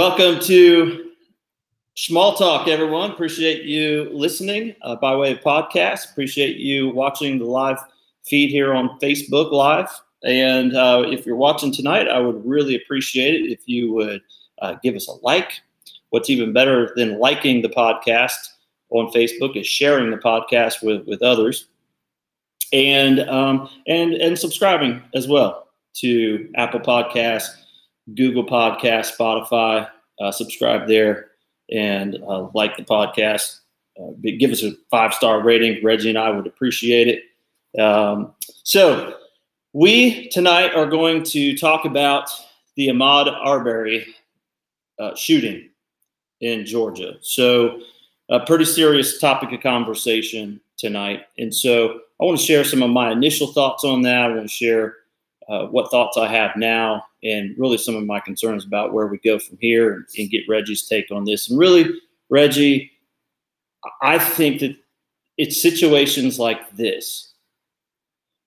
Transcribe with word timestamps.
Welcome 0.00 0.40
to 0.44 1.10
Small 1.94 2.34
Talk, 2.34 2.68
everyone. 2.68 3.10
Appreciate 3.10 3.64
you 3.64 4.08
listening 4.14 4.74
uh, 4.80 4.96
by 4.96 5.14
way 5.14 5.32
of 5.32 5.40
podcast. 5.40 6.10
Appreciate 6.10 6.56
you 6.56 6.88
watching 6.88 7.38
the 7.38 7.44
live 7.44 7.78
feed 8.24 8.48
here 8.48 8.72
on 8.72 8.98
Facebook 8.98 9.52
Live. 9.52 9.90
And 10.24 10.74
uh, 10.74 11.04
if 11.06 11.26
you're 11.26 11.36
watching 11.36 11.70
tonight, 11.70 12.08
I 12.08 12.18
would 12.18 12.42
really 12.46 12.76
appreciate 12.76 13.34
it 13.44 13.52
if 13.52 13.68
you 13.68 13.92
would 13.92 14.22
uh, 14.62 14.76
give 14.82 14.94
us 14.94 15.06
a 15.06 15.12
like. 15.22 15.60
What's 16.08 16.30
even 16.30 16.54
better 16.54 16.94
than 16.96 17.18
liking 17.18 17.60
the 17.60 17.68
podcast 17.68 18.38
on 18.88 19.12
Facebook 19.12 19.54
is 19.54 19.66
sharing 19.66 20.10
the 20.10 20.16
podcast 20.16 20.82
with, 20.82 21.06
with 21.06 21.20
others 21.20 21.66
and 22.72 23.20
um, 23.28 23.68
and 23.86 24.14
and 24.14 24.38
subscribing 24.38 25.02
as 25.14 25.28
well 25.28 25.68
to 25.96 26.50
Apple 26.54 26.80
Podcasts, 26.80 27.50
Google 28.14 28.46
Podcasts, 28.46 29.14
Spotify. 29.14 29.86
Uh, 30.20 30.30
subscribe 30.30 30.86
there 30.86 31.30
and 31.70 32.18
uh, 32.28 32.48
like 32.54 32.76
the 32.76 32.82
podcast. 32.82 33.60
Uh, 34.00 34.12
give 34.38 34.50
us 34.50 34.62
a 34.62 34.72
five 34.90 35.14
star 35.14 35.42
rating. 35.42 35.82
Reggie 35.84 36.10
and 36.10 36.18
I 36.18 36.30
would 36.30 36.46
appreciate 36.46 37.08
it. 37.08 37.80
Um, 37.80 38.34
so 38.64 39.14
we 39.72 40.28
tonight 40.28 40.74
are 40.74 40.86
going 40.86 41.22
to 41.24 41.56
talk 41.56 41.84
about 41.84 42.28
the 42.76 42.88
Ahmaud 42.88 43.32
Arbery 43.44 44.06
uh, 44.98 45.14
shooting 45.14 45.68
in 46.40 46.66
Georgia. 46.66 47.14
So 47.20 47.80
a 48.28 48.40
pretty 48.40 48.64
serious 48.64 49.18
topic 49.18 49.52
of 49.52 49.60
conversation 49.60 50.60
tonight, 50.76 51.26
and 51.38 51.54
so 51.54 52.00
I 52.20 52.24
want 52.24 52.38
to 52.38 52.44
share 52.44 52.64
some 52.64 52.82
of 52.82 52.90
my 52.90 53.10
initial 53.10 53.52
thoughts 53.52 53.84
on 53.84 54.02
that. 54.02 54.30
I 54.30 54.34
want 54.34 54.42
to 54.42 54.48
share 54.48 54.96
uh, 55.50 55.66
what 55.66 55.90
thoughts 55.90 56.16
I 56.16 56.28
have 56.28 56.52
now 56.56 57.04
and 57.24 57.54
really 57.58 57.76
some 57.76 57.96
of 57.96 58.06
my 58.06 58.20
concerns 58.20 58.64
about 58.64 58.92
where 58.92 59.08
we 59.08 59.18
go 59.18 59.38
from 59.38 59.58
here 59.60 59.92
and, 59.92 60.06
and 60.16 60.30
get 60.30 60.48
Reggie's 60.48 60.86
take 60.86 61.10
on 61.10 61.24
this. 61.24 61.50
And 61.50 61.58
really, 61.58 62.00
Reggie, 62.30 62.90
I 64.00 64.18
think 64.18 64.60
that 64.60 64.76
it's 65.36 65.60
situations 65.60 66.38
like 66.38 66.76
this 66.76 67.32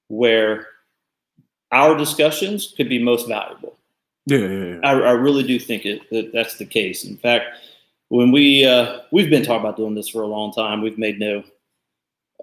where 0.07 0.67
our 1.71 1.97
discussions 1.97 2.73
could 2.77 2.87
be 2.87 3.03
most 3.03 3.27
valuable. 3.27 3.77
Yeah, 4.25 4.37
yeah, 4.37 4.65
yeah. 4.65 4.79
I, 4.83 4.91
I 4.91 5.11
really 5.11 5.43
do 5.43 5.59
think 5.59 5.85
it 5.85 6.09
that 6.11 6.31
that's 6.31 6.57
the 6.57 6.65
case. 6.65 7.03
In 7.03 7.17
fact, 7.17 7.47
when 8.07 8.31
we 8.31 8.63
uh, 8.63 8.99
we've 9.11 9.29
been 9.29 9.43
talking 9.43 9.61
about 9.61 9.75
doing 9.75 9.95
this 9.95 10.07
for 10.07 10.21
a 10.21 10.27
long 10.27 10.53
time, 10.53 10.81
we've 10.81 10.97
made 10.97 11.19
no 11.19 11.43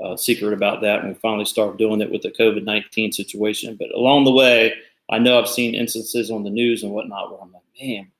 uh, 0.04 0.16
secret 0.16 0.52
about 0.52 0.80
that, 0.80 1.00
and 1.00 1.08
we 1.08 1.14
finally 1.14 1.44
started 1.44 1.78
doing 1.78 2.00
it 2.00 2.10
with 2.10 2.22
the 2.22 2.30
COVID 2.30 2.64
nineteen 2.64 3.12
situation. 3.12 3.76
But 3.76 3.90
along 3.94 4.24
the 4.24 4.32
way, 4.32 4.74
I 5.10 5.18
know 5.18 5.38
I've 5.38 5.48
seen 5.48 5.74
instances 5.74 6.30
on 6.30 6.44
the 6.44 6.50
news 6.50 6.82
and 6.82 6.92
whatnot 6.92 7.30
where 7.30 7.40
I'm 7.40 7.52
like, 7.52 7.62
man, 7.80 8.10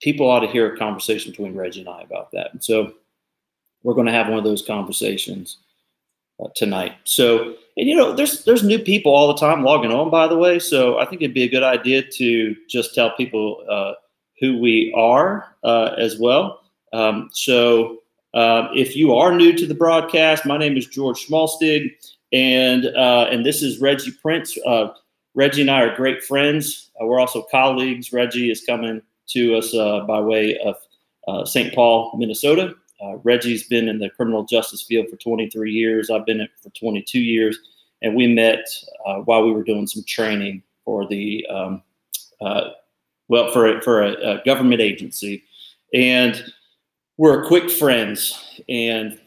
people 0.00 0.28
ought 0.28 0.40
to 0.40 0.46
hear 0.46 0.72
a 0.72 0.78
conversation 0.78 1.32
between 1.32 1.54
Reggie 1.54 1.80
and 1.80 1.88
I 1.88 2.02
about 2.02 2.30
that. 2.32 2.52
And 2.52 2.64
so 2.64 2.92
we're 3.82 3.94
going 3.94 4.06
to 4.06 4.12
have 4.12 4.28
one 4.28 4.38
of 4.38 4.44
those 4.44 4.64
conversations 4.66 5.58
uh, 6.42 6.48
tonight. 6.54 6.94
So, 7.04 7.54
and 7.76 7.88
you 7.88 7.94
know, 7.94 8.12
there's 8.12 8.44
there's 8.44 8.62
new 8.62 8.78
people 8.78 9.14
all 9.14 9.28
the 9.28 9.38
time 9.38 9.62
logging 9.62 9.92
on, 9.92 10.10
by 10.10 10.26
the 10.26 10.38
way. 10.38 10.58
So 10.58 10.98
I 10.98 11.04
think 11.04 11.22
it'd 11.22 11.34
be 11.34 11.44
a 11.44 11.48
good 11.48 11.62
idea 11.62 12.02
to 12.02 12.56
just 12.68 12.94
tell 12.94 13.14
people 13.16 13.62
uh, 13.70 13.94
who 14.40 14.58
we 14.58 14.92
are 14.96 15.54
uh, 15.62 15.94
as 15.98 16.18
well. 16.18 16.62
Um, 16.92 17.28
so 17.32 17.98
uh, 18.34 18.68
if 18.74 18.94
you 18.94 19.14
are 19.14 19.34
new 19.34 19.56
to 19.56 19.66
the 19.66 19.74
broadcast, 19.74 20.44
my 20.44 20.58
name 20.58 20.76
is 20.76 20.86
George 20.86 21.26
Schmalstig, 21.26 21.90
and 22.32 22.86
uh, 22.86 23.26
and 23.30 23.44
this 23.44 23.62
is 23.62 23.80
Reggie 23.80 24.12
Prince. 24.12 24.56
Uh, 24.66 24.88
Reggie 25.34 25.62
and 25.62 25.70
I 25.70 25.82
are 25.82 25.96
great 25.96 26.22
friends. 26.22 26.90
Uh, 27.00 27.06
we're 27.06 27.20
also 27.20 27.46
colleagues. 27.50 28.12
Reggie 28.12 28.50
is 28.50 28.64
coming 28.64 29.00
to 29.28 29.56
us 29.56 29.74
uh, 29.74 30.00
by 30.00 30.20
way 30.20 30.58
of 30.58 30.76
uh, 31.26 31.44
St. 31.44 31.74
Paul, 31.74 32.12
Minnesota. 32.16 32.74
Reggie's 33.22 33.68
been 33.68 33.88
in 33.88 34.00
the 34.00 34.10
criminal 34.10 34.44
justice 34.44 34.82
field 34.82 35.06
for 35.08 35.16
23 35.16 35.70
years. 35.70 36.10
I've 36.10 36.26
been 36.26 36.40
it 36.40 36.50
for 36.60 36.70
22 36.70 37.20
years, 37.20 37.56
and 38.02 38.16
we 38.16 38.26
met 38.26 38.66
while 39.24 39.44
we 39.44 39.52
were 39.52 39.62
doing 39.62 39.86
some 39.86 40.02
training 40.06 40.62
for 40.84 41.06
the 41.06 41.46
um, 41.46 41.82
well 43.28 43.52
for 43.52 43.80
for 43.80 44.02
a, 44.02 44.12
a 44.14 44.42
government 44.44 44.80
agency, 44.80 45.44
and 45.94 46.52
we're 47.18 47.44
quick 47.46 47.70
friends. 47.70 48.62
And 48.68 49.18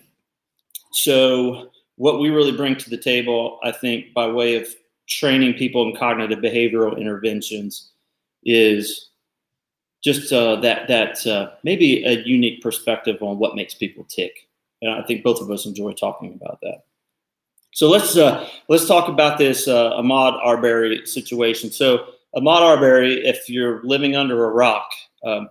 so, 0.92 1.70
what 1.98 2.20
we 2.20 2.30
really 2.30 2.56
bring 2.58 2.76
to 2.78 2.90
the 2.90 2.98
table, 2.98 3.60
I 3.64 3.72
think, 3.72 4.14
by 4.14 4.28
way 4.28 4.56
of 4.56 4.68
training 5.08 5.54
people 5.54 5.88
in 5.88 5.96
cognitive 5.96 6.40
behavioral 6.40 6.98
interventions, 6.98 7.92
is 8.44 9.10
just 10.04 10.34
uh, 10.34 10.56
that 10.62 10.88
that 10.88 11.28
uh, 11.28 11.52
maybe 11.64 12.04
a 12.04 12.24
unique 12.24 12.62
perspective 12.62 13.22
on 13.22 13.38
what 13.38 13.56
makes 13.56 13.76
people 13.76 14.04
tick. 14.06 14.48
And 14.82 14.92
I 14.92 15.04
think 15.04 15.24
both 15.24 15.42
of 15.42 15.52
us 15.52 15.68
enjoy 15.68 15.94
talking 15.94 16.34
about 16.34 16.60
that. 16.62 16.86
So 17.74 17.88
let's 17.90 18.18
uh, 18.18 18.50
let's 18.68 18.88
talk 18.88 19.08
about 19.08 19.38
this 19.38 19.68
uh, 19.68 19.92
Ahmaud 19.92 20.40
Arbery 20.44 21.06
situation. 21.06 21.72
So 21.72 22.06
Ahmaud 22.36 22.62
Arbery, 22.62 23.26
if 23.26 23.48
you're 23.48 23.84
living 23.84 24.16
under 24.16 24.46
a 24.46 24.50
rock, 24.50 24.90
um, 25.24 25.50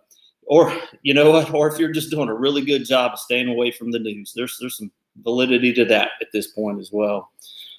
or 0.50 0.76
you 1.02 1.14
know 1.14 1.30
what, 1.30 1.54
or 1.54 1.68
if 1.68 1.78
you're 1.78 1.92
just 1.92 2.10
doing 2.10 2.28
a 2.28 2.34
really 2.34 2.62
good 2.62 2.84
job 2.84 3.12
of 3.12 3.20
staying 3.20 3.48
away 3.48 3.70
from 3.70 3.92
the 3.92 4.00
news, 4.00 4.32
there's 4.34 4.58
there's 4.58 4.76
some 4.76 4.90
validity 5.22 5.72
to 5.72 5.84
that 5.84 6.10
at 6.20 6.26
this 6.32 6.48
point 6.48 6.80
as 6.80 6.90
well. 6.92 7.30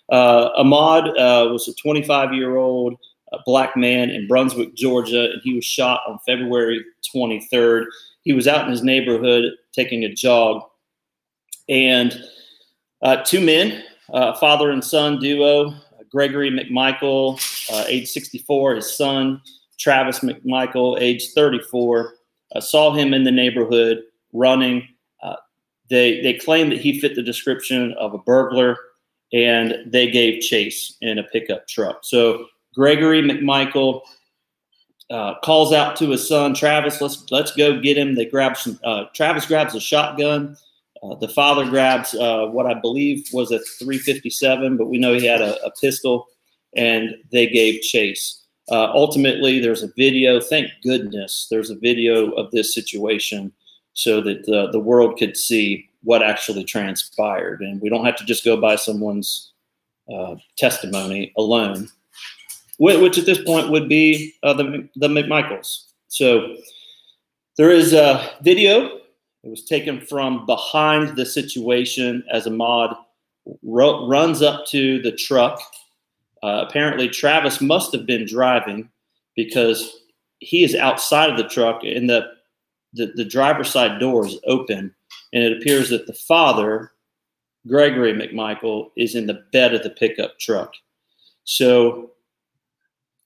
Uh, 0.10 0.50
Ahmaud 0.58 1.10
uh, 1.10 1.52
was 1.52 1.68
a 1.68 1.74
25 1.74 2.34
year 2.34 2.56
old 2.56 2.98
uh, 3.34 3.40
black 3.46 3.76
man 3.76 4.10
in 4.10 4.26
Brunswick, 4.26 4.74
Georgia, 4.74 5.32
and 5.34 5.42
he 5.44 5.54
was 5.54 5.66
shot 5.66 6.00
on 6.08 6.18
February 6.26 6.84
23rd. 7.14 7.88
He 8.22 8.32
was 8.32 8.48
out 8.48 8.64
in 8.64 8.72
his 8.72 8.84
neighborhood 8.84 9.52
taking 9.74 10.06
a 10.06 10.14
jog, 10.14 10.64
and 11.68 12.24
uh, 13.02 13.18
two 13.18 13.42
men, 13.42 13.84
uh, 14.14 14.38
father 14.38 14.72
and 14.72 14.84
son 14.84 15.20
duo, 15.20 15.74
Gregory 16.10 16.50
McMichael, 16.50 17.38
uh, 17.74 17.84
age 17.90 18.10
64, 18.10 18.76
his 18.76 18.96
son 18.96 19.42
Travis 19.78 20.20
McMichael, 20.20 20.98
age 21.02 21.32
34 21.34 22.08
uh, 22.08 22.18
saw 22.60 22.94
him 22.94 23.14
in 23.14 23.24
the 23.24 23.32
neighborhood 23.32 24.04
running. 24.34 24.88
Uh, 25.24 25.36
they 25.90 26.22
they 26.22 26.34
claimed 26.34 26.72
that 26.72 26.82
he 26.82 27.00
fit 27.00 27.16
the 27.16 27.24
description 27.24 27.94
of 27.94 28.14
a 28.14 28.20
burglar, 28.20 28.78
and 29.34 29.76
they 29.86 30.10
gave 30.10 30.42
chase 30.42 30.98
in 31.02 31.18
a 31.18 31.24
pickup 31.24 31.68
truck. 31.68 32.00
So 32.04 32.46
Gregory 32.74 33.22
McMichael 33.22 34.02
uh, 35.10 35.36
calls 35.44 35.74
out 35.74 35.96
to 35.98 36.10
his 36.10 36.28
son 36.28 36.54
Travis, 36.54 37.02
"Let's 37.02 37.30
let's 37.32 37.56
go 37.56 37.80
get 37.80 37.98
him." 37.98 38.16
They 38.16 38.26
grab 38.26 38.58
some. 38.58 38.80
Uh, 38.84 39.06
Travis 39.14 39.46
grabs 39.46 39.76
a 39.76 39.80
shotgun. 39.80 40.56
Uh, 41.04 41.16
the 41.16 41.28
father 41.28 41.66
grabs 41.66 42.14
uh, 42.14 42.46
what 42.46 42.68
I 42.68 42.76
believe 42.76 43.28
was 43.34 43.52
a 43.52 43.58
357, 43.80 44.78
but 44.78 44.86
we 44.86 45.00
know 45.00 45.14
he 45.14 45.26
had 45.26 45.42
a, 45.42 45.62
a 45.66 45.72
pistol, 45.72 46.28
and 46.76 47.16
they 47.32 47.48
gave 47.48 47.82
chase. 47.82 48.41
Uh, 48.72 48.90
ultimately, 48.94 49.60
there's 49.60 49.84
a 49.84 49.92
video. 49.98 50.40
Thank 50.40 50.72
goodness 50.82 51.48
there's 51.52 51.70
a 51.70 51.76
video 51.76 52.32
of 52.32 52.50
this 52.52 52.74
situation 52.74 53.52
so 53.94 54.22
that 54.22 54.46
the, 54.46 54.70
the 54.72 54.80
world 54.80 55.18
could 55.20 55.36
see 55.36 55.90
what 56.04 56.24
actually 56.24 56.64
transpired. 56.64 57.60
And 57.62 57.82
we 57.82 57.90
don't 57.90 58.06
have 58.06 58.16
to 58.16 58.26
just 58.26 58.46
go 58.46 58.60
by 58.60 58.78
someone's 58.78 59.52
uh, 60.12 60.36
testimony 60.58 61.34
alone, 61.38 61.90
which 62.80 63.18
at 63.18 63.26
this 63.26 63.44
point 63.44 63.70
would 63.72 63.90
be 63.90 64.34
uh, 64.42 64.54
the, 64.54 64.88
the 64.96 65.10
McMichaels. 65.10 65.88
So 66.08 66.56
there 67.58 67.72
is 67.72 67.92
a 67.92 68.32
video. 68.42 69.00
It 69.44 69.50
was 69.50 69.66
taken 69.66 70.00
from 70.00 70.46
behind 70.46 71.18
the 71.18 71.26
situation 71.26 72.24
as 72.32 72.46
Ahmaud 72.46 72.96
ro- 73.64 74.08
runs 74.08 74.42
up 74.42 74.66
to 74.68 75.02
the 75.02 75.12
truck 75.12 75.62
uh, 76.44 76.66
apparently, 76.68 77.08
Travis 77.08 77.62
must 77.62 77.92
have 77.94 78.06
been 78.06 78.26
driving 78.26 78.90
because 79.36 80.02
he 80.40 80.64
is 80.64 80.76
outside 80.76 81.30
of 81.30 81.38
the 81.38 81.48
truck 81.48 81.84
and 81.84 82.10
the, 82.10 82.28
the, 82.94 83.12
the 83.16 83.26
driver's 83.26 83.70
side 83.70 84.00
door 84.00 84.26
is 84.26 84.40
open. 84.46 84.94
And 85.34 85.44
it 85.44 85.58
appears 85.58 85.90
that 85.90 86.08
the 86.08 86.14
father, 86.14 86.92
Gregory 87.68 88.14
McMichael, 88.14 88.90
is 88.98 89.16
in 89.16 89.28
the 89.28 89.44
bed 89.52 89.74
of 89.74 89.84
the 89.84 89.92
pickup 89.92 90.40
truck. 90.40 90.74
So, 91.44 92.12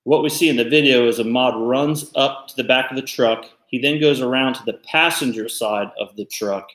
what 0.03 0.21
we 0.21 0.29
see 0.29 0.49
in 0.49 0.55
the 0.55 0.69
video 0.69 1.07
is 1.07 1.17
Ahmaud 1.17 1.67
runs 1.67 2.11
up 2.15 2.47
to 2.49 2.55
the 2.55 2.63
back 2.63 2.91
of 2.91 2.95
the 2.95 3.01
truck. 3.01 3.45
He 3.67 3.79
then 3.79 3.99
goes 3.99 4.21
around 4.21 4.53
to 4.55 4.63
the 4.63 4.79
passenger 4.85 5.49
side 5.49 5.89
of 5.99 6.15
the 6.15 6.25
truck, 6.25 6.69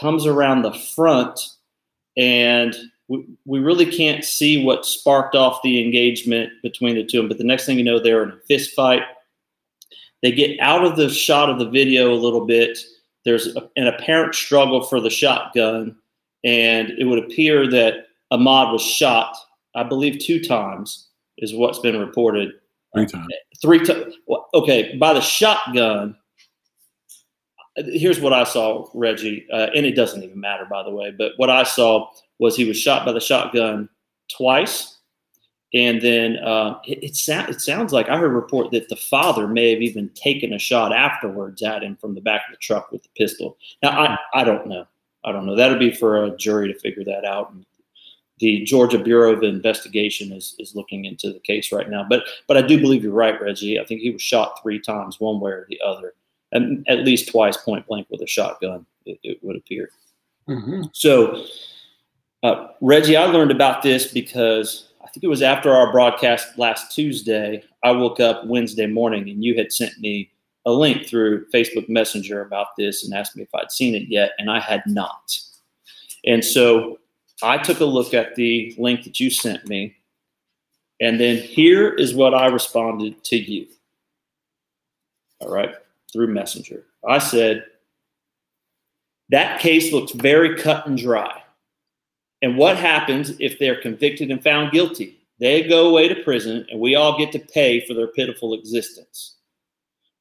comes 0.00 0.24
around 0.24 0.62
the 0.62 0.72
front, 0.72 1.38
and 2.16 2.74
we, 3.08 3.58
really 3.58 3.86
can't 3.86 4.24
see 4.24 4.64
what 4.64 4.86
sparked 4.86 5.34
off 5.34 5.60
the 5.62 5.84
engagement 5.84 6.50
between 6.62 6.94
the 6.94 7.04
two 7.04 7.18
of 7.18 7.24
them. 7.24 7.28
But 7.28 7.38
the 7.38 7.44
next 7.44 7.66
thing 7.66 7.78
you 7.78 7.84
know, 7.84 7.98
they're 7.98 8.22
in 8.22 8.30
a 8.30 8.40
fist 8.48 8.74
fight. 8.74 9.02
They 10.22 10.32
get 10.32 10.58
out 10.60 10.84
of 10.84 10.96
the 10.96 11.10
shot 11.10 11.50
of 11.50 11.58
the 11.58 11.68
video 11.68 12.12
a 12.12 12.14
little 12.14 12.46
bit. 12.46 12.78
There's 13.24 13.54
a, 13.56 13.68
an 13.76 13.88
apparent 13.88 14.34
struggle 14.34 14.82
for 14.84 15.00
the 15.00 15.10
shotgun, 15.10 15.96
and 16.44 16.90
it 16.90 17.04
would 17.04 17.18
appear 17.18 17.68
that 17.70 18.06
Ahmaud 18.32 18.72
was 18.72 18.82
shot, 18.82 19.36
I 19.74 19.82
believe, 19.82 20.20
two 20.20 20.42
times, 20.42 21.08
is 21.38 21.54
what's 21.54 21.80
been 21.80 21.98
reported. 21.98 22.52
Three 22.94 23.06
times. 23.06 23.26
Three 23.60 23.84
times. 23.84 24.14
Okay, 24.54 24.96
by 24.96 25.12
the 25.12 25.20
shotgun, 25.20 26.16
here's 27.76 28.20
what 28.20 28.32
I 28.32 28.44
saw, 28.44 28.88
Reggie, 28.94 29.46
uh, 29.52 29.68
and 29.74 29.86
it 29.86 29.96
doesn't 29.96 30.22
even 30.22 30.40
matter, 30.40 30.66
by 30.70 30.82
the 30.82 30.90
way. 30.90 31.10
But 31.16 31.32
what 31.36 31.50
I 31.50 31.62
saw 31.62 32.10
was 32.42 32.56
he 32.56 32.64
was 32.64 32.78
shot 32.78 33.06
by 33.06 33.12
the 33.12 33.20
shotgun 33.20 33.88
twice, 34.36 34.98
and 35.72 36.00
then 36.02 36.36
uh, 36.38 36.78
it, 36.84 37.02
it, 37.02 37.16
sound, 37.16 37.48
it 37.48 37.60
sounds 37.60 37.92
like 37.92 38.08
I 38.08 38.18
heard 38.18 38.30
a 38.30 38.34
report 38.34 38.70
that 38.72 38.88
the 38.88 38.96
father 38.96 39.48
may 39.48 39.70
have 39.70 39.80
even 39.80 40.10
taken 40.10 40.52
a 40.52 40.58
shot 40.58 40.92
afterwards 40.92 41.62
at 41.62 41.82
him 41.82 41.96
from 41.96 42.14
the 42.14 42.20
back 42.20 42.42
of 42.48 42.52
the 42.52 42.58
truck 42.58 42.92
with 42.92 43.02
the 43.02 43.08
pistol. 43.16 43.56
Now 43.82 43.90
I, 43.90 44.18
I 44.34 44.44
don't 44.44 44.66
know. 44.66 44.86
I 45.24 45.32
don't 45.32 45.46
know. 45.46 45.56
That'll 45.56 45.78
be 45.78 45.94
for 45.94 46.24
a 46.24 46.36
jury 46.36 46.72
to 46.72 46.78
figure 46.78 47.04
that 47.04 47.24
out. 47.24 47.54
The 48.38 48.64
Georgia 48.64 48.98
Bureau 48.98 49.32
of 49.32 49.44
Investigation 49.44 50.32
is, 50.32 50.56
is 50.58 50.74
looking 50.74 51.04
into 51.04 51.32
the 51.32 51.38
case 51.40 51.70
right 51.70 51.88
now. 51.88 52.04
But 52.08 52.24
but 52.48 52.56
I 52.56 52.62
do 52.62 52.80
believe 52.80 53.04
you're 53.04 53.12
right, 53.12 53.40
Reggie. 53.40 53.78
I 53.78 53.84
think 53.84 54.00
he 54.00 54.10
was 54.10 54.20
shot 54.20 54.60
three 54.60 54.80
times, 54.80 55.20
one 55.20 55.38
way 55.40 55.52
or 55.52 55.66
the 55.68 55.80
other 55.80 56.14
and 56.52 56.86
at 56.88 57.00
least 57.00 57.30
twice 57.30 57.56
point 57.56 57.86
blank 57.86 58.06
with 58.10 58.20
a 58.20 58.26
shotgun, 58.26 58.86
it, 59.06 59.18
it 59.22 59.38
would 59.42 59.56
appear. 59.56 59.90
Mm-hmm. 60.48 60.82
So, 60.92 61.44
uh, 62.42 62.68
Reggie, 62.80 63.16
I 63.16 63.24
learned 63.26 63.50
about 63.50 63.82
this 63.82 64.12
because 64.12 64.88
I 65.02 65.08
think 65.08 65.24
it 65.24 65.28
was 65.28 65.42
after 65.42 65.72
our 65.72 65.92
broadcast 65.92 66.58
last 66.58 66.94
Tuesday. 66.94 67.62
I 67.82 67.92
woke 67.92 68.20
up 68.20 68.46
Wednesday 68.46 68.86
morning 68.86 69.28
and 69.28 69.44
you 69.44 69.56
had 69.56 69.72
sent 69.72 69.98
me 69.98 70.30
a 70.64 70.72
link 70.72 71.06
through 71.06 71.46
Facebook 71.48 71.88
Messenger 71.88 72.42
about 72.42 72.68
this 72.76 73.04
and 73.04 73.14
asked 73.14 73.36
me 73.36 73.42
if 73.42 73.54
I'd 73.54 73.72
seen 73.72 73.94
it 73.94 74.08
yet, 74.08 74.32
and 74.38 74.50
I 74.50 74.60
had 74.60 74.82
not. 74.86 75.36
And 76.24 76.44
so 76.44 76.98
I 77.42 77.58
took 77.58 77.80
a 77.80 77.84
look 77.84 78.14
at 78.14 78.36
the 78.36 78.74
link 78.78 79.02
that 79.04 79.18
you 79.18 79.28
sent 79.28 79.66
me, 79.66 79.96
and 81.00 81.18
then 81.18 81.36
here 81.36 81.88
is 81.88 82.14
what 82.14 82.32
I 82.32 82.46
responded 82.46 83.24
to 83.24 83.36
you. 83.36 83.66
All 85.40 85.50
right 85.50 85.74
through 86.12 86.28
Messenger. 86.28 86.84
I 87.08 87.18
said, 87.18 87.64
that 89.30 89.60
case 89.60 89.92
looks 89.92 90.12
very 90.12 90.56
cut 90.56 90.86
and 90.86 90.98
dry. 90.98 91.41
And 92.42 92.56
what 92.56 92.76
happens 92.76 93.32
if 93.38 93.58
they're 93.58 93.80
convicted 93.80 94.30
and 94.30 94.42
found 94.42 94.72
guilty? 94.72 95.18
They 95.38 95.62
go 95.62 95.88
away 95.88 96.08
to 96.08 96.22
prison 96.22 96.66
and 96.70 96.80
we 96.80 96.94
all 96.94 97.16
get 97.16 97.32
to 97.32 97.38
pay 97.38 97.86
for 97.86 97.94
their 97.94 98.08
pitiful 98.08 98.54
existence. 98.54 99.36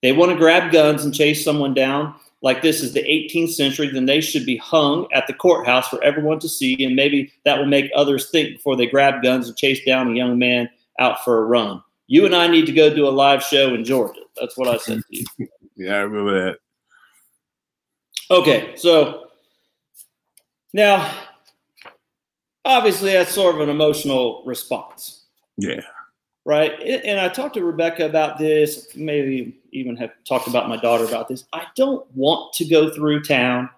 They 0.02 0.14
want 0.14 0.32
to 0.32 0.38
grab 0.38 0.72
guns 0.72 1.04
and 1.04 1.14
chase 1.14 1.44
someone 1.44 1.74
down 1.74 2.16
like 2.42 2.62
this 2.62 2.82
is 2.82 2.94
the 2.94 3.04
18th 3.04 3.52
century, 3.52 3.90
then 3.90 4.08
they 4.08 4.20
should 4.20 4.46
be 4.46 4.58
hung 4.58 5.08
at 5.14 5.28
the 5.28 5.34
courthouse 5.34 5.88
for 5.88 6.04
everyone 6.04 6.40
to 6.40 6.50
see. 6.50 6.84
And 6.84 6.96
maybe 6.96 7.32
that 7.46 7.58
will 7.58 7.68
make 7.68 7.92
others 7.96 8.30
think 8.32 8.54
before 8.54 8.76
they 8.76 8.88
grab 8.88 9.22
guns 9.22 9.48
and 9.48 9.58
chase 9.58 9.84
down 9.86 10.12
a 10.12 10.16
young 10.16 10.40
man 10.40 10.70
out 11.00 11.24
for 11.24 11.38
a 11.38 11.46
run. 11.46 11.84
You 12.08 12.26
and 12.26 12.36
I 12.36 12.48
need 12.48 12.66
to 12.66 12.72
go 12.72 12.94
do 12.94 13.08
a 13.08 13.10
live 13.10 13.44
show 13.44 13.74
in 13.74 13.86
Georgia. 13.86 14.22
That's 14.40 14.58
what 14.58 14.68
I 14.68 14.78
said 14.78 15.02
to 15.02 15.18
you. 15.18 15.48
Yeah, 15.78 15.96
I 15.96 16.00
remember 16.00 16.46
that. 16.46 16.58
Okay, 18.30 18.76
so 18.76 19.30
now 20.74 21.12
obviously 22.66 23.14
that's 23.14 23.34
sort 23.34 23.56
of 23.56 23.62
an 23.62 23.70
emotional 23.70 24.44
response. 24.46 25.26
Yeah. 25.58 25.82
Right. 26.44 26.72
And 26.82 27.20
I 27.20 27.30
talked 27.30 27.54
to 27.54 27.64
Rebecca 27.64 28.06
about 28.06 28.40
this, 28.40 28.88
maybe 28.96 29.60
even 29.72 29.96
have 29.98 30.12
talked 30.28 30.48
about 30.48 30.70
my 30.70 30.78
daughter 30.78 31.06
about 31.06 31.28
this. 31.28 31.46
I 31.54 31.66
don't 31.76 32.06
want 32.16 32.54
to 32.54 32.66
go 32.66 32.90
through 32.90 33.24
town 33.24 33.70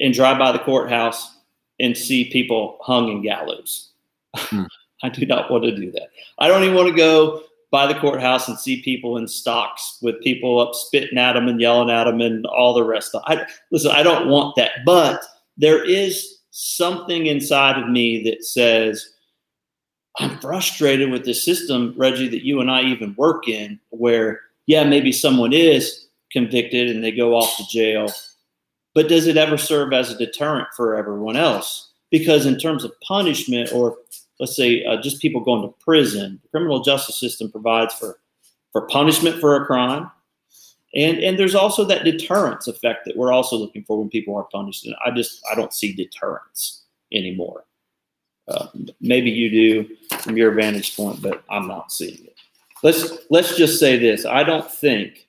and 0.00 0.14
drive 0.14 0.38
by 0.38 0.52
the 0.52 0.58
courthouse 0.58 1.36
and 1.80 1.96
see 1.96 2.30
people 2.30 2.78
hung 2.80 3.08
in 3.08 3.22
gallows. 3.22 3.90
Hmm. 4.34 4.64
I 5.02 5.10
do 5.10 5.26
not 5.26 5.50
want 5.50 5.64
to 5.64 5.76
do 5.76 5.90
that. 5.92 6.08
I 6.38 6.48
don't 6.48 6.62
even 6.62 6.74
want 6.74 6.88
to 6.88 6.96
go 6.96 7.42
by 7.70 7.86
the 7.86 7.98
courthouse 7.98 8.48
and 8.48 8.58
see 8.58 8.80
people 8.82 9.18
in 9.18 9.28
stocks 9.28 9.98
with 10.00 10.20
people 10.22 10.60
up 10.60 10.74
spitting 10.74 11.18
at 11.18 11.34
them 11.34 11.48
and 11.48 11.60
yelling 11.60 11.90
at 11.90 12.04
them 12.04 12.20
and 12.20 12.46
all 12.46 12.72
the 12.72 12.84
rest 12.84 13.14
of 13.14 13.22
it. 13.28 13.38
I, 13.38 13.46
listen, 13.70 13.90
I 13.90 14.02
don't 14.02 14.28
want 14.28 14.56
that, 14.56 14.70
but 14.86 15.22
there 15.58 15.84
is 15.84 16.38
something 16.56 17.26
inside 17.26 17.82
of 17.82 17.88
me 17.88 18.22
that 18.22 18.44
says, 18.44 19.08
I'm 20.20 20.38
frustrated 20.38 21.10
with 21.10 21.24
the 21.24 21.34
system, 21.34 21.92
Reggie, 21.96 22.28
that 22.28 22.46
you 22.46 22.60
and 22.60 22.70
I 22.70 22.82
even 22.82 23.16
work 23.18 23.48
in, 23.48 23.80
where, 23.90 24.40
yeah, 24.66 24.84
maybe 24.84 25.10
someone 25.10 25.52
is 25.52 26.06
convicted 26.30 26.90
and 26.90 27.02
they 27.02 27.10
go 27.10 27.34
off 27.34 27.56
to 27.56 27.66
jail, 27.66 28.08
but 28.94 29.08
does 29.08 29.26
it 29.26 29.36
ever 29.36 29.58
serve 29.58 29.92
as 29.92 30.12
a 30.12 30.16
deterrent 30.16 30.68
for 30.76 30.94
everyone 30.94 31.36
else? 31.36 31.90
Because 32.12 32.46
in 32.46 32.56
terms 32.56 32.84
of 32.84 32.92
punishment 33.00 33.72
or 33.72 33.96
let's 34.38 34.54
say 34.54 34.84
uh, 34.84 35.00
just 35.00 35.20
people 35.20 35.40
going 35.40 35.62
to 35.62 35.74
prison. 35.80 36.38
The 36.42 36.48
criminal 36.50 36.82
justice 36.82 37.18
system 37.18 37.50
provides 37.50 37.94
for 37.94 38.18
for 38.72 38.86
punishment 38.88 39.40
for 39.40 39.60
a 39.60 39.66
crime, 39.66 40.10
and 40.94 41.18
and 41.18 41.38
there's 41.38 41.54
also 41.54 41.84
that 41.84 42.04
deterrence 42.04 42.68
effect 42.68 43.04
that 43.04 43.16
we're 43.16 43.32
also 43.32 43.56
looking 43.56 43.84
for 43.84 43.98
when 43.98 44.08
people 44.08 44.36
are 44.36 44.44
punished. 44.44 44.86
And 44.86 44.94
I 45.04 45.10
just 45.10 45.42
I 45.50 45.54
don't 45.54 45.72
see 45.72 45.92
deterrence 45.92 46.84
anymore. 47.12 47.64
Uh, 48.46 48.66
maybe 49.00 49.30
you 49.30 49.50
do 49.50 49.96
from 50.18 50.36
your 50.36 50.52
vantage 50.52 50.96
point, 50.96 51.20
but 51.22 51.42
I'm 51.50 51.66
not 51.66 51.90
seeing 51.90 52.24
it. 52.24 52.36
Let's 52.82 53.12
let's 53.30 53.56
just 53.56 53.80
say 53.80 53.98
this: 53.98 54.24
I 54.24 54.44
don't 54.44 54.70
think 54.70 55.28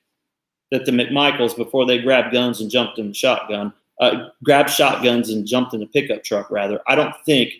that 0.70 0.84
the 0.84 0.92
McMichaels, 0.92 1.56
before 1.56 1.86
they 1.86 1.98
grabbed 1.98 2.32
guns 2.32 2.60
and 2.60 2.70
jumped 2.70 2.98
in 2.98 3.08
the 3.08 3.14
shotgun, 3.14 3.72
uh, 4.00 4.28
grabbed 4.44 4.70
shotguns 4.70 5.30
and 5.30 5.46
jumped 5.46 5.74
in 5.74 5.80
the 5.80 5.86
pickup 5.86 6.22
truck. 6.22 6.50
Rather, 6.50 6.80
I 6.86 6.94
don't 6.94 7.14
think 7.24 7.52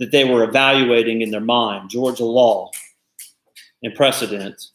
that 0.00 0.10
they 0.10 0.24
were 0.24 0.42
evaluating 0.42 1.22
in 1.22 1.30
their 1.30 1.40
mind 1.40 1.88
Georgia 1.88 2.24
law 2.24 2.70
and 3.82 3.94
precedent 3.94 4.70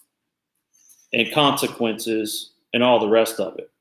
and 1.12 1.31
consequences 1.33 2.51
and 2.74 2.83
all 2.83 3.00
the 3.00 3.10
rest 3.10 3.39
of 3.39 3.57
it. 3.57 3.71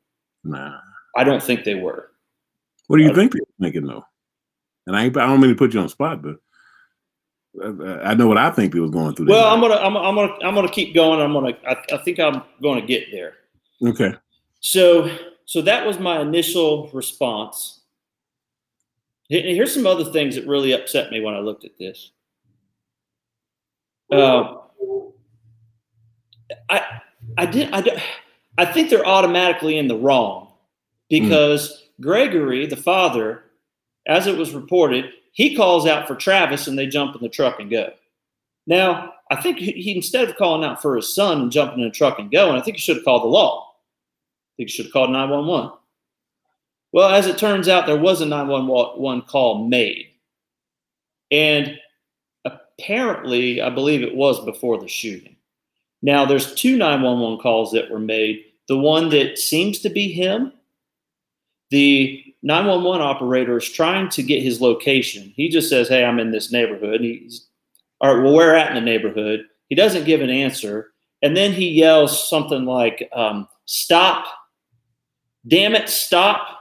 Nah. 0.44 0.78
I 1.16 1.24
don't 1.24 1.42
think 1.42 1.64
they 1.64 1.74
were. 1.74 2.10
What 2.86 2.98
do 2.98 3.04
you 3.04 3.14
think 3.14 3.32
they 3.32 3.40
were 3.40 3.66
thinking 3.66 3.86
though? 3.86 4.04
And 4.86 4.96
I, 4.96 5.04
I 5.04 5.08
don't 5.08 5.40
mean 5.40 5.50
to 5.50 5.56
put 5.56 5.74
you 5.74 5.80
on 5.80 5.86
the 5.86 5.90
spot, 5.90 6.22
but 6.22 6.36
I 8.04 8.14
know 8.14 8.26
what 8.26 8.38
I 8.38 8.50
think 8.50 8.72
they 8.72 8.80
was 8.80 8.90
going 8.90 9.14
through. 9.14 9.26
Well, 9.26 9.52
I'm 9.52 9.60
gonna, 9.60 9.74
I'm, 9.74 9.96
I'm, 9.96 10.14
gonna, 10.14 10.32
I'm 10.42 10.54
gonna 10.54 10.70
keep 10.70 10.94
going. 10.94 11.20
I'm 11.20 11.32
gonna, 11.32 11.56
I, 11.66 11.76
I 11.92 11.98
think 11.98 12.18
I'm 12.18 12.42
going 12.62 12.80
to 12.80 12.86
get 12.86 13.10
there. 13.10 13.34
Okay. 13.84 14.14
So, 14.60 15.14
so 15.44 15.60
that 15.62 15.86
was 15.86 15.98
my 15.98 16.20
initial 16.20 16.88
response 16.92 17.78
Here's 19.28 19.74
some 19.74 19.86
other 19.86 20.04
things 20.04 20.36
that 20.36 20.46
really 20.46 20.72
upset 20.72 21.10
me 21.10 21.20
when 21.20 21.34
I 21.34 21.40
looked 21.40 21.66
at 21.66 21.76
this. 21.78 22.12
Uh, 24.10 24.56
I 26.70 27.00
I 27.36 27.44
did 27.44 27.70
I, 27.74 27.82
did, 27.82 28.02
I 28.58 28.66
think 28.66 28.90
they're 28.90 29.06
automatically 29.06 29.78
in 29.78 29.88
the 29.88 29.96
wrong 29.96 30.52
because 31.08 31.70
mm. 31.70 32.02
Gregory, 32.02 32.66
the 32.66 32.76
father, 32.76 33.44
as 34.06 34.26
it 34.26 34.36
was 34.36 34.52
reported, 34.52 35.12
he 35.32 35.56
calls 35.56 35.86
out 35.86 36.08
for 36.08 36.16
Travis 36.16 36.66
and 36.66 36.76
they 36.76 36.86
jump 36.86 37.14
in 37.14 37.22
the 37.22 37.28
truck 37.28 37.60
and 37.60 37.70
go. 37.70 37.92
Now, 38.66 39.14
I 39.30 39.36
think 39.36 39.58
he 39.58 39.94
instead 39.96 40.28
of 40.28 40.36
calling 40.36 40.68
out 40.68 40.82
for 40.82 40.96
his 40.96 41.14
son 41.14 41.40
and 41.40 41.52
jumping 41.52 41.78
in 41.78 41.84
the 41.84 41.94
truck 41.94 42.18
and 42.18 42.30
going, 42.30 42.60
I 42.60 42.62
think 42.62 42.76
he 42.76 42.80
should 42.80 42.96
have 42.96 43.04
called 43.04 43.22
the 43.22 43.28
law. 43.28 43.70
I 43.70 44.52
think 44.56 44.70
he 44.70 44.74
should 44.74 44.86
have 44.86 44.92
called 44.92 45.10
911. 45.10 45.72
Well, 46.92 47.14
as 47.14 47.26
it 47.26 47.38
turns 47.38 47.68
out, 47.68 47.86
there 47.86 47.96
was 47.96 48.20
a 48.20 48.26
911 48.26 49.22
call 49.28 49.68
made. 49.68 50.08
And 51.30 51.78
apparently, 52.44 53.60
I 53.60 53.70
believe 53.70 54.02
it 54.02 54.14
was 54.14 54.44
before 54.44 54.78
the 54.78 54.88
shooting. 54.88 55.36
Now, 56.02 56.24
there's 56.24 56.54
two 56.54 56.76
911 56.76 57.40
calls 57.40 57.72
that 57.72 57.90
were 57.90 57.98
made. 57.98 58.44
The 58.68 58.78
one 58.78 59.08
that 59.10 59.38
seems 59.38 59.80
to 59.80 59.90
be 59.90 60.12
him, 60.12 60.52
the 61.70 62.22
911 62.42 63.04
operator 63.04 63.56
is 63.56 63.68
trying 63.68 64.08
to 64.10 64.22
get 64.22 64.42
his 64.42 64.60
location. 64.60 65.32
He 65.36 65.48
just 65.48 65.68
says, 65.68 65.88
Hey, 65.88 66.04
I'm 66.04 66.18
in 66.18 66.30
this 66.30 66.52
neighborhood. 66.52 67.00
He's, 67.00 67.46
all 68.00 68.14
right, 68.14 68.22
well, 68.22 68.34
where 68.34 68.54
at 68.54 68.68
in 68.68 68.74
the 68.74 68.80
neighborhood? 68.80 69.44
He 69.68 69.74
doesn't 69.74 70.04
give 70.04 70.20
an 70.20 70.30
answer. 70.30 70.92
And 71.22 71.36
then 71.36 71.52
he 71.52 71.68
yells 71.68 72.28
something 72.28 72.64
like, 72.64 73.08
um, 73.12 73.48
Stop. 73.64 74.26
Damn 75.46 75.74
it, 75.74 75.88
stop 75.88 76.58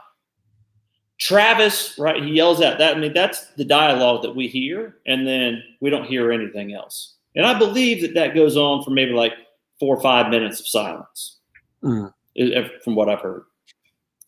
Travis, 1.18 1.98
right? 1.98 2.22
He 2.22 2.30
yells 2.30 2.62
out 2.62 2.78
that. 2.78 2.96
I 2.96 3.00
mean, 3.00 3.12
that's 3.12 3.46
the 3.56 3.64
dialogue 3.64 4.22
that 4.22 4.36
we 4.36 4.46
hear, 4.46 4.96
and 5.06 5.26
then 5.26 5.62
we 5.80 5.90
don't 5.90 6.06
hear 6.06 6.30
anything 6.30 6.72
else. 6.72 7.16
And 7.34 7.44
I 7.44 7.58
believe 7.58 8.02
that 8.02 8.14
that 8.14 8.34
goes 8.34 8.56
on 8.56 8.84
for 8.84 8.90
maybe 8.90 9.12
like 9.12 9.32
four 9.80 9.96
or 9.96 10.00
five 10.00 10.30
minutes 10.30 10.60
of 10.60 10.68
silence, 10.68 11.37
mm. 11.82 12.12
from 12.82 12.94
what 12.94 13.08
I've 13.08 13.20
heard. 13.20 13.44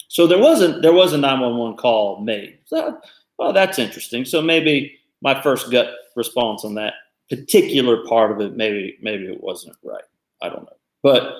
So 0.09 0.27
there 0.27 0.39
wasn't 0.39 0.83
there 0.83 0.93
was 0.93 1.13
a 1.13 1.19
nine 1.19 1.41
one 1.41 1.57
one 1.57 1.77
call 1.77 2.21
made. 2.21 2.59
So, 2.67 2.99
well, 3.39 3.53
that's 3.53 3.79
interesting. 3.79 4.25
So 4.25 4.43
maybe 4.43 4.99
my 5.23 5.41
first 5.41 5.71
gut 5.71 5.93
response 6.17 6.65
on 6.65 6.75
that 6.75 6.95
particular 7.29 8.05
part 8.07 8.33
of 8.33 8.41
it, 8.41 8.57
maybe 8.57 8.99
maybe 9.01 9.27
it 9.27 9.43
wasn't 9.43 9.77
right. 9.85 10.05
I 10.43 10.49
don't 10.49 10.65
know, 10.65 10.77
but 11.03 11.37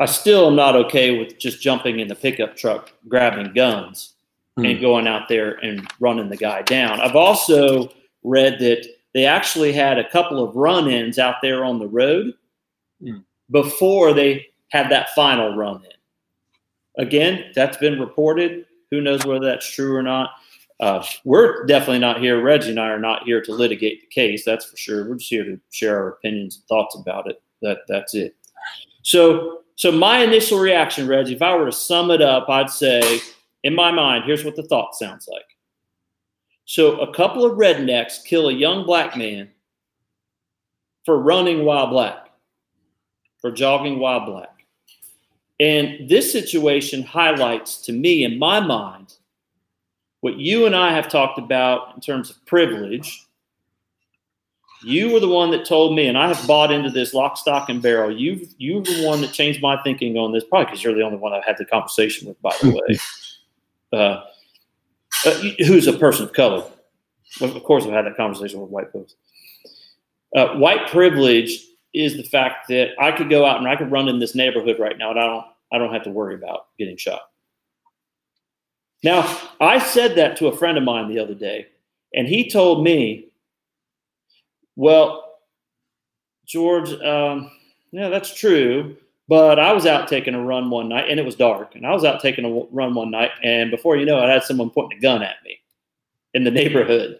I 0.00 0.06
still 0.06 0.48
am 0.48 0.56
not 0.56 0.76
okay 0.76 1.18
with 1.18 1.38
just 1.38 1.62
jumping 1.62 2.00
in 2.00 2.08
the 2.08 2.14
pickup 2.14 2.56
truck, 2.56 2.92
grabbing 3.08 3.54
guns 3.54 4.14
mm. 4.58 4.70
and 4.70 4.80
going 4.80 5.06
out 5.06 5.28
there 5.28 5.52
and 5.64 5.88
running 6.00 6.28
the 6.28 6.36
guy 6.36 6.62
down. 6.62 7.00
I've 7.00 7.16
also 7.16 7.90
read 8.22 8.58
that 8.58 8.86
they 9.14 9.24
actually 9.24 9.72
had 9.72 9.98
a 9.98 10.10
couple 10.10 10.42
of 10.42 10.54
run 10.56 10.90
ins 10.90 11.18
out 11.18 11.36
there 11.40 11.64
on 11.64 11.78
the 11.78 11.88
road 11.88 12.34
mm. 13.02 13.22
before 13.50 14.12
they 14.12 14.46
had 14.68 14.90
that 14.90 15.10
final 15.10 15.56
run 15.56 15.82
in. 15.84 17.02
again, 17.04 17.52
that's 17.54 17.76
been 17.76 18.00
reported. 18.00 18.66
Who 18.90 19.00
knows 19.00 19.24
whether 19.24 19.44
that's 19.44 19.70
true 19.72 19.94
or 19.94 20.02
not? 20.02 20.30
Uh, 20.80 21.04
we're 21.24 21.64
definitely 21.64 21.98
not 21.98 22.20
here. 22.20 22.42
Reggie 22.42 22.70
and 22.70 22.80
I 22.80 22.88
are 22.88 22.98
not 22.98 23.24
here 23.24 23.40
to 23.42 23.52
litigate 23.52 24.02
the 24.02 24.06
case. 24.08 24.44
That's 24.44 24.66
for 24.66 24.76
sure. 24.76 25.08
We're 25.08 25.16
just 25.16 25.30
here 25.30 25.44
to 25.44 25.58
share 25.70 25.98
our 25.98 26.08
opinions 26.08 26.56
and 26.56 26.64
thoughts 26.66 26.96
about 26.96 27.30
it. 27.30 27.42
That 27.62 27.78
that's 27.88 28.14
it. 28.14 28.36
So, 29.02 29.60
so 29.76 29.90
my 29.90 30.18
initial 30.18 30.58
reaction, 30.58 31.06
Reggie, 31.06 31.34
if 31.34 31.42
I 31.42 31.54
were 31.56 31.66
to 31.66 31.72
sum 31.72 32.10
it 32.10 32.20
up, 32.20 32.48
I'd 32.48 32.70
say, 32.70 33.20
in 33.62 33.74
my 33.74 33.90
mind, 33.90 34.24
here's 34.24 34.44
what 34.44 34.56
the 34.56 34.64
thought 34.64 34.94
sounds 34.94 35.28
like. 35.30 35.44
So, 36.66 37.00
a 37.00 37.14
couple 37.14 37.44
of 37.44 37.56
rednecks 37.56 38.24
kill 38.24 38.48
a 38.48 38.52
young 38.52 38.84
black 38.84 39.16
man 39.16 39.50
for 41.04 41.18
running 41.20 41.64
while 41.64 41.86
black, 41.86 42.30
for 43.40 43.50
jogging 43.50 43.98
while 43.98 44.26
black. 44.26 44.55
And 45.58 46.08
this 46.08 46.30
situation 46.30 47.02
highlights 47.02 47.78
to 47.82 47.92
me, 47.92 48.24
in 48.24 48.38
my 48.38 48.60
mind, 48.60 49.14
what 50.20 50.36
you 50.36 50.66
and 50.66 50.76
I 50.76 50.92
have 50.92 51.08
talked 51.08 51.38
about 51.38 51.94
in 51.94 52.00
terms 52.00 52.30
of 52.30 52.44
privilege. 52.46 53.22
You 54.84 55.12
were 55.12 55.20
the 55.20 55.28
one 55.28 55.50
that 55.52 55.64
told 55.64 55.96
me, 55.96 56.06
and 56.06 56.18
I 56.18 56.28
have 56.28 56.46
bought 56.46 56.70
into 56.70 56.90
this 56.90 57.14
lock, 57.14 57.38
stock, 57.38 57.70
and 57.70 57.80
barrel. 57.80 58.14
You, 58.14 58.46
you 58.58 58.76
were 58.76 58.82
the 58.82 59.06
one 59.06 59.20
that 59.22 59.32
changed 59.32 59.62
my 59.62 59.80
thinking 59.82 60.16
on 60.18 60.32
this, 60.32 60.44
probably 60.44 60.66
because 60.66 60.84
you're 60.84 60.94
the 60.94 61.02
only 61.02 61.16
one 61.16 61.32
I've 61.32 61.44
had 61.44 61.56
the 61.58 61.64
conversation 61.64 62.28
with, 62.28 62.40
by 62.42 62.54
the 62.62 62.70
way. 62.70 62.98
Uh, 63.92 64.20
uh, 65.24 65.30
who's 65.58 65.86
a 65.86 65.92
person 65.92 66.24
of 66.24 66.32
color. 66.32 66.64
Of 67.40 67.62
course, 67.62 67.84
I've 67.84 67.92
had 67.92 68.04
that 68.04 68.16
conversation 68.16 68.60
with 68.60 68.68
white 68.68 68.92
folks. 68.92 69.14
Uh, 70.34 70.56
white 70.56 70.88
privilege 70.88 71.64
is 71.96 72.16
the 72.16 72.22
fact 72.22 72.68
that 72.68 72.90
I 73.00 73.10
could 73.10 73.30
go 73.30 73.46
out 73.46 73.58
and 73.58 73.66
I 73.66 73.74
could 73.74 73.90
run 73.90 74.08
in 74.08 74.18
this 74.18 74.34
neighborhood 74.34 74.78
right 74.78 74.98
now, 74.98 75.10
and 75.10 75.18
I 75.18 75.26
don't 75.26 75.44
I 75.72 75.78
don't 75.78 75.92
have 75.92 76.04
to 76.04 76.10
worry 76.10 76.34
about 76.34 76.66
getting 76.78 76.96
shot. 76.96 77.22
Now, 79.02 79.40
I 79.60 79.78
said 79.78 80.14
that 80.16 80.36
to 80.38 80.46
a 80.48 80.56
friend 80.56 80.78
of 80.78 80.84
mine 80.84 81.08
the 81.08 81.18
other 81.18 81.34
day, 81.34 81.66
and 82.14 82.28
he 82.28 82.48
told 82.50 82.84
me, 82.84 83.28
"Well, 84.76 85.38
George, 86.44 86.92
um, 87.00 87.50
yeah, 87.92 88.08
that's 88.08 88.34
true." 88.34 88.96
But 89.28 89.58
I 89.58 89.72
was 89.72 89.86
out 89.86 90.06
taking 90.06 90.34
a 90.34 90.44
run 90.44 90.70
one 90.70 90.88
night, 90.88 91.06
and 91.08 91.18
it 91.18 91.26
was 91.26 91.34
dark, 91.34 91.74
and 91.74 91.84
I 91.84 91.92
was 91.92 92.04
out 92.04 92.20
taking 92.20 92.44
a 92.44 92.66
run 92.70 92.94
one 92.94 93.10
night, 93.10 93.32
and 93.42 93.72
before 93.72 93.96
you 93.96 94.06
know 94.06 94.18
it, 94.18 94.26
I 94.26 94.32
had 94.34 94.44
someone 94.44 94.70
pointing 94.70 94.98
a 94.98 95.00
gun 95.02 95.22
at 95.22 95.36
me 95.44 95.58
in 96.34 96.44
the 96.44 96.50
neighborhood. 96.50 97.18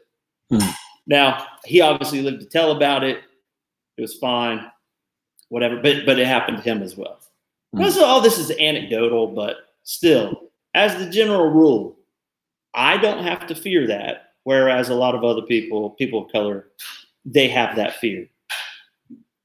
Hmm. 0.50 0.71
Now, 1.06 1.47
he 1.64 1.80
obviously 1.80 2.23
lived 2.23 2.40
to 2.40 2.47
tell 2.47 2.73
about 2.73 3.02
it. 3.02 3.21
It 3.97 4.03
was 4.03 4.15
fine, 4.15 4.71
whatever. 5.49 5.76
But 5.76 6.07
but 6.07 6.19
it 6.19 6.26
happened 6.26 6.59
to 6.59 6.62
him 6.62 6.83
as 6.83 6.97
well. 6.97 7.19
Mm. 7.75 7.91
So 7.91 8.05
all 8.05 8.21
this 8.21 8.38
is 8.38 8.50
anecdotal, 8.50 9.29
but 9.29 9.57
still, 9.85 10.50
as 10.75 10.97
the 10.97 11.11
general 11.11 11.50
rule, 11.50 11.97
I 12.75 12.97
don't 12.97 13.25
have 13.25 13.47
to 13.47 13.55
fear 13.55 13.87
that. 13.87 14.33
Whereas 14.45 14.88
a 14.88 14.95
lot 14.95 15.15
of 15.15 15.25
other 15.25 15.43
people, 15.43 15.91
people 15.91 16.25
of 16.25 16.33
color, 16.33 16.69
they 17.25 17.49
have 17.49 17.75
that 17.76 17.97
fear. 17.97 18.29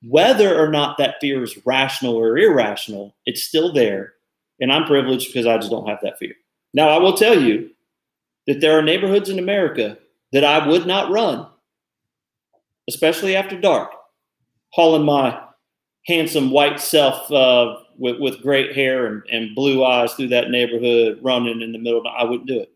Whether 0.03 0.60
or 0.60 0.67
not 0.70 0.98
that 0.98 1.15
fear 1.20 1.43
is 1.43 1.65
rational 1.65 2.15
or 2.15 2.38
irrational, 2.38 3.15
it's 3.25 3.43
still 3.43 3.74
there. 3.74 4.13
And 4.60 4.72
I'm 4.72 4.86
privileged 4.86 5.27
because 5.27 5.48
I 5.48 5.58
just 5.58 5.72
don't 5.72 5.88
have 5.88 6.00
that 6.03 6.20
fear. 6.20 6.34
Now, 6.74 6.89
I 6.89 6.98
will 7.00 7.13
tell 7.13 7.39
you 7.39 7.72
that 8.46 8.62
there 8.62 8.77
are 8.77 8.84
neighborhoods 8.84 9.29
in 9.29 9.39
America 9.39 9.98
that 10.34 10.43
I 10.43 10.67
would 10.67 10.86
not 10.86 11.12
run 11.12 11.48
especially 12.88 13.36
after 13.36 13.60
dark, 13.60 13.91
hauling 14.71 15.05
my 15.05 15.39
handsome 16.07 16.51
white 16.51 16.79
self 16.79 17.31
uh, 17.31 17.75
with, 17.97 18.19
with 18.19 18.41
great 18.41 18.75
hair 18.75 19.05
and, 19.05 19.23
and 19.31 19.55
blue 19.55 19.83
eyes 19.83 20.13
through 20.13 20.29
that 20.29 20.49
neighborhood, 20.49 21.19
running 21.21 21.61
in 21.61 21.71
the 21.71 21.77
middle. 21.77 21.99
Of 21.99 22.07
I 22.07 22.23
wouldn't 22.23 22.47
do 22.47 22.59
it 22.59 22.71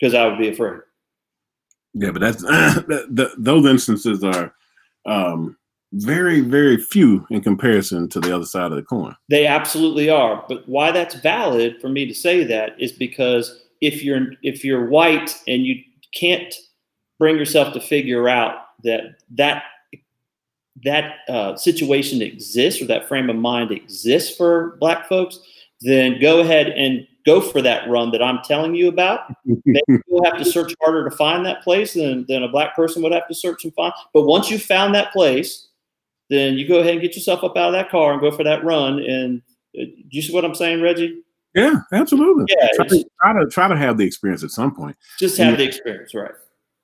because 0.00 0.14
I 0.14 0.26
would 0.26 0.38
be 0.38 0.48
afraid. 0.48 0.80
Yeah, 1.94 2.10
but 2.10 2.20
that's 2.20 2.42
those 3.38 3.66
instances 3.66 4.24
are 4.24 4.54
um, 5.04 5.56
very, 5.92 6.40
very 6.40 6.78
few 6.78 7.26
in 7.30 7.42
comparison 7.42 8.08
to 8.08 8.20
the 8.20 8.34
other 8.34 8.46
side 8.46 8.70
of 8.70 8.76
the 8.76 8.82
coin. 8.82 9.14
They 9.28 9.46
absolutely 9.46 10.08
are. 10.08 10.44
But 10.48 10.66
why 10.68 10.90
that's 10.90 11.16
valid 11.16 11.80
for 11.80 11.88
me 11.88 12.06
to 12.06 12.14
say 12.14 12.44
that 12.44 12.80
is 12.80 12.92
because 12.92 13.62
if 13.80 14.02
you're 14.02 14.28
if 14.42 14.64
you're 14.64 14.88
white 14.88 15.38
and 15.46 15.66
you 15.66 15.76
can't 16.14 16.54
bring 17.18 17.36
yourself 17.36 17.74
to 17.74 17.80
figure 17.80 18.28
out 18.28 18.56
that 18.84 19.16
that 19.34 19.64
that 20.84 21.16
uh, 21.28 21.56
situation 21.56 22.22
exists 22.22 22.80
or 22.80 22.86
that 22.86 23.08
frame 23.08 23.30
of 23.30 23.36
mind 23.36 23.70
exists 23.70 24.36
for 24.36 24.76
black 24.80 25.08
folks, 25.08 25.38
then 25.80 26.20
go 26.20 26.40
ahead 26.40 26.68
and 26.68 27.06
go 27.24 27.40
for 27.40 27.62
that 27.62 27.88
run 27.88 28.10
that 28.12 28.22
I'm 28.22 28.40
telling 28.44 28.74
you 28.74 28.88
about. 28.88 29.32
Maybe 29.64 29.82
you'll 30.08 30.24
have 30.24 30.38
to 30.38 30.44
search 30.44 30.74
harder 30.80 31.08
to 31.08 31.14
find 31.14 31.44
that 31.46 31.62
place 31.62 31.94
than, 31.94 32.24
than 32.28 32.42
a 32.42 32.48
black 32.48 32.74
person 32.74 33.02
would 33.02 33.12
have 33.12 33.28
to 33.28 33.34
search 33.34 33.64
and 33.64 33.74
find. 33.74 33.92
But 34.12 34.22
once 34.22 34.50
you 34.50 34.58
found 34.58 34.94
that 34.94 35.12
place, 35.12 35.68
then 36.30 36.54
you 36.54 36.66
go 36.66 36.78
ahead 36.78 36.92
and 36.92 37.02
get 37.02 37.14
yourself 37.14 37.44
up 37.44 37.56
out 37.56 37.68
of 37.68 37.72
that 37.72 37.90
car 37.90 38.12
and 38.12 38.20
go 38.20 38.30
for 38.30 38.44
that 38.44 38.64
run. 38.64 38.98
And 39.00 39.42
uh, 39.78 39.84
you 40.08 40.22
see 40.22 40.32
what 40.32 40.44
I'm 40.44 40.54
saying, 40.54 40.80
Reggie? 40.80 41.22
Yeah, 41.54 41.80
absolutely. 41.92 42.46
Yeah, 42.48 42.68
try 42.74 42.86
to, 42.86 43.04
try 43.20 43.32
to, 43.40 43.46
try 43.50 43.68
to 43.68 43.76
have 43.76 43.98
the 43.98 44.06
experience 44.06 44.42
at 44.42 44.50
some 44.50 44.74
point. 44.74 44.96
Just 45.18 45.36
have 45.36 45.58
the 45.58 45.64
experience, 45.64 46.14
right? 46.14 46.32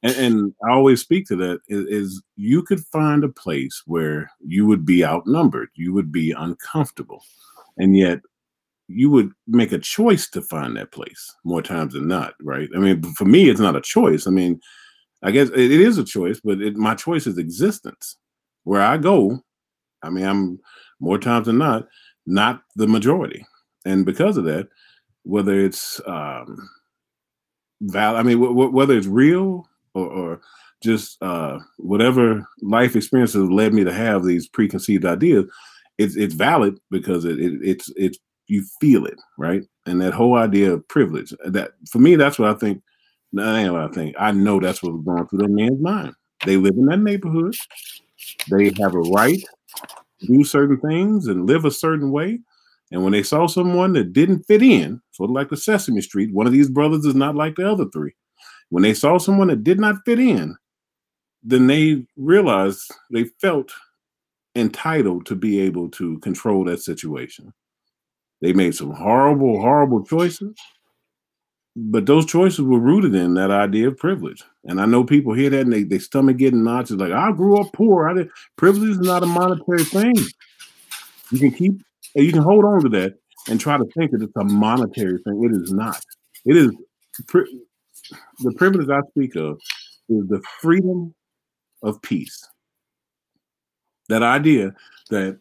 And, 0.03 0.17
and 0.17 0.55
I 0.65 0.73
always 0.73 1.01
speak 1.01 1.27
to 1.27 1.37
that 1.37 1.61
is, 1.69 1.87
is, 1.87 2.23
you 2.37 2.63
could 2.63 2.81
find 2.87 3.25
a 3.25 3.29
place 3.29 3.83
where 3.87 4.31
you 4.45 4.67
would 4.67 4.85
be 4.85 5.05
outnumbered, 5.05 5.71
you 5.75 5.93
would 5.93 6.13
be 6.13 6.33
uncomfortable, 6.33 7.25
and 7.79 7.97
yet 7.97 8.21
you 8.89 9.11
would 9.11 9.33
make 9.47 9.73
a 9.73 9.79
choice 9.79 10.29
to 10.31 10.41
find 10.41 10.77
that 10.77 10.93
place 10.93 11.35
more 11.45 11.63
times 11.63 11.95
than 11.95 12.09
not, 12.09 12.35
right? 12.41 12.69
I 12.75 12.79
mean, 12.79 13.03
for 13.15 13.25
me, 13.25 13.49
it's 13.51 13.61
not 13.61 13.77
a 13.77 13.81
choice. 13.81 14.27
I 14.27 14.31
mean, 14.31 14.61
I 15.23 15.31
guess 15.31 15.49
it 15.51 15.71
is 15.71 15.99
a 15.99 16.05
choice, 16.05 16.41
but 16.43 16.61
it, 16.61 16.77
my 16.77 16.95
choice 16.95 17.27
is 17.27 17.39
existence. 17.39 18.17
Where 18.65 18.83
I 18.83 18.99
go, 18.99 19.41
I 20.03 20.11
mean, 20.11 20.25
I'm 20.25 20.61
more 21.01 21.19
times 21.19 21.47
than 21.47 21.59
not 21.59 21.87
not 22.27 22.63
the 22.77 22.87
majority, 22.87 23.45
and 23.85 24.05
because 24.05 24.37
of 24.37 24.45
that, 24.45 24.69
whether 25.23 25.59
it's 25.59 26.01
um, 26.07 26.69
val, 27.81 28.17
I 28.17 28.23
mean, 28.23 28.37
w- 28.39 28.53
w- 28.53 28.71
whether 28.71 28.97
it's 28.97 29.07
real 29.07 29.67
or, 29.99 30.09
or 30.09 30.41
just 30.83 31.21
uh, 31.23 31.59
whatever 31.77 32.47
life 32.63 32.95
experiences 32.95 33.49
led 33.51 33.75
me 33.75 33.85
to 33.85 33.93
have 33.93 34.25
these 34.25 34.49
preconceived 34.49 35.05
ideas, 35.05 35.45
it's 35.99 36.17
it's 36.17 36.35
valid 36.35 36.79
because 36.91 37.25
it, 37.25 37.39
it 37.39 37.61
it's 37.63 37.93
it's 37.97 38.19
you 38.47 38.65
feel 38.81 39.05
it 39.05 39.19
right, 39.37 39.65
and 39.87 40.01
that 40.01 40.15
whole 40.15 40.37
idea 40.37 40.73
of 40.73 40.87
privilege. 40.89 41.33
That 41.45 41.73
for 41.91 41.99
me, 41.99 42.17
that's 42.17 42.39
what 42.39 42.51
I 42.51 42.59
think. 42.59 42.83
That 43.33 43.57
ain't 43.57 43.73
what 43.73 43.83
I 43.83 43.89
think. 43.89 44.17
I 44.19 44.33
know 44.33 44.59
that's 44.59 44.83
what's 44.83 45.05
going 45.05 45.27
through 45.27 45.41
that 45.41 45.51
man's 45.51 45.81
mind. 45.81 46.15
They 46.47 46.57
live 46.57 46.77
in 46.77 46.87
that 46.87 47.01
neighborhood. 47.01 47.55
They 48.51 48.73
have 48.81 48.95
a 48.95 49.01
right 49.01 49.43
to 50.21 50.27
do 50.27 50.45
certain 50.45 50.81
things 50.81 51.27
and 51.27 51.47
live 51.47 51.65
a 51.65 51.71
certain 51.71 52.11
way. 52.11 52.41
And 52.91 53.03
when 53.05 53.13
they 53.13 53.23
saw 53.23 53.47
someone 53.47 53.93
that 53.95 54.15
didn't 54.15 54.45
fit 54.45 54.63
in, 54.63 55.03
sort 55.13 55.31
of 55.31 55.35
like 55.35 55.51
the 55.51 55.57
Sesame 55.57 56.01
Street, 56.01 56.33
one 56.33 56.47
of 56.47 56.53
these 56.53 56.71
brothers 56.71 57.05
is 57.05 57.15
not 57.15 57.37
like 57.37 57.57
the 57.57 57.71
other 57.71 57.85
three. 57.93 58.15
When 58.71 58.83
they 58.83 58.95
saw 58.95 59.19
someone 59.19 59.49
that 59.49 59.65
did 59.65 59.81
not 59.81 60.05
fit 60.05 60.19
in, 60.19 60.57
then 61.43 61.67
they 61.67 62.05
realized 62.17 62.91
they 63.11 63.25
felt 63.41 63.73
entitled 64.55 65.27
to 65.27 65.37
be 65.37 65.61
able 65.61 65.89
to 65.91 66.19
control 66.19 66.65
that 66.65 66.81
situation. 66.81 67.53
They 68.41 68.53
made 68.53 68.75
some 68.75 68.91
horrible, 68.91 69.61
horrible 69.61 70.05
choices, 70.05 70.55
but 71.77 72.07
those 72.07 72.27
choices 72.27 72.61
were 72.61 72.79
rooted 72.79 73.15
in 73.15 73.35
that 73.35 73.51
idea 73.51 73.89
of 73.89 73.99
privilege. 73.99 74.43
And 74.65 74.81
I 74.81 74.87
know 74.87 75.05
people 75.05 75.33
hear 75.33 75.51
that 75.51 75.61
and 75.61 75.73
they, 75.73 75.85
they 75.85 75.99
stomach 75.99 76.37
getting 76.37 76.65
notches 76.65 76.97
like, 76.97 77.13
I 77.13 77.33
grew 77.33 77.61
up 77.61 77.73
poor. 77.73 78.09
I 78.09 78.15
did 78.15 78.31
privilege 78.57 78.91
is 78.91 79.01
not 79.01 79.23
a 79.23 79.27
monetary 79.27 79.85
thing. 79.85 80.15
You 81.31 81.39
can 81.39 81.53
keep 81.53 81.81
you 82.15 82.33
can 82.33 82.43
hold 82.43 82.65
on 82.65 82.83
to 82.83 82.89
that 82.91 83.15
and 83.49 83.61
try 83.61 83.77
to 83.77 83.85
think 83.97 84.11
that 84.11 84.23
it's 84.23 84.37
a 84.37 84.45
monetary 84.45 85.19
thing. 85.23 85.45
It 85.45 85.53
is 85.53 85.73
not. 85.73 86.03
It 86.45 86.57
is 86.57 86.73
the 88.41 88.53
privilege 88.53 88.89
I 88.89 89.01
speak 89.11 89.37
of 89.37 89.61
is 90.09 90.27
the 90.29 90.43
freedom 90.61 91.15
of 91.83 92.01
peace. 92.03 92.47
That 94.09 94.23
idea 94.23 94.75
that 95.11 95.39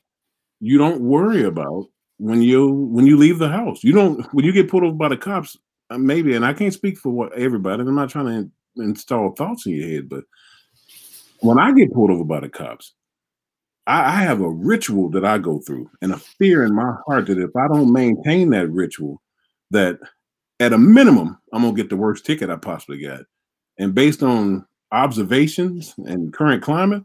you 0.59 0.77
don't 0.77 1.01
worry 1.01 1.43
about 1.43 1.85
when 2.17 2.41
you 2.41 2.69
when 2.71 3.05
you 3.05 3.17
leave 3.17 3.39
the 3.39 3.49
house. 3.49 3.83
You 3.83 3.93
don't 3.93 4.33
when 4.33 4.45
you 4.45 4.51
get 4.51 4.69
pulled 4.69 4.83
over 4.83 4.95
by 4.95 5.09
the 5.09 5.17
cops. 5.17 5.57
Uh, 5.89 5.97
maybe, 5.97 6.35
and 6.35 6.45
I 6.45 6.53
can't 6.53 6.73
speak 6.73 6.97
for 6.97 7.09
what 7.09 7.33
everybody. 7.33 7.81
I'm 7.81 7.95
not 7.95 8.09
trying 8.09 8.25
to 8.25 8.31
in, 8.31 8.51
install 8.77 9.31
thoughts 9.31 9.65
in 9.65 9.73
your 9.73 9.87
head, 9.87 10.09
but 10.09 10.25
when 11.39 11.57
I 11.57 11.71
get 11.71 11.93
pulled 11.93 12.11
over 12.11 12.25
by 12.25 12.41
the 12.41 12.49
cops, 12.49 12.93
I, 13.85 14.17
I 14.17 14.21
have 14.21 14.41
a 14.41 14.49
ritual 14.49 15.09
that 15.11 15.23
I 15.23 15.37
go 15.37 15.59
through 15.59 15.89
and 16.01 16.11
a 16.11 16.17
fear 16.17 16.65
in 16.65 16.75
my 16.75 16.93
heart 17.05 17.27
that 17.27 17.39
if 17.39 17.55
I 17.55 17.67
don't 17.67 17.93
maintain 17.93 18.49
that 18.49 18.69
ritual, 18.69 19.21
that 19.71 19.97
at 20.59 20.73
a 20.73 20.77
minimum, 20.77 21.37
I'm 21.53 21.61
gonna 21.61 21.75
get 21.75 21.89
the 21.89 21.95
worst 21.97 22.25
ticket 22.25 22.49
I 22.49 22.55
possibly 22.55 22.99
got. 22.99 23.21
And 23.77 23.93
based 23.93 24.23
on 24.23 24.65
observations 24.91 25.93
and 25.97 26.33
current 26.33 26.63
climate, 26.63 27.03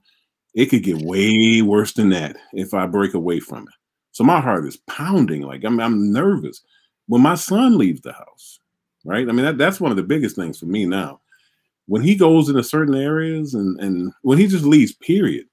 it 0.54 0.66
could 0.66 0.82
get 0.82 1.02
way 1.02 1.62
worse 1.62 1.92
than 1.92 2.10
that 2.10 2.36
if 2.52 2.74
I 2.74 2.86
break 2.86 3.14
away 3.14 3.40
from 3.40 3.64
it. 3.64 3.74
So 4.12 4.24
my 4.24 4.40
heart 4.40 4.66
is 4.66 4.76
pounding, 4.88 5.42
like 5.42 5.64
I'm, 5.64 5.80
I'm 5.80 6.12
nervous. 6.12 6.62
when 7.06 7.22
my 7.22 7.34
son 7.34 7.78
leaves 7.78 8.02
the 8.02 8.12
house, 8.12 8.58
right? 9.04 9.28
I 9.28 9.32
mean, 9.32 9.44
that, 9.44 9.58
that's 9.58 9.80
one 9.80 9.90
of 9.90 9.96
the 9.96 10.02
biggest 10.02 10.36
things 10.36 10.58
for 10.58 10.66
me 10.66 10.84
now. 10.84 11.20
When 11.86 12.02
he 12.02 12.14
goes 12.14 12.48
into 12.48 12.62
certain 12.62 12.94
areas 12.94 13.54
and, 13.54 13.80
and 13.80 14.12
when 14.22 14.38
he 14.38 14.46
just 14.46 14.64
leaves, 14.64 14.94
period, 14.94 15.46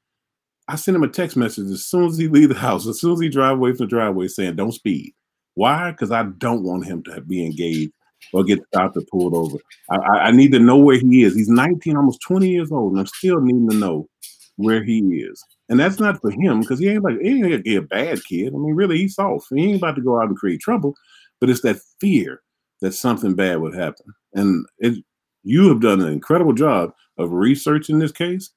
I 0.68 0.76
send 0.76 0.96
him 0.96 1.04
a 1.04 1.08
text 1.08 1.36
message 1.36 1.72
as 1.72 1.86
soon 1.86 2.06
as 2.06 2.18
he 2.18 2.28
leave 2.28 2.50
the 2.50 2.56
house, 2.56 2.86
as 2.86 3.00
soon 3.00 3.14
as 3.14 3.20
he 3.20 3.30
drive 3.30 3.58
away 3.58 3.72
from 3.72 3.86
the 3.86 3.88
driveway 3.88 4.28
saying, 4.28 4.56
don't 4.56 4.72
speed. 4.72 5.14
Why? 5.60 5.92
Because 5.92 6.10
I 6.10 6.24
don't 6.24 6.64
want 6.64 6.86
him 6.86 7.04
to 7.04 7.20
be 7.20 7.46
engaged 7.46 7.92
or 8.32 8.46
get 8.46 8.66
stopped 8.68 8.96
or 8.96 9.02
pulled 9.12 9.36
over. 9.36 9.58
I, 9.92 9.98
I, 9.98 10.32
need 10.32 10.54
to 10.54 10.60
know 10.60 10.78
where 10.78 10.98
he 10.98 11.24
is. 11.24 11.36
He's 11.36 11.50
19, 11.50 11.98
almost 11.98 12.22
20 12.22 12.48
years 12.50 12.72
old, 12.72 12.94
and 12.94 13.02
I'm 13.02 13.08
still 13.08 13.42
needing 13.42 13.70
to 13.70 13.76
know 13.76 14.08
where 14.56 14.82
he 14.82 15.00
is. 15.00 15.44
And 15.68 15.78
that's 15.78 16.00
not 16.00 16.22
for 16.22 16.32
him 16.32 16.62
because 16.62 16.80
he 16.80 16.88
ain't 16.88 17.04
like 17.04 17.20
he 17.20 17.44
ain't 17.44 17.68
a 17.68 17.80
bad 17.82 18.24
kid. 18.24 18.54
I 18.54 18.58
mean, 18.58 18.74
really, 18.74 19.00
he's 19.00 19.16
soft. 19.16 19.48
He 19.54 19.66
ain't 19.66 19.80
about 19.80 19.98
to 19.98 20.02
go 20.02 20.22
out 20.22 20.30
and 20.30 20.38
create 20.38 20.62
trouble, 20.62 20.96
but 21.42 21.50
it's 21.50 21.62
that 21.64 21.82
fear 22.00 22.42
that 22.80 22.94
something 22.94 23.36
bad 23.36 23.60
would 23.60 23.76
happen. 23.76 24.14
And 24.36 24.66
it, 24.78 25.04
you 25.44 25.68
have 25.68 25.82
done 25.82 26.00
an 26.00 26.14
incredible 26.14 26.54
job 26.54 26.94
of 27.18 27.34
researching 27.34 28.00
this 28.00 28.14
case. 28.14 28.50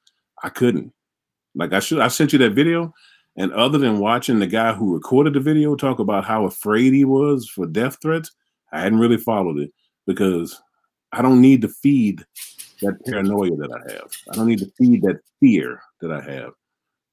I 0.44 0.50
couldn't. 0.50 0.92
Like 1.56 1.72
I 1.72 1.80
should, 1.80 1.98
I 1.98 2.06
sent 2.06 2.32
you 2.32 2.38
that 2.38 2.52
video, 2.52 2.94
and 3.36 3.52
other 3.52 3.78
than 3.78 3.98
watching 3.98 4.38
the 4.38 4.46
guy 4.46 4.72
who 4.74 4.94
recorded 4.94 5.34
the 5.34 5.40
video 5.40 5.74
talk 5.74 5.98
about 5.98 6.24
how 6.24 6.44
afraid 6.44 6.92
he 6.92 7.04
was 7.04 7.48
for 7.48 7.66
death 7.66 7.98
threats, 8.02 8.30
I 8.72 8.80
hadn't 8.80 8.98
really 8.98 9.16
followed 9.16 9.58
it 9.58 9.72
because 10.06 10.60
I 11.12 11.22
don't 11.22 11.40
need 11.40 11.62
to 11.62 11.68
feed 11.68 12.24
that 12.82 13.04
paranoia 13.06 13.56
that 13.56 13.72
I 13.72 13.92
have. 13.92 14.10
I 14.30 14.36
don't 14.36 14.48
need 14.48 14.58
to 14.58 14.72
feed 14.78 15.02
that 15.02 15.20
fear 15.40 15.80
that 16.00 16.10
I 16.10 16.20
have 16.20 16.52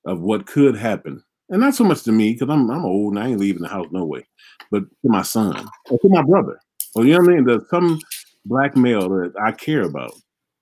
of 0.05 0.21
what 0.21 0.45
could 0.45 0.75
happen. 0.75 1.23
And 1.49 1.61
not 1.61 1.75
so 1.75 1.83
much 1.83 2.03
to 2.03 2.11
me, 2.11 2.33
because 2.33 2.49
I'm 2.49 2.69
I'm 2.69 2.85
old 2.85 3.13
and 3.13 3.23
I 3.23 3.29
ain't 3.29 3.39
leaving 3.39 3.63
the 3.63 3.69
house 3.69 3.87
no 3.91 4.05
way, 4.05 4.27
but 4.71 4.83
to 4.83 5.09
my 5.09 5.23
son 5.23 5.67
or 5.89 5.99
to 5.99 6.09
my 6.09 6.21
brother. 6.21 6.59
Or 6.95 7.05
you 7.05 7.13
know 7.13 7.19
what 7.19 7.31
I 7.31 7.35
mean? 7.35 7.45
There's 7.45 7.69
some 7.69 7.99
black 8.45 8.75
male 8.75 9.09
that 9.09 9.33
I 9.41 9.51
care 9.51 9.83
about. 9.83 10.13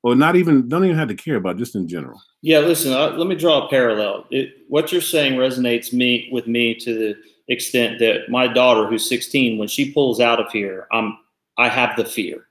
Or 0.03 0.15
not 0.15 0.35
even 0.35 0.67
don't 0.69 0.85
even 0.85 0.97
have 0.97 1.07
to 1.07 1.15
care 1.15 1.35
about, 1.35 1.57
just 1.57 1.75
in 1.75 1.87
general. 1.87 2.21
Yeah, 2.41 2.59
listen, 2.59 2.93
uh, 2.93 3.09
let 3.17 3.27
me 3.27 3.35
draw 3.35 3.65
a 3.65 3.69
parallel. 3.69 4.25
It, 4.29 4.53
what 4.67 4.91
you're 4.91 5.01
saying 5.01 5.33
resonates 5.33 5.91
me 5.91 6.29
with 6.31 6.47
me 6.47 6.75
to 6.75 6.93
the 6.93 7.15
extent 7.47 7.99
that 7.99 8.29
my 8.29 8.47
daughter, 8.47 8.87
who's 8.87 9.09
16, 9.09 9.57
when 9.57 9.67
she 9.67 9.91
pulls 9.91 10.19
out 10.19 10.39
of 10.39 10.51
here, 10.51 10.87
I'm 10.91 11.17
I 11.57 11.69
have 11.69 11.95
the 11.97 12.05
fear. 12.05 12.47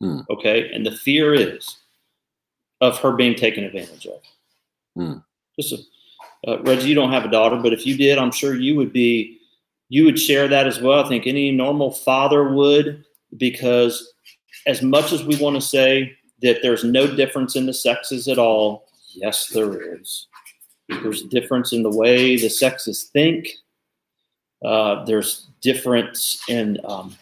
Hmm. 0.00 0.20
Okay, 0.30 0.70
and 0.72 0.86
the 0.86 0.92
fear 0.92 1.34
is 1.34 1.76
of 2.80 2.98
her 3.00 3.12
being 3.12 3.34
taken 3.34 3.64
advantage 3.64 4.06
of. 4.06 4.20
Hmm. 4.96 5.18
Just 5.58 5.72
a, 5.72 6.50
uh, 6.50 6.62
Reggie, 6.62 6.88
you 6.88 6.94
don't 6.94 7.12
have 7.12 7.24
a 7.24 7.30
daughter, 7.30 7.56
but 7.56 7.72
if 7.72 7.86
you 7.86 7.96
did, 7.96 8.18
I'm 8.18 8.32
sure 8.32 8.54
you 8.54 8.76
would 8.76 8.92
be 8.92 9.40
you 9.88 10.04
would 10.04 10.18
share 10.18 10.48
that 10.48 10.66
as 10.66 10.80
well. 10.80 11.04
I 11.04 11.08
think 11.08 11.26
any 11.26 11.50
normal 11.50 11.90
father 11.90 12.52
would, 12.52 13.04
because 13.36 14.14
as 14.66 14.82
much 14.82 15.12
as 15.12 15.24
we 15.24 15.36
want 15.36 15.56
to 15.56 15.62
say 15.62 16.16
that 16.42 16.58
there's 16.62 16.84
no 16.84 17.06
difference 17.06 17.56
in 17.56 17.66
the 17.66 17.74
sexes 17.74 18.28
at 18.28 18.38
all, 18.38 18.86
yes, 19.14 19.48
there 19.48 19.96
is. 19.96 20.26
There's 20.88 21.22
a 21.22 21.28
difference 21.28 21.72
in 21.72 21.82
the 21.82 21.90
way 21.90 22.36
the 22.36 22.50
sexes 22.50 23.04
think. 23.04 23.48
Uh, 24.64 25.04
there's 25.04 25.48
difference 25.60 26.42
in 26.48 26.78
um, 26.84 27.16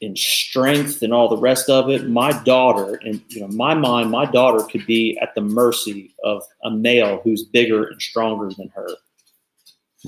in 0.00 0.14
strength 0.14 1.02
and 1.02 1.12
all 1.12 1.28
the 1.28 1.36
rest 1.36 1.70
of 1.70 1.88
it. 1.90 2.08
My 2.08 2.32
daughter, 2.42 2.96
and 3.02 3.22
you 3.28 3.40
know, 3.40 3.48
my 3.48 3.74
mind, 3.74 4.10
my 4.10 4.26
daughter 4.26 4.62
could 4.64 4.86
be 4.86 5.18
at 5.20 5.34
the 5.34 5.40
mercy 5.40 6.14
of 6.22 6.42
a 6.64 6.70
male 6.70 7.20
who's 7.24 7.44
bigger 7.44 7.84
and 7.84 8.00
stronger 8.00 8.50
than 8.56 8.68
her, 8.74 8.88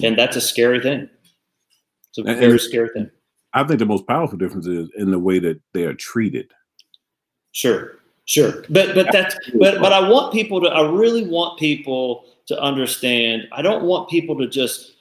and 0.02 0.18
that's 0.18 0.36
a 0.36 0.40
scary 0.40 0.80
thing. 0.80 1.08
It's 2.10 2.18
a 2.18 2.22
and, 2.22 2.40
very 2.40 2.58
scary 2.58 2.90
thing. 2.90 3.10
I 3.54 3.64
think 3.64 3.78
the 3.78 3.86
most 3.86 4.06
powerful 4.06 4.38
difference 4.38 4.66
is 4.66 4.90
in 4.96 5.10
the 5.10 5.18
way 5.18 5.38
that 5.38 5.60
they 5.72 5.84
are 5.84 5.94
treated. 5.94 6.52
Sure, 7.52 7.97
sure, 8.28 8.64
but 8.70 8.94
but 8.94 9.08
that's 9.10 9.36
but 9.58 9.80
but 9.80 9.92
I 9.92 10.08
want 10.08 10.32
people 10.32 10.60
to. 10.60 10.68
I 10.68 10.88
really 10.88 11.26
want 11.26 11.58
people 11.58 12.26
to 12.46 12.60
understand. 12.60 13.48
I 13.52 13.62
don't 13.62 13.84
want 13.84 14.08
people 14.08 14.38
to 14.38 14.46
just 14.46 14.92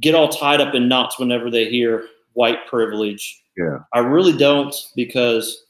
get 0.00 0.14
all 0.14 0.28
tied 0.28 0.60
up 0.60 0.74
in 0.74 0.88
knots 0.88 1.18
whenever 1.18 1.50
they 1.50 1.68
hear 1.68 2.06
white 2.34 2.66
privilege 2.68 3.42
yeah. 3.58 3.80
I 3.92 3.98
really 3.98 4.36
don't 4.36 4.74
because 4.94 5.64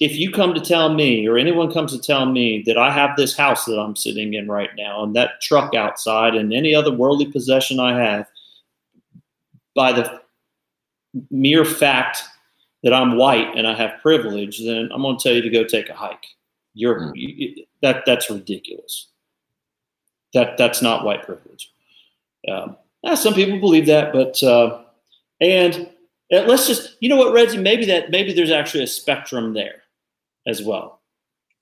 if 0.00 0.16
you 0.16 0.32
come 0.32 0.54
to 0.54 0.60
tell 0.60 0.94
me 0.94 1.28
or 1.28 1.36
anyone 1.36 1.70
comes 1.70 1.92
to 1.92 2.00
tell 2.00 2.24
me 2.24 2.62
that 2.66 2.78
I 2.78 2.90
have 2.90 3.16
this 3.16 3.36
house 3.36 3.66
that 3.66 3.78
I'm 3.78 3.94
sitting 3.94 4.32
in 4.32 4.48
right 4.48 4.70
now 4.76 5.04
and 5.04 5.14
that 5.14 5.42
truck 5.42 5.74
outside 5.74 6.34
and 6.34 6.54
any 6.54 6.74
other 6.74 6.90
worldly 6.90 7.30
possession 7.30 7.78
I 7.78 8.02
have 8.02 8.26
by 9.76 9.92
the 9.92 10.20
mere 11.30 11.66
fact 11.66 12.22
that 12.82 12.92
I'm 12.92 13.16
white 13.16 13.56
and 13.56 13.66
I 13.66 13.74
have 13.74 14.00
privilege, 14.00 14.64
then 14.64 14.88
I'm 14.92 15.02
going 15.02 15.18
to 15.18 15.22
tell 15.22 15.34
you 15.34 15.42
to 15.42 15.50
go 15.50 15.64
take 15.64 15.88
a 15.88 15.94
hike. 15.94 16.26
You're 16.74 17.00
mm. 17.00 17.12
you, 17.14 17.64
that 17.82 18.04
that's 18.06 18.30
ridiculous. 18.30 19.08
That 20.32 20.56
that's 20.56 20.80
not 20.80 21.04
white 21.04 21.24
privilege. 21.24 21.72
Um, 22.48 22.76
some 23.14 23.34
people 23.34 23.58
believe 23.58 23.86
that, 23.86 24.12
but 24.12 24.42
uh, 24.42 24.82
and 25.40 25.90
let's 26.30 26.66
just, 26.66 26.96
you 27.00 27.08
know 27.08 27.16
what, 27.16 27.32
Reggie? 27.32 27.58
Maybe 27.58 27.84
that 27.86 28.10
maybe 28.10 28.32
there's 28.32 28.50
actually 28.50 28.84
a 28.84 28.88
spectrum 28.88 29.54
there 29.54 29.82
as 30.46 30.62
well. 30.62 31.00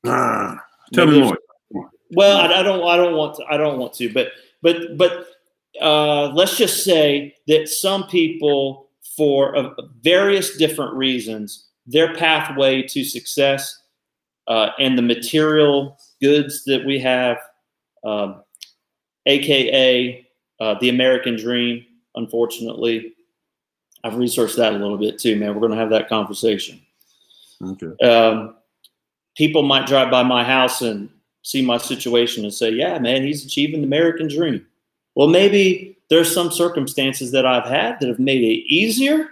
Ah, 0.06 0.62
tell 0.92 1.06
maybe 1.06 1.20
me 1.20 1.24
more. 1.26 1.88
Well, 2.10 2.38
I, 2.38 2.60
I, 2.60 2.62
don't, 2.62 2.86
I 2.88 2.96
don't 2.96 3.16
want 3.16 3.36
to, 3.36 3.44
I 3.50 3.56
don't 3.56 3.78
want 3.78 3.92
to, 3.94 4.12
but, 4.12 4.28
but, 4.62 4.96
but 4.96 5.26
uh, 5.80 6.28
let's 6.28 6.56
just 6.56 6.82
say 6.82 7.34
that 7.48 7.68
some 7.68 8.06
people, 8.06 8.87
for 9.18 9.56
uh, 9.56 9.70
various 10.02 10.56
different 10.56 10.94
reasons, 10.94 11.66
their 11.86 12.14
pathway 12.14 12.82
to 12.82 13.04
success 13.04 13.82
uh, 14.46 14.70
and 14.78 14.96
the 14.96 15.02
material 15.02 15.98
goods 16.22 16.62
that 16.64 16.86
we 16.86 17.00
have, 17.00 17.36
um, 18.04 18.42
aka 19.26 20.24
uh, 20.60 20.76
the 20.80 20.88
American 20.88 21.36
dream, 21.36 21.84
unfortunately, 22.14 23.12
I've 24.04 24.16
researched 24.16 24.56
that 24.56 24.72
a 24.72 24.76
little 24.76 24.96
bit 24.96 25.18
too, 25.18 25.34
man. 25.36 25.52
We're 25.52 25.60
going 25.60 25.72
to 25.72 25.78
have 25.78 25.90
that 25.90 26.08
conversation. 26.08 26.80
Okay. 27.60 28.06
Um, 28.06 28.54
people 29.36 29.64
might 29.64 29.86
drive 29.86 30.12
by 30.12 30.22
my 30.22 30.44
house 30.44 30.80
and 30.80 31.10
see 31.42 31.60
my 31.60 31.78
situation 31.78 32.44
and 32.44 32.54
say, 32.54 32.70
"Yeah, 32.70 33.00
man, 33.00 33.24
he's 33.24 33.44
achieving 33.44 33.80
the 33.80 33.86
American 33.88 34.28
dream." 34.28 34.64
Well, 35.16 35.26
maybe 35.26 35.97
there's 36.10 36.32
some 36.32 36.50
circumstances 36.50 37.30
that 37.32 37.46
I've 37.46 37.66
had 37.66 38.00
that 38.00 38.08
have 38.08 38.18
made 38.18 38.42
it 38.42 38.64
easier 38.72 39.28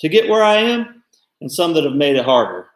to 0.00 0.08
get 0.08 0.28
where 0.28 0.42
I 0.42 0.56
am, 0.56 1.02
and 1.40 1.50
some 1.50 1.74
that 1.74 1.84
have 1.84 1.94
made 1.94 2.16
it 2.16 2.24
harder. 2.24 2.68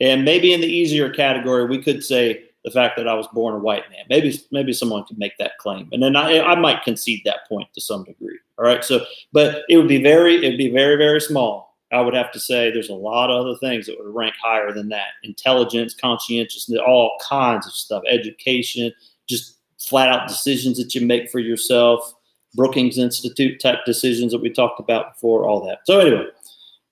And 0.00 0.24
maybe 0.24 0.52
in 0.52 0.60
the 0.60 0.66
easier 0.66 1.10
category, 1.10 1.66
we 1.66 1.82
could 1.82 2.02
say 2.02 2.44
the 2.64 2.70
fact 2.70 2.96
that 2.96 3.08
I 3.08 3.14
was 3.14 3.26
born 3.28 3.54
a 3.54 3.58
white 3.58 3.88
man. 3.90 4.04
Maybe 4.08 4.38
maybe 4.50 4.72
someone 4.72 5.04
could 5.04 5.18
make 5.18 5.36
that 5.38 5.58
claim, 5.58 5.88
and 5.92 6.02
then 6.02 6.16
I, 6.16 6.40
I 6.40 6.54
might 6.54 6.82
concede 6.82 7.22
that 7.24 7.48
point 7.48 7.68
to 7.74 7.80
some 7.80 8.04
degree. 8.04 8.38
All 8.58 8.64
right, 8.64 8.84
so 8.84 9.04
but 9.32 9.62
it 9.68 9.76
would 9.76 9.88
be 9.88 10.02
very 10.02 10.44
it 10.44 10.48
would 10.50 10.58
be 10.58 10.70
very 10.70 10.96
very 10.96 11.20
small. 11.20 11.76
I 11.92 12.00
would 12.00 12.14
have 12.14 12.30
to 12.32 12.40
say 12.40 12.70
there's 12.70 12.88
a 12.88 12.94
lot 12.94 13.30
of 13.30 13.44
other 13.44 13.56
things 13.58 13.86
that 13.86 13.98
would 13.98 14.14
rank 14.14 14.34
higher 14.42 14.72
than 14.72 14.88
that: 14.90 15.12
intelligence, 15.22 15.94
conscientiousness, 15.94 16.80
all 16.86 17.16
kinds 17.26 17.66
of 17.66 17.72
stuff, 17.72 18.02
education, 18.08 18.92
just 19.28 19.56
flat 19.90 20.08
out 20.08 20.28
decisions 20.28 20.78
that 20.78 20.94
you 20.94 21.04
make 21.04 21.30
for 21.30 21.40
yourself, 21.40 22.14
Brookings 22.54 22.96
Institute 22.96 23.60
type 23.60 23.80
decisions 23.84 24.32
that 24.32 24.40
we 24.40 24.48
talked 24.50 24.80
about 24.80 25.14
before, 25.14 25.46
all 25.46 25.64
that. 25.66 25.80
So 25.84 26.00
anyway, 26.00 26.26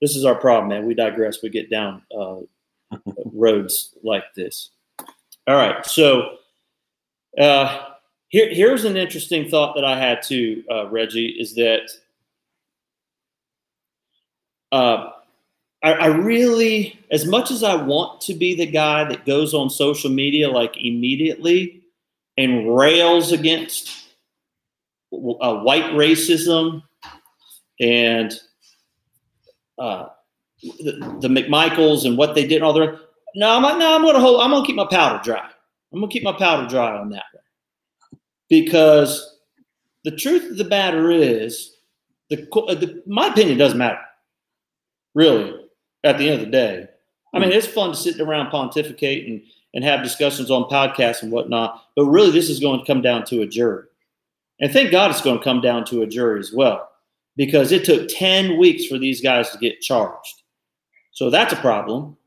this 0.01 0.15
is 0.15 0.25
our 0.25 0.35
problem, 0.35 0.69
man. 0.69 0.85
We 0.85 0.93
digress. 0.93 1.41
We 1.41 1.49
get 1.49 1.69
down 1.69 2.03
uh, 2.17 2.35
roads 3.33 3.95
like 4.03 4.25
this. 4.35 4.69
All 5.47 5.55
right. 5.55 5.85
So 5.85 6.35
uh, 7.39 7.85
here, 8.27 8.53
here's 8.53 8.85
an 8.85 8.97
interesting 8.97 9.49
thought 9.49 9.75
that 9.75 9.85
I 9.85 9.97
had 9.97 10.21
too, 10.21 10.63
uh, 10.69 10.87
Reggie, 10.89 11.35
is 11.39 11.55
that 11.55 11.89
uh, 14.71 15.11
I, 15.81 15.93
I, 15.93 16.05
really, 16.07 16.99
as 17.09 17.25
much 17.25 17.49
as 17.49 17.63
I 17.63 17.75
want 17.75 18.21
to 18.21 18.35
be 18.35 18.53
the 18.53 18.67
guy 18.67 19.03
that 19.05 19.25
goes 19.25 19.53
on 19.55 19.69
social 19.69 20.11
media 20.11 20.49
like 20.49 20.75
immediately 20.77 21.78
and 22.39 22.73
rails 22.73 23.33
against 23.33 24.07
uh, 25.11 25.55
white 25.57 25.91
racism 25.91 26.81
and 27.81 28.33
uh, 29.77 30.07
the, 30.61 31.17
the 31.19 31.27
McMichaels 31.27 32.05
and 32.05 32.17
what 32.17 32.35
they 32.35 32.47
did 32.47 32.55
and 32.55 32.63
all 32.63 32.73
their 32.73 32.99
no, 33.35 33.57
I'm 33.57 33.77
no, 33.77 33.95
I'm 33.95 34.01
gonna 34.01 34.19
hold. 34.19 34.41
I'm 34.41 34.49
gonna 34.51 34.65
keep 34.65 34.75
my 34.75 34.87
powder 34.89 35.21
dry. 35.23 35.47
I'm 35.93 35.99
gonna 35.99 36.11
keep 36.11 36.23
my 36.23 36.33
powder 36.33 36.67
dry 36.67 36.97
on 36.97 37.09
that 37.09 37.25
one 37.33 38.19
because 38.49 39.37
the 40.03 40.15
truth 40.15 40.49
of 40.49 40.57
the 40.57 40.63
matter 40.63 41.11
is, 41.11 41.75
the, 42.29 42.47
uh, 42.51 42.73
the 42.73 43.03
my 43.05 43.27
opinion 43.27 43.57
doesn't 43.57 43.77
matter, 43.77 43.99
really. 45.13 45.55
At 46.03 46.17
the 46.17 46.29
end 46.29 46.39
of 46.39 46.45
the 46.45 46.51
day, 46.51 46.87
I 47.33 47.39
mean, 47.39 47.51
it's 47.51 47.67
fun 47.67 47.89
to 47.89 47.95
sit 47.95 48.21
around 48.21 48.49
pontificate 48.49 49.27
and 49.27 49.41
and 49.73 49.83
have 49.83 50.03
discussions 50.03 50.49
on 50.49 50.69
podcasts 50.69 51.21
and 51.21 51.31
whatnot, 51.31 51.83
but 51.95 52.05
really, 52.05 52.31
this 52.31 52.49
is 52.49 52.59
going 52.59 52.79
to 52.79 52.85
come 52.85 53.01
down 53.01 53.25
to 53.25 53.41
a 53.41 53.47
jury, 53.47 53.85
and 54.59 54.71
thank 54.71 54.91
God 54.91 55.11
it's 55.11 55.21
going 55.21 55.37
to 55.37 55.43
come 55.43 55.61
down 55.61 55.85
to 55.85 56.01
a 56.01 56.07
jury 56.07 56.39
as 56.39 56.53
well, 56.53 56.89
because 57.35 57.71
it 57.71 57.85
took 57.85 58.07
10 58.09 58.57
weeks 58.57 58.85
for 58.85 58.97
these 58.97 59.21
guys 59.21 59.49
to 59.51 59.57
get 59.57 59.81
charged. 59.81 60.43
So 61.11 61.29
that's 61.29 61.53
a 61.53 61.57
problem. 61.57 62.17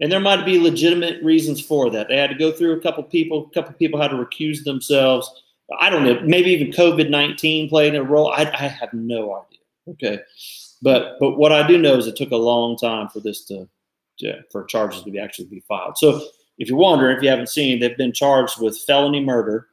And 0.00 0.10
there 0.10 0.20
might 0.20 0.44
be 0.44 0.58
legitimate 0.58 1.22
reasons 1.22 1.60
for 1.60 1.90
that. 1.90 2.08
They 2.08 2.16
had 2.16 2.30
to 2.30 2.36
go 2.36 2.50
through 2.50 2.76
a 2.76 2.80
couple 2.80 3.02
people, 3.04 3.48
a 3.50 3.54
couple 3.54 3.74
people 3.74 4.00
had 4.00 4.10
to 4.10 4.16
recuse 4.16 4.64
themselves. 4.64 5.30
I 5.78 5.88
don't 5.88 6.04
know, 6.04 6.20
maybe 6.24 6.50
even 6.50 6.72
COVID 6.72 7.10
19 7.10 7.68
played 7.68 7.94
a 7.94 8.02
role. 8.02 8.32
I, 8.32 8.50
I 8.52 8.66
have 8.66 8.92
no 8.92 9.36
idea. 9.36 9.60
Okay. 9.88 10.22
But 10.82 11.18
but 11.20 11.38
what 11.38 11.52
I 11.52 11.66
do 11.66 11.78
know 11.78 11.96
is 11.96 12.06
it 12.06 12.16
took 12.16 12.32
a 12.32 12.36
long 12.36 12.76
time 12.76 13.08
for 13.08 13.20
this 13.20 13.44
to, 13.46 13.68
to 14.18 14.42
for 14.50 14.64
charges 14.64 15.02
to 15.02 15.10
be 15.10 15.18
actually 15.18 15.46
be 15.46 15.60
filed. 15.60 15.96
So 15.96 16.26
if 16.58 16.68
you're 16.68 16.78
wondering, 16.78 17.16
if 17.16 17.22
you 17.22 17.28
haven't 17.28 17.48
seen, 17.48 17.80
they've 17.80 17.96
been 17.96 18.12
charged 18.12 18.60
with 18.60 18.78
felony 18.78 19.20
murder 19.20 19.68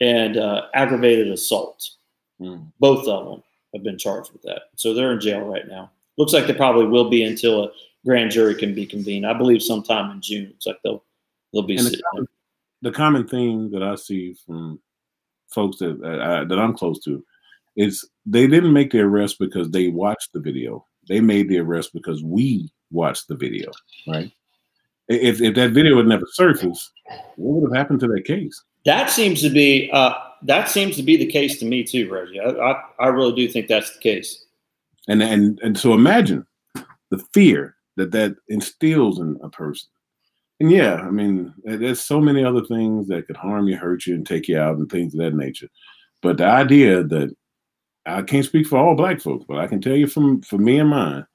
and 0.00 0.36
uh, 0.36 0.66
aggravated 0.74 1.28
assault. 1.28 1.90
Mm. 2.40 2.72
Both 2.78 3.06
of 3.08 3.26
them 3.26 3.42
have 3.74 3.82
been 3.82 3.98
charged 3.98 4.32
with 4.32 4.42
that. 4.42 4.62
So 4.76 4.94
they're 4.94 5.12
in 5.12 5.20
jail 5.20 5.40
right 5.40 5.66
now. 5.66 5.90
Looks 6.18 6.32
like 6.32 6.46
they 6.46 6.54
probably 6.54 6.86
will 6.86 7.08
be 7.08 7.24
until 7.24 7.64
a 7.64 7.70
grand 8.04 8.30
jury 8.30 8.54
can 8.54 8.74
be 8.74 8.86
convened. 8.86 9.26
I 9.26 9.32
believe 9.32 9.62
sometime 9.62 10.10
in 10.10 10.20
June. 10.20 10.52
It's 10.54 10.66
like 10.66 10.78
they'll 10.84 11.02
they'll 11.52 11.62
be. 11.62 11.76
The 11.76 12.02
common, 12.12 12.28
the, 12.82 12.92
common, 12.92 13.28
theme 13.28 13.70
that 13.72 13.82
I 13.82 13.94
see 13.94 14.34
from 14.46 14.78
folks 15.48 15.78
that 15.78 16.02
uh, 16.02 16.44
that 16.44 16.58
I'm 16.58 16.74
close 16.74 17.02
to 17.04 17.24
is 17.76 18.06
they 18.26 18.46
didn't 18.46 18.72
make 18.72 18.90
the 18.90 19.00
arrest 19.00 19.38
because 19.38 19.70
they 19.70 19.88
watched 19.88 20.32
the 20.32 20.40
video. 20.40 20.86
They 21.08 21.20
made 21.20 21.48
the 21.48 21.58
arrest 21.58 21.92
because 21.94 22.22
we 22.22 22.70
watched 22.90 23.28
the 23.28 23.36
video, 23.36 23.70
right? 24.06 24.30
If 25.12 25.40
if 25.40 25.54
that 25.54 25.70
video 25.70 25.96
had 25.96 26.06
never 26.06 26.26
surfaced, 26.32 26.90
what 27.36 27.60
would 27.60 27.70
have 27.70 27.76
happened 27.76 28.00
to 28.00 28.08
that 28.08 28.24
case? 28.24 28.62
That 28.84 29.10
seems 29.10 29.40
to 29.42 29.50
be 29.50 29.90
uh, 29.92 30.14
that 30.42 30.68
seems 30.68 30.96
to 30.96 31.02
be 31.02 31.16
the 31.16 31.26
case 31.26 31.58
to 31.58 31.64
me 31.64 31.84
too, 31.84 32.10
Reggie. 32.10 32.40
I, 32.40 32.50
I, 32.50 32.82
I 33.00 33.06
really 33.08 33.34
do 33.34 33.48
think 33.48 33.68
that's 33.68 33.94
the 33.94 34.00
case. 34.00 34.44
And 35.08 35.22
and 35.22 35.60
and 35.62 35.78
so 35.78 35.94
imagine 35.94 36.46
the 37.10 37.18
fear 37.32 37.76
that 37.96 38.12
that 38.12 38.36
instills 38.48 39.18
in 39.18 39.38
a 39.42 39.48
person. 39.48 39.88
And 40.60 40.70
yeah, 40.70 40.94
I 40.94 41.10
mean, 41.10 41.52
there's 41.64 42.00
so 42.00 42.20
many 42.20 42.44
other 42.44 42.64
things 42.64 43.08
that 43.08 43.26
could 43.26 43.36
harm 43.36 43.66
you, 43.66 43.76
hurt 43.76 44.06
you, 44.06 44.14
and 44.14 44.26
take 44.26 44.46
you 44.46 44.58
out, 44.58 44.76
and 44.76 44.88
things 44.88 45.12
of 45.14 45.18
that 45.20 45.34
nature. 45.34 45.68
But 46.22 46.38
the 46.38 46.46
idea 46.46 47.02
that 47.02 47.34
I 48.06 48.22
can't 48.22 48.46
speak 48.46 48.66
for 48.66 48.78
all 48.78 48.94
black 48.94 49.20
folks, 49.20 49.44
but 49.48 49.58
I 49.58 49.66
can 49.66 49.80
tell 49.80 49.96
you 49.96 50.06
from 50.06 50.42
for 50.42 50.58
me 50.58 50.78
and 50.78 50.90
mine 50.90 51.26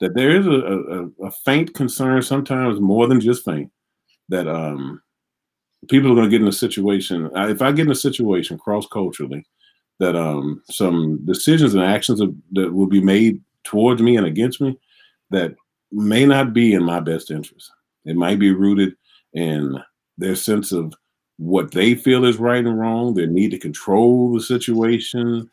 that 0.00 0.14
there 0.14 0.30
is 0.30 0.46
a, 0.46 0.50
a, 0.50 1.26
a 1.26 1.30
faint 1.44 1.74
concern, 1.74 2.22
sometimes 2.22 2.80
more 2.80 3.06
than 3.06 3.20
just 3.20 3.44
faint, 3.44 3.70
that 4.28 4.48
um 4.48 5.02
people 5.88 6.12
are 6.12 6.14
going 6.14 6.26
to 6.26 6.30
get 6.30 6.42
in 6.42 6.48
a 6.48 6.52
situation. 6.52 7.30
If 7.34 7.62
I 7.62 7.72
get 7.72 7.86
in 7.86 7.92
a 7.92 7.96
situation 7.96 8.58
cross 8.58 8.86
culturally, 8.86 9.46
that 9.98 10.16
um, 10.16 10.62
some 10.70 11.24
decisions 11.24 11.74
and 11.74 11.82
actions 11.82 12.20
that 12.52 12.72
will 12.72 12.86
be 12.86 13.02
made 13.02 13.40
towards 13.64 14.02
me 14.02 14.16
and 14.16 14.26
against 14.26 14.60
me 14.60 14.78
that 15.30 15.54
may 15.92 16.24
not 16.26 16.52
be 16.52 16.72
in 16.74 16.82
my 16.82 17.00
best 17.00 17.30
interest. 17.30 17.70
It 18.04 18.16
might 18.16 18.38
be 18.38 18.52
rooted 18.52 18.94
in 19.34 19.78
their 20.18 20.36
sense 20.36 20.72
of 20.72 20.94
what 21.36 21.70
they 21.70 21.94
feel 21.94 22.24
is 22.24 22.38
right 22.38 22.64
and 22.64 22.78
wrong, 22.78 23.14
their 23.14 23.26
need 23.26 23.50
to 23.50 23.58
control 23.58 24.32
the 24.32 24.40
situation. 24.40 25.50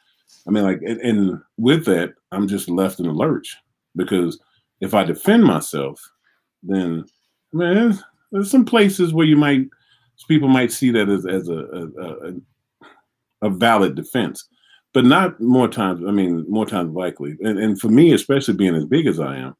I 0.47 0.51
mean, 0.51 0.63
like, 0.63 0.81
and, 0.81 0.99
and 1.01 1.41
with 1.57 1.85
that, 1.85 2.13
I'm 2.31 2.47
just 2.47 2.69
left 2.69 2.99
in 2.99 3.05
a 3.05 3.11
lurch 3.11 3.57
because 3.97 4.39
if 4.79 4.93
I 4.93 5.03
defend 5.03 5.43
myself, 5.43 5.99
then 6.63 7.03
man, 7.51 7.75
there's, 7.75 8.03
there's 8.31 8.51
some 8.51 8.65
places 8.65 9.13
where 9.13 9.25
you 9.25 9.35
might 9.35 9.67
people 10.27 10.47
might 10.47 10.71
see 10.71 10.91
that 10.91 11.09
as, 11.09 11.25
as 11.25 11.49
a, 11.49 11.53
a, 11.53 12.29
a, 12.29 12.33
a 13.43 13.49
valid 13.49 13.95
defense, 13.95 14.47
but 14.93 15.05
not 15.05 15.39
more 15.39 15.67
times. 15.67 16.01
I 16.07 16.11
mean, 16.11 16.45
more 16.49 16.65
times 16.65 16.93
likely. 16.93 17.35
And, 17.41 17.59
and 17.59 17.79
for 17.79 17.89
me, 17.89 18.13
especially 18.13 18.55
being 18.55 18.75
as 18.75 18.85
big 18.85 19.05
as 19.07 19.19
I 19.19 19.37
am, 19.37 19.55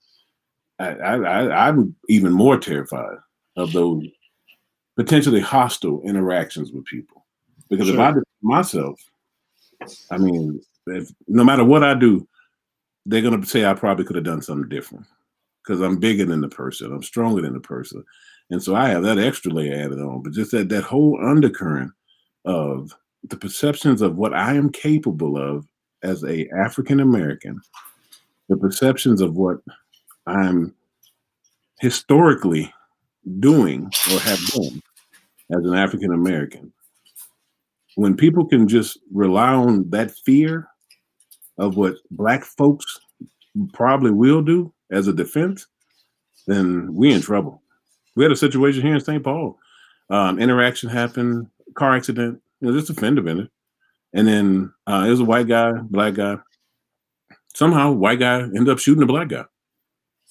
I, 0.79 0.89
I, 0.89 1.67
I'm 1.67 1.95
even 2.09 2.31
more 2.31 2.57
terrified 2.57 3.17
of 3.55 3.71
those 3.73 4.03
potentially 4.95 5.39
hostile 5.39 6.01
interactions 6.03 6.71
with 6.71 6.85
people. 6.85 7.25
Because 7.69 7.87
sure. 7.87 7.95
if 7.95 8.01
I 8.01 8.07
defend 8.09 8.25
myself, 8.41 8.99
I 10.09 10.17
mean, 10.17 10.59
if, 10.87 11.11
no 11.27 11.43
matter 11.43 11.63
what 11.63 11.83
I 11.83 11.93
do, 11.93 12.27
they're 13.07 13.21
to 13.21 13.45
say 13.45 13.65
I 13.65 13.73
probably 13.73 14.03
could 14.05 14.17
have 14.17 14.25
done 14.25 14.41
something 14.41 14.69
different 14.69 15.05
because 15.63 15.81
I'm 15.81 15.97
bigger 15.97 16.25
than 16.25 16.41
the 16.41 16.49
person, 16.49 16.91
I'm 16.91 17.03
stronger 17.03 17.41
than 17.41 17.53
the 17.53 17.59
person, 17.59 18.03
and 18.49 18.61
so 18.61 18.75
I 18.75 18.89
have 18.89 19.03
that 19.03 19.17
extra 19.17 19.51
layer 19.51 19.73
added 19.73 19.99
on. 19.99 20.21
But 20.21 20.33
just 20.33 20.51
that 20.51 20.69
that 20.69 20.83
whole 20.83 21.17
undercurrent 21.25 21.91
of 22.45 22.93
the 23.29 23.37
perceptions 23.37 24.01
of 24.01 24.17
what 24.17 24.33
I 24.33 24.53
am 24.53 24.69
capable 24.69 25.37
of 25.37 25.65
as 26.03 26.23
a 26.23 26.47
African 26.49 26.99
American, 26.99 27.59
the 28.49 28.57
perceptions 28.57 29.21
of 29.21 29.35
what 29.35 29.59
I'm 30.25 30.75
historically 31.79 32.73
doing 33.39 33.89
or 34.11 34.19
have 34.19 34.39
done 34.47 34.81
as 35.51 35.65
an 35.65 35.75
African 35.75 36.13
American. 36.13 36.71
When 37.95 38.15
people 38.15 38.45
can 38.45 38.67
just 38.67 38.99
rely 39.11 39.53
on 39.53 39.89
that 39.89 40.11
fear 40.11 40.67
of 41.57 41.77
what 41.77 41.95
black 42.11 42.43
folks 42.43 42.99
probably 43.73 44.11
will 44.11 44.41
do 44.41 44.73
as 44.91 45.07
a 45.07 45.13
defense, 45.13 45.67
then 46.45 46.93
we 46.93 47.11
in 47.13 47.21
trouble 47.21 47.61
we 48.17 48.23
had 48.23 48.31
a 48.31 48.35
situation 48.35 48.81
here 48.81 48.95
in 48.95 48.99
St. 48.99 49.23
Paul. 49.23 49.59
Um, 50.09 50.39
interaction 50.39 50.89
happened, 50.89 51.47
car 51.75 51.95
accident, 51.95 52.41
you 52.59 52.67
know, 52.67 52.77
just 52.77 52.89
a 52.89 52.95
fender 52.95 53.21
bender. 53.21 53.47
And 54.11 54.27
then 54.27 54.73
uh, 54.87 55.03
it 55.05 55.11
was 55.11 55.19
a 55.19 55.25
white 55.25 55.47
guy, 55.47 55.73
black 55.73 56.15
guy. 56.15 56.37
Somehow, 57.53 57.91
white 57.91 58.19
guy 58.19 58.41
ended 58.41 58.69
up 58.69 58.79
shooting 58.79 59.01
the 59.01 59.05
black 59.05 59.27
guy. 59.27 59.45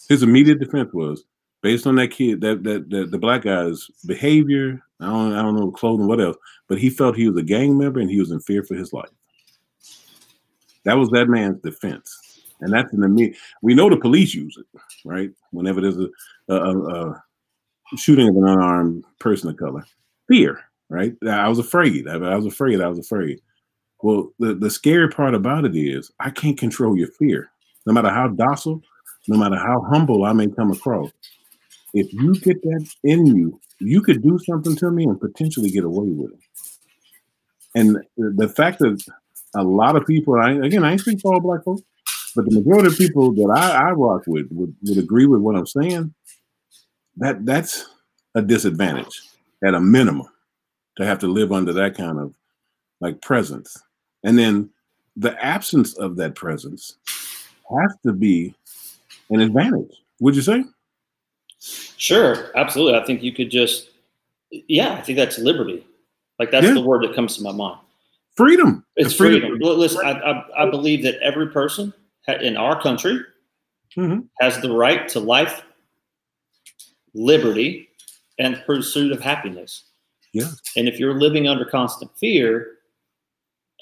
His 0.09 0.25
immediate 0.25 0.59
defense 0.59 0.93
was 0.93 1.25
based 1.63 1.87
on 1.87 1.95
that 1.97 2.09
kid, 2.09 2.41
that 2.41 2.65
that, 2.65 2.91
that 2.91 3.13
the 3.13 3.19
black 3.19 3.43
guy's 3.43 3.87
behavior. 4.05 4.83
I 4.99 5.07
don't, 5.07 5.33
I 5.35 5.43
don't 5.43 5.55
know 5.55 5.71
clothing, 5.71 6.09
what 6.09 6.21
else, 6.21 6.37
but 6.69 6.79
he 6.79 6.91
felt 6.91 7.17
he 7.17 7.29
was 7.29 7.41
a 7.41 7.45
gang 7.45 7.79
member 7.79 8.01
and 8.01 8.11
he 8.11 8.19
was 8.19 8.33
in 8.33 8.41
fear 8.41 8.65
for 8.65 8.75
his 8.75 8.93
life. 8.93 9.11
That 10.87 10.97
was 10.97 11.11
that 11.11 11.29
man's 11.29 11.61
defense, 11.63 12.43
and 12.61 12.73
that's 12.73 12.93
in 12.93 13.01
the 13.01 13.09
me. 13.09 13.35
We 13.61 13.75
know 13.75 13.91
the 13.91 13.97
police 13.97 14.33
use 14.35 14.57
it, 14.57 14.81
right? 15.05 15.31
Whenever 15.51 15.81
there's 15.81 15.99
a, 15.99 16.09
a, 16.49 16.79
a, 16.79 17.25
shooting 17.97 18.29
of 18.29 18.37
an 18.37 18.49
unarmed 18.49 19.05
person 19.19 19.51
of 19.51 19.57
color. 19.57 19.85
Fear, 20.29 20.61
right? 20.89 21.13
I 21.29 21.49
was 21.49 21.59
afraid. 21.59 22.07
I, 22.09 22.17
was 22.37 22.47
afraid. 22.47 22.81
I 22.81 22.89
was 22.89 23.01
afraid. 23.01 23.41
Well, 24.03 24.33
the, 24.39 24.55
the 24.55 24.71
scary 24.71 25.09
part 25.09 25.35
about 25.35 25.65
it 25.65 25.77
is 25.77 26.13
I 26.21 26.31
can't 26.31 26.59
control 26.59 26.97
your 26.97 27.09
fear. 27.09 27.51
No 27.85 27.93
matter 27.93 28.11
how 28.11 28.29
docile, 28.29 28.81
no 29.27 29.39
matter 29.39 29.57
how 29.57 29.81
humble 29.91 30.25
I 30.25 30.33
may 30.33 30.49
come 30.49 30.71
across, 30.71 31.11
if 31.95 32.13
you 32.13 32.35
get 32.35 32.63
that 32.63 32.89
in 33.03 33.27
you, 33.27 33.61
you 33.81 34.03
could 34.03 34.23
do 34.23 34.39
something 34.39 34.77
to 34.77 34.91
me 34.93 35.05
and 35.05 35.21
potentially 35.21 35.71
get 35.71 35.85
away 35.85 36.09
with 36.09 36.33
it. 36.33 36.41
And 37.75 37.99
the 38.17 38.49
fact 38.49 38.79
that 38.81 39.03
a 39.57 39.63
lot 39.63 39.97
of 39.97 40.07
people, 40.07 40.35
I, 40.35 40.53
again, 40.53 40.85
I 40.85 40.93
ain't 40.93 41.01
speaking 41.01 41.21
for 41.21 41.35
all 41.35 41.41
black 41.41 41.65
folks, 41.65 41.83
but 42.35 42.45
the 42.45 42.61
majority 42.61 42.89
of 42.89 42.99
people 42.99 43.33
that 43.33 43.51
I, 43.57 43.89
I 43.89 43.91
rock 43.93 44.23
with 44.27 44.47
would, 44.51 44.75
would 44.83 44.99
agree 44.99 45.27
with 45.27 45.41
what 45.41 45.57
I'm 45.57 45.67
saying 45.67 46.15
that 47.17 47.45
that's 47.47 47.87
a 48.35 48.43
disadvantage 48.43 49.23
at 49.65 49.75
a 49.75 49.81
minimum 49.81 50.29
to 50.99 51.07
have 51.07 51.19
to 51.21 51.27
live 51.27 51.53
under 51.53 51.73
that 51.73 51.97
kind 51.97 52.19
of 52.19 52.35
like 53.01 53.21
presence. 53.23 53.83
And 54.25 54.39
then 54.39 54.71
the 55.17 55.43
absence 55.43 55.97
of 55.97 56.17
that 56.17 56.35
presence 56.35 56.97
has 57.71 57.97
to 58.05 58.13
be 58.13 58.55
an 59.31 59.41
advantage. 59.41 59.93
Would 60.21 60.37
you 60.37 60.43
say? 60.43 60.65
Sure, 61.59 62.51
absolutely. 62.55 62.99
I 62.99 63.05
think 63.05 63.23
you 63.23 63.33
could 63.33 63.51
just, 63.51 63.89
yeah, 64.51 64.95
I 64.95 65.01
think 65.01 65.17
that's 65.17 65.39
liberty. 65.39 65.87
Like 66.39 66.51
that's 66.51 66.67
yeah. 66.67 66.75
the 66.75 66.83
word 66.83 67.03
that 67.03 67.15
comes 67.15 67.37
to 67.37 67.43
my 67.43 67.53
mind. 67.53 67.81
Freedom. 68.37 68.76
It's 68.97 69.15
freedom. 69.15 69.51
freedom. 69.51 69.79
Listen, 69.79 70.05
I, 70.05 70.13
I, 70.13 70.65
I, 70.65 70.71
believe 70.71 71.03
that 71.03 71.21
every 71.23 71.49
person 71.49 71.93
in 72.41 72.57
our 72.57 72.81
country 72.81 73.21
mm-hmm. 73.97 74.21
has 74.41 74.59
the 74.61 74.73
right 74.73 75.07
to 75.11 75.21
life, 75.21 75.63
liberty, 77.15 77.89
and 78.39 78.63
pursuit 78.67 79.13
of 79.13 79.21
happiness. 79.21 79.85
Yeah. 80.33 80.51
And 80.77 80.89
if 80.89 80.99
you're 80.99 81.21
living 81.21 81.47
under 81.47 81.65
constant 81.65 82.11
fear, 82.19 82.73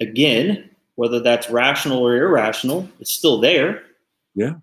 again, 0.00 0.70
whether 0.96 1.20
that's 1.20 1.50
rational 1.50 1.98
or 1.98 2.16
irrational, 2.16 2.88
it's 3.00 3.12
still 3.12 3.40
there. 3.40 3.83
Yeah. 4.35 4.55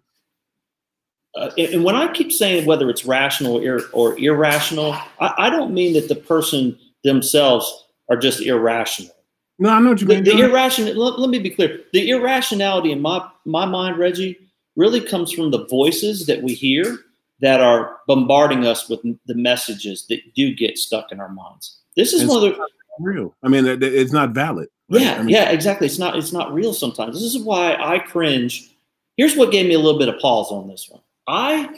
Uh, 1.36 1.50
and, 1.58 1.76
and, 1.76 1.84
when 1.86 1.96
I 1.96 2.12
keep 2.12 2.32
saying 2.32 2.66
whether 2.66 2.90
it's 2.90 3.06
rational 3.06 3.58
or, 3.58 3.64
ir- 3.64 3.90
or 3.94 4.20
irrational, 4.20 4.94
I, 5.20 5.34
I, 5.38 5.50
don't 5.50 5.74
mean 5.74 5.94
that 5.94 6.10
the 6.10 6.16
person 6.16 6.78
themselves 7.06 7.86
are 8.10 8.18
just 8.18 8.42
irrational. 8.42 9.16
No, 9.62 9.70
I 9.70 9.80
know 9.80 9.92
what 9.92 10.02
you 10.02 10.08
mean. 10.08 10.24
The, 10.24 10.32
the 10.32 10.50
irrational. 10.50 10.96
Let, 10.96 11.20
let, 11.20 11.30
me 11.30 11.38
be 11.38 11.52
clear. 11.52 11.82
The 11.94 12.10
irrationality 12.10 12.92
in 12.92 13.00
my 13.00 13.24
my 13.46 13.64
mind, 13.64 14.00
Reggie, 14.00 14.36
really 14.76 15.00
comes 15.00 15.32
from 15.32 15.52
the 15.52 15.68
voices 15.68 16.26
that 16.26 16.42
we 16.42 16.56
hear 16.56 16.98
that 17.42 17.62
are 17.62 18.00
bombarding 18.08 18.66
us 18.66 18.90
with 18.90 19.02
the 19.04 19.36
messages 19.36 20.08
that 20.10 20.20
do 20.34 20.52
get 20.56 20.80
stuck 20.80 21.12
in 21.12 21.20
our 21.20 21.30
minds. 21.30 21.78
This 21.96 22.12
is 22.12 22.28
one 22.28 22.38
of 22.38 22.56
the 22.56 22.68
real. 23.00 23.36
I 23.44 23.50
mean, 23.50 23.66
it's 23.68 24.12
not 24.12 24.32
valid. 24.32 24.68
Right? 24.90 25.04
Yeah, 25.04 25.14
I 25.14 25.18
mean, 25.20 25.30
yeah, 25.30 25.52
exactly. 25.52 25.86
It's 25.86 26.00
not. 26.00 26.16
It's 26.16 26.34
not 26.34 26.52
real 26.52 26.74
sometimes. 26.74 27.14
This 27.14 27.36
is 27.36 27.44
why 27.44 27.76
I 27.76 28.00
cringe. 28.00 28.72
Here's 29.16 29.36
what 29.36 29.52
gave 29.52 29.68
me 29.68 29.76
a 29.76 29.80
little 29.80 30.00
bit 30.00 30.10
of 30.10 30.20
pause 30.20 30.52
on 30.52 30.70
this 30.70 30.88
one. 30.90 31.02
I 31.28 31.70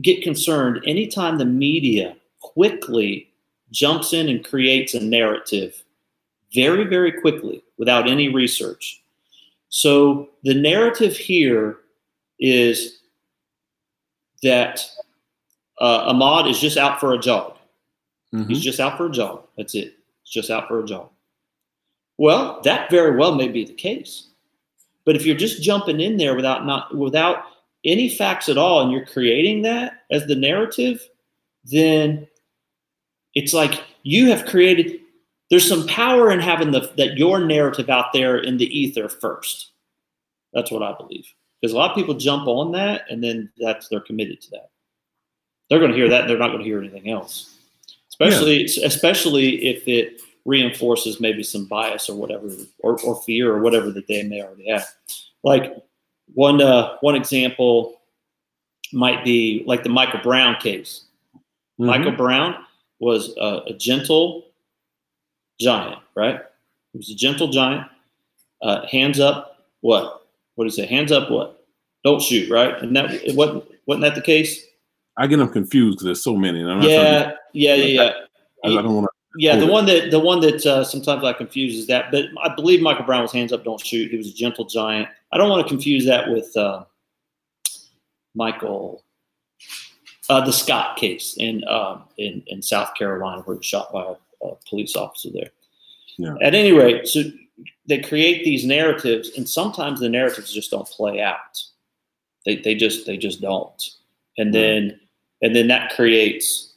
get 0.00 0.22
concerned 0.22 0.80
anytime 0.86 1.38
the 1.38 1.44
media 1.44 2.14
quickly 2.40 3.32
jumps 3.72 4.12
in 4.12 4.28
and 4.28 4.44
creates 4.44 4.94
a 4.94 5.00
narrative 5.00 5.82
very, 6.54 6.84
very 6.84 7.12
quickly 7.12 7.62
without 7.78 8.08
any 8.08 8.28
research. 8.28 9.02
So 9.68 10.30
the 10.42 10.54
narrative 10.54 11.16
here 11.16 11.78
is 12.38 12.98
that 14.42 14.84
uh, 15.80 16.12
Ahmaud 16.12 16.50
is 16.50 16.58
just 16.58 16.76
out 16.76 16.98
for 17.00 17.12
a 17.14 17.18
jog. 17.18 17.56
Mm-hmm. 18.34 18.48
He's 18.48 18.62
just 18.62 18.80
out 18.80 18.96
for 18.96 19.06
a 19.06 19.10
jog. 19.10 19.44
That's 19.56 19.74
it. 19.74 19.94
He's 20.22 20.32
just 20.32 20.50
out 20.50 20.68
for 20.68 20.80
a 20.80 20.86
jog. 20.86 21.08
Well, 22.18 22.60
that 22.64 22.90
very 22.90 23.16
well 23.16 23.34
may 23.34 23.48
be 23.48 23.64
the 23.64 23.72
case. 23.72 24.28
But 25.04 25.16
if 25.16 25.24
you're 25.24 25.36
just 25.36 25.62
jumping 25.62 26.00
in 26.00 26.18
there 26.18 26.36
without 26.36 26.66
not 26.66 26.94
without 26.94 27.44
any 27.84 28.08
facts 28.08 28.48
at 28.48 28.58
all 28.58 28.82
and 28.82 28.92
you're 28.92 29.06
creating 29.06 29.62
that 29.62 30.02
as 30.10 30.26
the 30.26 30.34
narrative, 30.34 31.08
then 31.64 32.28
it's 33.34 33.54
like 33.54 33.82
you 34.02 34.26
have 34.26 34.46
created 34.46 34.99
there's 35.50 35.68
some 35.68 35.86
power 35.86 36.30
in 36.30 36.40
having 36.40 36.70
the 36.70 36.92
that 36.96 37.18
your 37.18 37.40
narrative 37.40 37.90
out 37.90 38.12
there 38.12 38.38
in 38.38 38.56
the 38.56 38.78
ether 38.78 39.08
first. 39.08 39.72
That's 40.52 40.70
what 40.70 40.82
I 40.82 40.94
believe. 40.96 41.26
Because 41.60 41.74
a 41.74 41.76
lot 41.76 41.90
of 41.90 41.96
people 41.96 42.14
jump 42.14 42.46
on 42.48 42.72
that 42.72 43.04
and 43.10 43.22
then 43.22 43.50
that's 43.58 43.88
they're 43.88 44.00
committed 44.00 44.40
to 44.42 44.50
that. 44.52 44.70
They're 45.68 45.78
going 45.78 45.90
to 45.90 45.96
hear 45.96 46.08
that 46.08 46.22
and 46.22 46.30
they're 46.30 46.38
not 46.38 46.48
going 46.48 46.60
to 46.60 46.64
hear 46.64 46.78
anything 46.78 47.10
else. 47.10 47.56
Especially 48.08 48.62
yeah. 48.62 48.86
especially 48.86 49.66
if 49.66 49.86
it 49.86 50.20
reinforces 50.44 51.20
maybe 51.20 51.42
some 51.42 51.66
bias 51.66 52.08
or 52.08 52.16
whatever 52.16 52.48
or, 52.78 52.98
or 53.02 53.20
fear 53.22 53.52
or 53.52 53.60
whatever 53.60 53.90
that 53.90 54.06
they 54.06 54.22
may 54.22 54.42
already 54.42 54.70
have. 54.70 54.86
Like 55.42 55.74
one 56.34 56.62
uh, 56.62 56.96
one 57.00 57.16
example 57.16 58.00
might 58.92 59.24
be 59.24 59.62
like 59.66 59.82
the 59.82 59.88
Michael 59.88 60.20
Brown 60.22 60.56
case. 60.56 61.04
Mm-hmm. 61.34 61.86
Michael 61.86 62.12
Brown 62.12 62.56
was 62.98 63.34
a, 63.38 63.62
a, 63.68 63.72
gentle 63.74 64.49
giant, 65.60 66.00
right? 66.16 66.40
He 66.92 66.98
was 66.98 67.10
a 67.10 67.14
gentle 67.14 67.48
giant. 67.48 67.86
Uh, 68.62 68.86
hands 68.86 69.20
up, 69.20 69.64
what? 69.80 70.26
What 70.54 70.64
you 70.64 70.70
say? 70.70 70.86
Hands 70.86 71.12
up, 71.12 71.30
what? 71.30 71.64
Don't 72.04 72.20
shoot, 72.20 72.50
right? 72.50 72.80
And 72.82 72.96
that 72.96 73.12
it 73.12 73.36
wasn't 73.36 73.64
wasn't 73.86 74.02
that 74.02 74.14
the 74.14 74.22
case? 74.22 74.64
I 75.16 75.26
get 75.26 75.36
them 75.36 75.48
confused 75.50 75.98
because 75.98 76.04
there's 76.04 76.24
so 76.24 76.36
many. 76.36 76.60
yeah, 76.60 77.32
yeah, 77.52 77.74
yeah, 77.74 77.74
yeah. 77.74 78.12
I, 78.64 78.68
I 78.68 78.82
don't 78.82 78.94
want 78.94 79.04
to. 79.04 79.10
Yeah, 79.36 79.56
the 79.56 79.66
one 79.66 79.86
that 79.86 80.10
the 80.10 80.18
one 80.18 80.40
that 80.40 80.66
uh, 80.66 80.82
sometimes 80.82 81.22
I 81.22 81.32
confuse 81.32 81.76
is 81.76 81.86
that, 81.86 82.10
but 82.10 82.24
I 82.42 82.52
believe 82.54 82.82
Michael 82.82 83.04
Brown 83.04 83.22
was 83.22 83.32
hands 83.32 83.52
up, 83.52 83.62
don't 83.62 83.84
shoot. 83.84 84.10
He 84.10 84.16
was 84.16 84.28
a 84.28 84.34
gentle 84.34 84.64
giant. 84.64 85.08
I 85.30 85.38
don't 85.38 85.48
want 85.48 85.64
to 85.64 85.68
confuse 85.68 86.04
that 86.06 86.28
with 86.28 86.56
uh, 86.56 86.84
Michael, 88.34 89.04
uh, 90.28 90.44
the 90.44 90.52
Scott 90.52 90.96
case 90.96 91.36
in, 91.38 91.62
uh, 91.68 92.00
in 92.18 92.42
in 92.48 92.60
South 92.60 92.94
Carolina, 92.94 93.42
where 93.42 93.54
he 93.54 93.58
was 93.58 93.66
shot 93.66 93.92
by 93.92 94.02
a, 94.02 94.14
a 94.42 94.52
police 94.68 94.96
officer 94.96 95.30
there. 95.32 95.50
Yeah. 96.18 96.34
At 96.42 96.54
any 96.54 96.72
rate, 96.72 97.06
so 97.06 97.22
they 97.86 98.00
create 98.00 98.44
these 98.44 98.64
narratives, 98.64 99.30
and 99.36 99.48
sometimes 99.48 100.00
the 100.00 100.08
narratives 100.08 100.52
just 100.52 100.70
don't 100.70 100.86
play 100.88 101.20
out. 101.20 101.62
They 102.44 102.56
they 102.56 102.74
just 102.74 103.06
they 103.06 103.16
just 103.16 103.40
don't, 103.40 103.82
and 104.38 104.54
then 104.54 105.00
and 105.42 105.54
then 105.54 105.68
that 105.68 105.94
creates 105.94 106.74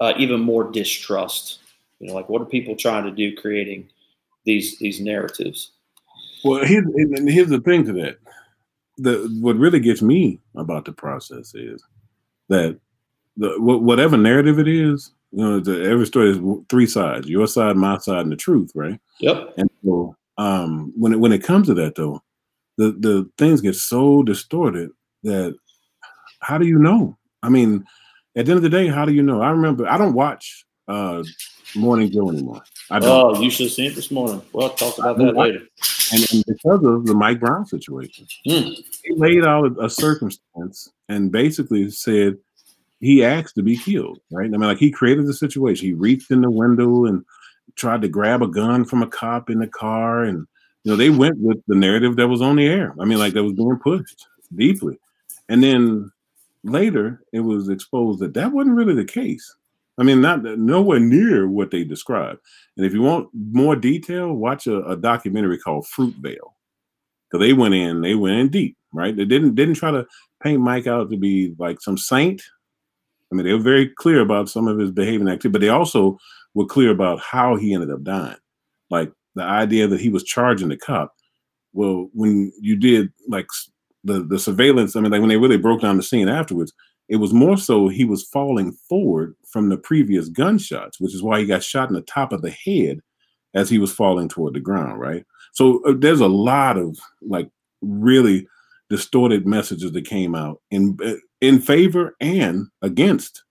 uh, 0.00 0.14
even 0.16 0.40
more 0.40 0.70
distrust. 0.70 1.60
You 2.00 2.08
know, 2.08 2.14
like 2.14 2.28
what 2.28 2.42
are 2.42 2.46
people 2.46 2.76
trying 2.76 3.04
to 3.04 3.10
do, 3.10 3.36
creating 3.36 3.88
these 4.44 4.78
these 4.78 5.00
narratives? 5.00 5.72
Well, 6.44 6.64
here's, 6.64 6.86
here's 6.94 7.48
the 7.48 7.60
thing 7.60 7.84
to 7.86 7.92
that. 7.94 8.18
The 8.98 9.36
what 9.40 9.56
really 9.56 9.80
gets 9.80 10.02
me 10.02 10.40
about 10.54 10.84
the 10.84 10.92
process 10.92 11.54
is 11.54 11.82
that 12.48 12.78
the 13.36 13.54
whatever 13.58 14.16
narrative 14.16 14.58
it 14.58 14.68
is, 14.68 15.12
you 15.36 15.44
know, 15.44 15.60
the, 15.60 15.84
every 15.84 16.06
story 16.06 16.30
is 16.30 16.38
three 16.70 16.86
sides: 16.86 17.28
your 17.28 17.46
side, 17.46 17.76
my 17.76 17.98
side, 17.98 18.20
and 18.20 18.32
the 18.32 18.36
truth, 18.36 18.70
right? 18.74 18.98
Yep. 19.20 19.52
And 19.58 19.70
so, 19.84 20.16
um, 20.38 20.94
when 20.96 21.12
it 21.12 21.20
when 21.20 21.30
it 21.30 21.42
comes 21.42 21.66
to 21.66 21.74
that, 21.74 21.94
though, 21.94 22.22
the 22.78 22.92
the 22.92 23.30
things 23.36 23.60
get 23.60 23.74
so 23.74 24.22
distorted 24.22 24.90
that 25.24 25.54
how 26.40 26.56
do 26.56 26.66
you 26.66 26.78
know? 26.78 27.18
I 27.42 27.50
mean, 27.50 27.84
at 28.34 28.46
the 28.46 28.52
end 28.52 28.56
of 28.56 28.62
the 28.62 28.70
day, 28.70 28.88
how 28.88 29.04
do 29.04 29.12
you 29.12 29.22
know? 29.22 29.42
I 29.42 29.50
remember 29.50 29.86
I 29.86 29.98
don't 29.98 30.14
watch 30.14 30.64
uh, 30.88 31.22
Morning 31.74 32.10
Joe 32.10 32.30
anymore. 32.30 32.62
I 32.90 32.98
don't. 32.98 33.36
Oh, 33.36 33.38
you 33.38 33.50
should 33.50 33.66
have 33.66 33.74
seen 33.74 33.90
it 33.90 33.94
this 33.94 34.10
morning. 34.10 34.40
Well, 34.54 34.70
talk 34.70 34.96
about 34.96 35.18
that 35.18 35.36
later. 35.36 35.60
And, 36.14 36.32
and, 36.32 36.44
because 36.46 36.82
of 36.82 37.04
the 37.04 37.14
Mike 37.14 37.40
Brown 37.40 37.66
situation, 37.66 38.26
mm. 38.48 38.74
he 39.04 39.14
laid 39.14 39.44
out 39.44 39.76
a, 39.76 39.84
a, 39.84 39.90
circumstance 39.90 40.90
and 41.10 41.30
basically 41.30 41.90
said 41.90 42.38
he 43.00 43.24
asked 43.24 43.54
to 43.56 43.62
be 43.62 43.76
killed. 43.76 44.20
Right? 44.30 44.46
I 44.46 44.56
mean, 44.56 44.60
like 44.60 44.78
he 44.78 44.90
created 44.90 45.26
the 45.26 45.34
situation. 45.34 45.86
He 45.86 45.94
reached 45.94 46.30
in 46.30 46.40
the 46.40 46.50
window 46.50 47.04
and 47.04 47.24
tried 47.76 48.02
to 48.02 48.08
grab 48.08 48.42
a 48.42 48.48
gun 48.48 48.84
from 48.84 49.02
a 49.02 49.06
cop 49.06 49.50
in 49.50 49.58
the 49.58 49.66
car, 49.66 50.24
and 50.24 50.46
you 50.84 50.92
know 50.92 50.96
they 50.96 51.10
went 51.10 51.38
with 51.38 51.58
the 51.66 51.76
narrative 51.76 52.16
that 52.16 52.28
was 52.28 52.42
on 52.42 52.56
the 52.56 52.66
air. 52.66 52.94
I 53.00 53.04
mean, 53.04 53.18
like 53.18 53.34
that 53.34 53.44
was 53.44 53.54
being 53.54 53.78
pushed 53.82 54.26
deeply, 54.54 54.98
and 55.48 55.62
then 55.62 56.10
later 56.64 57.22
it 57.32 57.40
was 57.40 57.68
exposed 57.68 58.20
that 58.20 58.34
that 58.34 58.52
wasn't 58.52 58.76
really 58.76 58.94
the 58.94 59.04
case. 59.04 59.54
I 59.98 60.02
mean, 60.02 60.20
not 60.20 60.42
nowhere 60.42 61.00
near 61.00 61.48
what 61.48 61.70
they 61.70 61.82
described. 61.82 62.40
And 62.76 62.84
if 62.84 62.92
you 62.92 63.00
want 63.00 63.28
more 63.32 63.74
detail, 63.74 64.32
watch 64.34 64.66
a, 64.66 64.84
a 64.84 64.96
documentary 64.96 65.58
called 65.58 65.86
Fruitvale. 65.86 66.52
Because 67.30 67.40
they 67.40 67.54
went 67.54 67.74
in, 67.74 68.02
they 68.02 68.14
went 68.14 68.36
in 68.36 68.48
deep, 68.50 68.76
right? 68.92 69.16
They 69.16 69.24
didn't 69.24 69.54
didn't 69.54 69.76
try 69.76 69.90
to 69.90 70.06
paint 70.42 70.60
Mike 70.60 70.86
out 70.86 71.10
to 71.10 71.16
be 71.16 71.54
like 71.58 71.80
some 71.80 71.98
saint. 71.98 72.42
I 73.30 73.34
mean, 73.34 73.46
they 73.46 73.52
were 73.52 73.58
very 73.58 73.88
clear 73.88 74.20
about 74.20 74.48
some 74.48 74.68
of 74.68 74.78
his 74.78 74.90
behavior 74.90 75.20
and 75.20 75.30
activity, 75.30 75.52
but 75.52 75.60
they 75.60 75.68
also 75.68 76.18
were 76.54 76.66
clear 76.66 76.90
about 76.90 77.20
how 77.20 77.56
he 77.56 77.74
ended 77.74 77.90
up 77.90 78.02
dying. 78.02 78.36
Like 78.90 79.12
the 79.34 79.42
idea 79.42 79.86
that 79.88 80.00
he 80.00 80.08
was 80.08 80.22
charging 80.22 80.68
the 80.68 80.76
cop. 80.76 81.12
Well, 81.72 82.08
when 82.12 82.52
you 82.60 82.76
did 82.76 83.12
like 83.28 83.46
the 84.04 84.24
the 84.24 84.38
surveillance, 84.38 84.96
I 84.96 85.00
mean, 85.00 85.12
like 85.12 85.20
when 85.20 85.28
they 85.28 85.36
really 85.36 85.58
broke 85.58 85.82
down 85.82 85.96
the 85.96 86.02
scene 86.02 86.28
afterwards, 86.28 86.72
it 87.08 87.16
was 87.16 87.32
more 87.32 87.56
so 87.56 87.88
he 87.88 88.04
was 88.04 88.24
falling 88.24 88.72
forward 88.88 89.34
from 89.46 89.68
the 89.68 89.76
previous 89.76 90.28
gunshots, 90.28 91.00
which 91.00 91.14
is 91.14 91.22
why 91.22 91.40
he 91.40 91.46
got 91.46 91.62
shot 91.62 91.88
in 91.88 91.94
the 91.94 92.02
top 92.02 92.32
of 92.32 92.42
the 92.42 92.50
head 92.50 93.00
as 93.54 93.70
he 93.70 93.78
was 93.78 93.92
falling 93.92 94.28
toward 94.28 94.54
the 94.54 94.60
ground, 94.60 95.00
right? 95.00 95.24
So 95.52 95.82
uh, 95.84 95.94
there's 95.98 96.20
a 96.20 96.28
lot 96.28 96.76
of 96.76 96.98
like 97.22 97.50
really 97.80 98.46
distorted 98.88 99.46
messages 99.46 99.92
that 99.92 100.06
came 100.06 100.34
out 100.34 100.60
uh, 100.72 101.14
in 101.40 101.60
favor 101.60 102.16
and 102.20 102.66
against 102.82 103.44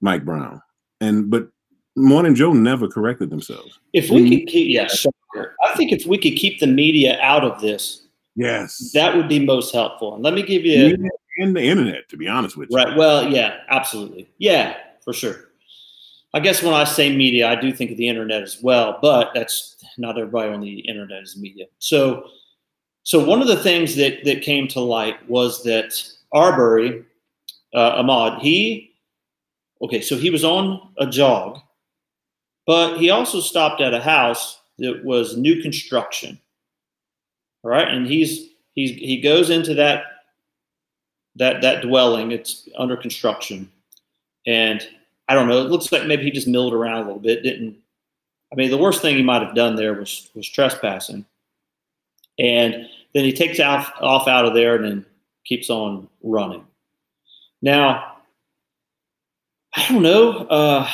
Mike 0.00 0.24
Brown. 0.24 0.60
And 1.00 1.30
but 1.30 1.48
Morning 1.96 2.34
Joe 2.34 2.52
never 2.52 2.88
corrected 2.88 3.30
themselves. 3.30 3.78
If 3.92 4.10
we 4.10 4.22
mm-hmm. 4.22 4.38
could 4.38 4.48
keep, 4.48 4.74
yeah, 4.74 4.88
I 5.64 5.74
think 5.76 5.92
if 5.92 6.06
we 6.06 6.16
could 6.16 6.36
keep 6.36 6.60
the 6.60 6.66
media 6.66 7.20
out 7.20 7.44
of 7.44 7.60
this, 7.60 8.06
yes, 8.34 8.92
that 8.94 9.16
would 9.16 9.28
be 9.28 9.44
most 9.44 9.74
helpful. 9.74 10.14
And 10.14 10.24
let 10.24 10.34
me 10.34 10.42
give 10.42 10.64
you 10.64 10.96
and 11.38 11.56
the 11.56 11.62
internet, 11.62 12.08
to 12.10 12.16
be 12.16 12.28
honest 12.28 12.56
with 12.56 12.70
you. 12.70 12.76
Right. 12.76 12.96
Well, 12.96 13.28
yeah, 13.28 13.58
absolutely. 13.68 14.28
Yeah, 14.38 14.76
for 15.02 15.12
sure. 15.12 15.48
I 16.34 16.40
guess 16.40 16.62
when 16.62 16.74
I 16.74 16.84
say 16.84 17.14
media, 17.14 17.48
I 17.48 17.56
do 17.56 17.72
think 17.72 17.90
of 17.90 17.96
the 17.96 18.08
internet 18.08 18.42
as 18.42 18.62
well, 18.62 18.98
but 19.02 19.32
that's 19.34 19.76
not 19.98 20.18
everybody 20.18 20.52
on 20.52 20.60
the 20.60 20.80
internet 20.80 21.22
is 21.22 21.36
media. 21.36 21.66
So, 21.78 22.24
so 23.02 23.24
one 23.24 23.42
of 23.42 23.48
the 23.48 23.62
things 23.62 23.96
that 23.96 24.24
that 24.24 24.42
came 24.42 24.66
to 24.68 24.80
light 24.80 25.28
was 25.28 25.62
that 25.64 26.02
Arbery, 26.32 27.04
uh, 27.74 28.02
Ahmaud, 28.02 28.40
he, 28.40 28.94
okay, 29.80 30.00
so 30.00 30.16
he 30.16 30.30
was 30.30 30.44
on 30.44 30.90
a 30.98 31.06
jog, 31.06 31.58
but 32.66 32.98
he 32.98 33.10
also 33.10 33.40
stopped 33.40 33.80
at 33.80 33.94
a 33.94 34.00
house 34.00 34.60
that 34.78 35.04
was 35.04 35.36
new 35.36 35.62
construction. 35.62 36.38
All 37.64 37.70
right, 37.70 37.88
and 37.88 38.06
he's 38.06 38.50
he's 38.74 38.90
he 38.90 39.20
goes 39.20 39.50
into 39.50 39.74
that 39.74 40.04
that 41.36 41.62
that 41.62 41.82
dwelling. 41.82 42.32
It's 42.32 42.68
under 42.76 42.96
construction, 42.96 43.70
and 44.46 44.86
I 45.28 45.34
don't 45.34 45.48
know. 45.48 45.60
It 45.60 45.70
looks 45.70 45.92
like 45.92 46.06
maybe 46.06 46.24
he 46.24 46.30
just 46.30 46.48
milled 46.48 46.74
around 46.74 47.02
a 47.02 47.06
little 47.06 47.20
bit. 47.20 47.42
Didn't 47.42 47.76
I 48.52 48.56
mean 48.56 48.70
the 48.70 48.78
worst 48.78 49.00
thing 49.00 49.16
he 49.16 49.22
might 49.22 49.42
have 49.42 49.54
done 49.54 49.76
there 49.76 49.94
was 49.94 50.28
was 50.34 50.48
trespassing, 50.48 51.24
and 52.38 52.88
then 53.14 53.24
he 53.24 53.32
takes 53.32 53.60
off 53.60 53.92
off 54.00 54.26
out 54.26 54.44
of 54.44 54.54
there 54.54 54.74
and 54.74 54.84
then 54.84 55.06
keeps 55.44 55.70
on 55.70 56.08
running. 56.22 56.64
Now, 57.62 58.16
I 59.74 59.88
don't 59.88 60.02
know. 60.02 60.46
Uh, 60.48 60.88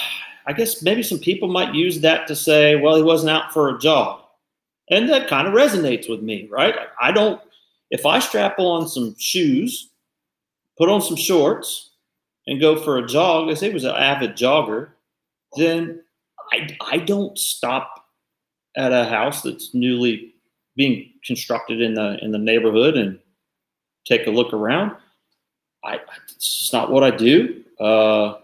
I 0.47 0.53
guess 0.53 0.83
maybe 0.83 1.03
some 1.03 1.19
people 1.19 1.49
might 1.49 1.75
use 1.75 2.01
that 2.01 2.27
to 2.29 2.37
say, 2.37 2.77
well, 2.77 2.97
he 2.97 3.03
wasn't 3.03 3.31
out 3.31 3.53
for 3.53 3.69
a 3.69 3.79
jog. 3.79 4.23
And 4.91 5.09
that 5.09 5.29
kind 5.29 5.47
of 5.49 5.55
resonates 5.55 6.09
with 6.09 6.23
me, 6.23 6.49
right? 6.51 6.75
I 7.01 7.13
don't, 7.13 7.41
if 7.91 8.07
I 8.07 8.19
strap 8.21 8.59
on 8.59 8.89
some 8.89 9.15
shoes 9.19 9.91
put 10.79 10.89
on 10.89 11.03
some 11.03 11.17
shorts 11.17 11.91
and 12.47 12.61
go 12.61 12.77
for 12.77 12.97
a 12.97 13.07
jog, 13.07 13.51
as 13.51 13.61
he 13.61 13.69
was 13.69 13.85
an 13.85 13.95
avid 13.95 14.37
jogger, 14.37 14.91
then 15.57 16.03
I, 16.53 16.77
I 16.81 16.99
don't 16.99 17.37
stop 17.37 18.07
at 18.77 18.93
a 18.93 19.05
house 19.05 19.43
that's 19.43 19.75
newly 19.75 20.35
being 20.77 21.11
constructed 21.25 21.81
in 21.81 21.95
the 21.95 22.17
in 22.23 22.31
the 22.31 22.39
neighborhood 22.39 22.97
and 22.97 23.19
take 24.07 24.27
a 24.27 24.31
look 24.31 24.53
around. 24.53 24.93
I 25.85 25.99
it's 26.39 26.57
just 26.57 26.73
not 26.73 26.93
what 26.93 27.03
I 27.03 27.11
do. 27.11 27.65
Uh, 27.81 28.35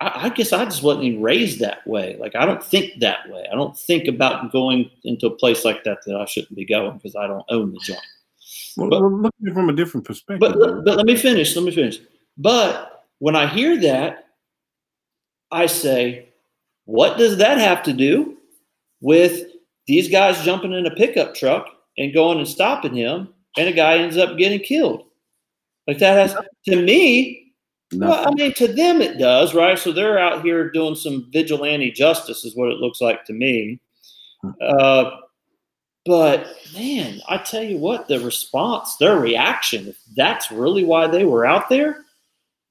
I, 0.00 0.26
I, 0.26 0.28
guess 0.30 0.52
I 0.52 0.64
just 0.64 0.82
wasn't 0.82 1.04
even 1.04 1.22
raised 1.22 1.60
that 1.60 1.86
way. 1.86 2.16
Like 2.18 2.34
I 2.34 2.44
don't 2.44 2.62
think 2.62 2.98
that 2.98 3.30
way. 3.30 3.46
I 3.50 3.54
don't 3.54 3.78
think 3.78 4.08
about 4.08 4.50
going 4.50 4.90
into 5.04 5.28
a 5.28 5.30
place 5.30 5.64
like 5.64 5.84
that 5.84 5.98
that 6.06 6.16
I 6.16 6.24
shouldn't 6.24 6.56
be 6.56 6.64
going 6.64 6.96
because 6.96 7.14
I 7.14 7.28
don't 7.28 7.44
own 7.50 7.72
the 7.72 7.78
joint. 7.78 8.00
Well, 8.76 8.90
but, 8.90 9.00
look 9.00 9.34
at 9.42 9.48
it 9.48 9.54
from 9.54 9.68
a 9.68 9.72
different 9.72 10.04
perspective. 10.04 10.40
But, 10.40 10.84
but 10.84 10.96
let 10.96 11.06
me 11.06 11.14
finish. 11.14 11.54
Let 11.54 11.64
me 11.64 11.70
finish. 11.70 12.00
But 12.36 13.04
when 13.20 13.36
I 13.36 13.46
hear 13.46 13.80
that, 13.82 14.26
I 15.52 15.66
say, 15.66 16.30
what 16.84 17.16
does 17.16 17.36
that 17.36 17.58
have 17.58 17.84
to 17.84 17.92
do 17.92 18.38
with 19.00 19.44
these 19.86 20.08
guys 20.08 20.42
jumping 20.42 20.72
in 20.72 20.86
a 20.86 20.96
pickup 20.96 21.36
truck 21.36 21.68
and 21.96 22.12
going 22.12 22.38
and 22.38 22.48
stopping 22.48 22.96
him, 22.96 23.32
and 23.56 23.68
a 23.68 23.72
guy 23.72 23.98
ends 23.98 24.16
up 24.16 24.36
getting 24.36 24.58
killed? 24.58 25.04
Like 25.86 25.98
that 25.98 26.16
has 26.16 26.36
to 26.66 26.82
me. 26.82 27.52
Nothing. 27.92 28.08
Well, 28.08 28.28
I 28.28 28.34
mean, 28.34 28.54
to 28.54 28.68
them 28.68 29.00
it 29.00 29.18
does, 29.18 29.54
right? 29.54 29.78
So 29.78 29.92
they're 29.92 30.18
out 30.18 30.42
here 30.42 30.70
doing 30.70 30.94
some 30.94 31.28
vigilante 31.32 31.92
justice, 31.92 32.44
is 32.44 32.56
what 32.56 32.70
it 32.70 32.78
looks 32.78 33.00
like 33.00 33.24
to 33.26 33.32
me. 33.32 33.80
Hmm. 34.42 34.50
Uh, 34.60 35.10
but 36.06 36.46
man, 36.74 37.20
I 37.28 37.38
tell 37.38 37.62
you 37.62 37.78
what, 37.78 38.08
the 38.08 38.20
response, 38.20 38.96
their 38.96 39.18
reaction, 39.18 39.88
if 39.88 39.96
that's 40.16 40.50
really 40.50 40.84
why 40.84 41.06
they 41.06 41.24
were 41.24 41.46
out 41.46 41.68
there, 41.68 42.04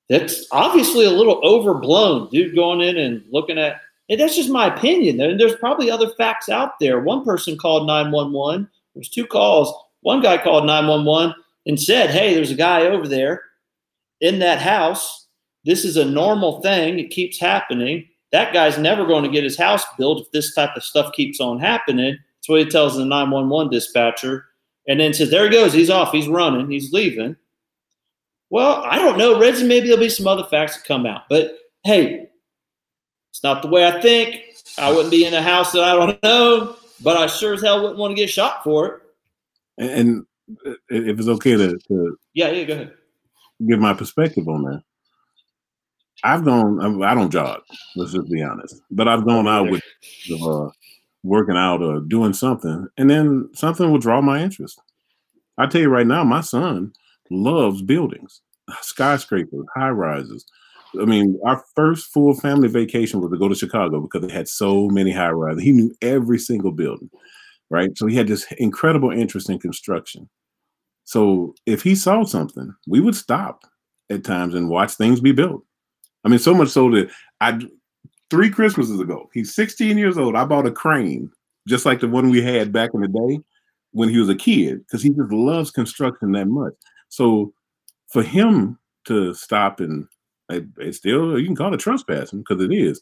that's 0.10 0.46
obviously 0.52 1.06
a 1.06 1.12
little 1.12 1.40
overblown. 1.44 2.30
Dude 2.30 2.56
going 2.56 2.82
in 2.82 2.98
and 2.98 3.24
looking 3.32 3.58
at 3.58 3.82
and 4.10 4.20
that's 4.20 4.36
just 4.36 4.50
my 4.50 4.74
opinion. 4.74 5.22
And 5.22 5.40
there's 5.40 5.56
probably 5.56 5.90
other 5.90 6.10
facts 6.18 6.50
out 6.50 6.78
there. 6.80 7.00
One 7.00 7.24
person 7.24 7.58
called 7.58 7.88
911. 7.88 8.70
There's 8.94 9.10
two 9.10 9.26
calls. 9.26 9.74
One 10.02 10.22
guy 10.22 10.38
called 10.38 10.66
911 10.66 11.34
and 11.66 11.80
said, 11.80 12.10
Hey, 12.10 12.34
there's 12.34 12.52
a 12.52 12.56
guy 12.56 12.88
over 12.88 13.08
there 13.08 13.42
in 14.22 14.40
that 14.40 14.62
house. 14.62 15.28
This 15.66 15.86
is 15.86 15.98
a 15.98 16.06
normal 16.06 16.62
thing. 16.62 17.00
It 17.00 17.10
keeps 17.10 17.40
happening. 17.40 18.08
That 18.32 18.54
guy's 18.54 18.78
never 18.78 19.06
going 19.06 19.24
to 19.24 19.30
get 19.30 19.44
his 19.44 19.58
house 19.58 19.86
built 19.98 20.22
if 20.22 20.32
this 20.32 20.54
type 20.54 20.76
of 20.76 20.84
stuff 20.84 21.14
keeps 21.14 21.40
on 21.40 21.60
happening. 21.60 22.18
That's 22.38 22.50
what 22.50 22.60
he 22.60 22.66
tells 22.66 22.98
the 22.98 23.06
911 23.06 23.72
dispatcher. 23.72 24.46
And 24.88 25.00
then 25.00 25.14
says, 25.14 25.30
There 25.30 25.46
he 25.46 25.52
goes. 25.52 25.74
He's 25.74 25.90
off. 25.90 26.12
He's 26.12 26.28
running. 26.28 26.70
He's 26.70 26.92
leaving. 26.92 27.36
Well, 28.50 28.84
I 28.84 28.98
don't 28.98 29.18
know, 29.18 29.40
Reggie. 29.40 29.66
Maybe 29.66 29.88
there'll 29.88 30.00
be 30.00 30.10
some 30.10 30.28
other 30.28 30.44
facts 30.44 30.76
that 30.76 30.86
come 30.86 31.06
out. 31.06 31.24
But 31.30 31.58
hey, 31.84 32.28
it's 33.32 33.44
not 33.44 33.62
the 33.62 33.68
way 33.68 33.88
I 33.88 34.00
think. 34.00 34.42
I 34.78 34.92
wouldn't 34.92 35.10
be 35.10 35.26
in 35.26 35.34
a 35.34 35.42
house 35.42 35.72
that 35.72 35.84
I 35.84 35.96
don't 35.96 36.22
know, 36.22 36.76
but 37.02 37.18
I 37.18 37.28
sure 37.28 37.56
as 37.56 37.62
hell 37.62 37.82
wouldn't 37.82 37.98
want 37.98 38.12
to 38.12 38.22
get 38.22 38.30
shot 38.30 38.64
for 38.64 38.88
it. 38.88 39.02
And 39.80 40.26
if 40.90 41.20
it's 41.20 41.28
okay 41.28 41.56
to, 41.56 41.78
to 41.88 42.18
yeah, 42.34 42.52
yeah, 42.52 42.64
go 42.64 42.74
ahead. 42.74 42.94
Give 43.68 43.80
my 43.80 43.94
perspective 43.94 44.48
on 44.48 44.64
that. 44.64 44.82
I've 46.24 46.46
gone. 46.46 47.04
I 47.04 47.14
don't 47.14 47.32
jog. 47.32 47.62
Let's 47.96 48.14
just 48.14 48.32
be 48.32 48.42
honest. 48.42 48.82
But 48.92 49.08
I've 49.08 49.26
gone 49.26 49.48
out 49.48 49.70
with 49.70 49.82
uh, 50.42 50.70
working 51.24 51.58
out 51.58 51.82
or 51.82 52.00
doing 52.00 52.34
something, 52.34 52.88
and 52.98 53.10
then 53.10 53.50
something 53.54 53.92
will 53.92 54.00
draw 54.00 54.22
my 54.22 54.42
interest. 54.42 54.82
I 55.58 55.68
tell 55.68 55.82
you 55.82 55.90
right 55.90 56.08
now, 56.08 56.24
my 56.24 56.42
son 56.42 56.94
loves 57.30 57.82
buildings, 57.82 58.42
skyscrapers, 58.82 59.66
high 59.76 59.90
rises. 59.90 60.46
I 61.00 61.06
mean, 61.06 61.40
our 61.46 61.64
first 61.76 62.08
full 62.14 62.36
family 62.36 62.68
vacation 62.68 63.20
was 63.20 63.32
to 63.32 63.38
go 63.38 63.48
to 63.48 63.56
Chicago 63.56 64.00
because 64.00 64.26
they 64.26 64.34
had 64.34 64.48
so 64.48 64.88
many 64.90 65.12
high 65.12 65.32
rises. 65.32 65.64
He 65.64 65.72
knew 65.72 65.94
every 66.02 66.40
single 66.40 66.72
building, 66.72 67.10
right? 67.74 67.98
So 67.98 68.06
he 68.06 68.16
had 68.16 68.28
this 68.28 68.46
incredible 68.60 69.10
interest 69.10 69.50
in 69.50 69.58
construction. 69.58 70.30
So 71.06 71.56
if 71.66 71.82
he 71.82 71.96
saw 71.96 72.24
something, 72.24 72.74
we 72.88 73.00
would 73.00 73.16
stop 73.16 73.64
at 74.12 74.24
times 74.24 74.54
and 74.54 74.70
watch 74.70 74.92
things 74.92 75.20
be 75.20 75.32
built. 75.32 75.64
I 76.24 76.30
mean, 76.30 76.38
so 76.38 76.54
much 76.54 76.70
so 76.70 76.90
that 76.92 77.10
I 77.42 77.60
three 78.30 78.52
Christmases 78.52 79.00
ago, 79.00 79.28
he's 79.34 79.56
16 79.56 79.98
years 79.98 80.20
old. 80.20 80.36
I 80.36 80.46
bought 80.46 80.68
a 80.68 80.72
crane 80.72 81.32
just 81.68 81.86
like 81.86 82.00
the 82.00 82.08
one 82.08 82.30
we 82.30 82.44
had 82.44 82.72
back 82.72 82.92
in 82.94 83.02
the 83.02 83.08
day 83.08 83.40
when 83.92 84.08
he 84.08 84.20
was 84.20 84.30
a 84.30 84.36
kid 84.36 84.80
because 84.86 85.02
he 85.02 85.10
just 85.10 85.32
loves 85.32 85.72
construction 85.72 86.32
that 86.34 86.46
much. 86.46 86.74
So 87.10 87.54
for 88.08 88.22
him 88.22 88.78
to 89.06 89.34
stop 89.34 89.80
and 89.80 90.06
it, 90.50 90.66
it's 90.78 91.00
still 91.00 91.40
you 91.40 91.48
can 91.48 91.56
call 91.56 91.74
it 91.74 91.80
trespassing 91.80 92.40
because 92.48 92.64
it 92.64 92.72
is, 92.72 93.02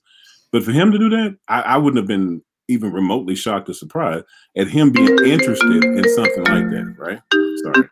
but 0.54 0.64
for 0.64 0.72
him 0.72 0.94
to 0.94 0.98
do 0.98 1.10
that, 1.10 1.38
I, 1.50 1.62
I 1.62 1.78
wouldn't 1.78 1.98
have 1.98 2.08
been 2.08 2.42
even 2.72 2.92
remotely 2.92 3.36
shocked 3.36 3.70
or 3.70 3.74
surprised 3.74 4.26
at 4.56 4.68
him 4.68 4.92
being 4.92 5.18
interested 5.26 5.84
in 5.84 6.04
something 6.16 6.44
like 6.46 6.70
that. 6.70 6.96
Right? 6.98 7.20
Sorry, 7.64 7.90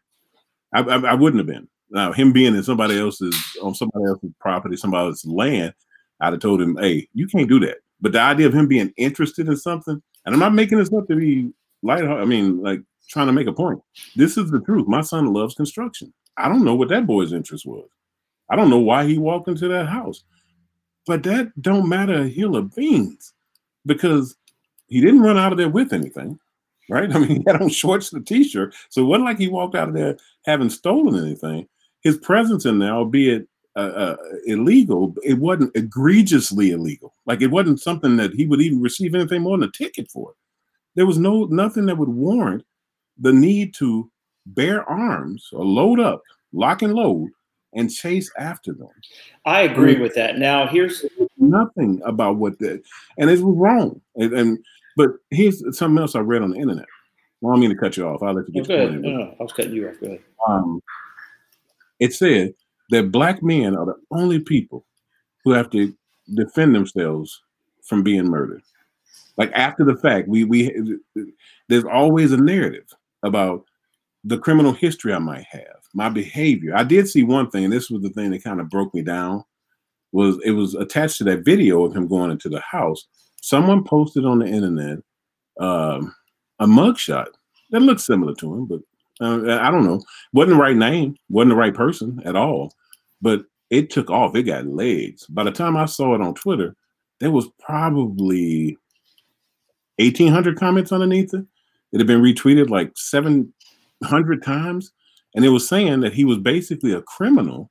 I, 0.73 0.81
I, 0.81 1.11
I 1.11 1.13
wouldn't 1.13 1.39
have 1.39 1.47
been. 1.47 1.67
Now 1.89 2.11
him 2.11 2.31
being 2.31 2.55
in 2.55 2.63
somebody 2.63 2.99
else's 2.99 3.35
on 3.61 3.75
somebody 3.75 4.05
else's 4.05 4.31
property, 4.39 4.77
somebody 4.77 5.07
else's 5.07 5.29
land, 5.29 5.73
I'd 6.19 6.33
have 6.33 6.41
told 6.41 6.61
him, 6.61 6.77
"Hey, 6.77 7.07
you 7.13 7.27
can't 7.27 7.49
do 7.49 7.59
that." 7.61 7.77
But 8.01 8.13
the 8.13 8.21
idea 8.21 8.47
of 8.47 8.53
him 8.53 8.67
being 8.67 8.93
interested 8.97 9.47
in 9.47 9.57
something, 9.57 10.01
and 10.25 10.33
I'm 10.33 10.39
not 10.39 10.53
making 10.53 10.77
this 10.77 10.93
up 10.93 11.07
to 11.07 11.15
be 11.15 11.51
light. 11.81 12.03
I 12.03 12.25
mean, 12.25 12.61
like 12.61 12.81
trying 13.09 13.27
to 13.27 13.33
make 13.33 13.47
a 13.47 13.53
point. 13.53 13.81
This 14.15 14.37
is 14.37 14.51
the 14.51 14.61
truth. 14.61 14.87
My 14.87 15.01
son 15.01 15.33
loves 15.33 15.55
construction. 15.55 16.13
I 16.37 16.47
don't 16.47 16.63
know 16.63 16.75
what 16.75 16.89
that 16.89 17.07
boy's 17.07 17.33
interest 17.33 17.65
was. 17.65 17.89
I 18.49 18.55
don't 18.55 18.69
know 18.69 18.79
why 18.79 19.05
he 19.05 19.17
walked 19.17 19.47
into 19.47 19.67
that 19.67 19.87
house. 19.87 20.23
But 21.05 21.23
that 21.23 21.51
don't 21.61 21.89
matter 21.89 22.13
a 22.21 22.27
hill 22.27 22.55
of 22.55 22.75
beans 22.75 23.33
because 23.85 24.35
he 24.89 25.01
didn't 25.01 25.21
run 25.21 25.37
out 25.37 25.51
of 25.51 25.57
there 25.57 25.69
with 25.69 25.93
anything, 25.93 26.39
right? 26.89 27.11
I 27.15 27.19
mean, 27.19 27.29
he 27.29 27.43
had 27.47 27.61
on 27.61 27.69
shorts 27.69 28.11
and 28.11 28.21
a 28.21 28.25
t-shirt. 28.25 28.75
So 28.89 29.01
it 29.01 29.05
wasn't 29.05 29.25
like 29.25 29.37
he 29.37 29.47
walked 29.47 29.75
out 29.75 29.89
of 29.89 29.93
there 29.93 30.17
having 30.45 30.69
stolen 30.69 31.23
anything. 31.23 31.67
His 32.01 32.17
presence 32.17 32.65
in 32.65 32.79
there, 32.79 32.91
albeit 32.91 33.47
uh, 33.75 33.79
uh, 33.79 34.17
illegal, 34.45 35.13
it 35.23 35.37
wasn't 35.37 35.75
egregiously 35.75 36.71
illegal. 36.71 37.13
Like 37.25 37.41
it 37.41 37.51
wasn't 37.51 37.81
something 37.81 38.17
that 38.17 38.33
he 38.33 38.45
would 38.45 38.61
even 38.61 38.81
receive 38.81 39.15
anything 39.15 39.41
more 39.41 39.57
than 39.57 39.69
a 39.69 39.71
ticket 39.71 40.09
for. 40.09 40.33
There 40.95 41.05
was 41.05 41.17
no 41.17 41.45
nothing 41.45 41.85
that 41.85 41.97
would 41.97 42.09
warrant 42.09 42.63
the 43.17 43.31
need 43.31 43.73
to 43.75 44.09
bear 44.45 44.83
arms 44.89 45.49
or 45.53 45.63
load 45.63 45.99
up, 45.99 46.23
lock 46.51 46.81
and 46.81 46.93
load 46.93 47.29
and 47.73 47.91
chase 47.91 48.31
after 48.37 48.73
them. 48.73 48.89
I 49.45 49.61
agree 49.61 49.99
with 49.99 50.15
that. 50.15 50.37
Now, 50.39 50.67
here's 50.67 51.05
nothing 51.37 52.01
about 52.03 52.37
what 52.37 52.57
that, 52.59 52.81
and 53.17 53.29
it 53.29 53.39
was 53.39 53.55
wrong. 53.57 54.01
And, 54.15 54.33
and, 54.33 54.59
but 54.99 55.11
here's 55.29 55.63
something 55.77 55.97
else 55.97 56.13
I 56.13 56.19
read 56.19 56.41
on 56.41 56.51
the 56.51 56.57
internet. 56.57 56.85
Well, 57.39 57.53
I 57.53 57.55
don't 57.55 57.61
mean 57.61 57.69
to 57.69 57.77
cut 57.77 57.95
you 57.95 58.05
off. 58.05 58.21
I'll 58.21 58.33
let 58.33 58.49
you 58.49 58.61
get 58.61 58.69
oh, 58.69 58.81
your 58.81 58.91
No, 58.91 59.09
no, 59.09 59.35
I 59.39 59.43
was 59.43 59.53
cutting 59.53 59.71
you 59.71 59.87
off. 59.87 59.97
Go 60.01 60.07
ahead. 60.07 60.19
Um, 60.45 60.83
it 62.01 62.13
said 62.13 62.53
that 62.89 63.09
black 63.09 63.41
men 63.41 63.77
are 63.77 63.85
the 63.85 63.95
only 64.11 64.39
people 64.39 64.85
who 65.45 65.51
have 65.51 65.69
to 65.69 65.95
defend 66.35 66.75
themselves 66.75 67.41
from 67.85 68.03
being 68.03 68.25
murdered. 68.25 68.61
Like 69.37 69.53
after 69.53 69.85
the 69.85 69.95
fact, 69.95 70.27
we 70.27 70.43
we 70.43 70.99
there's 71.69 71.85
always 71.85 72.33
a 72.33 72.37
narrative 72.37 72.87
about 73.23 73.63
the 74.25 74.37
criminal 74.37 74.73
history 74.73 75.13
I 75.13 75.19
might 75.19 75.45
have 75.49 75.79
my 75.93 76.09
behavior. 76.09 76.75
I 76.75 76.83
did 76.83 77.07
see 77.07 77.23
one 77.23 77.49
thing, 77.49 77.63
and 77.63 77.71
this 77.71 77.89
was 77.89 78.01
the 78.01 78.09
thing 78.09 78.31
that 78.31 78.43
kind 78.43 78.59
of 78.59 78.69
broke 78.69 78.93
me 78.93 79.01
down. 79.01 79.45
Was 80.11 80.39
it 80.43 80.51
was 80.51 80.75
attached 80.75 81.19
to 81.19 81.23
that 81.23 81.45
video 81.45 81.85
of 81.85 81.95
him 81.95 82.05
going 82.05 82.31
into 82.31 82.49
the 82.49 82.59
house? 82.59 83.07
Someone 83.41 83.83
posted 83.83 84.25
on 84.25 84.39
the 84.39 84.45
internet 84.45 84.99
um, 85.59 86.15
a 86.59 86.65
mugshot 86.65 87.27
that 87.71 87.81
looked 87.81 88.01
similar 88.01 88.33
to 88.35 88.53
him, 88.53 88.65
but 88.65 88.79
uh, 89.21 89.59
I 89.59 89.69
don't 89.69 89.85
know. 89.85 90.01
wasn't 90.33 90.55
the 90.55 90.61
right 90.61 90.75
name, 90.75 91.15
wasn't 91.29 91.51
the 91.51 91.55
right 91.55 91.73
person 91.73 92.21
at 92.25 92.35
all. 92.35 92.73
But 93.21 93.43
it 93.69 93.89
took 93.89 94.09
off. 94.09 94.35
It 94.35 94.43
got 94.43 94.65
legs. 94.65 95.25
By 95.27 95.43
the 95.43 95.51
time 95.51 95.77
I 95.77 95.85
saw 95.85 96.15
it 96.15 96.21
on 96.21 96.33
Twitter, 96.33 96.75
there 97.19 97.31
was 97.31 97.47
probably 97.59 98.77
1,800 99.97 100.57
comments 100.57 100.91
underneath 100.91 101.33
it. 101.33 101.45
It 101.91 101.97
had 101.99 102.07
been 102.07 102.21
retweeted 102.21 102.69
like 102.69 102.91
700 102.95 104.43
times 104.43 104.91
and 105.35 105.45
it 105.45 105.49
was 105.49 105.67
saying 105.67 105.99
that 106.01 106.13
he 106.13 106.25
was 106.25 106.37
basically 106.37 106.93
a 106.93 107.01
criminal 107.01 107.69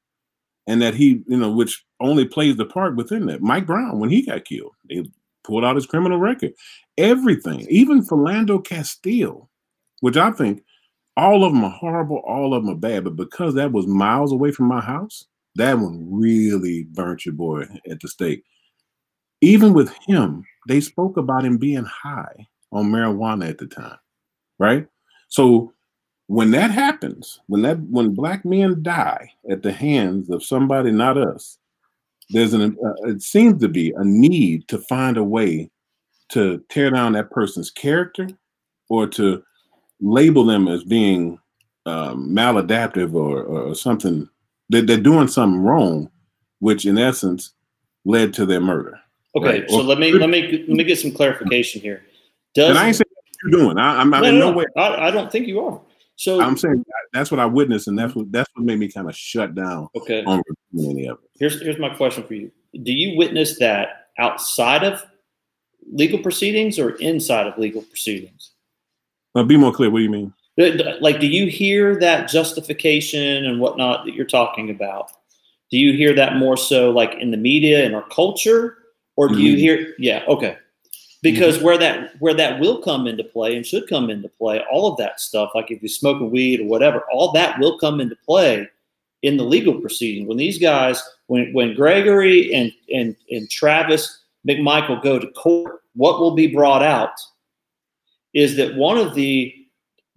and 0.67 0.83
that 0.83 0.95
he, 0.95 1.23
you 1.27 1.37
know, 1.37 1.51
which 1.51 1.85
only 2.01 2.25
plays 2.25 2.57
the 2.57 2.67
part 2.67 2.97
within 2.97 3.27
that. 3.27 3.41
Mike 3.41 3.67
Brown, 3.67 3.99
when 3.99 4.11
he 4.11 4.23
got 4.23 4.45
killed, 4.45 4.75
they 4.89 5.05
pulled 5.49 5.65
out 5.65 5.75
his 5.75 5.87
criminal 5.87 6.19
record. 6.19 6.53
Everything, 6.99 7.67
even 7.71 8.07
Philando 8.07 8.63
Castile, 8.63 9.51
which 10.01 10.17
I 10.17 10.31
think 10.31 10.63
all 11.17 11.45
of 11.45 11.53
them 11.53 11.65
are 11.65 11.71
horrible, 11.71 12.19
all 12.19 12.55
of 12.55 12.65
them 12.65 12.75
are 12.75 12.79
bad, 12.79 13.05
but 13.05 13.17
because 13.17 13.55
that 13.55 13.73
was 13.73 13.87
miles 13.87 14.31
away 14.31 14.53
from 14.53 14.67
my 14.67 14.81
house, 14.81 15.25
that 15.57 15.79
one 15.79 16.07
really 16.09 16.85
burnt 16.85 17.27
your 17.27 17.35
boy 17.35 17.63
at 17.91 17.99
the 18.01 18.09
stake. 18.09 18.45
Even 19.41 19.73
with 19.73 19.93
him, 20.07 20.45
they 20.69 20.81
spoke 20.81 21.17
about 21.17 21.45
him 21.45 21.57
being 21.57 21.85
high 21.85 22.47
on 22.71 22.91
marijuana 22.91 23.49
at 23.49 23.59
the 23.59 23.67
time, 23.67 23.99
right? 24.59 24.87
So 25.29 25.73
when 26.27 26.51
that 26.51 26.71
happens, 26.71 27.41
when 27.47 27.63
that 27.63 27.81
when 27.81 28.15
black 28.15 28.45
men 28.45 28.83
die 28.83 29.33
at 29.51 29.63
the 29.63 29.73
hands 29.73 30.29
of 30.31 30.45
somebody 30.45 30.93
not 30.93 31.17
us, 31.17 31.59
there's 32.31 32.53
an 32.53 32.77
uh, 32.85 33.09
it 33.09 33.23
seems 33.23 33.61
to 33.61 33.69
be 33.69 33.93
a 33.97 34.05
need 34.05 34.69
to 34.69 34.79
find 34.79 35.17
a 35.17 35.25
way 35.25 35.71
to 36.31 36.63
tear 36.69 36.91
down 36.91 37.13
that 37.13 37.31
person's 37.31 37.71
character 37.71 38.29
or 38.89 39.07
to 39.07 39.43
label 40.01 40.45
them 40.45 40.69
as 40.69 40.85
being 40.85 41.39
um, 41.87 42.31
maladaptive 42.31 43.15
or, 43.15 43.43
or 43.43 43.75
something 43.75 44.29
that 44.71 44.87
they're 44.87 44.99
doing 44.99 45.29
something 45.29 45.61
wrong, 45.61 46.11
which 46.61 46.85
in 46.85 46.99
essence 46.99 47.55
led 48.05 48.35
to 48.35 48.45
their 48.45 48.61
murder. 48.61 49.01
Okay, 49.37 49.61
right? 49.61 49.71
so 49.71 49.81
or, 49.81 49.83
let 49.83 49.99
me 49.99 50.13
let 50.13 50.29
me 50.29 50.65
let 50.69 50.77
me 50.77 50.85
get 50.85 50.99
some 50.99 51.13
clarification 51.13 51.81
here. 51.81 52.03
Does 52.55 52.71
and 52.71 52.79
I 52.79 52.89
ain't 52.89 52.97
saying 52.97 53.11
what 53.13 53.25
you're 53.43 53.61
doing. 53.61 53.79
I, 53.79 54.01
am 54.01 54.11
no, 54.11 54.23
in 54.25 54.39
no, 54.39 54.51
no 54.51 54.57
way. 54.57 54.67
I, 54.77 55.09
I, 55.09 55.11
don't 55.11 55.31
think 55.31 55.47
you 55.47 55.61
are. 55.61 55.81
So 56.17 56.41
I'm 56.41 56.57
saying 56.57 56.85
that's 57.13 57.31
what 57.31 57.41
I 57.41 57.47
witnessed, 57.47 57.89
and 57.89 57.99
that's 57.99 58.15
what 58.15 58.31
that's 58.33 58.49
what 58.55 58.65
made 58.65 58.79
me 58.79 58.89
kind 58.89 59.09
of 59.09 59.17
shut 59.17 59.55
down. 59.55 59.89
Okay. 59.97 60.25
On 60.25 60.43
any 60.85 61.07
of 61.07 61.19
it. 61.23 61.31
Here's 61.39 61.61
here's 61.61 61.79
my 61.79 61.95
question 61.95 62.25
for 62.25 62.35
you: 62.35 62.51
Do 62.83 62.93
you 62.93 63.17
witness 63.17 63.59
that 63.59 64.09
outside 64.19 64.85
of 64.85 65.05
legal 65.93 66.19
proceedings 66.19 66.79
or 66.79 66.91
inside 66.97 67.47
of 67.47 67.59
legal 67.59 67.83
proceedings? 67.83 68.53
Uh, 69.35 69.45
be 69.45 69.57
more 69.57 69.73
clear. 69.73 69.91
What 69.91 69.99
do 69.99 70.05
you 70.05 70.11
mean? 70.11 70.33
Like, 71.01 71.21
do 71.21 71.29
you 71.29 71.47
hear 71.47 72.01
that 72.01 72.29
justification 72.29 73.45
and 73.45 73.61
whatnot 73.61 74.05
that 74.05 74.15
you're 74.15 74.27
talking 74.27 74.71
about? 74.71 75.13
Do 75.71 75.79
you 75.79 75.93
hear 75.93 76.15
that 76.15 76.37
more 76.37 76.57
so 76.57 76.91
like 76.91 77.15
in 77.21 77.31
the 77.31 77.37
media 77.37 77.85
and 77.85 77.95
our 77.95 78.09
culture, 78.09 78.79
or 79.17 79.29
do 79.29 79.35
mm-hmm. 79.35 79.43
you 79.43 79.57
hear? 79.57 79.95
Yeah, 79.99 80.25
okay. 80.27 80.57
Because 81.23 81.57
mm-hmm. 81.57 81.65
where 81.65 81.79
that 81.79 82.13
where 82.19 82.35
that 82.35 82.59
will 82.59 82.83
come 82.83 83.07
into 83.07 83.23
play 83.23 83.57
and 83.57 83.65
should 83.65 83.89
come 83.89 84.11
into 84.11 84.29
play, 84.29 84.65
all 84.71 84.91
of 84.91 84.99
that 84.99 85.21
stuff, 85.21 85.51
like 85.55 85.71
if 85.71 85.81
you're 85.81 85.89
smoking 85.89 86.31
weed 86.31 86.61
or 86.61 86.67
whatever, 86.67 87.05
all 87.13 87.31
that 87.33 87.59
will 87.61 87.79
come 87.79 88.01
into 88.01 88.17
play 88.17 88.69
in 89.23 89.37
the 89.37 89.45
legal 89.45 89.81
proceeding. 89.81 90.27
When 90.27 90.37
these 90.37 90.59
guys, 90.59 91.03
when 91.27 91.53
when 91.53 91.75
Gregory 91.75 92.53
and 92.55 92.73
and 92.93 93.17
and 93.31 93.51
Travis 93.51 94.25
McMichael 94.47 95.03
go 95.03 95.19
to 95.19 95.27
court, 95.33 95.81
what 95.95 96.21
will 96.21 96.35
be 96.35 96.47
brought 96.47 96.83
out 96.83 97.19
is 98.35 98.57
that 98.57 98.77
one 98.77 98.99
of 98.99 99.15
the 99.15 99.55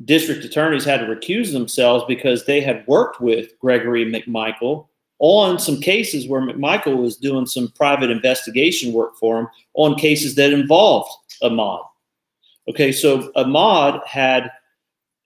district 0.06 0.44
attorneys 0.44 0.86
had 0.86 1.00
to 1.00 1.06
recuse 1.06 1.52
themselves 1.52 2.04
because 2.08 2.46
they 2.46 2.62
had 2.62 2.86
worked 2.88 3.22
with 3.22 3.58
Gregory 3.60 4.06
McMichael 4.06 4.88
on 5.20 5.60
some 5.60 5.80
cases 5.80 6.28
where 6.28 6.42
McMichael 6.42 6.98
was 6.98 7.16
doing 7.16 7.46
some 7.46 7.72
private 7.76 8.10
investigation 8.10 8.92
work 8.92 9.16
for 9.20 9.40
him 9.40 9.48
on 9.76 9.96
cases 9.96 10.36
that 10.36 10.52
involved 10.52 11.12
Ahmaud. 11.44 11.86
Okay, 12.68 12.92
so 12.92 13.32
Ahmaud 13.34 14.06
had 14.06 14.52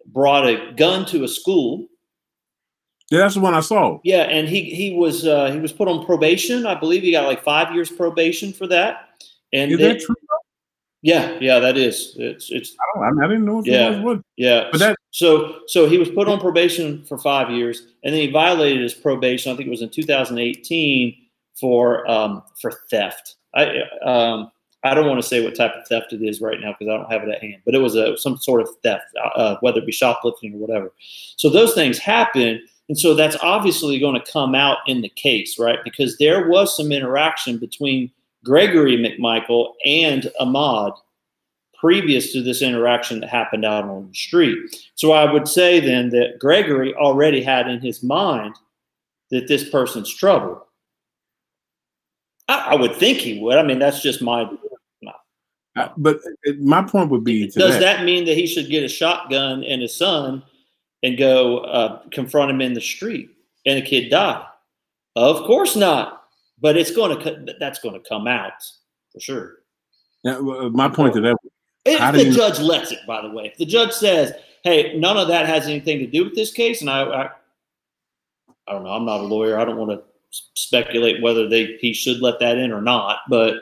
brought 0.08 0.48
a 0.48 0.74
gun 0.74 1.06
to 1.06 1.24
a 1.24 1.28
school. 1.28 1.88
Yeah, 3.12 3.20
that's 3.20 3.36
the 3.36 3.42
one 3.42 3.54
I 3.54 3.60
saw. 3.60 4.00
Yeah, 4.04 4.24
and 4.24 4.48
he 4.48 4.64
he 4.64 4.94
was 4.96 5.28
uh, 5.28 5.52
he 5.52 5.60
was 5.60 5.72
put 5.72 5.88
on 5.88 6.06
probation. 6.06 6.66
I 6.66 6.76
believe 6.76 7.04
he 7.04 7.12
got 7.12 7.28
like 7.28 7.44
five 7.44 7.74
years 7.74 7.90
probation 7.92 8.52
for 8.52 8.68
that. 8.68 9.10
And 9.54 9.72
is 9.72 9.78
they, 9.78 9.94
that 9.94 10.02
true? 10.02 10.16
Yeah, 11.06 11.38
yeah, 11.40 11.60
that 11.60 11.78
is. 11.78 12.16
It's 12.18 12.50
it's. 12.50 12.76
I, 12.80 13.00
don't, 13.00 13.24
I 13.24 13.28
didn't 13.28 13.46
know 13.46 13.60
if 13.60 13.68
yeah, 13.68 14.02
was. 14.02 14.22
Yeah, 14.38 14.70
but 14.72 14.80
that 14.80 14.96
so 15.12 15.60
so 15.68 15.88
he 15.88 16.00
was 16.00 16.10
put 16.10 16.28
on 16.28 16.40
probation 16.40 17.06
for 17.06 17.20
five 17.20 17.52
years, 17.52 17.84
and 18.04 18.12
then 18.12 18.22
he 18.22 18.32
violated 18.32 18.82
his 18.82 18.96
probation. 18.96 19.52
I 19.52 19.56
think 19.56 19.68
it 19.68 19.70
was 19.70 19.84
in 19.84 19.92
2018 19.92 21.16
for 21.54 22.10
um, 22.10 22.42
for 22.60 22.72
theft. 22.90 23.36
I 23.54 23.82
um, 24.04 24.50
I 24.84 24.96
don't 24.96 25.08
want 25.08 25.22
to 25.22 25.28
say 25.28 25.44
what 25.44 25.56
type 25.56 25.74
of 25.76 25.88
theft 25.88 26.12
it 26.12 26.24
is 26.24 26.42
right 26.42 26.60
now 26.60 26.76
because 26.78 26.92
I 26.92 26.98
don't 26.98 27.12
have 27.12 27.22
it 27.22 27.30
at 27.30 27.42
hand, 27.42 27.62
but 27.66 27.76
it 27.76 27.80
was 27.80 27.96
a 27.96 28.18
some 28.18 28.38
sort 28.38 28.62
of 28.62 28.70
theft, 28.82 29.06
uh, 29.36 29.58
whether 29.62 29.80
it 29.80 29.86
be 29.86 29.92
shoplifting 29.92 30.56
or 30.56 30.58
whatever. 30.58 30.92
So 31.38 31.52
those 31.52 31.76
things 31.76 32.00
happen, 32.00 32.62
and 32.88 33.00
so 33.00 33.14
that's 33.16 33.36
obviously 33.42 34.00
going 34.00 34.20
to 34.20 34.32
come 34.32 34.54
out 34.54 34.78
in 34.88 35.02
the 35.02 35.10
case, 35.10 35.58
right? 35.58 35.80
Because 35.84 36.18
there 36.18 36.48
was 36.48 36.76
some 36.76 36.92
interaction 36.92 37.58
between 37.58 38.12
Gregory 38.44 38.98
McMichael 38.98 39.74
and 39.84 40.32
Ahmaud 40.40 40.96
previous 41.80 42.32
to 42.32 42.42
this 42.42 42.62
interaction 42.62 43.20
that 43.20 43.30
happened 43.30 43.66
out 43.66 43.84
on 43.84 44.08
the 44.08 44.14
street. 44.14 44.58
So 44.96 45.12
I 45.12 45.32
would 45.32 45.48
say 45.48 45.80
then 45.80 46.10
that 46.10 46.40
Gregory 46.40 46.94
already 46.96 47.42
had 47.42 47.68
in 47.68 47.82
his 47.82 48.04
mind 48.04 48.56
that 49.32 49.48
this 49.48 49.68
person's 49.70 50.14
trouble. 50.14 50.66
I, 52.48 52.70
I 52.72 52.76
would 52.76 52.96
think 52.96 53.18
he 53.18 53.40
would. 53.40 53.58
I 53.58 53.64
mean, 53.64 53.80
that's 53.80 54.02
just 54.02 54.22
my. 54.22 54.50
my 55.02 55.14
uh, 55.76 55.90
but 55.98 56.20
my 56.60 56.84
point 56.84 57.10
would 57.10 57.24
be: 57.24 57.48
Does 57.48 57.74
that, 57.74 57.80
that 57.80 58.06
mean 58.06 58.26
that 58.26 58.38
he 58.38 58.46
should 58.46 58.70
get 58.70 58.84
a 58.84 58.88
shotgun 58.88 59.64
and 59.64 59.82
his 59.82 59.96
son 59.96 60.44
and 61.04 61.18
go 61.18 61.60
uh, 61.60 62.02
confront 62.12 62.52
him 62.52 62.62
in 62.62 62.74
the 62.74 62.82
street 62.82 63.30
and 63.66 63.78
the 63.78 63.82
kid 63.82 64.10
die? 64.10 64.46
Of 65.16 65.46
course 65.46 65.76
not 65.76 66.26
but 66.60 66.78
it's 66.78 66.92
going 66.92 67.20
to 67.20 67.56
that's 67.60 67.80
going 67.80 67.94
to 67.94 68.08
come 68.08 68.28
out 68.28 68.54
for 69.12 69.20
sure. 69.20 69.58
Now, 70.24 70.42
my 70.70 70.90
point 70.90 71.14
to 71.16 71.22
that. 71.22 71.38
If 71.86 72.16
the 72.16 72.32
judge 72.32 72.60
lets 72.60 72.92
it, 72.92 73.00
by 73.06 73.22
the 73.22 73.30
way, 73.30 73.46
if 73.46 73.58
the 73.58 73.66
judge 73.66 73.92
says, 73.92 74.34
"Hey, 74.64 74.98
none 74.98 75.18
of 75.18 75.28
that 75.28 75.46
has 75.46 75.68
anything 75.68 76.00
to 76.00 76.08
do 76.08 76.24
with 76.24 76.34
this 76.34 76.52
case," 76.52 76.82
and 76.82 76.90
I, 76.90 77.04
I, 77.04 77.30
I 78.68 78.72
don't 78.72 78.84
know, 78.84 78.90
I'm 78.90 79.06
not 79.06 79.22
a 79.22 79.24
lawyer. 79.24 79.60
I 79.60 79.66
don't 79.66 79.78
want 79.78 79.92
to 79.92 80.04
speculate 80.56 81.22
whether 81.22 81.48
they 81.48 81.78
he 81.80 81.94
should 81.94 82.22
let 82.22 82.40
that 82.40 82.58
in 82.58 82.72
or 82.72 82.82
not, 82.82 83.20
but 83.30 83.58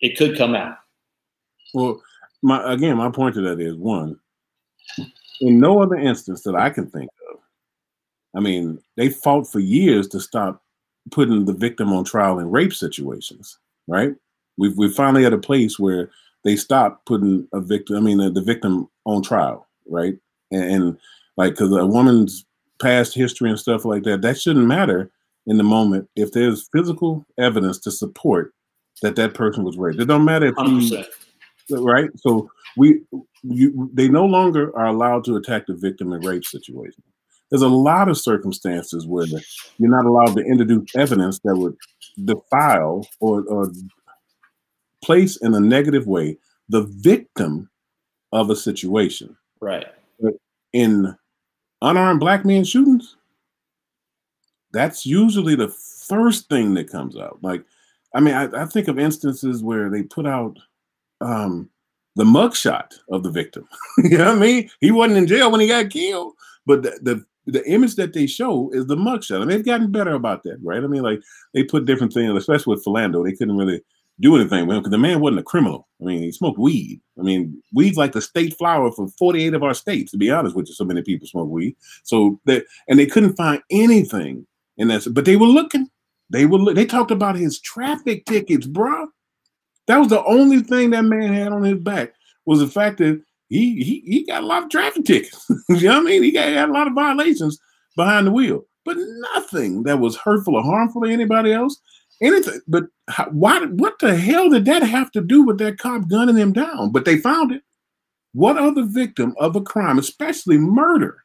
it 0.00 0.16
could 0.16 0.38
come 0.38 0.54
out. 0.54 0.78
Well, 1.74 2.00
my 2.40 2.72
again, 2.72 2.96
my 2.96 3.10
point 3.10 3.34
to 3.34 3.42
that 3.42 3.60
is 3.60 3.76
one. 3.76 4.18
In 5.40 5.58
no 5.58 5.82
other 5.82 5.96
instance 5.96 6.42
that 6.42 6.54
I 6.54 6.70
can 6.70 6.86
think 6.86 7.10
of, 7.30 7.38
I 8.34 8.40
mean, 8.40 8.78
they 8.96 9.08
fought 9.08 9.50
for 9.50 9.58
years 9.58 10.06
to 10.08 10.20
stop 10.20 10.62
putting 11.10 11.44
the 11.44 11.52
victim 11.52 11.92
on 11.92 12.04
trial 12.04 12.38
in 12.38 12.50
rape 12.50 12.74
situations, 12.74 13.58
right? 13.88 14.14
We've 14.58 14.76
we 14.76 14.90
finally 14.90 15.24
at 15.24 15.32
a 15.32 15.38
place 15.38 15.78
where 15.78 16.10
they 16.44 16.56
stopped 16.56 17.06
putting 17.06 17.48
a 17.52 17.60
victim, 17.60 17.96
I 17.96 18.00
mean, 18.00 18.20
uh, 18.20 18.30
the 18.30 18.42
victim 18.42 18.88
on 19.04 19.22
trial, 19.22 19.66
right? 19.88 20.16
And, 20.50 20.64
and 20.64 20.98
like, 21.36 21.54
because 21.54 21.72
a 21.72 21.86
woman's 21.86 22.44
past 22.80 23.14
history 23.14 23.50
and 23.50 23.58
stuff 23.58 23.84
like 23.84 24.02
that, 24.04 24.22
that 24.22 24.40
shouldn't 24.40 24.66
matter 24.66 25.10
in 25.46 25.56
the 25.56 25.64
moment 25.64 26.08
if 26.16 26.32
there's 26.32 26.68
physical 26.72 27.24
evidence 27.38 27.78
to 27.80 27.90
support 27.90 28.52
that 29.02 29.16
that 29.16 29.34
person 29.34 29.64
was 29.64 29.76
raped. 29.76 30.00
It 30.00 30.06
don't 30.06 30.24
matter 30.24 30.52
if 30.54 30.54
he, 30.66 31.04
right? 31.70 32.10
So 32.16 32.50
we, 32.76 33.00
you, 33.42 33.90
they 33.92 34.08
no 34.08 34.24
longer 34.24 34.76
are 34.76 34.86
allowed 34.86 35.24
to 35.24 35.36
attack 35.36 35.66
the 35.66 35.74
victim 35.74 36.12
in 36.12 36.20
rape 36.22 36.44
situations 36.44 37.04
there's 37.50 37.62
a 37.62 37.68
lot 37.68 38.08
of 38.08 38.16
circumstances 38.16 39.06
where 39.06 39.26
you're 39.78 39.90
not 39.90 40.06
allowed 40.06 40.34
to 40.36 40.44
introduce 40.44 40.94
evidence 40.96 41.40
that 41.40 41.56
would 41.56 41.76
defile 42.24 43.06
or, 43.18 43.42
or 43.44 43.72
place 45.02 45.36
in 45.38 45.54
a 45.54 45.60
negative 45.60 46.06
way 46.06 46.38
the 46.68 46.82
victim 46.82 47.68
of 48.32 48.50
a 48.50 48.56
situation. 48.56 49.36
Right. 49.60 49.86
But 50.20 50.34
in 50.72 51.16
unarmed 51.82 52.20
black 52.20 52.44
men 52.44 52.62
shootings, 52.62 53.16
that's 54.72 55.04
usually 55.04 55.56
the 55.56 55.68
first 55.68 56.48
thing 56.48 56.74
that 56.74 56.90
comes 56.90 57.16
out. 57.16 57.38
Like, 57.42 57.64
I 58.14 58.20
mean, 58.20 58.34
I, 58.34 58.62
I 58.62 58.66
think 58.66 58.86
of 58.86 59.00
instances 59.00 59.64
where 59.64 59.90
they 59.90 60.04
put 60.04 60.26
out 60.26 60.56
um, 61.20 61.68
the 62.16 62.24
mugshot 62.24 62.92
of 63.10 63.22
the 63.22 63.30
victim. 63.30 63.68
you 63.98 64.18
know 64.18 64.26
what 64.26 64.36
I 64.36 64.40
mean? 64.40 64.70
He 64.80 64.90
wasn't 64.90 65.18
in 65.18 65.26
jail 65.26 65.50
when 65.50 65.60
he 65.60 65.68
got 65.68 65.90
killed, 65.90 66.34
but 66.66 66.82
the, 66.82 66.98
the 67.02 67.24
the 67.46 67.68
image 67.68 67.96
that 67.96 68.12
they 68.12 68.26
show 68.26 68.70
is 68.72 68.86
the 68.86 68.96
mugshot. 68.96 69.42
And 69.42 69.50
they've 69.50 69.64
gotten 69.64 69.90
better 69.90 70.14
about 70.14 70.42
that, 70.44 70.58
right? 70.62 70.82
I 70.82 70.86
mean, 70.86 71.02
like 71.02 71.20
they 71.54 71.64
put 71.64 71.86
different 71.86 72.12
things, 72.12 72.36
especially 72.36 72.74
with 72.74 72.84
Philando, 72.84 73.24
they 73.24 73.34
couldn't 73.34 73.56
really 73.56 73.82
do 74.20 74.36
anything 74.36 74.66
with 74.66 74.76
him 74.76 74.82
because 74.82 74.90
the 74.90 74.98
man 74.98 75.20
wasn't 75.20 75.40
a 75.40 75.44
criminal. 75.44 75.88
I 76.00 76.04
mean, 76.04 76.22
he 76.22 76.30
smoked 76.30 76.58
weed. 76.58 77.00
I 77.18 77.22
mean, 77.22 77.60
weed's 77.72 77.96
like 77.96 78.12
the 78.12 78.20
state 78.20 78.56
flower 78.56 78.92
for 78.92 79.08
48 79.18 79.54
of 79.54 79.62
our 79.62 79.74
states, 79.74 80.12
to 80.12 80.18
be 80.18 80.30
honest 80.30 80.54
with 80.54 80.68
you. 80.68 80.74
So 80.74 80.84
many 80.84 81.02
people 81.02 81.26
smoke 81.26 81.48
weed. 81.48 81.76
So 82.04 82.38
that 82.44 82.64
and 82.88 82.98
they 82.98 83.06
couldn't 83.06 83.36
find 83.36 83.62
anything 83.70 84.46
in 84.76 84.88
that, 84.88 85.06
but 85.12 85.24
they 85.24 85.36
were 85.36 85.46
looking. 85.46 85.88
They 86.28 86.46
were 86.46 86.72
they 86.74 86.86
talked 86.86 87.10
about 87.10 87.36
his 87.36 87.60
traffic 87.60 88.26
tickets, 88.26 88.66
bro. 88.66 89.08
That 89.90 89.98
was 89.98 90.06
the 90.06 90.24
only 90.24 90.60
thing 90.60 90.90
that 90.90 91.02
man 91.02 91.32
had 91.32 91.50
on 91.50 91.64
his 91.64 91.80
back 91.80 92.12
was 92.46 92.60
the 92.60 92.68
fact 92.68 92.98
that 92.98 93.20
he 93.48 93.82
he 93.82 94.04
he 94.06 94.24
got 94.24 94.44
a 94.44 94.46
lot 94.46 94.62
of 94.62 94.70
traffic 94.70 95.04
tickets. 95.04 95.44
you 95.68 95.88
know 95.88 95.94
what 95.94 96.02
I 96.02 96.10
mean? 96.10 96.22
He 96.22 96.30
got, 96.30 96.46
he 96.46 96.54
got 96.54 96.68
a 96.68 96.72
lot 96.72 96.86
of 96.86 96.92
violations 96.92 97.58
behind 97.96 98.28
the 98.28 98.30
wheel, 98.30 98.62
but 98.84 98.96
nothing 99.34 99.82
that 99.82 99.98
was 99.98 100.16
hurtful 100.16 100.54
or 100.54 100.62
harmful 100.62 101.02
to 101.02 101.10
anybody 101.10 101.52
else. 101.52 101.80
Anything, 102.22 102.60
but 102.68 102.84
how, 103.08 103.24
why? 103.30 103.66
What 103.66 103.98
the 103.98 104.14
hell 104.14 104.48
did 104.48 104.64
that 104.66 104.84
have 104.84 105.10
to 105.10 105.20
do 105.20 105.42
with 105.42 105.58
that 105.58 105.78
cop 105.78 106.06
gunning 106.06 106.36
him 106.36 106.52
down? 106.52 106.92
But 106.92 107.04
they 107.04 107.18
found 107.18 107.50
it. 107.50 107.62
What 108.32 108.58
other 108.58 108.84
victim 108.84 109.34
of 109.40 109.56
a 109.56 109.60
crime, 109.60 109.98
especially 109.98 110.58
murder, 110.58 111.24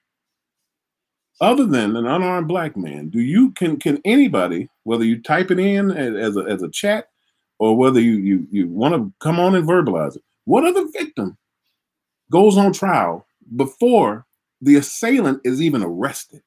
other 1.39 1.67
than 1.67 1.95
an 1.95 2.07
unarmed 2.07 2.47
black 2.47 2.75
man, 2.75 3.09
do 3.09 3.19
you 3.19 3.51
can 3.51 3.77
can 3.77 4.01
anybody, 4.05 4.69
whether 4.85 5.03
you 5.03 5.21
type 5.21 5.51
it 5.51 5.59
in 5.59 5.91
as 5.91 6.35
a 6.35 6.39
as 6.49 6.63
a 6.63 6.71
chat 6.71 7.09
or 7.59 7.75
whether 7.75 7.99
you 7.99 8.17
you 8.17 8.47
you 8.51 8.67
want 8.67 8.93
to 8.93 9.11
come 9.19 9.39
on 9.39 9.55
and 9.55 9.67
verbalize 9.67 10.15
it, 10.15 10.23
what 10.45 10.65
other 10.65 10.87
victim 10.91 11.37
goes 12.31 12.57
on 12.57 12.73
trial 12.73 13.25
before 13.55 14.25
the 14.61 14.75
assailant 14.75 15.41
is 15.43 15.61
even 15.61 15.83
arrested, 15.83 16.41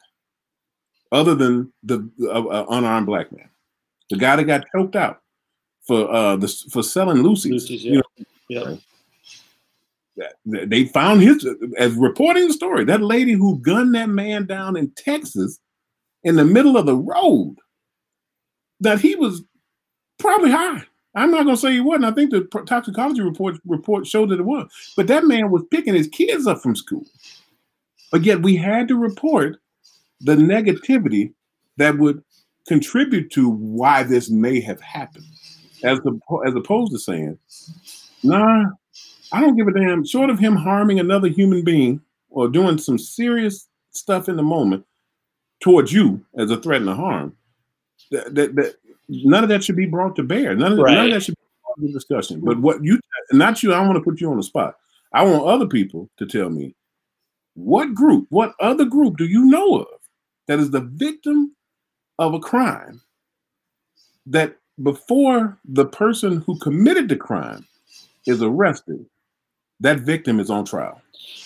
other 1.12 1.34
than 1.34 1.72
the 1.82 2.08
uh, 2.22 2.46
uh, 2.46 2.66
unarmed 2.70 3.06
black 3.06 3.30
man, 3.32 3.48
the 4.10 4.16
guy 4.16 4.36
that 4.36 4.44
got 4.44 4.64
choked 4.74 4.96
out 4.96 5.20
for 5.86 6.12
uh 6.12 6.36
the, 6.36 6.48
for 6.70 6.82
selling 6.82 7.18
loosies. 7.18 7.52
loosies 7.52 7.84
yeah. 7.84 8.00
you 8.48 8.60
know, 8.60 8.78
Yeah. 10.16 10.28
They 10.44 10.86
found 10.86 11.22
his 11.22 11.46
as 11.78 11.94
reporting 11.94 12.48
the 12.48 12.54
story. 12.54 12.84
That 12.84 13.02
lady 13.02 13.32
who 13.32 13.60
gunned 13.60 13.94
that 13.94 14.08
man 14.08 14.46
down 14.46 14.76
in 14.76 14.90
Texas 14.96 15.60
in 16.24 16.34
the 16.36 16.44
middle 16.44 16.76
of 16.76 16.86
the 16.86 16.96
road. 16.96 17.56
That 18.80 19.00
he 19.00 19.16
was 19.16 19.42
probably 20.18 20.50
high. 20.50 20.84
I'm 21.18 21.30
not 21.30 21.44
going 21.44 21.56
to 21.56 21.60
say 21.60 21.72
he 21.72 21.80
wasn't. 21.80 22.04
I 22.04 22.12
think 22.12 22.30
the 22.30 22.42
toxicology 22.66 23.22
report 23.22 23.58
report 23.66 24.06
showed 24.06 24.30
that 24.30 24.40
it 24.40 24.44
was. 24.44 24.68
But 24.96 25.06
that 25.08 25.24
man 25.24 25.50
was 25.50 25.64
picking 25.70 25.94
his 25.94 26.08
kids 26.08 26.46
up 26.46 26.62
from 26.62 26.76
school. 26.76 27.04
But 28.10 28.24
yet 28.24 28.42
we 28.42 28.56
had 28.56 28.88
to 28.88 28.96
report 28.96 29.60
the 30.20 30.36
negativity 30.36 31.32
that 31.76 31.98
would 31.98 32.22
contribute 32.66 33.30
to 33.32 33.48
why 33.48 34.02
this 34.02 34.30
may 34.30 34.60
have 34.60 34.80
happened, 34.80 35.26
as 35.84 35.98
the 36.00 36.18
as 36.46 36.54
opposed 36.54 36.92
to 36.92 36.98
saying, 36.98 37.38
"Nah, 38.22 38.66
I 39.32 39.40
don't 39.40 39.56
give 39.56 39.68
a 39.68 39.72
damn." 39.72 40.04
Short 40.04 40.30
of 40.30 40.38
him 40.38 40.56
harming 40.56 41.00
another 41.00 41.28
human 41.28 41.64
being 41.64 42.00
or 42.30 42.48
doing 42.48 42.78
some 42.78 42.98
serious 42.98 43.68
stuff 43.90 44.28
in 44.28 44.36
the 44.36 44.42
moment 44.42 44.84
towards 45.60 45.92
you 45.92 46.24
as 46.36 46.50
a 46.50 46.60
threat 46.60 46.80
and 46.80 46.90
a 46.90 46.94
harm, 46.94 47.36
that, 48.10 48.34
that, 48.34 48.54
that 48.54 48.76
none 49.08 49.42
of 49.42 49.48
that 49.48 49.64
should 49.64 49.76
be 49.76 49.86
brought 49.86 50.16
to 50.16 50.22
bear. 50.22 50.54
None 50.54 50.72
of, 50.72 50.78
right. 50.78 50.94
none 50.94 51.06
of 51.06 51.12
that 51.12 51.22
should 51.22 51.34
be 51.34 51.42
part 51.64 51.78
of 51.78 51.84
the 51.84 51.92
discussion. 51.92 52.40
But 52.40 52.58
what 52.58 52.82
you, 52.82 53.00
not 53.32 53.62
you, 53.62 53.72
I 53.72 53.80
want 53.80 53.96
to 53.96 54.02
put 54.02 54.20
you 54.20 54.30
on 54.30 54.36
the 54.36 54.42
spot. 54.42 54.76
I 55.12 55.24
want 55.24 55.46
other 55.46 55.66
people 55.66 56.08
to 56.18 56.26
tell 56.26 56.50
me 56.50 56.74
what 57.54 57.94
group, 57.94 58.26
what 58.30 58.54
other 58.60 58.84
group 58.84 59.16
do 59.16 59.24
you 59.24 59.44
know 59.44 59.80
of 59.80 59.86
that 60.46 60.58
is 60.58 60.70
the 60.70 60.80
victim 60.80 61.54
of 62.18 62.34
a 62.34 62.40
crime 62.40 63.00
that 64.26 64.56
before 64.82 65.58
the 65.64 65.86
person 65.86 66.42
who 66.42 66.58
committed 66.58 67.08
the 67.08 67.16
crime 67.16 67.66
is 68.26 68.42
arrested, 68.42 69.04
that 69.80 70.00
victim 70.00 70.40
is 70.40 70.50
on 70.50 70.64
trial. 70.64 71.00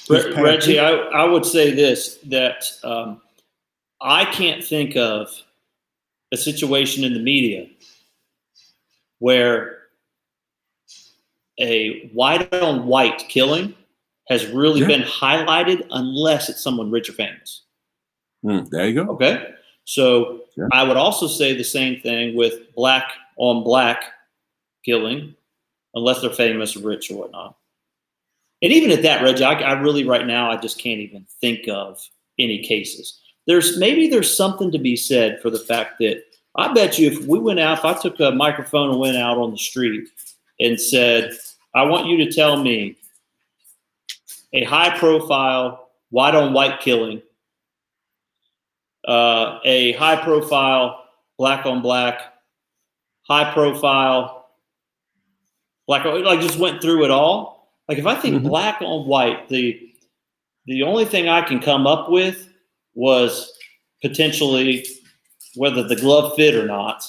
But, 0.08 0.34
Reggie, 0.34 0.80
I, 0.80 0.90
I 0.90 1.24
would 1.24 1.46
say 1.46 1.72
this 1.72 2.16
that 2.24 2.70
um, 2.82 3.20
I 4.00 4.24
can't 4.26 4.64
think 4.64 4.96
of 4.96 5.30
a 6.33 6.37
situation 6.37 7.05
in 7.05 7.14
the 7.14 7.20
media 7.20 7.66
where 9.18 9.78
a 11.61 12.09
white 12.12 12.53
on 12.55 12.87
white 12.87 13.18
killing 13.28 13.74
has 14.28 14.47
really 14.47 14.80
yeah. 14.80 14.87
been 14.87 15.03
highlighted 15.03 15.87
unless 15.91 16.49
it's 16.49 16.61
someone 16.61 16.91
rich 16.91 17.09
or 17.09 17.12
famous. 17.12 17.62
Mm, 18.45 18.68
there 18.70 18.89
you 18.89 18.95
go. 18.95 19.12
Okay. 19.12 19.55
So 19.85 20.41
yeah. 20.57 20.66
I 20.72 20.85
would 20.85 20.97
also 20.97 21.26
say 21.26 21.55
the 21.57 21.64
same 21.64 22.01
thing 22.01 22.37
with 22.37 22.74
black 22.74 23.12
on 23.37 23.62
black 23.62 24.05
killing, 24.85 25.35
unless 25.95 26.20
they're 26.20 26.30
famous 26.30 26.76
or 26.76 26.80
rich 26.80 27.11
or 27.11 27.18
whatnot. 27.18 27.57
And 28.62 28.72
even 28.72 28.91
at 28.91 29.03
that, 29.03 29.22
Reggie, 29.22 29.45
I, 29.45 29.55
I 29.55 29.72
really 29.80 30.05
right 30.05 30.26
now 30.26 30.51
I 30.51 30.57
just 30.57 30.78
can't 30.78 31.01
even 31.01 31.26
think 31.41 31.68
of 31.68 32.01
any 32.39 32.62
cases. 32.62 33.20
There's 33.47 33.78
maybe 33.78 34.09
there's 34.09 34.36
something 34.36 34.70
to 34.70 34.78
be 34.78 34.97
said 34.97 35.40
for 35.40 35.51
the 35.51 35.59
fact 35.59 35.99
that 35.99 36.22
I 36.55 36.72
bet 36.72 36.99
you 36.99 37.11
if 37.11 37.26
we 37.26 37.38
went 37.38 37.61
out, 37.61 37.78
if 37.78 37.84
I 37.84 37.95
took 37.95 38.20
a 38.20 38.30
microphone 38.30 38.90
and 38.90 39.01
went 39.01 39.16
out 39.16 39.38
on 39.38 39.51
the 39.51 39.59
street 39.59 40.09
and 40.61 40.80
said, 40.80 41.32
I 41.74 41.84
want 41.84 42.07
you 42.07 42.18
to 42.18 42.32
tell 42.32 42.62
me 42.62 42.97
a 44.53 44.64
high 44.64 44.97
profile 44.99 45.90
white 46.11 46.34
on 46.34 46.53
white 46.53 46.80
killing 46.80 47.22
uh, 49.07 49.59
a 49.64 49.93
high 49.93 50.16
profile 50.16 51.05
black 51.38 51.66
on 51.66 51.82
black, 51.82 52.20
high 53.22 53.53
profile 53.53 54.51
black 55.86 56.05
like 56.05 56.40
just 56.40 56.59
went 56.59 56.80
through 56.80 57.05
it 57.05 57.11
all. 57.11 57.72
Like 57.88 57.99
if 57.99 58.07
I 58.07 58.14
think 58.14 58.36
mm-hmm. 58.36 58.49
black 58.49 58.80
on 58.80 59.07
white, 59.07 59.49
the 59.49 59.93
the 60.66 60.84
only 60.84 61.05
thing 61.05 61.28
I 61.28 61.43
can 61.43 61.61
come 61.61 61.86
up 61.86 62.11
with 62.11 62.49
was 62.95 63.53
potentially 64.01 64.86
whether 65.55 65.86
the 65.86 65.97
glove 65.97 66.34
fit 66.36 66.55
or 66.55 66.66
not. 66.66 67.05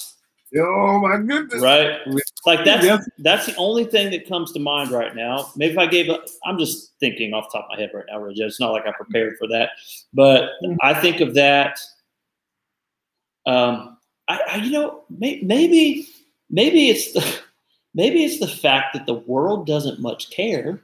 Oh 0.56 1.00
my 1.00 1.16
goodness! 1.16 1.60
Right, 1.60 1.98
like 2.46 2.64
that's 2.64 2.84
yes. 2.84 3.08
that's 3.18 3.46
the 3.46 3.56
only 3.56 3.84
thing 3.84 4.12
that 4.12 4.28
comes 4.28 4.52
to 4.52 4.60
mind 4.60 4.92
right 4.92 5.14
now. 5.14 5.50
Maybe 5.56 5.72
if 5.72 5.78
I 5.78 5.86
gave, 5.86 6.08
i 6.08 6.18
I'm 6.44 6.58
just 6.58 6.92
thinking 7.00 7.34
off 7.34 7.50
the 7.50 7.58
top 7.58 7.68
of 7.70 7.76
my 7.76 7.82
head 7.82 7.90
right 7.92 8.04
now, 8.08 8.20
Reggie. 8.20 8.42
It's 8.42 8.60
not 8.60 8.70
like 8.70 8.86
I 8.86 8.92
prepared 8.92 9.36
for 9.36 9.48
that, 9.48 9.70
but 10.12 10.50
mm-hmm. 10.62 10.76
I 10.80 10.94
think 10.94 11.20
of 11.20 11.34
that. 11.34 11.80
Um, 13.46 13.98
I, 14.28 14.40
I 14.52 14.56
you 14.56 14.70
know, 14.70 15.02
may, 15.10 15.40
maybe 15.42 16.06
maybe 16.50 16.88
it's 16.88 17.12
the 17.12 17.40
maybe 17.94 18.24
it's 18.24 18.38
the 18.38 18.46
fact 18.46 18.94
that 18.94 19.06
the 19.06 19.14
world 19.14 19.66
doesn't 19.66 20.00
much 20.00 20.30
care 20.30 20.80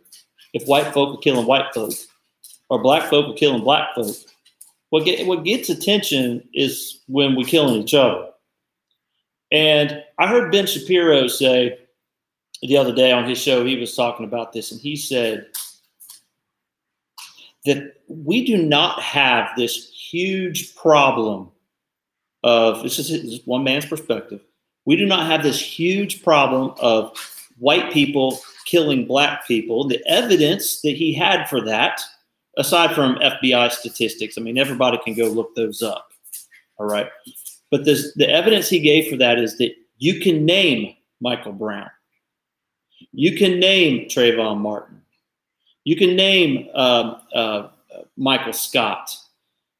if 0.53 0.66
white 0.66 0.92
folk 0.92 1.16
are 1.16 1.20
killing 1.20 1.46
white 1.46 1.72
folk 1.72 1.92
or 2.70 2.82
black 2.82 3.09
folk 3.09 3.28
are 3.28 3.38
killing 3.38 3.62
black 3.62 3.94
folk. 3.94 4.16
What 4.91 5.05
get, 5.05 5.26
what 5.26 5.45
gets 5.45 5.70
attention 5.70 6.49
is 6.53 7.01
when 7.07 7.34
we're 7.34 7.47
killing 7.47 7.82
each 7.82 7.95
other. 7.95 8.28
And 9.53 10.03
I 10.18 10.26
heard 10.28 10.53
Ben 10.53 10.66
Shapiro 10.66 11.26
say 11.26 11.78
the 12.62 12.76
other 12.76 12.95
day 12.95 13.11
on 13.11 13.28
his 13.28 13.38
show, 13.38 13.64
he 13.64 13.76
was 13.76 13.97
talking 13.97 14.26
about 14.26 14.53
this, 14.53 14.70
and 14.70 14.80
he 14.80 14.97
said 14.97 15.47
that 17.64 17.95
we 18.09 18.45
do 18.45 18.57
not 18.57 19.01
have 19.01 19.49
this 19.57 19.91
huge 19.91 20.74
problem 20.74 21.51
of 22.43 22.82
this 22.82 22.99
is, 22.99 23.11
this 23.11 23.22
is 23.22 23.47
one 23.47 23.64
man's 23.64 23.86
perspective. 23.86 24.41
We 24.86 24.97
do 24.97 25.07
not 25.07 25.26
have 25.26 25.43
this 25.43 25.61
huge 25.61 26.22
problem 26.22 26.74
of 26.80 27.16
white 27.59 27.93
people 27.93 28.41
killing 28.64 29.07
black 29.07 29.47
people. 29.47 29.86
The 29.86 30.03
evidence 30.07 30.80
that 30.80 30.97
he 30.97 31.12
had 31.12 31.49
for 31.49 31.61
that, 31.66 32.01
aside 32.57 32.94
from 32.94 33.16
FBI 33.16 33.70
statistics, 33.70 34.36
I 34.38 34.40
mean, 34.40 34.59
everybody 34.59 34.98
can 35.05 35.14
go 35.14 35.26
look 35.28 35.55
those 35.55 35.82
up. 35.82 36.09
All 36.78 36.86
right. 36.86 37.09
But 37.70 37.84
this, 37.84 38.14
the 38.14 38.28
evidence 38.28 38.68
he 38.68 38.80
gave 38.80 39.09
for 39.11 39.16
that 39.16 39.38
is 39.38 39.59
that 39.59 39.74
you 39.98 40.20
can 40.20 40.44
name 40.44 40.96
Michael 41.20 41.53
Brown. 41.53 41.90
You 43.12 43.36
can 43.36 43.61
name 43.61 44.09
Trayvon 44.09 44.59
Martin. 44.59 45.03
You 45.84 45.96
can 45.96 46.16
name 46.16 46.68
uh, 46.74 47.18
uh, 47.34 47.68
Michael 48.16 48.53
Scott. 48.53 49.16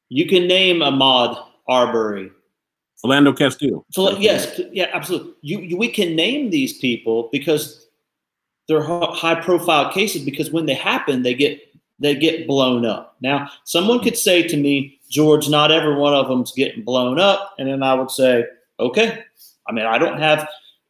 You 0.09 0.27
can 0.27 0.47
name 0.47 0.77
Ahmaud 0.77 1.43
Arbery. 1.67 2.31
Philando 3.03 3.35
Castile. 3.35 3.85
So, 3.91 4.17
yes, 4.17 4.59
yeah, 4.71 4.87
absolutely. 4.93 5.33
You, 5.41 5.59
you, 5.59 5.77
we 5.77 5.87
can 5.87 6.15
name 6.15 6.49
these 6.49 6.77
people 6.77 7.29
because 7.31 7.87
they're 8.67 8.83
high 8.83 9.41
profile 9.41 9.91
cases 9.91 10.23
because 10.23 10.51
when 10.51 10.65
they 10.65 10.75
happen, 10.75 11.23
they 11.23 11.33
get 11.33 11.59
they 12.01 12.15
get 12.15 12.47
blown 12.47 12.85
up. 12.85 13.15
Now, 13.21 13.49
someone 13.63 13.99
could 13.99 14.17
say 14.17 14.41
to 14.47 14.57
me, 14.57 14.99
George, 15.09 15.47
not 15.47 15.71
every 15.71 15.95
one 15.95 16.13
of 16.15 16.27
them's 16.27 16.51
getting 16.51 16.83
blown 16.83 17.19
up. 17.19 17.53
And 17.59 17.69
then 17.69 17.83
I 17.83 17.93
would 17.93 18.09
say, 18.09 18.45
okay. 18.79 19.23
I 19.67 19.71
mean, 19.71 19.85
I 19.85 19.99
don't 19.99 20.19
have 20.19 20.49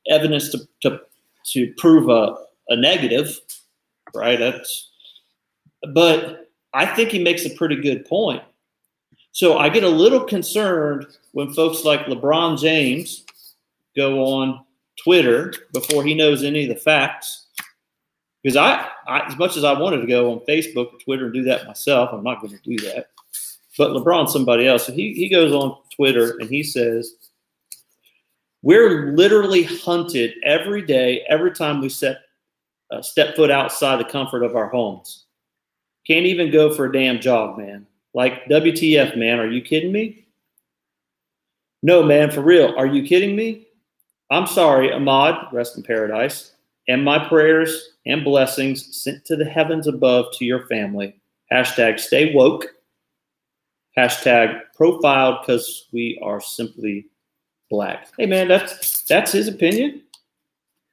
evidence 0.10 0.50
to, 0.52 0.60
to, 0.84 1.02
to 1.52 1.74
prove 1.78 2.10
a, 2.10 2.38
a 2.70 2.78
negative, 2.78 3.38
right? 4.16 4.40
That's, 4.40 4.90
but 5.94 6.50
I 6.74 6.86
think 6.86 7.10
he 7.10 7.22
makes 7.22 7.46
a 7.46 7.50
pretty 7.56 7.76
good 7.76 8.06
point. 8.06 8.42
So 9.34 9.58
I 9.58 9.68
get 9.68 9.84
a 9.84 9.90
little 9.90 10.22
concerned 10.22 11.06
when 11.34 11.54
folks 11.54 11.84
like 11.84 12.06
LeBron 12.06 12.60
James 12.60 13.26
go 13.96 14.24
on 14.24 14.64
Twitter 15.04 15.54
before 15.74 16.04
he 16.04 16.14
knows 16.14 16.44
any 16.44 16.64
of 16.64 16.70
the 16.70 16.82
facts. 16.82 17.48
Because 18.44 18.58
I, 18.58 18.88
I, 19.08 19.28
as 19.28 19.38
much 19.38 19.56
as 19.56 19.64
I 19.64 19.78
wanted 19.80 20.02
to 20.02 20.08
go 20.08 20.32
on 20.32 20.40
Facebook 20.48 20.94
or 20.94 21.00
Twitter 21.00 21.26
and 21.26 21.34
do 21.34 21.44
that 21.44 21.68
myself, 21.68 22.10
I'm 22.12 22.24
not 22.24 22.42
going 22.42 22.58
to 22.58 22.64
do 22.64 22.78
that. 22.88 23.10
But 23.78 23.92
LeBron's 23.92 24.34
somebody 24.34 24.68
else. 24.68 24.88
So 24.88 24.94
he, 24.94 25.14
he 25.14 25.30
goes 25.30 25.54
on 25.54 25.78
Twitter 25.96 26.38
and 26.40 26.50
he 26.50 26.64
says, 26.64 27.16
We're 28.62 29.14
literally 29.14 29.64
hunted 29.64 30.34
every 30.44 30.82
day, 30.82 31.24
every 31.30 31.52
time 31.52 31.82
we 31.82 31.90
set 31.90 32.22
uh, 32.92 33.02
step 33.02 33.36
foot 33.36 33.52
outside 33.52 34.00
the 34.00 34.06
comfort 34.06 34.44
of 34.44 34.56
our 34.56 34.68
homes. 34.68 35.26
Can't 36.06 36.26
even 36.26 36.52
go 36.52 36.74
for 36.74 36.86
a 36.86 36.92
damn 36.92 37.22
jog, 37.22 37.58
man. 37.58 37.86
Like, 38.14 38.46
WTF, 38.46 39.18
man, 39.18 39.40
are 39.40 39.50
you 39.50 39.62
kidding 39.62 39.92
me? 39.92 40.26
No, 41.84 42.04
man, 42.04 42.30
for 42.30 42.42
real. 42.42 42.74
Are 42.78 42.86
you 42.86 43.04
kidding 43.04 43.36
me? 43.36 43.68
I'm 44.30 44.48
sorry, 44.48 44.90
Ahmaud, 44.90 45.52
rest 45.52 45.78
in 45.78 45.84
paradise, 45.84 46.51
and 46.88 47.04
my 47.04 47.28
prayers 47.28 47.90
and 48.06 48.24
blessings 48.24 48.96
sent 48.96 49.26
to 49.26 49.36
the 49.36 49.46
heavens 49.46 49.88
above 49.88 50.26
to 50.34 50.46
your 50.46 50.68
family. 50.68 51.16
Hashtag 51.52 52.00
stay 52.00 52.34
woke 52.34 52.66
hashtag 53.98 54.62
profiled 54.76 55.38
because 55.42 55.88
we 55.92 56.20
are 56.24 56.42
simply 56.42 57.08
black. 57.70 58.08
Hey 58.18 58.26
man, 58.26 58.48
that's 58.48 59.04
that's 59.04 59.32
his 59.32 59.48
opinion. 59.48 60.04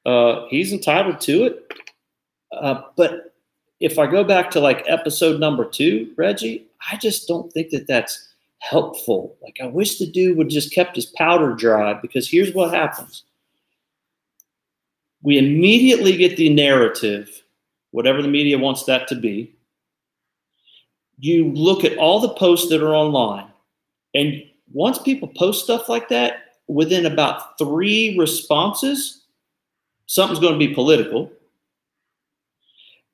Uh, 0.07 0.47
he's 0.49 0.73
entitled 0.73 1.21
to 1.23 1.45
it. 1.45 1.73
Uh, 2.53 2.83
but 2.97 3.35
if 3.81 3.99
I 3.99 4.07
go 4.07 4.25
back 4.25 4.51
to 4.53 4.61
like 4.61 4.85
episode 4.87 5.39
number 5.39 5.65
two, 5.65 6.13
Reggie, 6.17 6.67
I 6.91 6.97
just 6.97 7.29
don't 7.29 7.53
think 7.53 7.71
that 7.71 7.87
that's 7.87 8.29
helpful. 8.61 9.37
Like 9.43 9.59
I 9.63 9.67
wish 9.67 9.99
the 9.99 10.11
dude 10.11 10.37
would 10.37 10.49
just 10.49 10.73
kept 10.73 10.97
his 10.97 11.07
powder 11.07 11.55
dry 11.55 11.95
because 11.95 12.29
here's 12.29 12.55
what 12.55 12.75
happens. 12.75 13.25
We 15.23 15.39
immediately 15.39 16.17
get 16.17 16.37
the 16.37 16.49
narrative, 16.49 17.43
whatever 17.91 18.23
the 18.23 18.29
media 18.29 18.59
wants 18.59 18.85
that 18.85 19.09
to 19.09 19.15
be. 19.15 19.55
You 21.19 21.53
look 21.53 21.85
at 21.85 21.99
all 21.99 22.21
the 22.21 22.35
posts 22.35 22.69
that 22.71 22.83
are 22.83 22.95
online, 22.95 23.49
and 24.15 24.45
once 24.73 24.99
people 24.99 25.29
post 25.29 25.65
stuff 25.65 25.89
like 25.89 26.09
that, 26.11 26.55
within 26.69 27.07
about 27.07 27.59
three 27.59 28.17
responses, 28.19 29.25
something's 30.07 30.41
going 30.41 30.53
to 30.53 30.59
be 30.59 30.75
political. 30.75 31.33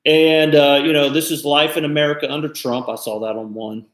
And, 0.05 0.53
uh, 0.53 0.81
you 0.83 0.93
know, 0.93 1.09
this 1.09 1.31
is 1.31 1.45
life 1.45 1.77
in 1.77 1.85
America 1.85 2.31
under 2.31 2.49
Trump. 2.49 2.89
I 2.89 2.95
saw 2.95 3.19
that 3.21 3.35
on 3.35 3.53
one. 3.53 3.87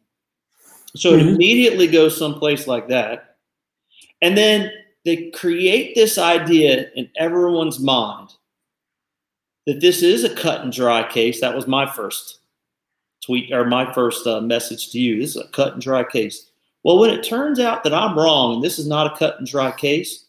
So 0.95 1.11
mm-hmm. 1.11 1.19
it 1.19 1.33
immediately 1.35 1.87
goes 1.87 2.17
someplace 2.17 2.67
like 2.67 2.89
that. 2.89 3.37
And 4.21 4.37
then 4.37 4.71
they 5.05 5.31
create 5.31 5.95
this 5.95 6.17
idea 6.17 6.89
in 6.95 7.09
everyone's 7.17 7.79
mind 7.79 8.33
that 9.65 9.81
this 9.81 10.01
is 10.03 10.23
a 10.23 10.35
cut 10.35 10.61
and 10.61 10.71
dry 10.71 11.07
case. 11.07 11.41
That 11.41 11.55
was 11.55 11.67
my 11.67 11.91
first 11.91 12.39
tweet 13.25 13.51
or 13.51 13.65
my 13.65 13.91
first 13.93 14.25
uh, 14.25 14.41
message 14.41 14.91
to 14.91 14.99
you. 14.99 15.19
This 15.19 15.35
is 15.35 15.43
a 15.43 15.47
cut 15.49 15.73
and 15.73 15.81
dry 15.81 16.03
case. 16.03 16.49
Well, 16.83 16.97
when 16.97 17.11
it 17.11 17.23
turns 17.23 17.59
out 17.59 17.83
that 17.83 17.93
I'm 17.93 18.17
wrong 18.17 18.55
and 18.55 18.63
this 18.63 18.79
is 18.79 18.87
not 18.87 19.11
a 19.11 19.17
cut 19.17 19.37
and 19.37 19.47
dry 19.47 19.71
case, 19.71 20.25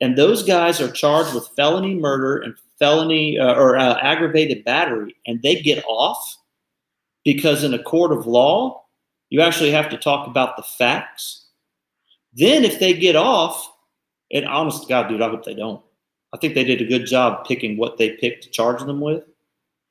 and 0.00 0.18
those 0.18 0.42
guys 0.42 0.80
are 0.80 0.90
charged 0.90 1.32
with 1.32 1.48
felony 1.56 1.94
murder 1.94 2.38
and 2.38 2.54
felony 2.78 3.38
uh, 3.38 3.54
or 3.54 3.78
uh, 3.78 3.98
aggravated 4.00 4.64
battery, 4.64 5.14
and 5.26 5.40
they 5.42 5.62
get 5.62 5.84
off 5.86 6.36
because 7.24 7.62
in 7.62 7.72
a 7.72 7.82
court 7.82 8.10
of 8.10 8.26
law, 8.26 8.82
you 9.30 9.40
actually 9.40 9.70
have 9.70 9.88
to 9.90 9.96
talk 9.96 10.26
about 10.26 10.56
the 10.56 10.64
facts. 10.64 11.46
Then, 12.34 12.64
if 12.64 12.80
they 12.80 12.92
get 12.94 13.14
off, 13.14 13.71
and 14.32 14.46
honest 14.46 14.82
to 14.82 14.88
God, 14.88 15.08
dude, 15.08 15.22
I 15.22 15.28
hope 15.28 15.44
they 15.44 15.54
don't. 15.54 15.82
I 16.32 16.38
think 16.38 16.54
they 16.54 16.64
did 16.64 16.80
a 16.80 16.86
good 16.86 17.06
job 17.06 17.46
picking 17.46 17.76
what 17.76 17.98
they 17.98 18.10
picked 18.10 18.44
to 18.44 18.50
charge 18.50 18.80
them 18.80 19.00
with. 19.00 19.24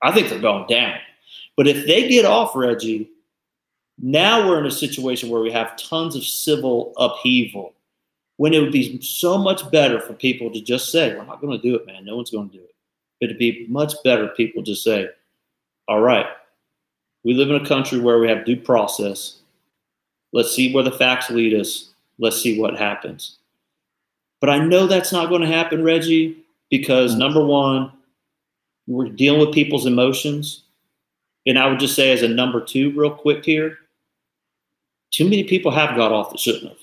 I 0.01 0.11
think 0.11 0.29
they're 0.29 0.39
going 0.39 0.67
down. 0.67 0.97
But 1.55 1.67
if 1.67 1.85
they 1.85 2.07
get 2.07 2.25
off, 2.25 2.55
Reggie, 2.55 3.11
now 3.99 4.47
we're 4.47 4.59
in 4.59 4.65
a 4.65 4.71
situation 4.71 5.29
where 5.29 5.41
we 5.41 5.51
have 5.51 5.77
tons 5.77 6.15
of 6.15 6.23
civil 6.23 6.93
upheaval 6.97 7.73
when 8.37 8.53
it 8.53 8.59
would 8.59 8.71
be 8.71 8.99
so 9.01 9.37
much 9.37 9.69
better 9.69 10.01
for 10.01 10.13
people 10.13 10.49
to 10.51 10.61
just 10.61 10.91
say, 10.91 11.15
We're 11.15 11.25
not 11.25 11.41
going 11.41 11.55
to 11.55 11.61
do 11.61 11.75
it, 11.75 11.85
man. 11.85 12.05
No 12.05 12.15
one's 12.15 12.31
going 12.31 12.49
to 12.49 12.57
do 12.57 12.63
it. 12.63 12.73
But 13.19 13.25
it'd 13.25 13.37
be 13.37 13.67
much 13.69 13.93
better 14.03 14.29
people 14.29 14.63
to 14.63 14.73
say, 14.73 15.09
All 15.87 16.01
right, 16.01 16.25
we 17.23 17.35
live 17.35 17.51
in 17.51 17.63
a 17.63 17.67
country 17.67 17.99
where 17.99 18.17
we 18.17 18.27
have 18.27 18.45
due 18.45 18.59
process. 18.59 19.41
Let's 20.33 20.55
see 20.55 20.73
where 20.73 20.83
the 20.83 20.91
facts 20.91 21.29
lead 21.29 21.53
us. 21.53 21.91
Let's 22.17 22.41
see 22.41 22.59
what 22.59 22.79
happens. 22.79 23.37
But 24.41 24.49
I 24.49 24.57
know 24.57 24.87
that's 24.87 25.13
not 25.13 25.29
going 25.29 25.41
to 25.41 25.47
happen, 25.47 25.83
Reggie, 25.83 26.43
because 26.69 27.15
mm. 27.15 27.19
number 27.19 27.45
one, 27.45 27.91
we're 28.87 29.09
dealing 29.09 29.39
with 29.39 29.53
people's 29.53 29.85
emotions. 29.85 30.63
And 31.45 31.57
I 31.57 31.67
would 31.67 31.79
just 31.79 31.95
say, 31.95 32.11
as 32.11 32.23
a 32.23 32.27
number 32.27 32.59
two, 32.59 32.91
real 32.91 33.11
quick 33.11 33.45
here, 33.45 33.77
too 35.11 35.25
many 35.25 35.43
people 35.43 35.71
have 35.71 35.95
got 35.95 36.11
off 36.11 36.31
that 36.31 36.39
shouldn't 36.39 36.67
have. 36.67 36.77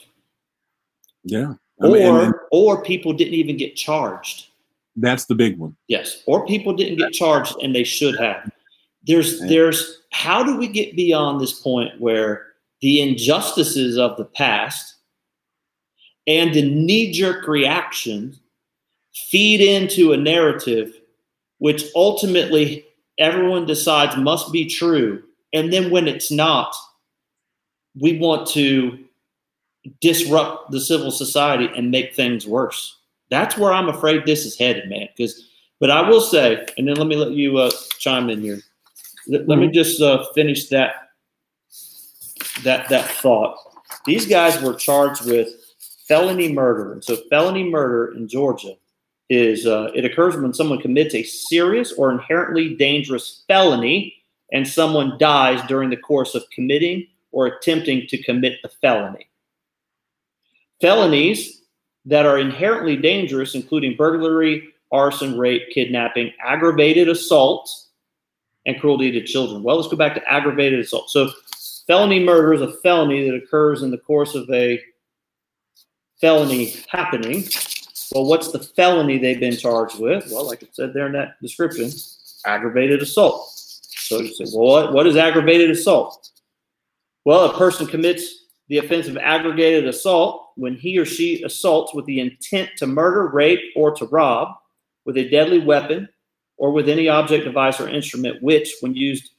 Yeah. 1.24 1.54
I 1.80 1.86
or 1.86 1.90
mean, 1.90 2.02
and, 2.06 2.34
or 2.50 2.82
people 2.82 3.12
didn't 3.12 3.34
even 3.34 3.56
get 3.56 3.76
charged. 3.76 4.46
That's 4.96 5.26
the 5.26 5.34
big 5.34 5.58
one. 5.58 5.76
Yes. 5.86 6.22
Or 6.26 6.46
people 6.46 6.74
didn't 6.74 6.98
get 6.98 7.12
charged 7.12 7.54
and 7.62 7.74
they 7.74 7.84
should 7.84 8.18
have. 8.18 8.50
There's 9.04 9.40
there's 9.42 10.02
how 10.10 10.42
do 10.42 10.56
we 10.56 10.66
get 10.66 10.96
beyond 10.96 11.40
this 11.40 11.60
point 11.60 12.00
where 12.00 12.46
the 12.80 13.00
injustices 13.00 13.96
of 13.96 14.16
the 14.16 14.24
past 14.24 14.96
and 16.28 16.54
the 16.54 16.70
knee-jerk 16.70 17.48
reactions 17.48 18.38
feed 19.12 19.60
into 19.60 20.12
a 20.12 20.16
narrative 20.16 20.94
which 21.58 21.84
ultimately 21.96 22.84
everyone 23.18 23.66
decides 23.66 24.16
must 24.16 24.52
be 24.52 24.64
true 24.64 25.20
and 25.52 25.72
then 25.72 25.90
when 25.90 26.06
it's 26.06 26.30
not 26.30 26.72
we 28.00 28.18
want 28.18 28.46
to 28.46 29.04
disrupt 30.00 30.70
the 30.70 30.80
civil 30.80 31.10
society 31.10 31.68
and 31.76 31.90
make 31.90 32.14
things 32.14 32.46
worse. 32.46 32.98
That's 33.30 33.56
where 33.56 33.72
I'm 33.72 33.88
afraid 33.88 34.24
this 34.24 34.44
is 34.44 34.58
headed, 34.58 34.88
man. 34.88 35.08
Because, 35.16 35.48
but 35.80 35.90
I 35.90 36.08
will 36.08 36.20
say, 36.20 36.66
and 36.76 36.88
then 36.88 36.96
let 36.96 37.06
me 37.06 37.16
let 37.16 37.32
you 37.32 37.58
uh, 37.58 37.70
chime 37.98 38.30
in 38.30 38.40
here. 38.40 38.60
Let, 39.26 39.42
mm-hmm. 39.42 39.50
let 39.50 39.58
me 39.58 39.66
mm-hmm. 39.66 39.74
just 39.74 40.00
uh, 40.00 40.24
finish 40.34 40.68
that 40.68 40.94
that 42.64 42.88
that 42.88 43.04
thought. 43.04 43.56
These 44.06 44.26
guys 44.26 44.60
were 44.62 44.74
charged 44.74 45.26
with 45.26 45.48
felony 46.08 46.52
murder, 46.52 46.92
and 46.92 47.04
so 47.04 47.16
felony 47.30 47.64
murder 47.64 48.14
in 48.16 48.26
Georgia 48.26 48.74
is 49.30 49.66
uh, 49.66 49.90
it 49.94 50.04
occurs 50.04 50.36
when 50.36 50.54
someone 50.54 50.80
commits 50.80 51.14
a 51.14 51.22
serious 51.22 51.92
or 51.92 52.10
inherently 52.10 52.74
dangerous 52.74 53.44
felony, 53.46 54.14
and 54.52 54.66
someone 54.66 55.18
dies 55.18 55.60
during 55.68 55.90
the 55.90 55.96
course 55.96 56.34
of 56.34 56.48
committing 56.50 57.06
or 57.30 57.46
attempting 57.46 58.06
to 58.06 58.22
commit 58.22 58.58
the 58.62 58.68
felony. 58.80 59.28
Felonies 60.80 61.62
that 62.06 62.24
are 62.24 62.38
inherently 62.38 62.96
dangerous, 62.96 63.54
including 63.54 63.96
burglary, 63.96 64.68
arson, 64.90 65.36
rape, 65.38 65.68
kidnapping, 65.70 66.32
aggravated 66.42 67.08
assault, 67.08 67.70
and 68.64 68.80
cruelty 68.80 69.10
to 69.10 69.22
children. 69.22 69.62
Well, 69.62 69.76
let's 69.76 69.88
go 69.88 69.96
back 69.96 70.14
to 70.14 70.26
aggravated 70.32 70.80
assault. 70.80 71.10
So, 71.10 71.30
felony 71.86 72.24
murder 72.24 72.54
is 72.54 72.62
a 72.62 72.72
felony 72.80 73.28
that 73.28 73.36
occurs 73.36 73.82
in 73.82 73.90
the 73.90 73.98
course 73.98 74.34
of 74.34 74.48
a 74.50 74.80
felony 76.20 76.76
happening. 76.88 77.44
Well, 78.12 78.24
what's 78.24 78.52
the 78.52 78.60
felony 78.60 79.18
they've 79.18 79.40
been 79.40 79.56
charged 79.56 79.98
with? 79.98 80.30
Well, 80.32 80.46
like 80.46 80.62
it 80.62 80.74
said 80.74 80.94
there 80.94 81.06
in 81.06 81.12
that 81.12 81.40
description, 81.42 81.90
aggravated 82.46 83.02
assault. 83.02 83.52
So 83.54 84.20
you 84.20 84.34
say, 84.34 84.44
well, 84.54 84.66
what, 84.66 84.92
what 84.92 85.06
is 85.06 85.16
aggravated 85.16 85.70
assault? 85.70 86.30
Well, 87.24 87.50
a 87.50 87.58
person 87.58 87.86
commits 87.86 88.46
the 88.68 88.78
offense 88.78 89.08
of 89.08 89.16
aggravated 89.18 89.86
assault 89.86 90.50
when 90.56 90.74
he 90.74 90.98
or 90.98 91.04
she 91.04 91.42
assaults 91.42 91.94
with 91.94 92.06
the 92.06 92.20
intent 92.20 92.70
to 92.78 92.86
murder, 92.86 93.28
rape, 93.28 93.60
or 93.76 93.94
to 93.96 94.06
rob 94.06 94.54
with 95.04 95.16
a 95.16 95.28
deadly 95.28 95.58
weapon 95.58 96.08
or 96.56 96.72
with 96.72 96.88
any 96.88 97.08
object, 97.08 97.44
device, 97.44 97.80
or 97.80 97.88
instrument 97.88 98.42
which, 98.42 98.74
when 98.80 98.94
used 98.94 99.30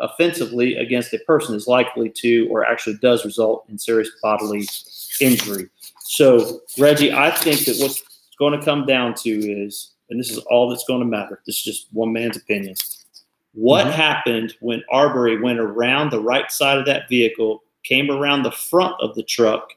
offensively 0.00 0.76
against 0.76 1.12
a 1.12 1.18
person, 1.20 1.54
is 1.54 1.66
likely 1.66 2.10
to 2.10 2.46
or 2.50 2.64
actually 2.64 2.96
does 2.98 3.24
result 3.24 3.64
in 3.68 3.78
serious 3.78 4.10
bodily 4.22 4.66
injury. 5.20 5.68
So, 6.00 6.60
Reggie, 6.78 7.12
I 7.12 7.30
think 7.30 7.64
that 7.66 7.76
what's 7.78 8.02
going 8.38 8.58
to 8.58 8.64
come 8.64 8.86
down 8.86 9.14
to 9.14 9.30
is, 9.30 9.92
and 10.10 10.18
this 10.18 10.30
is 10.30 10.38
all 10.38 10.68
that's 10.70 10.84
going 10.86 11.00
to 11.00 11.06
matter, 11.06 11.40
this 11.46 11.56
is 11.56 11.62
just 11.62 11.88
one 11.92 12.12
man's 12.12 12.36
opinion 12.36 12.74
what 13.58 13.86
mm-hmm. 13.86 13.96
happened 13.96 14.54
when 14.60 14.84
Arbery 14.88 15.40
went 15.40 15.58
around 15.58 16.10
the 16.10 16.20
right 16.20 16.50
side 16.50 16.78
of 16.78 16.86
that 16.86 17.08
vehicle, 17.08 17.64
came 17.82 18.08
around 18.08 18.44
the 18.44 18.52
front 18.52 18.94
of 19.00 19.16
the 19.16 19.22
truck, 19.24 19.72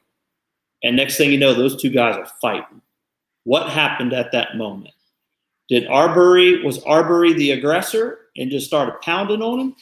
and 0.84 0.94
next 0.94 1.16
thing 1.16 1.32
you 1.32 1.38
know, 1.38 1.52
those 1.52 1.80
two 1.80 1.90
guys 1.90 2.16
are 2.16 2.30
fighting? 2.40 2.80
What 3.42 3.70
happened 3.70 4.12
at 4.12 4.30
that 4.30 4.56
moment? 4.56 4.94
Did 5.68 5.88
Arbery 5.88 6.62
was 6.62 6.82
Arbery 6.84 7.32
the 7.32 7.52
aggressor 7.52 8.18
and 8.36 8.52
just 8.52 8.66
started 8.66 9.00
pounding 9.02 9.42
on 9.42 9.58
him? 9.58 9.76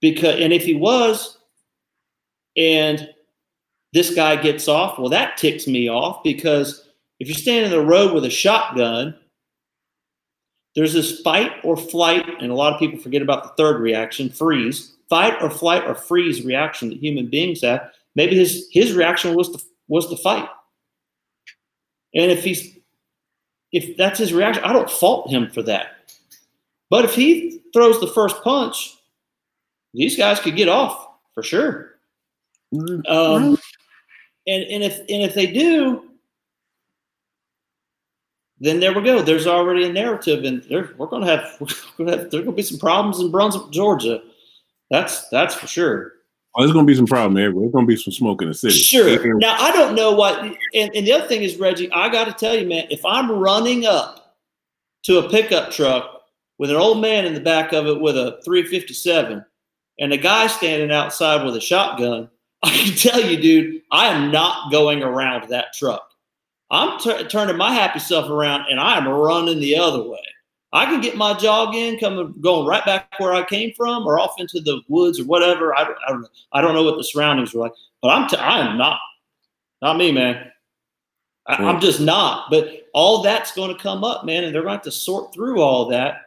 Because 0.00 0.40
and 0.40 0.52
if 0.52 0.64
he 0.64 0.74
was, 0.74 1.38
and 2.56 3.08
this 3.92 4.14
guy 4.14 4.36
gets 4.36 4.68
off, 4.68 4.98
well, 4.98 5.08
that 5.08 5.36
ticks 5.36 5.66
me 5.66 5.88
off 5.88 6.22
because 6.22 6.86
if 7.18 7.28
you're 7.28 7.36
standing 7.36 7.72
in 7.72 7.78
the 7.78 7.84
road 7.84 8.12
with 8.12 8.24
a 8.24 8.30
shotgun 8.30 9.14
there's 10.76 10.92
this 10.92 11.20
fight 11.22 11.52
or 11.64 11.74
flight, 11.74 12.28
and 12.40 12.52
a 12.52 12.54
lot 12.54 12.74
of 12.74 12.78
people 12.78 13.00
forget 13.00 13.22
about 13.22 13.42
the 13.42 13.48
third 13.56 13.80
reaction, 13.80 14.28
freeze. 14.28 14.92
Fight 15.08 15.40
or 15.40 15.50
flight 15.50 15.84
or 15.84 15.94
freeze 15.94 16.44
reaction 16.44 16.90
that 16.90 16.98
human 16.98 17.30
beings 17.30 17.62
have. 17.62 17.90
Maybe 18.14 18.36
his 18.36 18.68
his 18.70 18.92
reaction 18.92 19.34
was 19.34 19.50
to 19.50 19.64
was 19.88 20.08
to 20.08 20.16
fight. 20.16 20.48
And 22.14 22.30
if 22.30 22.44
he's 22.44 22.76
if 23.72 23.96
that's 23.96 24.18
his 24.18 24.34
reaction, 24.34 24.64
I 24.64 24.72
don't 24.72 24.90
fault 24.90 25.30
him 25.30 25.48
for 25.50 25.62
that. 25.62 26.10
But 26.90 27.04
if 27.04 27.14
he 27.14 27.62
throws 27.72 27.98
the 28.00 28.08
first 28.08 28.42
punch, 28.42 28.95
these 29.96 30.16
guys 30.16 30.38
could 30.38 30.56
get 30.56 30.68
off 30.68 31.08
for 31.34 31.42
sure. 31.42 31.94
Um, 33.08 33.58
and 34.46 34.62
and 34.64 34.82
if 34.84 34.98
and 34.98 35.22
if 35.22 35.34
they 35.34 35.46
do, 35.46 36.10
then 38.58 38.80
there 38.80 38.92
we 38.92 39.02
go. 39.02 39.22
There's 39.22 39.46
already 39.46 39.84
a 39.84 39.92
narrative, 39.92 40.44
and 40.44 40.64
we're 40.70 41.06
going 41.06 41.22
to 41.22 41.28
have, 41.28 41.56
we're 41.60 41.68
going 42.04 42.10
to 42.10 42.18
have 42.18 42.30
there's 42.30 42.44
going 42.44 42.46
to 42.46 42.52
be 42.52 42.62
some 42.62 42.78
problems 42.78 43.20
in 43.20 43.30
Brunswick, 43.30 43.70
Georgia. 43.70 44.22
That's 44.90 45.28
that's 45.28 45.54
for 45.54 45.66
sure. 45.66 46.12
Oh, 46.54 46.62
there's 46.62 46.72
going 46.72 46.86
to 46.86 46.90
be 46.90 46.96
some 46.96 47.06
problem 47.06 47.36
everywhere. 47.36 47.64
There's 47.64 47.72
going 47.72 47.86
to 47.86 47.88
be 47.88 47.96
some 47.96 48.12
smoke 48.12 48.40
in 48.40 48.48
the 48.48 48.54
city. 48.54 48.74
Sure. 48.74 49.38
Now 49.38 49.56
I 49.58 49.72
don't 49.72 49.94
know 49.94 50.12
what, 50.12 50.40
and, 50.42 50.56
and 50.94 51.06
the 51.06 51.12
other 51.12 51.26
thing 51.26 51.42
is, 51.42 51.56
Reggie, 51.56 51.92
I 51.92 52.08
got 52.08 52.24
to 52.24 52.32
tell 52.32 52.54
you, 52.54 52.66
man, 52.66 52.86
if 52.88 53.04
I'm 53.04 53.30
running 53.30 53.84
up 53.84 54.36
to 55.02 55.18
a 55.18 55.28
pickup 55.28 55.70
truck 55.70 56.22
with 56.58 56.70
an 56.70 56.76
old 56.76 57.02
man 57.02 57.26
in 57.26 57.34
the 57.34 57.40
back 57.40 57.74
of 57.74 57.86
it 57.86 58.00
with 58.00 58.16
a 58.16 58.40
357, 58.42 59.44
and 59.98 60.12
a 60.12 60.16
guy 60.16 60.46
standing 60.46 60.90
outside 60.90 61.44
with 61.44 61.56
a 61.56 61.60
shotgun, 61.60 62.28
I 62.62 62.70
can 62.70 62.96
tell 62.96 63.20
you, 63.20 63.40
dude, 63.40 63.82
I 63.92 64.08
am 64.08 64.30
not 64.30 64.72
going 64.72 65.02
around 65.02 65.48
that 65.48 65.72
truck. 65.74 66.10
I'm 66.70 66.98
t- 66.98 67.24
turning 67.24 67.56
my 67.56 67.72
happy 67.72 68.00
self 68.00 68.28
around 68.28 68.66
and 68.70 68.80
I'm 68.80 69.06
running 69.06 69.60
the 69.60 69.76
other 69.76 70.02
way. 70.02 70.22
I 70.72 70.84
can 70.86 71.00
get 71.00 71.16
my 71.16 71.32
jog 71.32 71.74
in, 71.74 71.98
coming 71.98 72.34
going 72.40 72.66
right 72.66 72.84
back 72.84 73.08
where 73.18 73.32
I 73.32 73.44
came 73.44 73.72
from, 73.74 74.04
or 74.04 74.18
off 74.18 74.34
into 74.38 74.60
the 74.60 74.82
woods 74.88 75.20
or 75.20 75.24
whatever. 75.24 75.76
I 75.76 75.84
don't, 75.84 75.98
I 76.06 76.10
don't, 76.10 76.26
I 76.52 76.60
don't 76.60 76.74
know 76.74 76.82
what 76.82 76.98
the 76.98 77.04
surroundings 77.04 77.54
are 77.54 77.58
like, 77.58 77.72
but 78.02 78.08
I'm 78.08 78.28
t- 78.28 78.36
I 78.36 78.60
am 78.60 78.76
not, 78.76 78.98
not 79.80 79.96
me, 79.96 80.10
man. 80.10 80.50
I, 81.46 81.54
I'm 81.54 81.80
just 81.80 82.00
not. 82.00 82.50
But 82.50 82.88
all 82.92 83.22
that's 83.22 83.54
going 83.54 83.74
to 83.74 83.82
come 83.82 84.04
up, 84.04 84.24
man, 84.24 84.44
and 84.44 84.54
they're 84.54 84.62
going 84.62 84.72
to 84.72 84.78
have 84.78 84.84
to 84.84 84.90
sort 84.90 85.32
through 85.32 85.62
all 85.62 85.86
that 85.90 86.22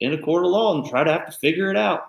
in 0.00 0.12
a 0.12 0.18
court 0.18 0.44
of 0.44 0.50
law 0.50 0.76
and 0.76 0.88
try 0.88 1.02
to 1.02 1.10
have 1.10 1.26
to 1.26 1.32
figure 1.32 1.70
it 1.70 1.76
out. 1.76 2.08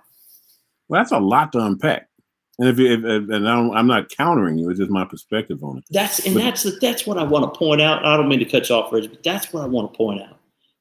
Well, 0.90 1.00
that's 1.00 1.12
a 1.12 1.20
lot 1.20 1.52
to 1.54 1.60
unpack. 1.60 2.10
And 2.58 2.68
if, 2.68 2.78
if, 2.78 3.06
if 3.06 3.30
and 3.30 3.48
I 3.48 3.80
am 3.80 3.88
not 3.88 4.10
countering 4.10 4.58
you, 4.58 4.70
it's 4.70 4.80
just 4.80 4.92
my 4.92 5.06
perspective 5.06 5.64
on 5.64 5.78
it. 5.78 5.86
That's 5.92 6.26
and 6.26 6.36
But- 6.36 6.42
that's 6.42 6.80
that's 6.80 7.08
what 7.08 7.18
I 7.18 7.24
want 7.24 7.52
to 7.52 7.58
point 7.58 7.82
out. 7.82 8.06
I 8.06 8.18
don't 8.18 8.28
mean 8.28 8.40
to 8.40 8.46
cut 8.46 8.68
you 8.68 8.76
off, 8.76 8.92
Reg, 8.92 9.10
but 9.10 9.24
that's 9.24 9.54
what 9.54 9.64
I 9.64 9.68
want 9.68 9.94
to 9.94 9.98
point 9.98 10.22
out. 10.22 10.38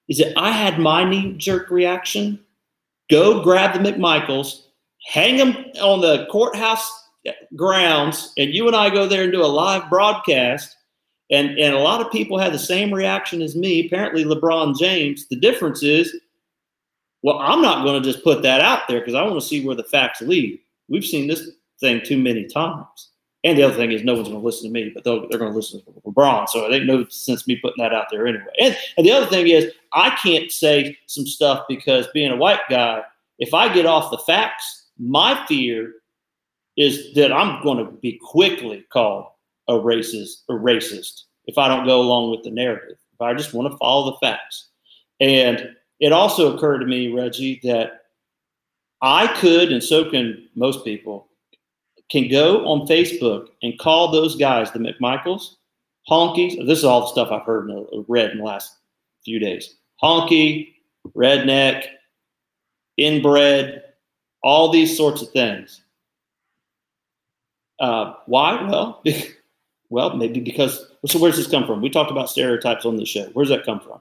Is 0.08 0.18
that 0.18 0.36
I 0.36 0.50
had 0.50 0.80
my 0.80 1.04
knee 1.08 1.34
jerk 1.34 1.70
reaction. 1.70 2.40
Go 3.10 3.42
grab 3.42 3.72
the 3.72 3.78
McMichaels, 3.78 4.62
hang 5.06 5.36
them 5.36 5.56
on 5.80 6.00
the 6.00 6.26
courthouse 6.30 6.90
grounds, 7.56 8.32
and 8.36 8.52
you 8.52 8.66
and 8.66 8.76
I 8.76 8.90
go 8.90 9.06
there 9.06 9.22
and 9.22 9.32
do 9.32 9.42
a 9.42 9.46
live 9.46 9.88
broadcast. 9.88 10.74
And 11.30 11.58
and 11.58 11.74
a 11.74 11.78
lot 11.78 12.00
of 12.00 12.10
people 12.10 12.38
had 12.38 12.52
the 12.52 12.58
same 12.58 12.92
reaction 12.92 13.40
as 13.40 13.54
me. 13.54 13.86
Apparently, 13.86 14.24
LeBron 14.24 14.76
James. 14.78 15.28
The 15.28 15.36
difference 15.36 15.82
is, 15.82 16.16
well, 17.22 17.38
I'm 17.38 17.62
not 17.62 17.84
going 17.84 18.02
to 18.02 18.12
just 18.12 18.24
put 18.24 18.42
that 18.42 18.60
out 18.60 18.82
there 18.88 19.00
because 19.00 19.14
I 19.14 19.22
want 19.22 19.40
to 19.40 19.46
see 19.46 19.64
where 19.64 19.76
the 19.76 19.84
facts 19.84 20.20
lead. 20.20 20.60
We've 20.88 21.04
seen 21.04 21.26
this 21.26 21.50
thing 21.80 22.00
too 22.04 22.18
many 22.18 22.46
times. 22.46 23.10
And 23.44 23.56
the 23.56 23.62
other 23.62 23.76
thing 23.76 23.92
is, 23.92 24.02
no 24.02 24.14
one's 24.14 24.28
going 24.28 24.40
to 24.40 24.44
listen 24.44 24.64
to 24.64 24.72
me, 24.72 24.90
but 24.92 25.04
they're 25.04 25.38
going 25.38 25.52
to 25.52 25.56
listen 25.56 25.80
to 25.80 25.90
LeBron. 26.06 26.48
So 26.48 26.66
it 26.66 26.74
ain't 26.74 26.86
no 26.86 27.06
sense 27.08 27.46
me 27.46 27.56
putting 27.56 27.82
that 27.82 27.94
out 27.94 28.06
there 28.10 28.26
anyway. 28.26 28.44
And, 28.60 28.76
and 28.96 29.06
the 29.06 29.12
other 29.12 29.26
thing 29.26 29.48
is, 29.48 29.72
I 29.92 30.10
can't 30.22 30.50
say 30.50 30.98
some 31.06 31.24
stuff 31.24 31.64
because 31.68 32.08
being 32.12 32.32
a 32.32 32.36
white 32.36 32.60
guy, 32.68 33.02
if 33.38 33.54
I 33.54 33.72
get 33.72 33.86
off 33.86 34.10
the 34.10 34.18
facts, 34.18 34.86
my 34.98 35.44
fear 35.46 35.94
is 36.76 37.14
that 37.14 37.32
I'm 37.32 37.62
going 37.62 37.84
to 37.84 37.92
be 37.92 38.20
quickly 38.22 38.84
called 38.90 39.26
a 39.68 39.74
racist, 39.74 40.42
a 40.48 40.52
racist 40.52 41.22
if 41.46 41.58
I 41.58 41.68
don't 41.68 41.86
go 41.86 42.00
along 42.00 42.30
with 42.30 42.42
the 42.42 42.50
narrative. 42.50 42.98
If 43.14 43.20
I 43.20 43.34
just 43.34 43.54
want 43.54 43.70
to 43.70 43.78
follow 43.78 44.10
the 44.10 44.18
facts. 44.18 44.68
And 45.20 45.74
it 46.00 46.12
also 46.12 46.54
occurred 46.54 46.78
to 46.78 46.86
me, 46.86 47.12
Reggie, 47.12 47.60
that 47.64 48.02
I 49.02 49.26
could, 49.34 49.72
and 49.72 49.82
so 49.82 50.10
can 50.10 50.48
most 50.54 50.84
people, 50.84 51.28
can 52.10 52.28
go 52.28 52.66
on 52.66 52.86
Facebook 52.86 53.48
and 53.62 53.78
call 53.78 54.10
those 54.10 54.36
guys 54.36 54.70
the 54.70 54.78
McMichaels, 54.78 55.56
honkies. 56.08 56.66
This 56.66 56.78
is 56.78 56.84
all 56.84 57.02
the 57.02 57.08
stuff 57.08 57.30
I've 57.30 57.44
heard 57.44 57.68
and 57.68 58.04
read 58.08 58.30
in 58.30 58.38
the 58.38 58.44
last 58.44 58.76
few 59.24 59.38
days. 59.38 59.76
Honky, 60.02 60.74
redneck, 61.16 61.84
inbred, 62.96 63.82
all 64.42 64.70
these 64.70 64.96
sorts 64.96 65.22
of 65.22 65.30
things. 65.30 65.82
Uh, 67.80 68.14
why? 68.26 68.62
Well, 68.68 69.02
well, 69.90 70.16
maybe 70.16 70.40
because. 70.40 70.86
So 71.06 71.18
where's 71.20 71.36
this 71.36 71.46
come 71.46 71.66
from? 71.66 71.80
We 71.80 71.90
talked 71.90 72.10
about 72.10 72.28
stereotypes 72.28 72.84
on 72.84 72.96
the 72.96 73.04
show. 73.04 73.30
Where's 73.34 73.50
that 73.50 73.64
come 73.64 73.80
from? 73.80 74.00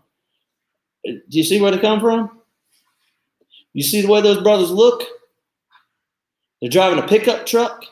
Do 1.08 1.38
you 1.38 1.44
see 1.44 1.62
where 1.62 1.72
they 1.72 1.80
come 1.80 2.00
from? 2.00 2.42
You 3.74 3.84
see 3.84 4.02
the 4.02 4.08
way 4.08 4.22
those 4.22 4.42
brothers 4.42 4.72
look? 4.72 5.04
They're 6.62 6.70
driving 6.70 7.00
a 7.00 7.08
pickup 7.08 7.46
truck. 7.46 7.86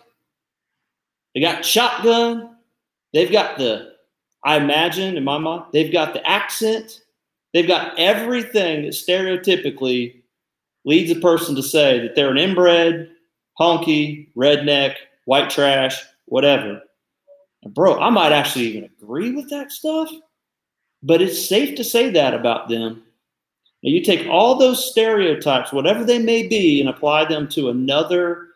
They 1.33 1.41
got 1.41 1.65
shotgun. 1.65 2.55
They've 3.13 3.31
got 3.31 3.57
the, 3.57 3.93
I 4.43 4.57
imagine 4.57 5.15
in 5.15 5.23
my 5.23 5.37
mind, 5.37 5.65
they've 5.71 5.91
got 5.91 6.13
the 6.13 6.27
accent. 6.27 7.01
They've 7.53 7.67
got 7.67 7.97
everything 7.97 8.83
that 8.83 8.91
stereotypically 8.93 10.21
leads 10.83 11.11
a 11.11 11.19
person 11.19 11.55
to 11.55 11.63
say 11.63 11.99
that 11.99 12.15
they're 12.15 12.31
an 12.31 12.37
inbred, 12.37 13.09
honky, 13.59 14.27
redneck, 14.35 14.95
white 15.25 15.49
trash, 15.49 16.03
whatever. 16.25 16.81
And 17.63 17.73
bro, 17.73 17.99
I 17.99 18.09
might 18.09 18.31
actually 18.31 18.65
even 18.65 18.89
agree 19.01 19.31
with 19.31 19.49
that 19.49 19.71
stuff, 19.71 20.09
but 21.01 21.21
it's 21.21 21.47
safe 21.47 21.75
to 21.75 21.83
say 21.83 22.09
that 22.11 22.33
about 22.33 22.69
them. 22.69 23.03
Now, 23.85 23.91
you 23.91 24.01
take 24.01 24.27
all 24.27 24.55
those 24.55 24.89
stereotypes, 24.89 25.71
whatever 25.71 26.03
they 26.03 26.17
may 26.17 26.47
be, 26.47 26.79
and 26.79 26.89
apply 26.89 27.25
them 27.25 27.47
to 27.49 27.69
another 27.69 28.47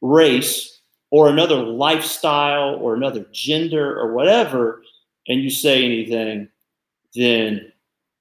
race 0.00 0.80
or 1.10 1.28
another 1.28 1.56
lifestyle 1.56 2.76
or 2.76 2.94
another 2.94 3.26
gender 3.32 3.98
or 3.98 4.12
whatever, 4.14 4.82
and 5.26 5.42
you 5.42 5.50
say 5.50 5.84
anything, 5.84 6.48
then 7.16 7.72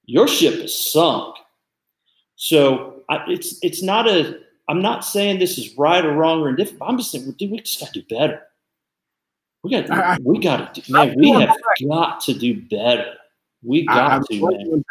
your 0.06 0.28
ship 0.28 0.56
is 0.56 0.92
sunk. 0.92 1.36
So 2.36 3.04
I, 3.10 3.24
it's 3.28 3.60
it's 3.62 3.84
not 3.84 4.08
a. 4.08 4.40
I'm 4.68 4.82
not 4.82 5.06
saying 5.06 5.38
this 5.38 5.60
is 5.60 5.78
right 5.78 6.04
or 6.04 6.14
wrong 6.14 6.42
or 6.42 6.50
indifferent. 6.50 6.82
I'm 6.82 6.98
just 6.98 7.12
saying, 7.12 7.26
well, 7.26 7.36
dude, 7.38 7.52
we 7.52 7.60
just 7.60 7.80
got 7.80 7.94
to 7.94 8.02
do 8.02 8.16
better. 8.16 8.42
We 9.64 9.70
got 9.70 9.92
I- 9.92 10.14
I- 10.14 10.18
we 10.24 10.40
got 10.40 10.74
to 10.74 10.82
do, 10.82 10.94
man. 10.94 11.16
We 11.16 11.30
have 11.30 11.56
got 11.88 12.22
to 12.22 12.34
do 12.34 12.60
better. 12.72 13.14
We 13.62 13.86
got 13.86 14.12
I'm 14.14 14.24
to, 14.24 14.42
man. 14.42 14.84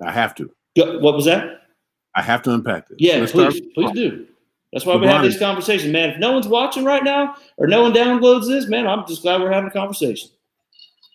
I 0.00 0.12
have 0.12 0.36
to. 0.36 0.48
What 0.76 1.14
was 1.14 1.24
that? 1.24 1.62
I 2.14 2.22
have 2.22 2.42
to 2.42 2.52
unpack 2.52 2.88
this. 2.88 2.96
Yeah, 2.98 3.16
Let's 3.16 3.32
please, 3.32 3.56
start- 3.56 3.74
please 3.74 3.92
do. 3.92 4.26
That's 4.72 4.84
why 4.84 4.96
we 4.96 5.06
have 5.06 5.20
LeBron 5.20 5.24
these 5.24 5.38
conversations, 5.38 5.92
man. 5.92 6.10
If 6.10 6.18
no 6.18 6.32
one's 6.32 6.48
watching 6.48 6.84
right 6.84 7.04
now 7.04 7.36
or 7.56 7.66
no 7.66 7.82
one 7.82 7.92
downloads 7.92 8.46
this, 8.46 8.66
man, 8.68 8.86
I'm 8.86 9.06
just 9.06 9.22
glad 9.22 9.40
we're 9.40 9.52
having 9.52 9.70
a 9.70 9.72
conversation. 9.72 10.30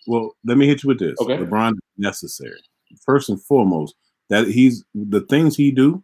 Well, 0.06 0.34
let 0.44 0.56
me 0.56 0.66
hit 0.66 0.82
you 0.82 0.88
with 0.88 0.98
this. 0.98 1.14
Okay. 1.20 1.36
LeBron 1.36 1.72
is 1.72 1.78
necessary. 1.96 2.58
First 3.04 3.28
and 3.28 3.40
foremost, 3.44 3.94
that 4.30 4.48
he's 4.48 4.84
the 4.94 5.20
things 5.22 5.54
he 5.56 5.70
do. 5.70 6.02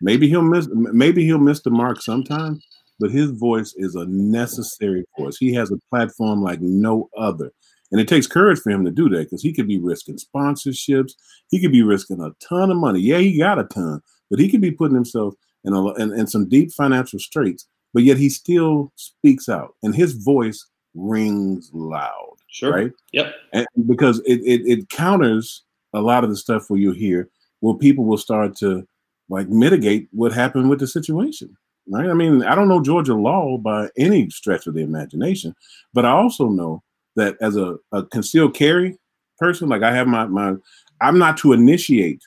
Maybe 0.00 0.28
he'll 0.28 0.42
miss. 0.42 0.68
Maybe 0.72 1.24
he'll 1.24 1.38
miss 1.38 1.62
the 1.62 1.70
mark 1.70 2.00
sometimes, 2.00 2.64
but 3.00 3.10
his 3.10 3.30
voice 3.32 3.74
is 3.76 3.94
a 3.94 4.06
necessary 4.06 5.04
voice. 5.18 5.36
He 5.36 5.52
has 5.54 5.70
a 5.70 5.78
platform 5.90 6.42
like 6.42 6.60
no 6.60 7.08
other, 7.16 7.50
and 7.92 8.00
it 8.00 8.08
takes 8.08 8.26
courage 8.26 8.60
for 8.60 8.70
him 8.70 8.84
to 8.84 8.90
do 8.90 9.08
that 9.10 9.24
because 9.24 9.42
he 9.42 9.52
could 9.52 9.66
be 9.68 9.78
risking 9.78 10.18
sponsorships. 10.18 11.12
He 11.50 11.60
could 11.60 11.72
be 11.72 11.82
risking 11.82 12.20
a 12.20 12.30
ton 12.46 12.70
of 12.70 12.76
money. 12.76 13.00
Yeah, 13.00 13.18
he 13.18 13.38
got 13.38 13.58
a 13.58 13.64
ton, 13.64 14.00
but 14.30 14.38
he 14.38 14.48
could 14.50 14.60
be 14.60 14.70
putting 14.70 14.94
himself 14.94 15.34
in 15.64 15.72
a 15.72 15.94
in, 15.94 16.12
in 16.12 16.26
some 16.26 16.48
deep 16.48 16.72
financial 16.72 17.18
straits. 17.18 17.66
But 17.92 18.04
yet 18.04 18.18
he 18.18 18.28
still 18.28 18.92
speaks 18.96 19.48
out, 19.48 19.74
and 19.82 19.94
his 19.94 20.12
voice 20.14 20.64
rings 20.94 21.70
loud 21.72 22.30
Sure. 22.50 22.72
right? 22.72 22.92
Yep. 23.12 23.34
And 23.52 23.66
because 23.86 24.18
it, 24.26 24.40
it 24.44 24.62
it 24.66 24.88
counters 24.88 25.62
a 25.94 26.00
lot 26.00 26.24
of 26.24 26.30
the 26.30 26.36
stuff 26.36 26.68
where 26.68 26.80
you 26.80 26.92
hear 26.92 27.28
where 27.60 27.74
people 27.74 28.04
will 28.04 28.18
start 28.18 28.56
to 28.56 28.86
like 29.28 29.48
mitigate 29.48 30.08
what 30.12 30.32
happened 30.32 30.68
with 30.68 30.80
the 30.80 30.86
situation. 30.86 31.56
Right. 31.88 32.08
I 32.08 32.14
mean, 32.14 32.42
I 32.44 32.54
don't 32.54 32.68
know 32.68 32.82
Georgia 32.82 33.14
law 33.14 33.56
by 33.58 33.88
any 33.96 34.30
stretch 34.30 34.66
of 34.66 34.74
the 34.74 34.82
imagination, 34.82 35.54
but 35.92 36.04
I 36.04 36.10
also 36.10 36.48
know 36.48 36.82
that 37.16 37.36
as 37.40 37.56
a, 37.56 37.76
a 37.92 38.04
concealed 38.06 38.54
carry 38.54 38.98
person, 39.38 39.68
like 39.68 39.82
I 39.82 39.94
have 39.94 40.06
my 40.06 40.26
my 40.26 40.54
I'm 41.00 41.18
not 41.18 41.36
to 41.38 41.52
initiate 41.52 42.22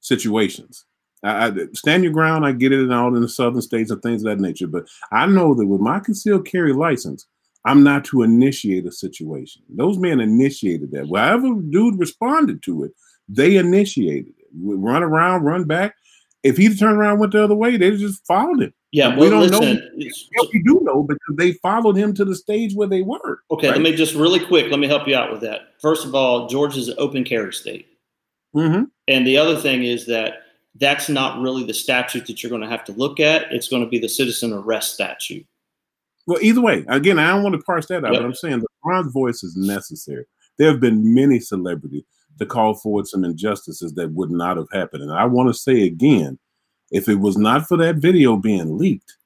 situations. 0.00 0.84
I, 1.24 1.46
I 1.46 1.52
stand 1.74 2.04
your 2.04 2.12
ground. 2.12 2.46
I 2.46 2.52
get 2.52 2.72
it 2.72 2.80
in 2.80 2.92
all 2.92 3.14
in 3.14 3.22
the 3.22 3.28
southern 3.28 3.62
states 3.62 3.90
and 3.90 4.00
things 4.02 4.22
of 4.22 4.30
that 4.30 4.42
nature. 4.42 4.66
But 4.66 4.86
I 5.12 5.26
know 5.26 5.54
that 5.54 5.66
with 5.66 5.80
my 5.80 6.00
concealed 6.00 6.46
carry 6.46 6.72
license, 6.72 7.26
I'm 7.64 7.82
not 7.82 8.04
to 8.06 8.22
initiate 8.22 8.86
a 8.86 8.92
situation. 8.92 9.62
Those 9.68 9.98
men 9.98 10.20
initiated 10.20 10.92
that. 10.92 11.08
Whatever 11.08 11.54
dude 11.54 11.98
responded 11.98 12.62
to 12.64 12.84
it, 12.84 12.92
they 13.28 13.56
initiated 13.56 14.32
it. 14.38 14.46
Run 14.54 15.02
around, 15.02 15.42
run 15.42 15.64
back. 15.64 15.94
If 16.42 16.56
he 16.56 16.74
turned 16.74 16.98
around, 16.98 17.12
and 17.12 17.20
went 17.20 17.32
the 17.32 17.42
other 17.42 17.54
way, 17.54 17.76
they 17.76 17.90
just 17.96 18.24
followed 18.26 18.62
him. 18.62 18.72
Yeah. 18.92 19.16
We 19.18 19.28
don't 19.28 19.50
know. 19.50 19.58
listen. 19.58 19.90
Yeah, 19.96 20.48
we 20.52 20.62
do 20.62 20.80
know 20.82 21.02
because 21.02 21.36
they 21.36 21.52
followed 21.54 21.96
him 21.96 22.14
to 22.14 22.24
the 22.24 22.34
stage 22.36 22.74
where 22.74 22.88
they 22.88 23.02
were. 23.02 23.40
Okay. 23.50 23.68
right? 23.68 23.74
Let 23.76 23.82
me 23.82 23.94
just 23.96 24.14
really 24.14 24.40
quick. 24.44 24.70
Let 24.70 24.78
me 24.78 24.86
help 24.86 25.06
you 25.08 25.16
out 25.16 25.30
with 25.32 25.40
that. 25.42 25.72
First 25.82 26.06
of 26.06 26.14
all, 26.14 26.46
Georgia's 26.48 26.88
an 26.88 26.94
open 26.98 27.24
carry 27.24 27.52
state. 27.52 27.86
Mhm. 28.54 28.86
And 29.08 29.26
the 29.26 29.36
other 29.36 29.56
thing 29.56 29.82
is 29.84 30.06
that 30.06 30.42
that's 30.76 31.08
not 31.08 31.40
really 31.40 31.64
the 31.64 31.74
statute 31.74 32.26
that 32.26 32.42
you're 32.42 32.50
going 32.50 32.62
to 32.62 32.68
have 32.68 32.84
to 32.84 32.92
look 32.92 33.20
at. 33.20 33.52
It's 33.52 33.68
going 33.68 33.82
to 33.82 33.88
be 33.88 33.98
the 33.98 34.08
citizen 34.08 34.52
arrest 34.52 34.94
statute. 34.94 35.44
Well, 36.26 36.38
either 36.40 36.60
way, 36.60 36.84
again, 36.88 37.18
I 37.18 37.30
don't 37.32 37.42
want 37.42 37.56
to 37.56 37.62
parse 37.62 37.86
that 37.86 38.04
out, 38.04 38.12
Yep. 38.12 38.22
but 38.22 38.24
I'm 38.26 38.34
saying 38.34 38.60
the 38.60 38.66
LeBron's 38.84 39.12
voice 39.12 39.42
is 39.42 39.56
necessary. 39.56 40.24
There 40.56 40.70
have 40.70 40.80
been 40.80 41.12
many 41.14 41.40
celebrities 41.40 42.04
to 42.38 42.46
call 42.46 42.74
forward 42.74 43.06
some 43.06 43.24
injustices 43.24 43.94
that 43.94 44.12
would 44.12 44.30
not 44.30 44.56
have 44.56 44.68
happened. 44.72 45.02
And 45.02 45.12
I 45.12 45.24
want 45.24 45.48
to 45.48 45.54
say 45.54 45.82
again, 45.82 46.38
if 46.90 47.08
it 47.08 47.16
was 47.16 47.36
not 47.36 47.66
for 47.66 47.76
that 47.78 47.96
video 47.96 48.36
being 48.36 48.78
leaked, 48.78 49.16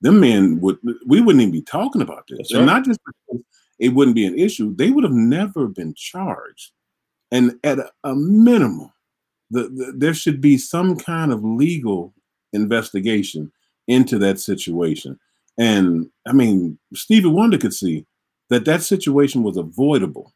them 0.00 0.20
men 0.20 0.60
would 0.60 0.78
we 1.06 1.20
wouldn't 1.20 1.42
even 1.42 1.52
be 1.52 1.62
talking 1.62 2.02
about 2.02 2.24
this. 2.28 2.38
That's 2.38 2.54
and 2.54 2.66
not 2.66 2.84
just 2.84 3.00
because 3.04 3.42
it 3.78 3.90
wouldn't 3.90 4.14
be 4.14 4.26
an 4.26 4.38
issue, 4.38 4.74
they 4.74 4.90
would 4.90 5.04
have 5.04 5.12
never 5.12 5.66
been 5.68 5.94
charged. 5.94 6.72
And 7.30 7.58
at 7.64 7.78
a, 7.78 7.90
a 8.04 8.14
minimum, 8.14 8.92
the, 9.50 9.62
the, 9.64 9.94
there 9.96 10.14
should 10.14 10.40
be 10.40 10.58
some 10.58 10.98
kind 10.98 11.32
of 11.32 11.44
legal 11.44 12.14
investigation 12.52 13.52
into 13.86 14.18
that 14.18 14.40
situation. 14.40 15.18
And 15.58 16.10
I 16.26 16.32
mean, 16.32 16.78
Stevie 16.94 17.28
Wonder 17.28 17.58
could 17.58 17.74
see 17.74 18.06
that 18.50 18.64
that 18.64 18.82
situation 18.82 19.42
was 19.42 19.56
avoidable 19.56 20.32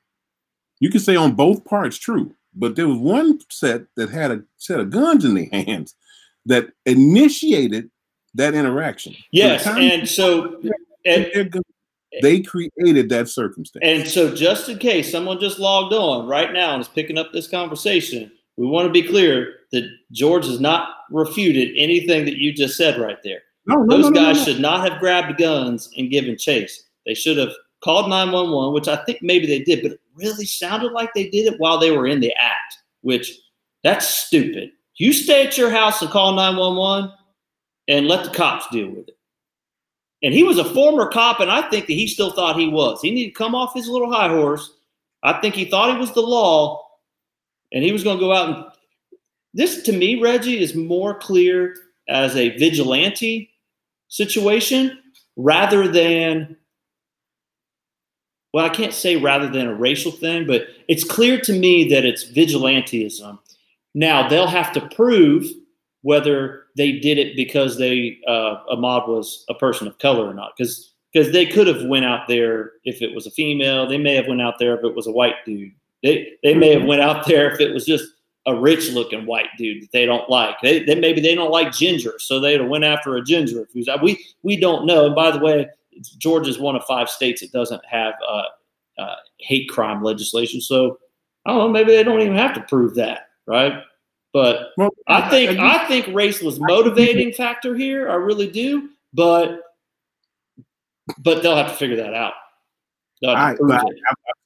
You 0.82 0.90
can 0.90 1.00
say 1.00 1.14
on 1.14 1.36
both 1.36 1.64
parts 1.64 1.96
true, 1.96 2.34
but 2.56 2.74
there 2.74 2.88
was 2.88 2.98
one 2.98 3.38
set 3.50 3.82
that 3.94 4.10
had 4.10 4.32
a 4.32 4.42
set 4.56 4.80
of 4.80 4.90
guns 4.90 5.24
in 5.24 5.34
their 5.34 5.48
hands 5.64 5.94
that 6.46 6.70
initiated 6.86 7.88
that 8.34 8.54
interaction. 8.54 9.14
Yes, 9.30 9.64
and 9.64 10.08
so 10.08 10.60
and, 11.04 11.62
they 12.20 12.40
created 12.40 13.08
that 13.10 13.28
circumstance. 13.28 13.84
And 13.86 14.08
so, 14.08 14.34
just 14.34 14.68
in 14.68 14.78
case 14.78 15.12
someone 15.12 15.38
just 15.38 15.60
logged 15.60 15.94
on 15.94 16.26
right 16.26 16.52
now 16.52 16.72
and 16.72 16.80
is 16.80 16.88
picking 16.88 17.16
up 17.16 17.32
this 17.32 17.46
conversation, 17.46 18.32
we 18.56 18.66
want 18.66 18.88
to 18.88 18.92
be 18.92 19.06
clear 19.06 19.54
that 19.70 19.88
George 20.10 20.46
has 20.46 20.58
not 20.58 20.88
refuted 21.12 21.76
anything 21.76 22.24
that 22.24 22.38
you 22.38 22.52
just 22.52 22.76
said 22.76 23.00
right 23.00 23.18
there. 23.22 23.42
No, 23.66 23.84
no, 23.84 23.96
Those 23.96 24.10
no, 24.10 24.20
guys 24.20 24.44
should 24.44 24.58
not 24.58 24.90
have 24.90 24.98
grabbed 24.98 25.38
guns 25.38 25.90
and 25.96 26.10
given 26.10 26.36
chase. 26.36 26.88
They 27.06 27.14
should 27.14 27.38
have 27.38 27.52
called 27.84 28.10
911, 28.10 28.74
which 28.74 28.88
I 28.88 28.96
think 29.04 29.22
maybe 29.22 29.46
they 29.46 29.60
did, 29.60 29.82
but 29.82 29.98
really 30.14 30.44
sounded 30.44 30.92
like 30.92 31.12
they 31.14 31.28
did 31.28 31.52
it 31.52 31.58
while 31.58 31.78
they 31.78 31.90
were 31.90 32.06
in 32.06 32.20
the 32.20 32.34
act, 32.36 32.78
which 33.00 33.38
that's 33.82 34.08
stupid. 34.08 34.70
You 34.96 35.12
stay 35.12 35.46
at 35.46 35.58
your 35.58 35.70
house 35.70 36.02
and 36.02 36.10
call 36.10 36.34
911 36.34 37.12
and 37.88 38.06
let 38.06 38.24
the 38.24 38.30
cops 38.30 38.66
deal 38.70 38.90
with 38.90 39.08
it. 39.08 39.18
And 40.22 40.32
he 40.32 40.44
was 40.44 40.58
a 40.58 40.72
former 40.72 41.08
cop, 41.08 41.40
and 41.40 41.50
I 41.50 41.68
think 41.68 41.86
that 41.86 41.94
he 41.94 42.06
still 42.06 42.32
thought 42.32 42.56
he 42.58 42.68
was. 42.68 43.00
He 43.02 43.10
needed 43.10 43.30
to 43.30 43.38
come 43.38 43.54
off 43.54 43.74
his 43.74 43.88
little 43.88 44.12
high 44.12 44.28
horse. 44.28 44.72
I 45.24 45.40
think 45.40 45.54
he 45.54 45.64
thought 45.64 45.92
he 45.92 46.00
was 46.00 46.12
the 46.12 46.20
law, 46.20 46.86
and 47.72 47.82
he 47.82 47.92
was 47.92 48.04
going 48.04 48.18
to 48.18 48.24
go 48.24 48.32
out 48.32 48.48
and. 48.48 48.64
This, 49.54 49.82
to 49.82 49.92
me, 49.92 50.18
Reggie, 50.18 50.62
is 50.62 50.74
more 50.74 51.18
clear 51.18 51.74
as 52.08 52.36
a 52.36 52.56
vigilante 52.56 53.50
situation 54.08 54.98
rather 55.36 55.88
than 55.88 56.56
well, 58.52 58.64
I 58.64 58.68
can't 58.68 58.92
say 58.92 59.16
rather 59.16 59.48
than 59.48 59.66
a 59.66 59.74
racial 59.74 60.12
thing, 60.12 60.46
but 60.46 60.66
it's 60.88 61.04
clear 61.04 61.40
to 61.40 61.52
me 61.52 61.88
that 61.88 62.04
it's 62.04 62.24
vigilantism. 62.24 63.38
Now 63.94 64.28
they'll 64.28 64.46
have 64.46 64.72
to 64.72 64.88
prove 64.94 65.46
whether 66.02 66.64
they 66.76 66.92
did 66.92 67.18
it 67.18 67.36
because 67.36 67.78
they 67.78 68.18
uh, 68.26 68.56
Ahmaud 68.70 69.08
was 69.08 69.44
a 69.48 69.54
person 69.54 69.86
of 69.86 69.98
color 69.98 70.28
or 70.28 70.34
not, 70.34 70.52
because 70.56 70.92
because 71.12 71.32
they 71.32 71.46
could 71.46 71.66
have 71.66 71.84
went 71.84 72.04
out 72.04 72.26
there 72.28 72.72
if 72.84 73.02
it 73.02 73.14
was 73.14 73.26
a 73.26 73.30
female. 73.30 73.86
They 73.86 73.98
may 73.98 74.14
have 74.14 74.26
went 74.26 74.42
out 74.42 74.58
there 74.58 74.76
if 74.76 74.84
it 74.84 74.94
was 74.94 75.06
a 75.06 75.12
white 75.12 75.36
dude. 75.46 75.72
They 76.02 76.32
they 76.42 76.54
may 76.54 76.74
have 76.74 76.84
went 76.84 77.00
out 77.00 77.26
there 77.26 77.50
if 77.50 77.60
it 77.60 77.72
was 77.72 77.86
just 77.86 78.04
a 78.46 78.54
rich 78.54 78.90
looking 78.90 79.24
white 79.24 79.48
dude 79.56 79.82
that 79.82 79.92
they 79.92 80.04
don't 80.04 80.28
like. 80.28 80.56
They, 80.62 80.82
they 80.82 80.96
maybe 80.96 81.20
they 81.20 81.34
don't 81.34 81.52
like 81.52 81.72
ginger, 81.72 82.18
so 82.18 82.40
they'd 82.40 82.60
have 82.60 82.68
went 82.68 82.84
after 82.84 83.16
a 83.16 83.22
ginger. 83.22 83.68
We 84.02 84.24
we 84.42 84.56
don't 84.56 84.84
know. 84.84 85.06
And 85.06 85.14
by 85.14 85.30
the 85.30 85.38
way, 85.38 85.68
Georgia 86.18 86.50
is 86.50 86.58
one 86.58 86.76
of 86.76 86.84
five 86.84 87.08
states 87.08 87.40
that 87.40 87.52
doesn't 87.52 87.84
have 87.84 88.14
uh, 88.26 88.42
uh, 88.98 89.16
hate 89.38 89.68
crime 89.68 90.02
legislation. 90.02 90.60
So 90.60 90.98
I 91.46 91.50
don't 91.50 91.58
know. 91.58 91.68
Maybe 91.68 91.92
they 91.92 92.04
don't 92.04 92.20
even 92.20 92.36
have 92.36 92.54
to 92.54 92.62
prove 92.62 92.94
that, 92.96 93.28
right? 93.46 93.82
But 94.32 94.70
well, 94.76 94.90
I 95.08 95.28
think 95.28 95.58
I, 95.58 95.84
I 95.84 95.86
think 95.86 96.06
race 96.08 96.40
was 96.40 96.58
motivating 96.58 97.32
factor 97.32 97.74
here. 97.74 98.10
I 98.10 98.14
really 98.14 98.50
do. 98.50 98.90
But 99.12 99.60
but 101.18 101.42
they'll 101.42 101.56
have 101.56 101.70
to 101.70 101.76
figure 101.76 101.96
that 101.96 102.14
out. 102.14 102.34
I, 103.24 103.28
I, 103.28 103.50
I'm 103.50 103.58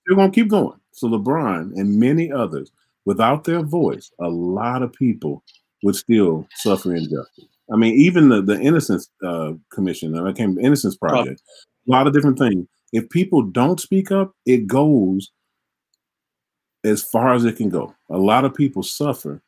still 0.04 0.16
gonna 0.16 0.30
keep 0.30 0.48
going. 0.48 0.78
So 0.92 1.08
LeBron 1.08 1.78
and 1.78 2.00
many 2.00 2.32
others, 2.32 2.72
without 3.04 3.44
their 3.44 3.62
voice, 3.62 4.10
a 4.20 4.28
lot 4.28 4.82
of 4.82 4.92
people 4.92 5.44
would 5.82 5.96
still 5.96 6.48
suffer 6.54 6.94
injustice. 6.94 7.44
I 7.72 7.76
mean, 7.76 7.94
even 7.94 8.28
the 8.28 8.42
the 8.42 8.60
Innocence 8.60 9.10
uh, 9.24 9.52
Commission, 9.70 10.16
I 10.16 10.32
came 10.32 10.58
Innocence 10.58 10.96
Project, 10.96 11.42
a 11.88 11.90
lot 11.90 12.06
of 12.06 12.12
different 12.12 12.38
things. 12.38 12.66
If 12.92 13.08
people 13.10 13.42
don't 13.42 13.80
speak 13.80 14.10
up, 14.10 14.32
it 14.46 14.66
goes 14.66 15.30
as 16.84 17.02
far 17.02 17.34
as 17.34 17.44
it 17.44 17.56
can 17.56 17.68
go. 17.68 17.94
A 18.10 18.18
lot 18.18 18.44
of 18.44 18.54
people 18.54 18.82
suffer 18.82 19.42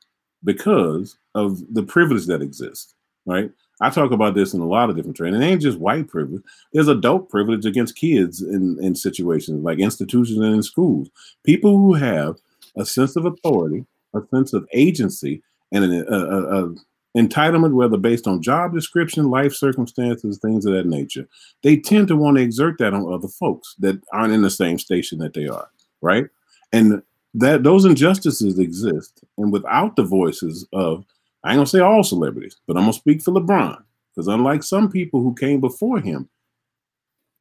because 0.44 1.16
of 1.34 1.62
the 1.72 1.82
privilege 1.82 2.26
that 2.26 2.42
exists, 2.42 2.94
right? 3.26 3.50
I 3.80 3.90
talk 3.90 4.10
about 4.10 4.34
this 4.34 4.54
in 4.54 4.60
a 4.60 4.66
lot 4.66 4.90
of 4.90 4.96
different 4.96 5.16
training. 5.16 5.40
It 5.40 5.44
ain't 5.44 5.62
just 5.62 5.78
white 5.78 6.08
privilege. 6.08 6.42
There's 6.72 6.88
adult 6.88 7.30
privilege 7.30 7.64
against 7.64 7.96
kids 7.96 8.42
in, 8.42 8.76
in 8.82 8.96
situations 8.96 9.62
like 9.62 9.78
institutions 9.78 10.38
and 10.38 10.54
in 10.54 10.62
schools. 10.62 11.08
People 11.44 11.78
who 11.78 11.94
have 11.94 12.36
a 12.76 12.84
sense 12.84 13.14
of 13.14 13.24
authority, 13.24 13.86
a 14.14 14.20
sense 14.34 14.52
of 14.52 14.66
agency, 14.72 15.42
and 15.70 15.84
an 15.84 16.04
a, 16.08 16.16
a, 16.16 16.64
a 16.64 16.74
entitlement, 17.16 17.74
whether 17.74 17.96
based 17.96 18.26
on 18.26 18.42
job 18.42 18.72
description, 18.74 19.30
life 19.30 19.54
circumstances, 19.54 20.38
things 20.38 20.66
of 20.66 20.74
that 20.74 20.86
nature, 20.86 21.26
they 21.62 21.76
tend 21.76 22.08
to 22.08 22.16
want 22.16 22.36
to 22.36 22.42
exert 22.42 22.78
that 22.78 22.94
on 22.94 23.12
other 23.12 23.28
folks 23.28 23.74
that 23.78 24.00
aren't 24.12 24.32
in 24.32 24.42
the 24.42 24.50
same 24.50 24.78
station 24.78 25.18
that 25.18 25.34
they 25.34 25.48
are, 25.48 25.68
right? 26.02 26.26
And 26.72 27.02
that 27.34 27.62
those 27.62 27.84
injustices 27.84 28.58
exist, 28.58 29.24
and 29.36 29.52
without 29.52 29.96
the 29.96 30.02
voices 30.02 30.66
of, 30.72 31.04
I 31.44 31.50
ain't 31.50 31.58
gonna 31.58 31.66
say 31.66 31.80
all 31.80 32.02
celebrities, 32.02 32.56
but 32.66 32.76
I'm 32.76 32.82
gonna 32.82 32.92
speak 32.92 33.22
for 33.22 33.32
LeBron, 33.32 33.82
because 34.14 34.28
unlike 34.28 34.62
some 34.62 34.90
people 34.90 35.22
who 35.22 35.34
came 35.34 35.60
before 35.60 36.00
him 36.00 36.28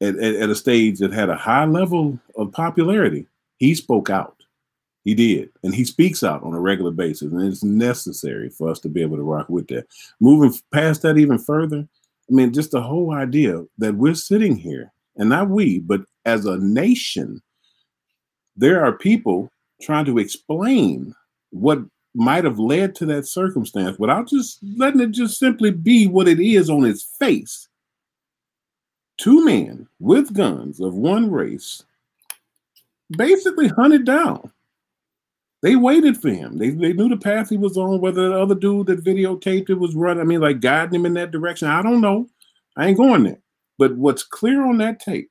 at, 0.00 0.16
at, 0.16 0.34
at 0.36 0.50
a 0.50 0.54
stage 0.54 0.98
that 0.98 1.12
had 1.12 1.28
a 1.28 1.36
high 1.36 1.64
level 1.64 2.18
of 2.36 2.52
popularity, 2.52 3.26
he 3.58 3.74
spoke 3.74 4.08
out. 4.08 4.37
He 5.08 5.14
did. 5.14 5.48
And 5.62 5.74
he 5.74 5.86
speaks 5.86 6.22
out 6.22 6.42
on 6.42 6.52
a 6.52 6.60
regular 6.60 6.90
basis. 6.90 7.32
And 7.32 7.42
it's 7.42 7.64
necessary 7.64 8.50
for 8.50 8.68
us 8.68 8.78
to 8.80 8.90
be 8.90 9.00
able 9.00 9.16
to 9.16 9.22
rock 9.22 9.48
with 9.48 9.66
that. 9.68 9.86
Moving 10.20 10.52
past 10.70 11.00
that 11.00 11.16
even 11.16 11.38
further, 11.38 11.88
I 12.30 12.34
mean, 12.34 12.52
just 12.52 12.72
the 12.72 12.82
whole 12.82 13.14
idea 13.14 13.64
that 13.78 13.94
we're 13.94 14.14
sitting 14.14 14.54
here, 14.54 14.92
and 15.16 15.30
not 15.30 15.48
we, 15.48 15.78
but 15.78 16.02
as 16.26 16.44
a 16.44 16.58
nation, 16.58 17.40
there 18.54 18.84
are 18.84 18.98
people 18.98 19.50
trying 19.80 20.04
to 20.04 20.18
explain 20.18 21.14
what 21.52 21.78
might 22.14 22.44
have 22.44 22.58
led 22.58 22.94
to 22.96 23.06
that 23.06 23.26
circumstance 23.26 23.98
without 23.98 24.28
just 24.28 24.58
letting 24.76 25.00
it 25.00 25.12
just 25.12 25.38
simply 25.38 25.70
be 25.70 26.06
what 26.06 26.28
it 26.28 26.38
is 26.38 26.68
on 26.68 26.84
its 26.84 27.16
face. 27.18 27.66
Two 29.16 29.42
men 29.42 29.88
with 30.00 30.34
guns 30.34 30.80
of 30.80 30.92
one 30.92 31.30
race 31.30 31.82
basically 33.16 33.68
hunted 33.68 34.04
down 34.04 34.52
they 35.62 35.76
waited 35.76 36.20
for 36.20 36.30
him. 36.30 36.58
They, 36.58 36.70
they 36.70 36.92
knew 36.92 37.08
the 37.08 37.16
path 37.16 37.48
he 37.48 37.56
was 37.56 37.76
on, 37.76 38.00
whether 38.00 38.28
the 38.28 38.40
other 38.40 38.54
dude 38.54 38.86
that 38.86 39.04
videotaped 39.04 39.70
it 39.70 39.74
was 39.74 39.94
running, 39.94 40.20
I 40.20 40.24
mean, 40.24 40.40
like 40.40 40.60
guiding 40.60 40.94
him 40.94 41.06
in 41.06 41.14
that 41.14 41.32
direction. 41.32 41.68
I 41.68 41.82
don't 41.82 42.00
know. 42.00 42.28
I 42.76 42.86
ain't 42.86 42.96
going 42.96 43.24
there. 43.24 43.40
But 43.76 43.96
what's 43.96 44.22
clear 44.22 44.64
on 44.64 44.78
that 44.78 45.00
tape 45.00 45.30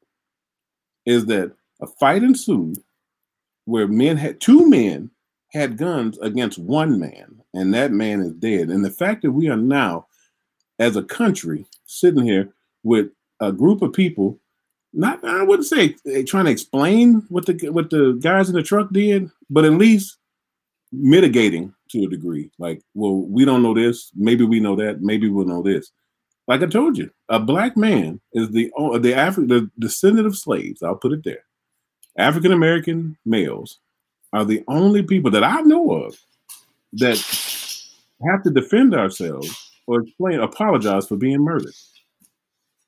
is 1.06 1.26
that 1.28 1.54
a 1.82 1.88
fight 1.88 2.24
ensued 2.24 2.78
where 3.66 3.88
men 3.88 4.18
had 4.18 4.42
two 4.42 4.70
men 4.70 5.12
had 5.52 5.78
guns 5.78 6.18
against 6.20 6.58
one 6.58 7.00
man, 7.00 7.42
and 7.54 7.74
that 7.74 7.92
man 7.92 8.22
is 8.22 8.34
dead. 8.34 8.70
And 8.70 8.84
the 8.84 8.92
fact 8.92 9.22
that 9.22 9.32
we 9.32 9.50
are 9.50 9.58
now, 9.58 10.08
as 10.80 10.96
a 10.96 11.04
country, 11.04 11.66
sitting 11.86 12.24
here 12.24 12.54
with 12.84 13.08
a 13.40 13.52
group 13.52 13.82
of 13.82 13.94
people, 13.94 14.40
not 14.98 15.24
I 15.24 15.44
wouldn't 15.44 15.68
say 15.68 15.96
trying 16.24 16.46
to 16.46 16.52
explain 16.52 17.24
what 17.30 17.46
the 17.46 17.70
what 17.70 17.92
the 17.92 18.18
guys 18.22 18.50
in 18.50 18.56
the 18.56 18.64
truck 18.64 18.90
did, 18.92 19.30
but 19.50 19.64
at 19.64 19.74
least 19.74 20.18
mitigating 20.92 21.74
to 21.92 22.04
a 22.04 22.10
degree. 22.10 22.50
Like, 22.58 22.82
well, 22.96 23.16
we 23.16 23.46
don't 23.46 23.62
know 23.62 23.74
this. 23.74 24.12
Maybe 24.16 24.44
we 24.44 24.60
know 24.60 24.76
that. 24.76 25.02
Maybe 25.02 25.30
we'll 25.30 25.46
know 25.46 25.62
this. 25.62 25.92
Like 26.48 26.64
I 26.64 26.66
told 26.66 26.98
you, 26.98 27.12
a 27.30 27.40
black 27.40 27.78
man 27.78 28.20
is 28.34 28.50
the 28.50 28.72
the 29.00 29.14
African 29.14 29.48
the 29.48 29.70
descendant 29.78 30.26
of 30.26 30.38
slaves. 30.38 30.82
I'll 30.82 30.96
put 30.96 31.14
it 31.14 31.24
there. 31.24 31.44
African 32.18 32.52
American 32.52 33.18
males 33.24 33.80
are 34.34 34.46
the 34.46 34.64
only 34.68 35.04
people 35.04 35.30
that 35.32 35.44
I 35.44 35.62
know 35.62 35.92
of 35.92 36.18
that 36.94 37.18
have 38.28 38.42
to 38.44 38.50
defend 38.50 38.96
ourselves 38.96 39.72
or 39.86 40.02
explain, 40.02 40.40
apologize 40.40 41.08
for 41.08 41.18
being 41.18 41.44
murdered. 41.44 41.76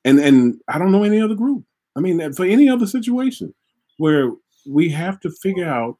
And 0.04 0.18
and 0.18 0.60
I 0.66 0.78
don't 0.78 0.90
know 0.90 1.04
any 1.04 1.20
other 1.20 1.34
group. 1.34 1.64
I 1.96 2.00
mean, 2.00 2.32
for 2.32 2.44
any 2.44 2.68
other 2.68 2.86
situation 2.86 3.54
where 3.98 4.32
we 4.66 4.88
have 4.90 5.20
to 5.20 5.30
figure 5.30 5.68
out 5.68 5.98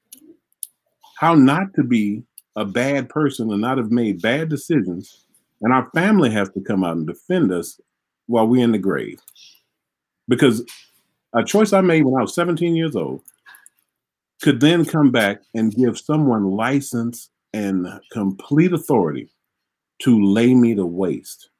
how 1.19 1.35
not 1.35 1.75
to 1.75 1.83
be 1.83 2.23
a 2.57 2.65
bad 2.65 3.09
person 3.09 3.51
and 3.53 3.61
not 3.61 3.79
have 3.79 3.91
made 3.91 4.23
bad 4.23 4.49
decisions. 4.49 5.25
And 5.63 5.73
our 5.73 5.91
family 5.95 6.31
has 6.31 6.51
to 6.51 6.61
come 6.61 6.85
out 6.85 6.97
and 6.97 7.07
defend 7.07 7.53
us 7.53 7.81
while 8.27 8.47
we're 8.47 8.65
in 8.65 8.73
the 8.73 8.79
grave. 8.79 9.21
Because 10.29 10.65
a 11.35 11.45
choice 11.45 11.73
I 11.73 11.81
made 11.81 12.05
when 12.05 12.19
I 12.19 12.23
was 12.23 12.35
17 12.35 12.75
years 12.75 12.97
old 12.97 13.23
could 14.43 14.61
then 14.61 14.85
come 14.85 15.11
back 15.11 15.43
and 15.55 15.75
give 15.75 15.99
someone 15.99 16.51
license 16.53 17.31
and 17.53 17.87
complete 18.13 18.73
authority 18.73 19.29
to 20.03 20.25
lay 20.25 20.55
me 20.55 20.75
to 20.75 20.87
waste 20.87 21.51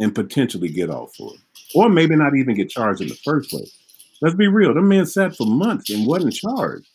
and 0.00 0.14
potentially 0.14 0.68
get 0.68 0.88
off 0.88 1.14
for 1.14 1.32
it. 1.34 1.40
Or 1.74 1.88
maybe 1.88 2.16
not 2.16 2.36
even 2.36 2.54
get 2.54 2.70
charged 2.70 3.00
in 3.00 3.08
the 3.08 3.18
first 3.24 3.50
place. 3.50 3.76
Let's 4.20 4.34
be 4.34 4.46
real. 4.46 4.74
The 4.74 4.82
man 4.82 5.06
sat 5.06 5.36
for 5.36 5.46
months 5.46 5.90
and 5.90 6.06
wasn't 6.06 6.34
charged 6.34 6.88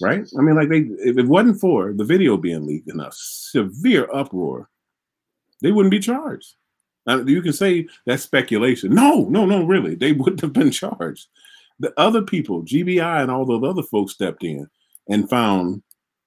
right? 0.00 0.26
I 0.38 0.42
mean, 0.42 0.56
like 0.56 0.68
they 0.68 0.78
if 1.04 1.18
it 1.18 1.26
wasn't 1.26 1.60
for 1.60 1.92
the 1.92 2.04
video 2.04 2.36
being 2.36 2.66
leaked 2.66 2.90
in 2.90 3.00
a 3.00 3.10
severe 3.12 4.08
uproar, 4.12 4.68
they 5.62 5.72
wouldn't 5.72 5.90
be 5.90 6.00
charged. 6.00 6.54
Now, 7.06 7.18
you 7.18 7.42
can 7.42 7.52
say 7.52 7.86
that's 8.06 8.22
speculation. 8.22 8.94
No, 8.94 9.26
no, 9.28 9.46
no, 9.46 9.64
really, 9.64 9.94
they 9.94 10.12
wouldn't 10.12 10.40
have 10.40 10.52
been 10.52 10.70
charged. 10.70 11.28
The 11.78 11.92
other 11.98 12.22
people, 12.22 12.62
GBI 12.62 13.22
and 13.22 13.30
all 13.30 13.46
those 13.46 13.64
other 13.64 13.82
folks 13.82 14.12
stepped 14.12 14.44
in 14.44 14.68
and 15.08 15.28
found 15.28 15.82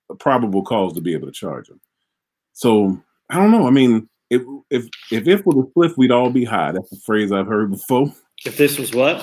a 0.09 0.15
probable 0.15 0.63
cause 0.63 0.93
to 0.93 1.01
be 1.01 1.13
able 1.13 1.27
to 1.27 1.33
charge 1.33 1.67
them. 1.67 1.79
So 2.53 2.99
I 3.29 3.35
don't 3.35 3.51
know. 3.51 3.67
I 3.67 3.71
mean, 3.71 4.09
if 4.33 4.41
if 4.69 4.89
if 5.11 5.27
if 5.27 5.45
was 5.45 5.57
a 5.57 5.69
spliff, 5.69 5.97
we'd 5.97 6.11
all 6.11 6.29
be 6.29 6.45
high. 6.45 6.71
That's 6.71 6.91
a 6.91 6.99
phrase 6.99 7.31
I've 7.31 7.47
heard 7.47 7.71
before. 7.71 8.13
If 8.45 8.57
this 8.57 8.77
was 8.77 8.93
what? 8.93 9.17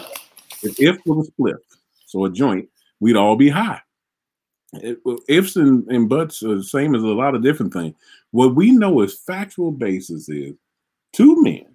If 0.63 0.79
if 0.79 0.99
was 1.07 1.29
a 1.29 1.33
spliff, 1.33 1.59
so 2.07 2.25
a 2.25 2.31
joint, 2.31 2.69
we'd 3.01 3.17
all 3.17 3.37
be 3.37 3.49
high. 3.49 3.81
It, 4.75 4.99
ifs 5.29 5.57
and, 5.57 5.87
and 5.89 6.09
buts 6.09 6.45
are 6.45 6.55
the 6.55 6.63
same 6.63 6.95
as 6.95 7.03
a 7.03 7.07
lot 7.07 7.35
of 7.35 7.43
different 7.43 7.73
things. 7.73 7.97
What 8.31 8.55
we 8.55 8.71
know 8.71 9.01
as 9.01 9.19
factual 9.19 9.73
basis 9.73 10.29
is 10.29 10.55
two 11.13 11.43
men 11.43 11.67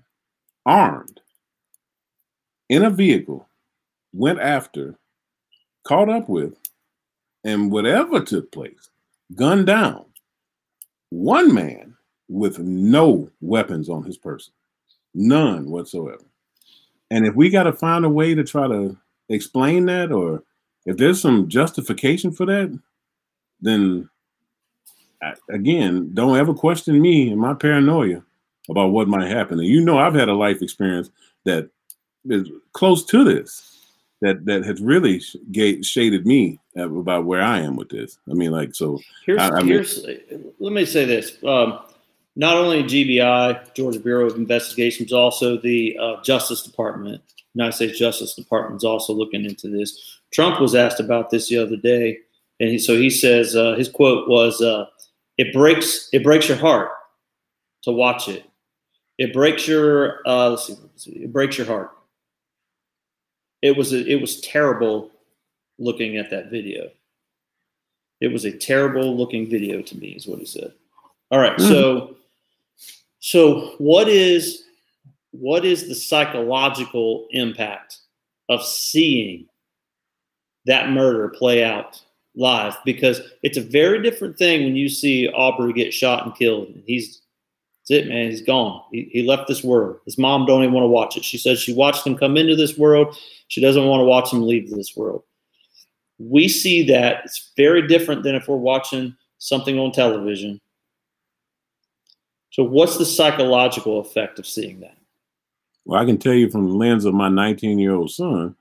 armed 0.66 1.20
in 2.70 2.84
a 2.84 2.90
vehicle 2.90 3.50
went 4.14 4.40
after, 4.40 4.98
caught 5.84 6.08
up 6.08 6.30
with, 6.30 6.54
and 7.44 7.70
whatever 7.70 8.22
took 8.22 8.50
place, 8.52 8.90
gunned 9.36 9.68
down 9.68 10.06
one 11.10 11.54
man 11.54 11.95
with 12.28 12.60
no 12.60 13.30
weapons 13.42 13.90
on 13.90 14.04
his 14.04 14.18
person, 14.18 14.54
none 15.14 15.70
whatsoever. 15.70 16.24
And 17.12 17.26
if 17.26 17.36
we 17.36 17.50
got 17.50 17.64
to 17.64 17.74
find 17.74 18.04
a 18.04 18.10
way 18.10 18.34
to 18.34 18.44
try 18.44 18.68
to 18.68 18.98
explain 19.30 19.86
that, 19.86 20.12
or 20.12 20.44
if 20.86 20.98
there's 20.98 21.22
some 21.22 21.48
justification 21.48 22.32
for 22.32 22.46
that, 22.46 22.78
then 23.62 24.10
again, 25.50 26.12
don't 26.14 26.38
ever 26.38 26.54
question 26.54 27.02
me 27.02 27.30
and 27.30 27.40
my 27.40 27.54
paranoia 27.54 28.24
about 28.70 28.88
what 28.88 29.08
might 29.08 29.30
happen. 29.30 29.60
And 29.60 29.68
you 29.68 29.82
know, 29.82 29.98
I've 29.98 30.14
had 30.14 30.30
a 30.30 30.34
life 30.34 30.62
experience 30.62 31.10
that 31.46 31.70
is 32.26 32.50
close 32.74 33.06
to 33.06 33.24
this 33.24 33.72
that 34.22 34.46
that 34.46 34.66
has 34.66 34.82
really 34.82 35.20
shaded 35.84 36.26
me 36.26 36.60
about 36.76 37.26
where 37.26 37.42
I 37.42 37.60
am 37.60 37.76
with 37.76 37.90
this. 37.90 38.18
I 38.30 38.34
mean, 38.34 38.52
like, 38.52 38.74
so 38.74 39.00
here's 39.26 39.40
I, 39.40 39.50
I 39.50 39.60
mean, 39.60 39.68
here's 39.68 40.06
let 40.60 40.74
me 40.74 40.86
say 40.86 41.06
this. 41.06 41.38
Um, 41.44 41.80
not 42.36 42.58
only 42.58 42.84
GBI, 42.84 43.74
Georgia 43.74 44.00
Bureau 44.00 44.26
of 44.26 44.36
Investigations, 44.36 45.14
also 45.14 45.58
the 45.58 45.98
uh, 46.00 46.22
Justice 46.22 46.64
Department, 46.64 47.22
United 47.54 47.74
States 47.74 47.98
Justice 47.98 48.36
Department 48.36 48.78
is 48.78 48.84
also 48.84 49.14
looking 49.14 49.46
into 49.46 49.70
this. 49.70 50.20
Trump 50.34 50.60
was 50.60 50.76
asked 50.76 51.00
about 51.00 51.30
this 51.30 51.48
the 51.48 51.58
other 51.58 51.78
day, 51.78 52.18
and 52.60 52.70
he, 52.70 52.78
so 52.78 52.96
he 52.96 53.10
says 53.10 53.56
uh, 53.56 53.76
his 53.76 53.88
quote 53.88 54.28
was, 54.28 54.62
uh, 54.62 54.86
"It 55.38 55.54
breaks 55.54 56.10
it 56.12 56.24
breaks 56.24 56.50
your 56.50 56.58
heart 56.58 56.92
to 57.84 57.92
watch 57.92 58.28
it. 58.28 58.44
It 59.18 59.32
breaks 59.32 59.68
your 59.68 60.20
uh, 60.28 60.50
let's 60.50 60.68
see, 60.68 60.76
let's 60.82 61.04
see, 61.06 61.12
it 61.12 61.32
breaks 61.32 61.58
your 61.58 61.68
heart." 61.68 61.92
It 63.62 63.78
was 63.78 63.94
a, 63.94 64.06
it 64.06 64.20
was 64.20 64.42
terrible 64.42 65.10
looking 65.80 66.18
at 66.18 66.30
that 66.32 66.52
video. 66.52 66.90
It 68.20 68.28
was 68.28 68.44
a 68.44 68.52
terrible 68.52 69.16
looking 69.16 69.50
video 69.50 69.82
to 69.82 69.98
me, 69.98 70.10
is 70.10 70.28
what 70.28 70.40
he 70.40 70.46
said. 70.46 70.74
All 71.32 71.40
right, 71.40 71.58
mm-hmm. 71.58 71.70
so 71.70 72.16
so 73.26 73.74
what 73.80 74.08
is 74.08 74.66
what 75.32 75.66
is 75.66 75.88
the 75.88 75.96
psychological 75.96 77.26
impact 77.32 77.98
of 78.50 78.64
seeing 78.64 79.48
that 80.68 80.92
murder 80.92 81.30
play 81.30 81.64
out 81.64 82.00
live? 82.36 82.78
Because 82.86 83.22
it's 83.42 83.58
a 83.58 83.62
very 83.62 84.04
different 84.04 84.38
thing 84.38 84.64
when 84.64 84.76
you 84.76 84.88
see 84.88 85.28
Arbery 85.36 85.74
get 85.74 85.92
shot 85.92 86.24
and 86.24 86.36
killed. 86.36 86.68
He's 86.86 87.24
that's 87.80 88.00
it, 88.00 88.08
man. 88.08 88.30
He's 88.30 88.44
gone. 88.44 88.84
He, 88.92 89.10
he 89.12 89.24
left 89.24 89.48
this 89.48 89.64
world. 89.64 90.02
His 90.06 90.20
mom 90.20 90.46
don't 90.46 90.62
even 90.62 90.76
want 90.76 90.84
to 90.84 90.90
watch 90.90 91.18
it. 91.18 91.26
She 91.26 91.40
says 91.40 91.60
she 91.60 91.74
watched 91.74 92.06
him 92.06 92.16
come 92.16 92.38
into 92.38 92.56
this 92.56 92.78
world. 92.78 93.18
She 93.48 93.60
doesn't 93.60 93.88
want 93.88 94.02
to 94.02 94.06
watch 94.06 94.32
him 94.32 94.46
leave 94.46 94.70
this 94.70 94.96
world. 94.96 95.24
We 96.20 96.48
see 96.48 96.86
that 96.90 97.26
it's 97.26 97.54
very 97.58 97.88
different 97.88 98.22
than 98.22 98.36
if 98.36 98.48
we're 98.48 98.56
watching 98.56 99.16
something 99.40 99.80
on 99.80 99.94
television. 99.94 100.62
So, 102.56 102.64
what's 102.64 102.98
the 102.98 103.06
psychological 103.06 104.00
effect 104.00 104.40
of 104.40 104.48
seeing 104.48 104.80
that? 104.80 104.96
Well, 105.84 106.02
I 106.02 106.06
can 106.06 106.18
tell 106.18 106.34
you 106.34 106.50
from 106.50 106.70
the 106.70 106.74
lens 106.74 107.04
of 107.04 107.14
my 107.14 107.28
19 107.28 107.80
year 107.80 107.94
old 107.94 108.12
son, 108.12 108.56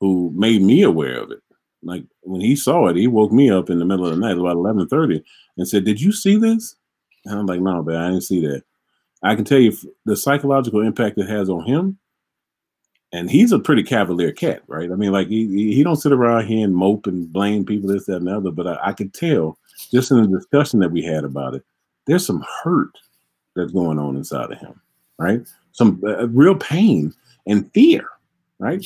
who 0.00 0.32
made 0.34 0.62
me 0.62 0.80
aware 0.80 1.20
of 1.20 1.30
it. 1.30 1.40
Like 1.82 2.04
when 2.22 2.40
he 2.40 2.56
saw 2.56 2.86
it, 2.86 2.96
he 2.96 3.06
woke 3.06 3.32
me 3.32 3.50
up 3.50 3.68
in 3.68 3.78
the 3.78 3.84
middle 3.84 4.06
of 4.06 4.12
the 4.14 4.18
night, 4.18 4.38
about 4.38 4.56
11:30, 4.56 5.22
and 5.58 5.68
said, 5.68 5.84
"Did 5.84 6.00
you 6.00 6.10
see 6.10 6.38
this?" 6.38 6.74
And 7.26 7.38
I'm 7.38 7.44
like, 7.44 7.60
no, 7.60 7.82
but 7.82 7.96
I 7.96 8.08
didn't 8.08 8.22
see 8.22 8.40
that. 8.46 8.64
I 9.22 9.34
can 9.34 9.44
tell 9.44 9.58
you 9.58 9.76
the 10.06 10.16
psychological 10.16 10.80
impact 10.80 11.18
it 11.18 11.28
has 11.28 11.50
on 11.50 11.66
him. 11.66 11.98
And 13.12 13.30
he's 13.30 13.52
a 13.52 13.58
pretty 13.58 13.82
cavalier 13.82 14.32
cat, 14.32 14.62
right? 14.68 14.90
I 14.90 14.94
mean, 14.94 15.12
like 15.12 15.28
he 15.28 15.74
he 15.74 15.82
don't 15.82 15.96
sit 15.96 16.12
around 16.12 16.46
here 16.46 16.64
and 16.64 16.74
mope 16.74 17.06
and 17.06 17.30
blame 17.30 17.66
people 17.66 17.90
this, 17.90 18.06
that, 18.06 18.16
and 18.16 18.26
the 18.26 18.38
other. 18.38 18.50
But 18.50 18.68
I, 18.68 18.78
I 18.84 18.92
could 18.94 19.12
tell 19.12 19.58
just 19.90 20.10
in 20.10 20.22
the 20.22 20.38
discussion 20.38 20.80
that 20.80 20.92
we 20.92 21.02
had 21.02 21.24
about 21.24 21.54
it, 21.54 21.62
there's 22.06 22.24
some 22.24 22.42
hurt 22.62 22.96
that's 23.54 23.72
going 23.72 23.98
on 23.98 24.16
inside 24.16 24.52
of 24.52 24.58
him, 24.58 24.80
right? 25.18 25.42
Some 25.72 26.02
uh, 26.06 26.28
real 26.28 26.54
pain 26.54 27.12
and 27.46 27.70
fear, 27.72 28.08
right? 28.58 28.84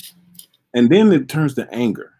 And 0.74 0.90
then 0.90 1.12
it 1.12 1.28
turns 1.28 1.54
to 1.54 1.68
anger. 1.72 2.12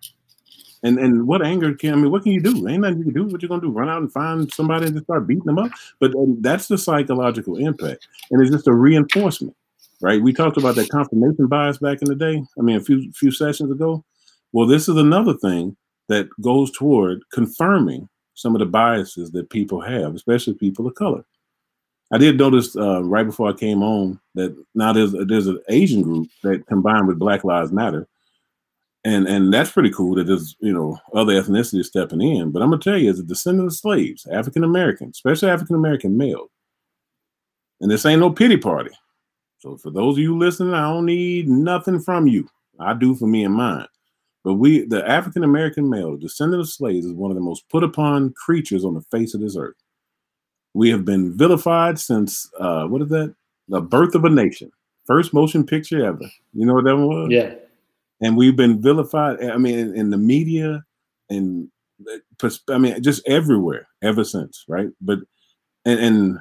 And 0.82 0.98
and 0.98 1.26
what 1.26 1.44
anger 1.44 1.74
can 1.74 1.92
I 1.92 1.96
mean? 1.96 2.10
What 2.10 2.22
can 2.22 2.32
you 2.32 2.40
do? 2.40 2.68
Ain't 2.68 2.82
nothing 2.82 2.98
you 2.98 3.04
can 3.04 3.14
do. 3.14 3.24
What 3.24 3.42
you 3.42 3.48
gonna 3.48 3.60
do? 3.60 3.70
Run 3.70 3.88
out 3.88 4.00
and 4.00 4.12
find 4.12 4.52
somebody 4.52 4.86
and 4.86 5.02
start 5.02 5.26
beating 5.26 5.44
them 5.44 5.58
up? 5.58 5.72
But 5.98 6.14
um, 6.14 6.38
that's 6.40 6.68
the 6.68 6.78
psychological 6.78 7.56
impact, 7.56 8.06
and 8.30 8.40
it's 8.40 8.52
just 8.52 8.68
a 8.68 8.72
reinforcement, 8.72 9.56
right? 10.00 10.22
We 10.22 10.32
talked 10.32 10.56
about 10.56 10.76
that 10.76 10.88
confirmation 10.88 11.48
bias 11.48 11.78
back 11.78 12.00
in 12.00 12.08
the 12.08 12.14
day. 12.14 12.44
I 12.56 12.62
mean, 12.62 12.76
a 12.76 12.80
few 12.80 13.10
few 13.12 13.32
sessions 13.32 13.72
ago. 13.72 14.04
Well, 14.52 14.66
this 14.66 14.88
is 14.88 14.96
another 14.96 15.34
thing 15.34 15.76
that 16.08 16.28
goes 16.40 16.70
toward 16.70 17.22
confirming 17.32 18.08
some 18.34 18.54
of 18.54 18.60
the 18.60 18.66
biases 18.66 19.32
that 19.32 19.50
people 19.50 19.80
have, 19.80 20.14
especially 20.14 20.54
people 20.54 20.86
of 20.86 20.94
color. 20.94 21.24
I 22.10 22.18
did 22.18 22.38
notice 22.38 22.74
uh, 22.74 23.02
right 23.04 23.26
before 23.26 23.50
I 23.50 23.52
came 23.52 23.78
home 23.80 24.20
that 24.34 24.56
now 24.74 24.92
there's 24.92 25.12
there's 25.26 25.46
an 25.46 25.60
Asian 25.68 26.02
group 26.02 26.28
that 26.42 26.66
combined 26.66 27.06
with 27.06 27.18
Black 27.18 27.44
Lives 27.44 27.72
Matter 27.72 28.08
and 29.04 29.26
and 29.26 29.52
that's 29.52 29.70
pretty 29.70 29.90
cool 29.90 30.14
that 30.16 30.24
there's 30.24 30.56
you 30.60 30.72
know 30.72 30.98
other 31.14 31.32
ethnicities 31.32 31.86
stepping 31.86 32.20
in. 32.20 32.50
But 32.50 32.62
I'm 32.62 32.70
gonna 32.70 32.82
tell 32.82 32.98
you, 32.98 33.10
as 33.10 33.18
a 33.18 33.24
descendant 33.24 33.68
of 33.68 33.74
slaves, 33.74 34.26
African 34.26 34.64
American, 34.64 35.10
especially 35.10 35.50
African 35.50 35.76
American 35.76 36.16
male, 36.16 36.50
and 37.80 37.90
this 37.90 38.04
ain't 38.04 38.20
no 38.20 38.30
pity 38.30 38.56
party. 38.56 38.90
So 39.60 39.76
for 39.76 39.90
those 39.90 40.16
of 40.16 40.18
you 40.18 40.36
listening, 40.36 40.74
I 40.74 40.82
don't 40.82 41.06
need 41.06 41.48
nothing 41.48 42.00
from 42.00 42.26
you. 42.26 42.48
I 42.78 42.94
do 42.94 43.14
for 43.14 43.26
me 43.26 43.44
and 43.44 43.54
mine. 43.54 43.86
But 44.44 44.54
we, 44.54 44.84
the 44.86 45.06
African 45.08 45.42
American 45.42 45.88
male, 45.90 46.16
descendant 46.16 46.60
of 46.60 46.68
slaves, 46.68 47.06
is 47.06 47.12
one 47.12 47.30
of 47.30 47.34
the 47.34 47.42
most 47.42 47.68
put 47.68 47.82
upon 47.82 48.34
creatures 48.34 48.84
on 48.84 48.94
the 48.94 49.02
face 49.10 49.34
of 49.34 49.40
this 49.40 49.56
earth. 49.56 49.76
We 50.74 50.90
have 50.90 51.04
been 51.04 51.36
vilified 51.36 51.98
since 51.98 52.48
uh, 52.58 52.86
what 52.86 53.02
is 53.02 53.08
that? 53.08 53.34
The 53.68 53.80
birth 53.80 54.14
of 54.14 54.24
a 54.24 54.30
nation. 54.30 54.70
First 55.06 55.32
motion 55.32 55.64
picture 55.64 56.04
ever. 56.04 56.24
You 56.52 56.66
know 56.66 56.74
what 56.74 56.84
that 56.84 56.96
was? 56.96 57.28
Yeah 57.30 57.54
and 58.20 58.36
we've 58.36 58.56
been 58.56 58.80
vilified. 58.80 59.42
I 59.42 59.56
mean, 59.56 59.78
in, 59.78 59.96
in 59.96 60.10
the 60.10 60.18
media, 60.18 60.84
and 61.30 61.68
I 62.70 62.78
mean, 62.78 63.02
just 63.02 63.26
everywhere 63.28 63.88
ever 64.02 64.24
since, 64.24 64.64
right? 64.68 64.88
But 65.00 65.20
and, 65.84 66.00
and 66.00 66.38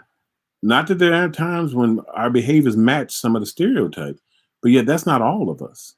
not 0.63 0.88
that 0.88 0.99
there 0.99 1.13
are 1.13 1.30
times 1.30 1.75
when 1.75 2.01
our 2.13 2.30
behaviors 2.30 2.78
match 2.78 3.11
some 3.11 3.36
of 3.36 3.41
the 3.41 3.45
stereotypes, 3.45 4.19
but 4.61 4.71
yet 4.71 4.86
that's 4.86 5.05
not 5.05 5.21
all 5.21 5.49
of 5.49 5.61
us. 5.61 5.95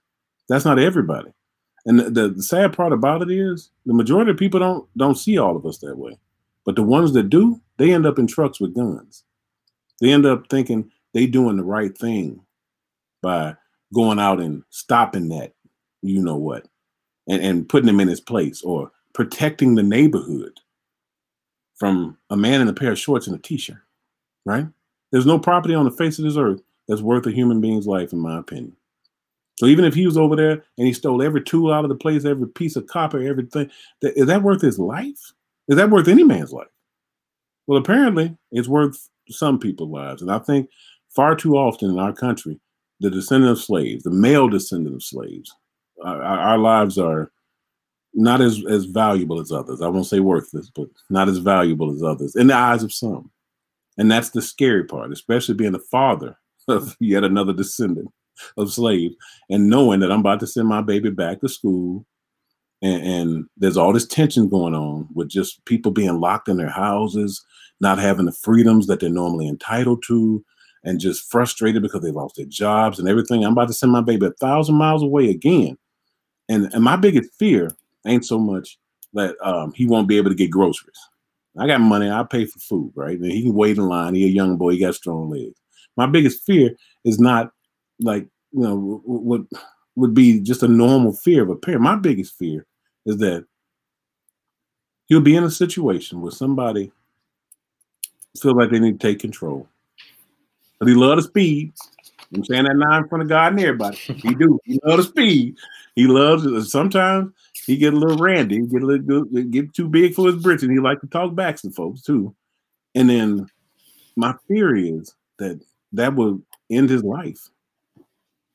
That's 0.49 0.65
not 0.65 0.79
everybody. 0.79 1.31
And 1.85 1.99
the, 1.99 2.09
the, 2.09 2.29
the 2.29 2.43
sad 2.43 2.73
part 2.73 2.91
about 2.91 3.21
it 3.21 3.31
is 3.31 3.71
the 3.85 3.93
majority 3.93 4.31
of 4.31 4.37
people 4.37 4.59
don't 4.59 4.87
don't 4.97 5.15
see 5.15 5.37
all 5.37 5.55
of 5.55 5.65
us 5.65 5.77
that 5.79 5.97
way. 5.97 6.17
But 6.65 6.75
the 6.75 6.83
ones 6.83 7.13
that 7.13 7.29
do, 7.29 7.61
they 7.79 7.91
end 7.91 8.05
up 8.05 8.19
in 8.19 8.27
trucks 8.27 8.59
with 8.59 8.75
guns. 8.75 9.23
They 9.99 10.11
end 10.11 10.25
up 10.25 10.47
thinking 10.49 10.91
they 11.13 11.25
doing 11.25 11.57
the 11.57 11.63
right 11.63 11.97
thing 11.97 12.41
by 13.23 13.55
going 13.93 14.19
out 14.19 14.39
and 14.39 14.63
stopping 14.69 15.29
that 15.29 15.53
you 16.01 16.21
know 16.21 16.37
what, 16.37 16.67
and, 17.27 17.41
and 17.41 17.67
putting 17.67 17.89
him 17.89 17.99
in 17.99 18.07
his 18.07 18.21
place 18.21 18.61
or 18.61 18.91
protecting 19.13 19.75
the 19.75 19.83
neighborhood 19.83 20.59
from 21.75 22.17
a 22.29 22.37
man 22.37 22.61
in 22.61 22.67
a 22.67 22.73
pair 22.73 22.91
of 22.91 22.99
shorts 22.99 23.27
and 23.27 23.35
a 23.35 23.39
t-shirt, 23.39 23.81
right? 24.45 24.67
There's 25.11 25.25
no 25.25 25.39
property 25.39 25.73
on 25.73 25.85
the 25.85 25.91
face 25.91 26.19
of 26.19 26.25
this 26.25 26.37
earth 26.37 26.61
that's 26.87 27.01
worth 27.01 27.25
a 27.25 27.31
human 27.31 27.61
being's 27.61 27.87
life, 27.87 28.13
in 28.13 28.19
my 28.19 28.37
opinion. 28.37 28.75
So 29.57 29.65
even 29.65 29.83
if 29.83 29.93
he 29.93 30.05
was 30.05 30.17
over 30.17 30.35
there 30.35 30.63
and 30.77 30.87
he 30.87 30.93
stole 30.93 31.21
every 31.21 31.43
tool 31.43 31.73
out 31.73 31.83
of 31.83 31.89
the 31.89 31.95
place, 31.95 32.23
every 32.23 32.47
piece 32.47 32.75
of 32.75 32.87
copper, 32.87 33.21
everything, 33.21 33.69
is 34.01 34.27
that 34.27 34.43
worth 34.43 34.61
his 34.61 34.79
life? 34.79 35.33
Is 35.67 35.75
that 35.75 35.89
worth 35.89 36.07
any 36.07 36.23
man's 36.23 36.53
life? 36.53 36.67
Well, 37.69 37.77
apparently 37.77 38.35
it's 38.51 38.67
worth 38.67 39.07
some 39.29 39.59
people's 39.59 39.91
lives. 39.91 40.23
And 40.23 40.31
I 40.31 40.39
think 40.39 40.71
far 41.15 41.35
too 41.35 41.55
often 41.55 41.91
in 41.91 41.99
our 41.99 42.11
country, 42.11 42.59
the 42.99 43.11
descendant 43.11 43.51
of 43.51 43.59
slaves, 43.59 44.01
the 44.01 44.09
male 44.09 44.49
descendant 44.49 44.95
of 44.95 45.03
slaves, 45.03 45.53
our, 46.03 46.19
our 46.19 46.57
lives 46.57 46.97
are 46.97 47.31
not 48.15 48.41
as 48.41 48.65
as 48.67 48.85
valuable 48.85 49.39
as 49.39 49.51
others. 49.51 49.83
I 49.83 49.87
won't 49.87 50.07
say 50.07 50.19
worthless, 50.19 50.71
but 50.73 50.87
not 51.11 51.29
as 51.29 51.37
valuable 51.37 51.93
as 51.93 52.01
others 52.01 52.35
in 52.35 52.47
the 52.47 52.55
eyes 52.55 52.81
of 52.81 52.91
some. 52.91 53.29
And 53.99 54.09
that's 54.09 54.31
the 54.31 54.41
scary 54.41 54.85
part, 54.85 55.11
especially 55.11 55.53
being 55.53 55.73
the 55.73 55.85
father 55.91 56.39
of 56.67 56.97
yet 56.99 57.23
another 57.23 57.53
descendant 57.53 58.09
of 58.57 58.73
slaves 58.73 59.13
and 59.47 59.69
knowing 59.69 59.99
that 59.99 60.11
I'm 60.11 60.21
about 60.21 60.39
to 60.39 60.47
send 60.47 60.67
my 60.67 60.81
baby 60.81 61.11
back 61.11 61.41
to 61.41 61.47
school 61.47 62.03
and, 62.81 63.03
and 63.03 63.45
there's 63.57 63.77
all 63.77 63.93
this 63.93 64.07
tension 64.07 64.47
going 64.47 64.73
on 64.73 65.07
with 65.13 65.29
just 65.29 65.63
people 65.65 65.91
being 65.91 66.19
locked 66.19 66.47
in 66.47 66.57
their 66.57 66.69
houses, 66.69 67.43
not 67.79 67.99
having 67.99 68.25
the 68.25 68.31
freedoms 68.31 68.87
that 68.87 68.99
they're 68.99 69.09
normally 69.09 69.47
entitled 69.47 70.03
to, 70.07 70.43
and 70.83 70.99
just 70.99 71.29
frustrated 71.29 71.81
because 71.81 72.01
they 72.01 72.11
lost 72.11 72.35
their 72.35 72.45
jobs 72.45 72.99
and 72.99 73.07
everything. 73.07 73.43
I'm 73.43 73.51
about 73.51 73.67
to 73.67 73.73
send 73.73 73.91
my 73.91 74.01
baby 74.01 74.25
a 74.25 74.31
thousand 74.31 74.75
miles 74.75 75.03
away 75.03 75.29
again. 75.29 75.77
And, 76.47 76.73
and 76.73 76.83
my 76.83 76.95
biggest 76.95 77.33
fear 77.37 77.69
ain't 78.07 78.25
so 78.25 78.39
much 78.39 78.77
that 79.13 79.35
um, 79.43 79.73
he 79.73 79.85
won't 79.85 80.07
be 80.07 80.17
able 80.17 80.29
to 80.29 80.35
get 80.35 80.51
groceries. 80.51 80.99
I 81.57 81.67
got 81.67 81.81
money, 81.81 82.09
I 82.09 82.23
pay 82.23 82.45
for 82.45 82.59
food, 82.59 82.93
right? 82.95 83.19
And 83.19 83.31
he 83.31 83.43
can 83.43 83.53
wait 83.53 83.77
in 83.77 83.87
line. 83.87 84.15
He 84.15 84.25
a 84.25 84.29
young 84.29 84.57
boy, 84.57 84.71
he 84.71 84.79
got 84.79 84.95
strong 84.95 85.29
legs. 85.29 85.59
My 85.97 86.05
biggest 86.05 86.45
fear 86.45 86.75
is 87.03 87.19
not 87.19 87.51
like, 87.99 88.27
you 88.51 88.61
know, 88.61 89.01
what 89.03 89.41
would 89.95 90.13
be 90.13 90.39
just 90.39 90.63
a 90.63 90.67
normal 90.67 91.13
fear 91.13 91.43
of 91.43 91.49
a 91.49 91.55
parent. 91.55 91.81
My 91.81 91.97
biggest 91.97 92.37
fear 92.37 92.65
is 93.05 93.17
that 93.17 93.45
he'll 95.07 95.19
be 95.19 95.35
in 95.35 95.43
a 95.43 95.51
situation 95.51 96.21
where 96.21 96.31
somebody 96.31 96.91
feel 98.37 98.55
like 98.55 98.69
they 98.69 98.79
need 98.79 98.99
to 98.99 99.07
take 99.07 99.19
control. 99.19 99.67
But 100.79 100.87
he 100.87 100.93
love 100.93 101.17
the 101.17 101.23
speed. 101.23 101.73
I'm 102.33 102.45
saying 102.45 102.65
that 102.65 102.75
now 102.75 102.97
in 102.97 103.07
front 103.07 103.23
of 103.23 103.29
God 103.29 103.53
and 103.53 103.61
everybody. 103.61 103.97
He 103.97 104.35
do. 104.35 104.59
He 104.63 104.79
love 104.85 104.97
the 104.97 105.03
speed. 105.03 105.55
He 105.95 106.05
loves 106.05 106.45
it. 106.45 106.63
Sometimes 106.65 107.33
he 107.65 107.75
get 107.75 107.93
a 107.93 107.97
little 107.97 108.17
randy, 108.17 108.65
get 108.67 108.83
a 108.83 108.85
little 108.85 109.25
get 109.45 109.73
too 109.73 109.89
big 109.89 110.13
for 110.13 110.27
his 110.27 110.41
britches. 110.41 110.63
And 110.63 110.71
he 110.71 110.79
like 110.79 111.01
to 111.01 111.07
talk 111.07 111.33
back 111.35 111.57
to 111.57 111.71
folks 111.71 112.01
too. 112.01 112.35
And 112.95 113.09
then 113.09 113.49
my 114.15 114.33
theory 114.47 114.89
is 114.89 115.15
that 115.39 115.59
that 115.93 116.15
will 116.15 116.41
end 116.69 116.89
his 116.89 117.03
life, 117.03 117.49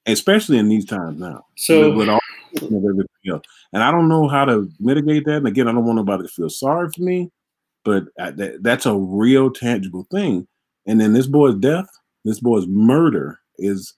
especially 0.07 0.59
in 0.59 0.69
these 0.69 0.85
times 0.85 1.19
now. 1.19 1.45
So 1.57 1.91
with, 1.91 1.99
with 1.99 2.09
all 2.09 2.21
everything 2.63 3.07
else. 3.29 3.43
And 3.73 3.83
I 3.83 3.91
don't 3.91 4.09
know 4.09 4.29
how 4.29 4.45
to 4.45 4.71
mitigate 4.79 5.25
that. 5.27 5.39
And 5.39 5.49
again, 5.49 5.67
I 5.67 5.73
don't 5.73 5.85
want 5.85 5.97
nobody 5.97 6.23
to 6.23 6.29
feel 6.29 6.51
sorry 6.51 6.91
for 6.91 7.03
me, 7.03 7.31
but 7.85 8.05
I, 8.19 8.31
that, 8.33 8.63
that's 8.63 8.87
a 8.87 8.97
real 8.97 9.51
tangible 9.51 10.07
thing. 10.11 10.47
And 10.87 11.01
then 11.01 11.13
this 11.13 11.27
boy's 11.27 11.57
death, 11.57 11.87
this 12.25 12.41
boy's 12.41 12.67
murder 12.67 13.41
is 13.59 13.95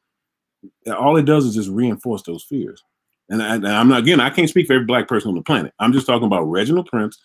all 0.98 1.16
it 1.16 1.24
does 1.24 1.44
is 1.44 1.54
just 1.54 1.68
reinforce 1.68 2.22
those 2.22 2.44
fears. 2.44 2.82
And, 3.28 3.42
I, 3.42 3.80
am 3.80 3.88
not 3.88 4.00
again, 4.00 4.20
I 4.20 4.30
can't 4.30 4.48
speak 4.48 4.66
for 4.66 4.74
every 4.74 4.86
black 4.86 5.08
person 5.08 5.30
on 5.30 5.34
the 5.34 5.42
planet. 5.42 5.72
I'm 5.80 5.92
just 5.92 6.06
talking 6.06 6.26
about 6.26 6.44
Reginald 6.44 6.86
Prince 6.86 7.18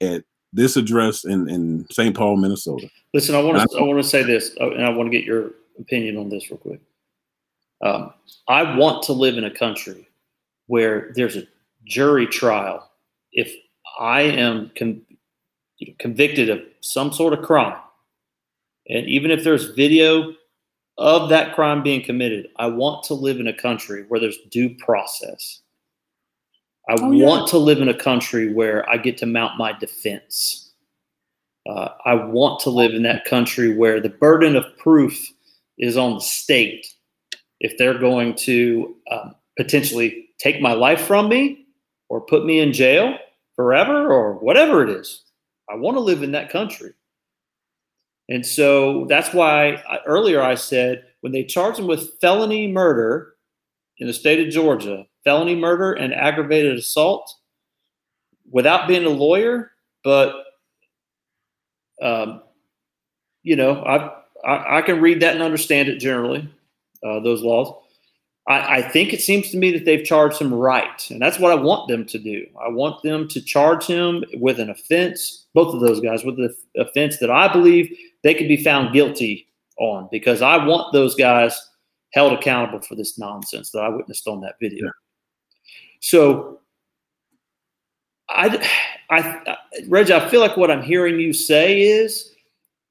at 0.00 0.24
this 0.52 0.76
address 0.76 1.24
in, 1.24 1.48
in 1.48 1.86
St. 1.90 2.16
Paul, 2.16 2.36
Minnesota. 2.36 2.88
Listen, 3.12 3.34
I 3.34 3.42
want 3.42 3.56
to 3.56 3.76
I, 3.76 3.80
I 3.80 3.82
want 3.82 4.02
to 4.02 4.08
say 4.08 4.22
this, 4.22 4.52
uh, 4.60 4.70
and 4.70 4.84
I 4.84 4.90
want 4.90 5.10
to 5.10 5.16
get 5.16 5.26
your 5.26 5.52
opinion 5.78 6.16
on 6.16 6.28
this 6.28 6.50
real 6.50 6.58
quick. 6.58 6.80
Um, 7.80 8.12
I 8.48 8.76
want 8.76 9.02
to 9.04 9.12
live 9.12 9.36
in 9.36 9.44
a 9.44 9.50
country 9.50 10.08
where 10.66 11.12
there's 11.14 11.36
a 11.36 11.42
jury 11.84 12.26
trial. 12.26 12.90
If 13.32 13.52
I 13.98 14.22
am 14.22 14.70
con- 14.76 15.02
convicted 15.98 16.50
of 16.50 16.60
some 16.80 17.12
sort 17.12 17.32
of 17.32 17.42
crime, 17.42 17.80
and 18.88 19.06
even 19.06 19.30
if 19.30 19.44
there's 19.44 19.74
video 19.74 20.34
of 20.96 21.28
that 21.28 21.54
crime 21.54 21.82
being 21.82 22.02
committed, 22.02 22.48
I 22.56 22.66
want 22.66 23.04
to 23.04 23.14
live 23.14 23.38
in 23.38 23.46
a 23.46 23.56
country 23.56 24.04
where 24.08 24.18
there's 24.18 24.38
due 24.50 24.74
process. 24.76 25.60
I 26.88 26.96
oh, 26.98 27.12
yeah. 27.12 27.26
want 27.26 27.48
to 27.48 27.58
live 27.58 27.80
in 27.80 27.88
a 27.88 27.98
country 27.98 28.52
where 28.52 28.88
I 28.90 28.96
get 28.96 29.18
to 29.18 29.26
mount 29.26 29.58
my 29.58 29.72
defense. 29.72 30.72
Uh, 31.68 31.90
I 32.06 32.14
want 32.14 32.60
to 32.60 32.70
live 32.70 32.94
in 32.94 33.02
that 33.02 33.26
country 33.26 33.76
where 33.76 34.00
the 34.00 34.08
burden 34.08 34.56
of 34.56 34.64
proof 34.78 35.28
is 35.76 35.96
on 35.96 36.14
the 36.14 36.20
state 36.20 36.86
if 37.60 37.76
they're 37.76 37.98
going 37.98 38.34
to 38.34 38.96
um, 39.10 39.34
potentially 39.56 40.28
take 40.38 40.62
my 40.62 40.72
life 40.72 41.02
from 41.02 41.28
me 41.28 41.66
or 42.08 42.20
put 42.20 42.46
me 42.46 42.60
in 42.60 42.72
jail 42.72 43.18
forever 43.54 44.10
or 44.10 44.34
whatever 44.34 44.82
it 44.82 44.88
is. 44.88 45.24
I 45.70 45.76
want 45.76 45.96
to 45.96 46.00
live 46.00 46.22
in 46.22 46.32
that 46.32 46.50
country. 46.50 46.92
And 48.28 48.44
so 48.44 49.06
that's 49.06 49.32
why 49.32 49.82
I, 49.88 49.98
earlier 50.06 50.42
I 50.42 50.54
said 50.54 51.04
when 51.20 51.32
they 51.32 51.44
charged 51.44 51.78
him 51.78 51.86
with 51.86 52.18
felony 52.20 52.70
murder 52.70 53.34
in 53.98 54.06
the 54.06 54.12
state 54.12 54.46
of 54.46 54.52
Georgia, 54.52 55.06
felony 55.24 55.54
murder 55.54 55.92
and 55.92 56.14
aggravated 56.14 56.76
assault, 56.78 57.34
without 58.50 58.88
being 58.88 59.04
a 59.04 59.10
lawyer, 59.10 59.72
but 60.04 60.34
um, 62.00 62.42
you 63.42 63.56
know, 63.56 63.82
I, 63.82 64.12
I, 64.46 64.78
I 64.78 64.82
can 64.82 65.00
read 65.00 65.20
that 65.20 65.34
and 65.34 65.42
understand 65.42 65.88
it 65.88 65.98
generally, 65.98 66.48
uh, 67.04 67.20
those 67.20 67.42
laws. 67.42 67.74
I, 68.48 68.78
I, 68.78 68.82
think 68.82 69.12
it 69.12 69.20
seems 69.20 69.50
to 69.50 69.58
me 69.58 69.70
that 69.72 69.84
they've 69.84 70.04
charged 70.04 70.40
him 70.40 70.52
right, 70.52 71.10
and 71.10 71.20
that's 71.20 71.38
what 71.38 71.52
I 71.52 71.54
want 71.54 71.86
them 71.86 72.06
to 72.06 72.18
do. 72.18 72.46
I 72.60 72.68
want 72.68 73.02
them 73.02 73.28
to 73.28 73.42
charge 73.42 73.86
him 73.86 74.24
with 74.34 74.58
an 74.58 74.70
offense, 74.70 75.46
both 75.52 75.74
of 75.74 75.80
those 75.80 76.00
guys, 76.00 76.24
with 76.24 76.36
the 76.36 76.54
offense 76.76 77.18
that 77.18 77.30
I 77.30 77.52
believe 77.52 77.94
they 78.24 78.34
could 78.34 78.48
be 78.48 78.62
found 78.62 78.94
guilty 78.94 79.46
on, 79.78 80.08
because 80.10 80.40
I 80.40 80.64
want 80.64 80.94
those 80.94 81.14
guys 81.14 81.60
held 82.14 82.32
accountable 82.32 82.80
for 82.80 82.94
this 82.94 83.18
nonsense 83.18 83.70
that 83.72 83.80
I 83.80 83.90
witnessed 83.90 84.26
on 84.26 84.40
that 84.40 84.54
video. 84.60 84.86
Yeah. 84.86 84.90
So, 86.00 86.60
I, 88.30 88.66
I, 89.10 89.56
Reggie, 89.88 90.14
I 90.14 90.26
feel 90.28 90.40
like 90.40 90.56
what 90.56 90.70
I'm 90.70 90.82
hearing 90.82 91.20
you 91.20 91.34
say 91.34 91.82
is, 91.82 92.34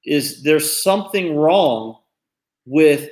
is 0.06 0.44
there's 0.44 0.82
something 0.84 1.36
wrong 1.36 1.98
with 2.66 3.10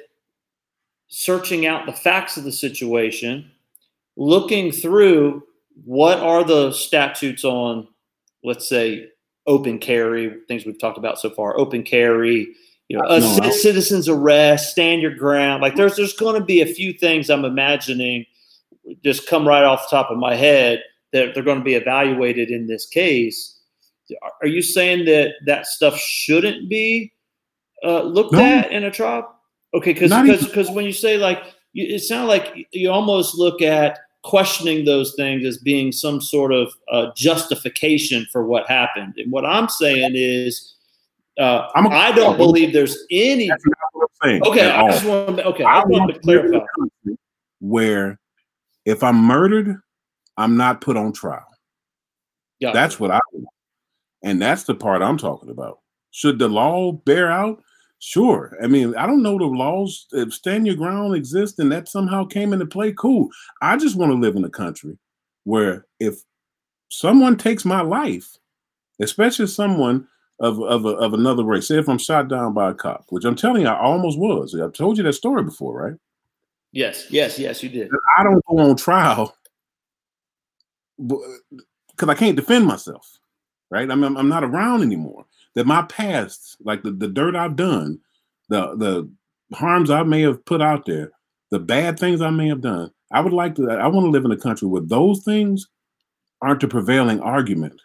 searching 1.17 1.65
out 1.65 1.85
the 1.85 1.93
facts 1.93 2.35
of 2.35 2.43
the 2.43 2.51
situation, 2.51 3.49
looking 4.17 4.69
through 4.69 5.41
what 5.85 6.19
are 6.19 6.43
the 6.43 6.73
statutes 6.73 7.45
on, 7.45 7.87
let's 8.43 8.67
say, 8.67 9.07
open 9.47 9.79
carry, 9.79 10.35
things 10.49 10.65
we've 10.65 10.77
talked 10.77 10.97
about 10.97 11.17
so 11.17 11.29
far, 11.29 11.57
open 11.57 11.83
carry, 11.83 12.53
you 12.89 12.97
know, 12.97 13.05
a 13.07 13.21
no, 13.21 13.49
citizen's 13.51 14.09
arrest, 14.09 14.71
stand 14.71 15.01
your 15.01 15.15
ground. 15.15 15.61
Like 15.61 15.77
there's 15.77 15.95
there's 15.95 16.11
going 16.11 16.37
to 16.37 16.45
be 16.45 16.59
a 16.59 16.65
few 16.65 16.91
things 16.91 17.29
I'm 17.29 17.45
imagining 17.45 18.25
just 19.01 19.25
come 19.25 19.47
right 19.47 19.63
off 19.63 19.87
the 19.89 19.95
top 19.95 20.11
of 20.11 20.17
my 20.17 20.35
head 20.35 20.83
that 21.13 21.33
they're 21.33 21.43
going 21.43 21.59
to 21.59 21.63
be 21.63 21.75
evaluated 21.75 22.49
in 22.49 22.67
this 22.67 22.85
case. 22.85 23.57
Are 24.41 24.47
you 24.47 24.61
saying 24.61 25.05
that 25.05 25.35
that 25.45 25.65
stuff 25.65 25.97
shouldn't 25.97 26.67
be 26.69 27.13
uh, 27.85 28.01
looked 28.01 28.33
no. 28.33 28.43
at 28.43 28.69
in 28.69 28.83
a 28.83 28.91
trial? 28.91 29.34
Okay, 29.75 29.93
because 29.93 30.11
because 30.45 30.71
when 30.71 30.85
you 30.85 30.93
say 30.93 31.17
like 31.17 31.43
you, 31.73 31.95
it 31.95 31.99
sounds 31.99 32.29
like 32.29 32.67
you 32.71 32.89
almost 32.89 33.37
look 33.37 33.61
at 33.61 33.99
questioning 34.23 34.85
those 34.85 35.13
things 35.15 35.45
as 35.45 35.57
being 35.57 35.91
some 35.91 36.19
sort 36.21 36.51
of 36.51 36.73
uh, 36.91 37.07
justification 37.15 38.25
for 38.31 38.45
what 38.45 38.67
happened. 38.67 39.13
And 39.17 39.31
what 39.31 39.45
I'm 39.45 39.67
saying 39.67 40.13
is, 40.15 40.75
uh, 41.37 41.67
I'm 41.75 41.85
a, 41.85 41.89
I 41.89 42.11
don't 42.13 42.37
believe 42.37 42.73
there's 42.73 42.97
any. 43.11 43.51
okay, 44.23 44.71
I 44.71 44.89
just 44.91 45.05
want 45.05 45.37
to, 45.37 45.45
okay. 45.45 45.63
I, 45.63 45.81
I 45.81 45.85
want 45.85 46.13
to 46.13 46.19
clarify 46.21 46.65
where 47.59 48.17
if 48.85 49.03
I'm 49.03 49.17
murdered, 49.17 49.77
I'm 50.37 50.55
not 50.55 50.79
put 50.81 50.95
on 50.95 51.11
trial. 51.11 51.45
Yeah, 52.59 52.71
that's 52.71 52.97
what 52.97 53.11
I 53.11 53.19
want, 53.33 53.47
and 54.23 54.41
that's 54.41 54.63
the 54.63 54.75
part 54.75 55.01
I'm 55.01 55.17
talking 55.17 55.49
about. 55.49 55.79
Should 56.11 56.39
the 56.39 56.47
law 56.47 56.93
bear 56.93 57.29
out? 57.29 57.61
Sure. 58.07 58.55
I 58.61 58.67
mean, 58.67 58.95
I 58.95 59.07
don't 59.07 59.23
know 59.23 59.39
the 59.39 59.45
laws. 59.45 60.05
If 60.11 60.31
stand 60.31 60.67
your 60.67 60.75
ground 60.75 61.15
exists 61.15 61.57
and 61.57 61.71
that 61.71 61.89
somehow 61.89 62.23
came 62.23 62.53
into 62.53 62.67
play, 62.67 62.91
cool. 62.91 63.29
I 63.63 63.77
just 63.77 63.95
want 63.95 64.11
to 64.11 64.15
live 64.15 64.35
in 64.35 64.43
a 64.43 64.49
country 64.49 64.99
where 65.45 65.87
if 65.99 66.21
someone 66.89 67.35
takes 67.35 67.65
my 67.65 67.81
life, 67.81 68.37
especially 69.01 69.47
someone 69.47 70.07
of 70.39 70.61
of, 70.61 70.85
a, 70.85 70.89
of 70.89 71.15
another 71.15 71.43
race, 71.43 71.67
say 71.67 71.79
if 71.79 71.89
I'm 71.89 71.97
shot 71.97 72.27
down 72.27 72.53
by 72.53 72.69
a 72.69 72.73
cop, 72.75 73.05
which 73.09 73.25
I'm 73.25 73.35
telling 73.35 73.63
you, 73.63 73.69
I 73.69 73.81
almost 73.81 74.19
was. 74.19 74.53
I've 74.53 74.73
told 74.73 74.99
you 74.99 75.03
that 75.03 75.13
story 75.13 75.41
before, 75.41 75.73
right? 75.75 75.95
Yes, 76.73 77.07
yes, 77.09 77.39
yes, 77.39 77.63
you 77.63 77.69
did. 77.69 77.89
I 78.19 78.23
don't 78.23 78.45
go 78.45 78.59
on 78.59 78.75
trial 78.75 79.35
because 80.99 82.07
I 82.07 82.13
can't 82.13 82.35
defend 82.35 82.67
myself, 82.67 83.17
right? 83.71 83.89
I 83.89 83.95
mean, 83.95 84.15
I'm 84.15 84.29
not 84.29 84.43
around 84.43 84.83
anymore 84.83 85.25
that 85.55 85.65
my 85.65 85.81
past, 85.83 86.57
like 86.63 86.83
the, 86.83 86.91
the 86.91 87.07
dirt 87.07 87.35
I've 87.35 87.55
done, 87.55 87.99
the 88.49 88.75
the 88.75 89.09
harms 89.55 89.89
I 89.89 90.03
may 90.03 90.21
have 90.21 90.43
put 90.45 90.61
out 90.61 90.85
there, 90.85 91.11
the 91.51 91.59
bad 91.59 91.99
things 91.99 92.21
I 92.21 92.29
may 92.29 92.47
have 92.47 92.61
done, 92.61 92.91
I 93.11 93.21
would 93.21 93.33
like 93.33 93.55
to 93.55 93.69
I 93.71 93.87
want 93.87 94.05
to 94.05 94.11
live 94.11 94.25
in 94.25 94.31
a 94.31 94.37
country 94.37 94.67
where 94.67 94.81
those 94.81 95.23
things 95.23 95.67
aren't 96.41 96.61
the 96.61 96.67
prevailing 96.67 97.19
argument 97.21 97.81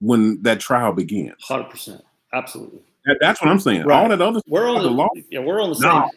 when 0.00 0.42
that 0.42 0.60
trial 0.60 0.92
begins. 0.92 1.42
Hundred 1.42 1.70
percent, 1.70 2.02
absolutely. 2.32 2.80
That, 3.06 3.18
that's 3.20 3.40
what 3.40 3.50
I'm 3.50 3.60
saying. 3.60 3.84
Right. 3.84 4.02
All 4.02 4.08
that 4.08 4.20
other 4.20 4.40
we're 4.46 4.68
on 4.68 4.82
the, 4.82 4.90
law. 4.90 5.08
Yeah, 5.30 5.40
we're 5.40 5.62
on 5.62 5.70
the 5.70 5.76
same. 5.76 5.88
No, 5.88 6.10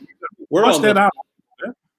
we're 0.49 0.65
on 0.65 0.81
that 0.81 0.93
the, 0.93 0.99
out. 0.99 1.11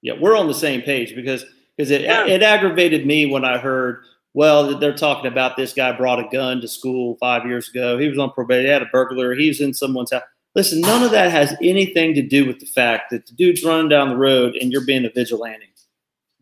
Yeah, 0.01 0.13
we're 0.19 0.37
on 0.37 0.47
the 0.47 0.53
same 0.53 0.81
page 0.81 1.15
because 1.15 1.45
because 1.75 1.91
it 1.91 2.01
yeah. 2.01 2.25
it 2.25 2.43
aggravated 2.43 3.05
me 3.05 3.25
when 3.25 3.43
I 3.43 3.57
heard 3.57 4.03
well, 4.35 4.77
they're 4.77 4.93
talking 4.93 5.31
about 5.31 5.55
this 5.55 5.73
guy 5.73 5.93
brought 5.93 6.19
a 6.19 6.27
gun 6.29 6.59
to 6.59 6.67
school 6.67 7.15
five 7.21 7.45
years 7.45 7.69
ago. 7.69 7.97
He 7.97 8.09
was 8.09 8.19
on 8.19 8.31
probation. 8.31 8.65
He 8.65 8.71
had 8.71 8.81
a 8.81 8.87
burglar. 8.91 9.33
He 9.33 9.47
was 9.47 9.61
in 9.61 9.73
someone's 9.73 10.11
house. 10.11 10.23
Listen, 10.55 10.81
none 10.81 11.03
of 11.03 11.11
that 11.11 11.31
has 11.31 11.55
anything 11.61 12.13
to 12.15 12.21
do 12.21 12.45
with 12.45 12.59
the 12.59 12.65
fact 12.65 13.11
that 13.11 13.25
the 13.27 13.33
dude's 13.33 13.63
running 13.63 13.87
down 13.87 14.09
the 14.09 14.17
road 14.17 14.55
and 14.57 14.73
you're 14.73 14.85
being 14.85 15.05
a 15.05 15.09
vigilante. 15.09 15.67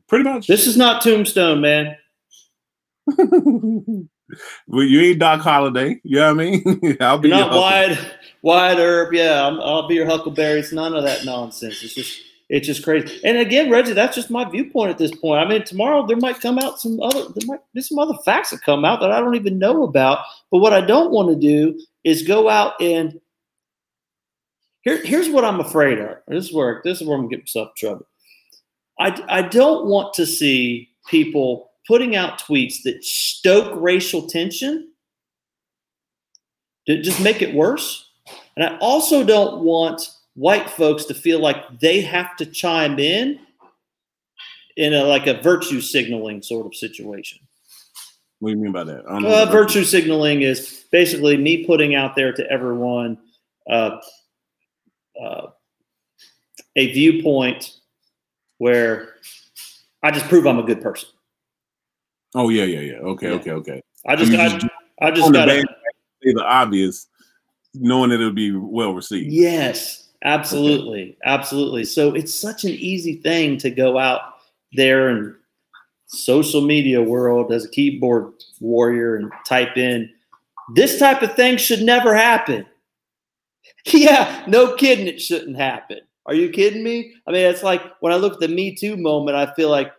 Pretty 0.08 0.24
much. 0.24 0.48
This 0.48 0.66
is 0.66 0.76
not 0.76 1.04
Tombstone, 1.04 1.62
man. 1.62 1.96
well, 3.08 4.84
you 4.84 5.02
ain't 5.02 5.20
Doc 5.20 5.42
Holliday. 5.42 6.02
You 6.04 6.18
know 6.18 6.34
what 6.34 6.42
I 6.42 6.50
mean? 6.50 6.98
I'll 7.02 7.20
be 7.20 7.30
not 7.30 7.52
wide, 7.52 7.98
Wyatt 8.42 8.80
Earp. 8.80 9.14
Yeah, 9.14 9.48
i 9.48 9.50
will 9.50 9.88
be 9.88 9.96
your 9.96 10.08
Huckleberry. 10.08 10.60
It's 10.60 10.72
none 10.72 10.96
of 10.96 11.04
that 11.04 11.26
nonsense. 11.26 11.84
It's 11.84 11.94
just, 11.94 12.22
it's 12.50 12.68
just 12.68 12.84
crazy. 12.84 13.20
And 13.24 13.38
again, 13.38 13.70
Reggie, 13.70 13.94
that's 13.94 14.16
just 14.16 14.30
my 14.30 14.50
viewpoint 14.50 14.92
at 14.92 14.98
this 14.98 15.16
point. 15.16 15.40
I 15.40 15.48
mean, 15.48 15.64
tomorrow 15.64 16.06
there 16.06 16.18
might 16.18 16.42
come 16.42 16.60
out 16.60 16.80
some 16.80 17.00
other, 17.02 17.22
there 17.36 17.48
might 17.48 17.62
be 17.74 17.82
some 17.82 18.00
other 18.00 18.18
facts 18.26 18.52
that 18.52 18.62
come 18.62 18.86
out 18.86 19.00
that 19.00 19.12
I 19.12 19.20
don't 19.20 19.36
even 19.36 19.60
know 19.60 19.84
about. 19.84 20.20
But 20.52 20.60
what 20.60 20.74
I 20.74 20.82
don't 20.82 21.12
want 21.12 21.30
to 21.30 21.36
do 21.36 21.80
is 22.04 22.22
go 22.24 22.50
out 22.50 22.80
and 22.82 23.20
here, 24.82 25.02
here's 25.04 25.30
what 25.30 25.46
I'm 25.46 25.62
afraid 25.62 26.00
of. 26.00 26.18
This 26.28 26.46
is 26.46 26.54
where 26.54 26.82
this 26.84 27.02
is 27.02 27.08
where 27.08 27.18
I'm 27.18 27.30
getting 27.30 27.44
myself 27.44 27.70
in 27.70 27.88
trouble. 27.88 28.08
I, 29.00 29.24
I 29.30 29.42
don't 29.42 29.88
want 29.88 30.14
to 30.16 30.26
see 30.26 30.90
people 31.08 31.72
putting 31.88 32.16
out 32.16 32.40
tweets 32.40 32.84
that 32.84 33.04
stoke 33.04 33.72
racial 33.82 34.28
tension 34.28 34.90
to 36.88 37.02
just 37.02 37.22
make 37.22 37.42
it 37.42 37.56
worse. 37.56 38.10
And 38.56 38.66
I 38.66 38.78
also 38.78 39.24
don't 39.24 39.64
want 39.64 40.08
white 40.36 40.70
folks 40.70 41.06
to 41.06 41.14
feel 41.14 41.40
like 41.40 41.80
they 41.80 42.02
have 42.02 42.36
to 42.38 42.46
chime 42.46 43.00
in 43.00 43.40
in 44.76 44.94
a 44.94 45.04
like 45.04 45.28
a 45.28 45.42
virtue 45.42 45.82
signaling 45.82 46.42
sort 46.42 46.66
of 46.66 46.76
situation. 46.76 47.40
What 48.40 48.50
do 48.50 48.58
you 48.58 48.64
mean 48.64 48.74
by 48.74 48.84
that? 48.84 49.06
Uh, 49.06 49.46
virtue 49.52 49.84
signaling 49.84 50.42
is 50.42 50.86
basically 50.92 51.38
me 51.38 51.66
putting 51.66 51.96
out 51.96 52.16
there 52.16 52.34
to 52.34 52.52
everyone 52.52 53.18
uh, 53.70 54.00
uh, 55.22 55.48
a 56.76 56.92
viewpoint 56.92 57.78
where 58.58 59.16
I 60.02 60.12
just 60.12 60.28
prove 60.28 60.46
I'm 60.46 60.60
a 60.60 60.64
good 60.64 60.82
person. 60.82 61.10
Oh 62.36 62.50
yeah, 62.50 62.66
yeah, 62.66 62.80
yeah. 62.80 62.98
Okay, 62.98 63.30
yeah. 63.30 63.36
okay, 63.36 63.52
okay. 63.52 63.82
I 64.06 64.16
just, 64.16 64.34
I, 64.34 64.50
just, 64.50 64.66
I, 65.02 65.08
I 65.08 65.12
just 65.12 65.32
got 65.32 65.46
to 65.46 65.62
say 66.24 66.34
the 66.34 66.44
obvious, 66.44 67.08
knowing 67.74 68.10
that 68.10 68.20
it'll 68.20 68.34
be 68.34 68.52
well 68.52 68.94
received. 68.94 69.32
Yes, 69.32 70.03
absolutely, 70.24 71.04
okay. 71.04 71.18
absolutely. 71.26 71.86
So 71.86 72.14
it's 72.14 72.34
such 72.34 72.64
an 72.64 72.72
easy 72.72 73.16
thing 73.16 73.58
to 73.58 73.70
go 73.70 73.98
out 73.98 74.22
there 74.74 75.10
and 75.10 75.36
social 76.08 76.62
media 76.62 77.02
world 77.02 77.52
as 77.52 77.66
a 77.66 77.70
keyboard 77.70 78.34
warrior 78.60 79.16
and 79.16 79.32
type 79.46 79.78
in 79.78 80.10
this 80.74 81.00
type 81.00 81.22
of 81.22 81.36
thing 81.36 81.58
should 81.58 81.82
never 81.82 82.16
happen. 82.16 82.66
Yeah, 83.86 84.46
no 84.48 84.76
kidding, 84.76 85.08
it 85.08 85.22
shouldn't 85.22 85.58
happen. 85.58 86.00
Are 86.26 86.34
you 86.34 86.50
kidding 86.50 86.84
me? 86.84 87.14
I 87.28 87.32
mean, 87.32 87.46
it's 87.46 87.64
like 87.64 87.82
when 88.00 88.14
I 88.14 88.16
look 88.16 88.34
at 88.34 88.40
the 88.40 88.48
Me 88.48 88.74
Too 88.74 88.96
moment, 88.96 89.36
I 89.36 89.54
feel 89.56 89.70
like, 89.70 89.92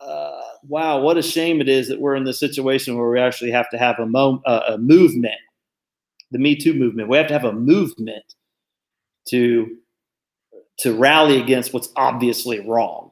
uh, 0.00 0.40
wow, 0.66 1.00
what 1.00 1.16
a 1.16 1.22
shame 1.22 1.60
it 1.60 1.68
is 1.68 1.86
that 1.88 2.00
we're 2.00 2.16
in 2.16 2.24
this 2.24 2.40
situation 2.40 2.96
where 2.96 3.08
we 3.08 3.20
actually 3.20 3.52
have 3.52 3.70
to 3.70 3.78
have 3.78 4.00
a, 4.00 4.06
mo- 4.06 4.42
uh, 4.46 4.62
a 4.70 4.78
movement, 4.78 5.38
the 6.32 6.40
Me 6.40 6.56
Too 6.56 6.74
movement. 6.74 7.08
We 7.08 7.16
have 7.16 7.28
to 7.28 7.32
have 7.32 7.44
a 7.44 7.52
movement 7.52 8.34
to 9.28 9.76
to 10.80 10.96
rally 10.96 11.40
against 11.40 11.72
what's 11.72 11.90
obviously 11.96 12.60
wrong. 12.60 13.10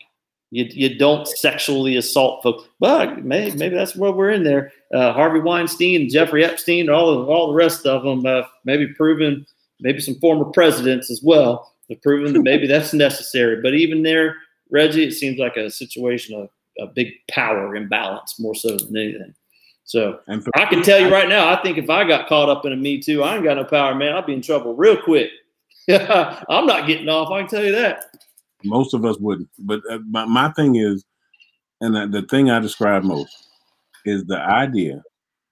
You, 0.51 0.67
you 0.69 0.99
don't 0.99 1.27
sexually 1.27 1.97
assault 1.97 2.43
folks, 2.43 2.69
but 2.79 3.25
maybe, 3.25 3.57
maybe 3.57 3.75
that's 3.75 3.97
where 3.97 4.13
we're 4.13 4.31
in 4.31 4.43
there. 4.43 4.73
Uh, 4.93 5.13
Harvey 5.13 5.41
Weinstein, 5.41 6.11
Jeffrey 6.11 6.45
Epstein, 6.45 6.91
all 6.91 7.09
of, 7.09 7.29
all 7.29 7.49
the 7.49 7.55
rest 7.55 7.87
of 7.87 8.03
them, 8.03 8.27
uh, 8.27 8.43
maybe 8.65 8.89
proven, 8.89 9.47
maybe 9.81 10.01
some 10.01 10.17
former 10.17 10.45
presidents 10.45 11.11
as 11.11 11.23
well 11.23 11.73
have 11.89 12.03
proven 12.03 12.33
that 12.35 12.43
maybe 12.43 12.67
that's 12.67 12.93
necessary. 12.93 13.63
But 13.63 13.75
even 13.75 14.03
there, 14.03 14.37
Reggie, 14.71 15.05
it 15.05 15.13
seems 15.13 15.39
like 15.39 15.57
a 15.57 15.71
situation 15.71 16.35
of 16.39 16.51
a 16.79 16.93
big 16.93 17.13
power 17.31 17.75
imbalance 17.75 18.39
more 18.39 18.55
so 18.55 18.77
than 18.77 18.97
anything. 18.97 19.35
So 19.85 20.21
I 20.55 20.67
can 20.67 20.83
tell 20.83 21.01
you 21.01 21.11
right 21.11 21.29
now, 21.29 21.49
I 21.49 21.63
think 21.63 21.79
if 21.79 21.91
I 21.91 22.05
got 22.05 22.29
caught 22.29 22.49
up 22.49 22.65
in 22.65 22.73
a 22.73 22.77
Me 22.77 23.01
Too, 23.01 23.23
I 23.23 23.37
ain't 23.37 23.45
got 23.45 23.57
no 23.57 23.65
power, 23.65 23.95
man. 23.95 24.15
I'd 24.15 24.27
be 24.27 24.35
in 24.35 24.43
trouble 24.43 24.75
real 24.75 25.01
quick. 25.01 25.31
I'm 26.49 26.67
not 26.67 26.87
getting 26.87 27.09
off. 27.09 27.31
I 27.31 27.41
can 27.41 27.49
tell 27.49 27.65
you 27.65 27.73
that. 27.73 28.07
Most 28.65 28.95
of 28.95 29.05
us 29.05 29.19
wouldn't. 29.19 29.49
But 29.59 29.81
uh, 29.91 29.99
my, 30.09 30.25
my 30.25 30.53
thing 30.53 30.77
is, 30.77 31.05
and 31.81 31.95
the, 31.95 32.21
the 32.21 32.27
thing 32.29 32.51
I 32.51 32.61
describe 32.61 33.03
most 33.03 33.35
is 34.05 34.25
the 34.25 34.39
idea. 34.39 35.03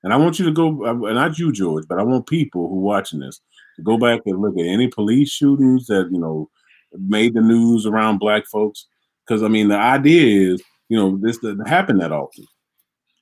And 0.02 0.12
I 0.12 0.16
want 0.16 0.38
you 0.38 0.44
to 0.46 0.52
go, 0.52 0.86
uh, 0.86 1.12
not 1.12 1.38
you, 1.38 1.52
George, 1.52 1.84
but 1.88 1.98
I 1.98 2.02
want 2.02 2.26
people 2.26 2.68
who 2.68 2.76
are 2.76 2.82
watching 2.82 3.20
this 3.20 3.40
to 3.76 3.82
go 3.82 3.98
back 3.98 4.20
and 4.26 4.40
look 4.40 4.58
at 4.58 4.66
any 4.66 4.88
police 4.88 5.30
shootings 5.30 5.86
that 5.86 6.08
you 6.10 6.18
know 6.18 6.48
made 6.92 7.34
the 7.34 7.40
news 7.40 7.86
around 7.86 8.18
black 8.18 8.46
folks. 8.46 8.86
Because 9.26 9.42
I 9.42 9.48
mean, 9.48 9.68
the 9.68 9.76
idea 9.76 10.52
is, 10.52 10.62
you 10.88 10.96
know, 10.96 11.18
this 11.20 11.38
doesn't 11.38 11.68
happen 11.68 11.98
that 11.98 12.12
often. 12.12 12.46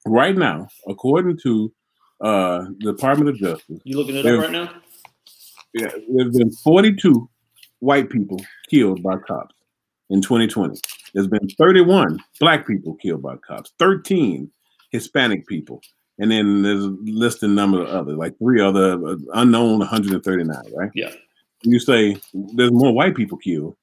Right 0.06 0.36
now, 0.36 0.68
according 0.86 1.38
to 1.42 1.72
uh, 2.20 2.66
the 2.80 2.92
Department 2.92 3.30
of 3.30 3.36
Justice, 3.36 3.80
you 3.84 3.96
looking 3.96 4.16
at 4.16 4.24
it 4.24 4.34
up 4.34 4.42
right 4.42 4.52
now? 4.52 4.70
Yeah, 5.74 5.90
there's 6.08 6.36
been 6.36 6.50
42 6.50 7.28
white 7.80 8.10
people 8.10 8.40
killed 8.68 9.02
by 9.02 9.16
cops 9.16 9.54
in 10.10 10.22
2020. 10.22 10.80
There's 11.14 11.28
been 11.28 11.48
31 11.58 12.18
black 12.40 12.66
people 12.66 12.94
killed 12.96 13.22
by 13.22 13.36
cops, 13.36 13.72
13 13.78 14.50
Hispanic 14.90 15.46
people, 15.46 15.80
and 16.18 16.30
then 16.30 16.62
there's 16.62 16.84
a 16.84 16.96
listed 17.04 17.50
number 17.50 17.82
of 17.82 17.88
other, 17.88 18.14
like 18.14 18.36
three 18.38 18.60
other 18.60 18.94
uh, 19.06 19.16
unknown 19.34 19.78
139, 19.80 20.56
right? 20.74 20.90
Yeah. 20.94 21.12
You 21.62 21.78
say 21.78 22.16
there's 22.54 22.72
more 22.72 22.92
white 22.92 23.14
people 23.14 23.38
killed 23.38 23.76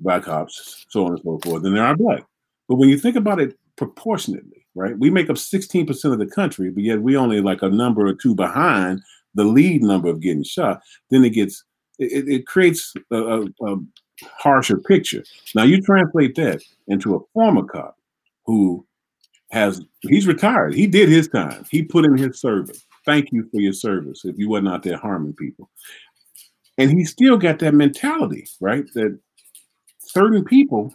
by 0.00 0.20
cops, 0.20 0.86
so 0.88 1.06
on 1.06 1.12
and 1.12 1.20
so 1.22 1.38
forth, 1.38 1.62
than 1.62 1.74
there 1.74 1.84
are 1.84 1.96
black. 1.96 2.24
But 2.68 2.76
when 2.76 2.88
you 2.88 2.98
think 2.98 3.16
about 3.16 3.40
it 3.40 3.58
proportionately, 3.76 4.66
right? 4.74 4.98
We 4.98 5.10
make 5.10 5.30
up 5.30 5.36
16% 5.36 6.12
of 6.12 6.18
the 6.18 6.26
country, 6.26 6.70
but 6.70 6.82
yet 6.82 7.02
we 7.02 7.16
only 7.16 7.40
like 7.40 7.62
a 7.62 7.68
number 7.68 8.06
or 8.06 8.14
two 8.14 8.34
behind 8.34 9.00
the 9.34 9.44
lead 9.44 9.82
number 9.82 10.08
of 10.08 10.20
getting 10.20 10.44
shot. 10.44 10.82
Then 11.10 11.24
it 11.24 11.30
gets 11.30 11.64
it, 11.98 12.28
it 12.28 12.46
creates 12.46 12.92
a, 13.10 13.16
a, 13.16 13.44
a 13.66 13.76
harsher 14.38 14.78
picture. 14.78 15.24
Now 15.54 15.64
you 15.64 15.80
translate 15.80 16.34
that 16.36 16.62
into 16.88 17.14
a 17.16 17.20
former 17.32 17.64
cop 17.64 17.96
who 18.46 18.86
has 19.50 19.82
he's 20.00 20.26
retired. 20.26 20.74
He 20.74 20.86
did 20.86 21.08
his 21.08 21.28
time. 21.28 21.64
He 21.70 21.82
put 21.82 22.04
in 22.04 22.16
his 22.16 22.40
service. 22.40 22.84
Thank 23.04 23.32
you 23.32 23.48
for 23.50 23.60
your 23.60 23.72
service. 23.72 24.24
If 24.24 24.38
you 24.38 24.48
wasn't 24.48 24.68
out 24.68 24.82
there 24.82 24.96
harming 24.96 25.34
people, 25.34 25.70
and 26.78 26.90
he 26.90 27.04
still 27.04 27.36
got 27.36 27.58
that 27.60 27.74
mentality, 27.74 28.46
right? 28.60 28.84
That 28.94 29.18
certain 29.98 30.44
people 30.44 30.94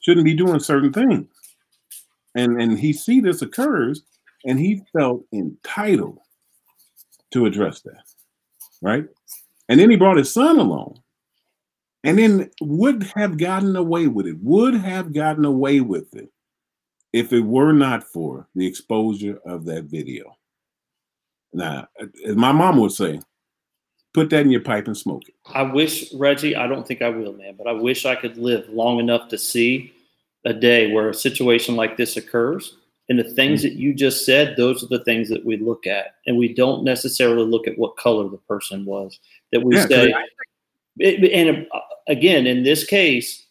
shouldn't 0.00 0.24
be 0.24 0.34
doing 0.34 0.60
certain 0.60 0.92
things, 0.92 1.26
and 2.34 2.60
and 2.60 2.78
he 2.78 2.92
see 2.92 3.20
this 3.20 3.42
occurs, 3.42 4.02
and 4.44 4.58
he 4.58 4.82
felt 4.92 5.24
entitled 5.32 6.18
to 7.32 7.46
address 7.46 7.80
that, 7.82 8.02
right? 8.82 9.06
And 9.68 9.78
then 9.78 9.90
he 9.90 9.96
brought 9.96 10.16
his 10.16 10.32
son 10.32 10.58
along, 10.58 11.00
and 12.02 12.18
then 12.18 12.50
would 12.60 13.04
have 13.14 13.36
gotten 13.38 13.76
away 13.76 14.06
with 14.06 14.26
it. 14.26 14.36
Would 14.42 14.74
have 14.74 15.12
gotten 15.12 15.44
away 15.44 15.80
with 15.80 16.14
it 16.16 16.30
if 17.12 17.32
it 17.32 17.40
were 17.40 17.72
not 17.72 18.04
for 18.04 18.48
the 18.54 18.66
exposure 18.66 19.38
of 19.44 19.64
that 19.66 19.84
video. 19.84 20.36
Now, 21.52 21.88
as 22.26 22.36
my 22.36 22.52
mom 22.52 22.78
would 22.78 22.92
say, 22.92 23.20
put 24.14 24.30
that 24.30 24.42
in 24.42 24.50
your 24.50 24.60
pipe 24.60 24.86
and 24.86 24.96
smoke 24.96 25.22
it. 25.28 25.34
I 25.54 25.62
wish, 25.62 26.12
Reggie, 26.14 26.56
I 26.56 26.66
don't 26.66 26.86
think 26.86 27.02
I 27.02 27.08
will, 27.08 27.32
man, 27.32 27.54
but 27.56 27.66
I 27.66 27.72
wish 27.72 28.06
I 28.06 28.14
could 28.14 28.36
live 28.38 28.68
long 28.68 28.98
enough 28.98 29.28
to 29.28 29.38
see 29.38 29.92
a 30.44 30.52
day 30.52 30.92
where 30.92 31.10
a 31.10 31.14
situation 31.14 31.76
like 31.76 31.96
this 31.96 32.16
occurs. 32.16 32.76
And 33.10 33.18
the 33.18 33.24
things 33.24 33.64
mm-hmm. 33.64 33.74
that 33.74 33.80
you 33.80 33.92
just 33.92 34.24
said, 34.24 34.56
those 34.56 34.84
are 34.84 34.86
the 34.86 35.04
things 35.04 35.28
that 35.30 35.44
we 35.44 35.56
look 35.56 35.84
at. 35.84 36.14
And 36.26 36.38
we 36.38 36.54
don't 36.54 36.84
necessarily 36.84 37.44
look 37.44 37.66
at 37.66 37.76
what 37.76 37.96
color 37.96 38.28
the 38.28 38.38
person 38.38 38.84
was. 38.84 39.18
That 39.50 39.64
we 39.64 39.76
yeah, 39.76 39.86
say, 39.86 40.14
it, 40.98 41.32
and 41.32 41.66
uh, 41.74 41.80
again, 42.06 42.46
in 42.46 42.62
this 42.62 42.84
case, 42.84 43.44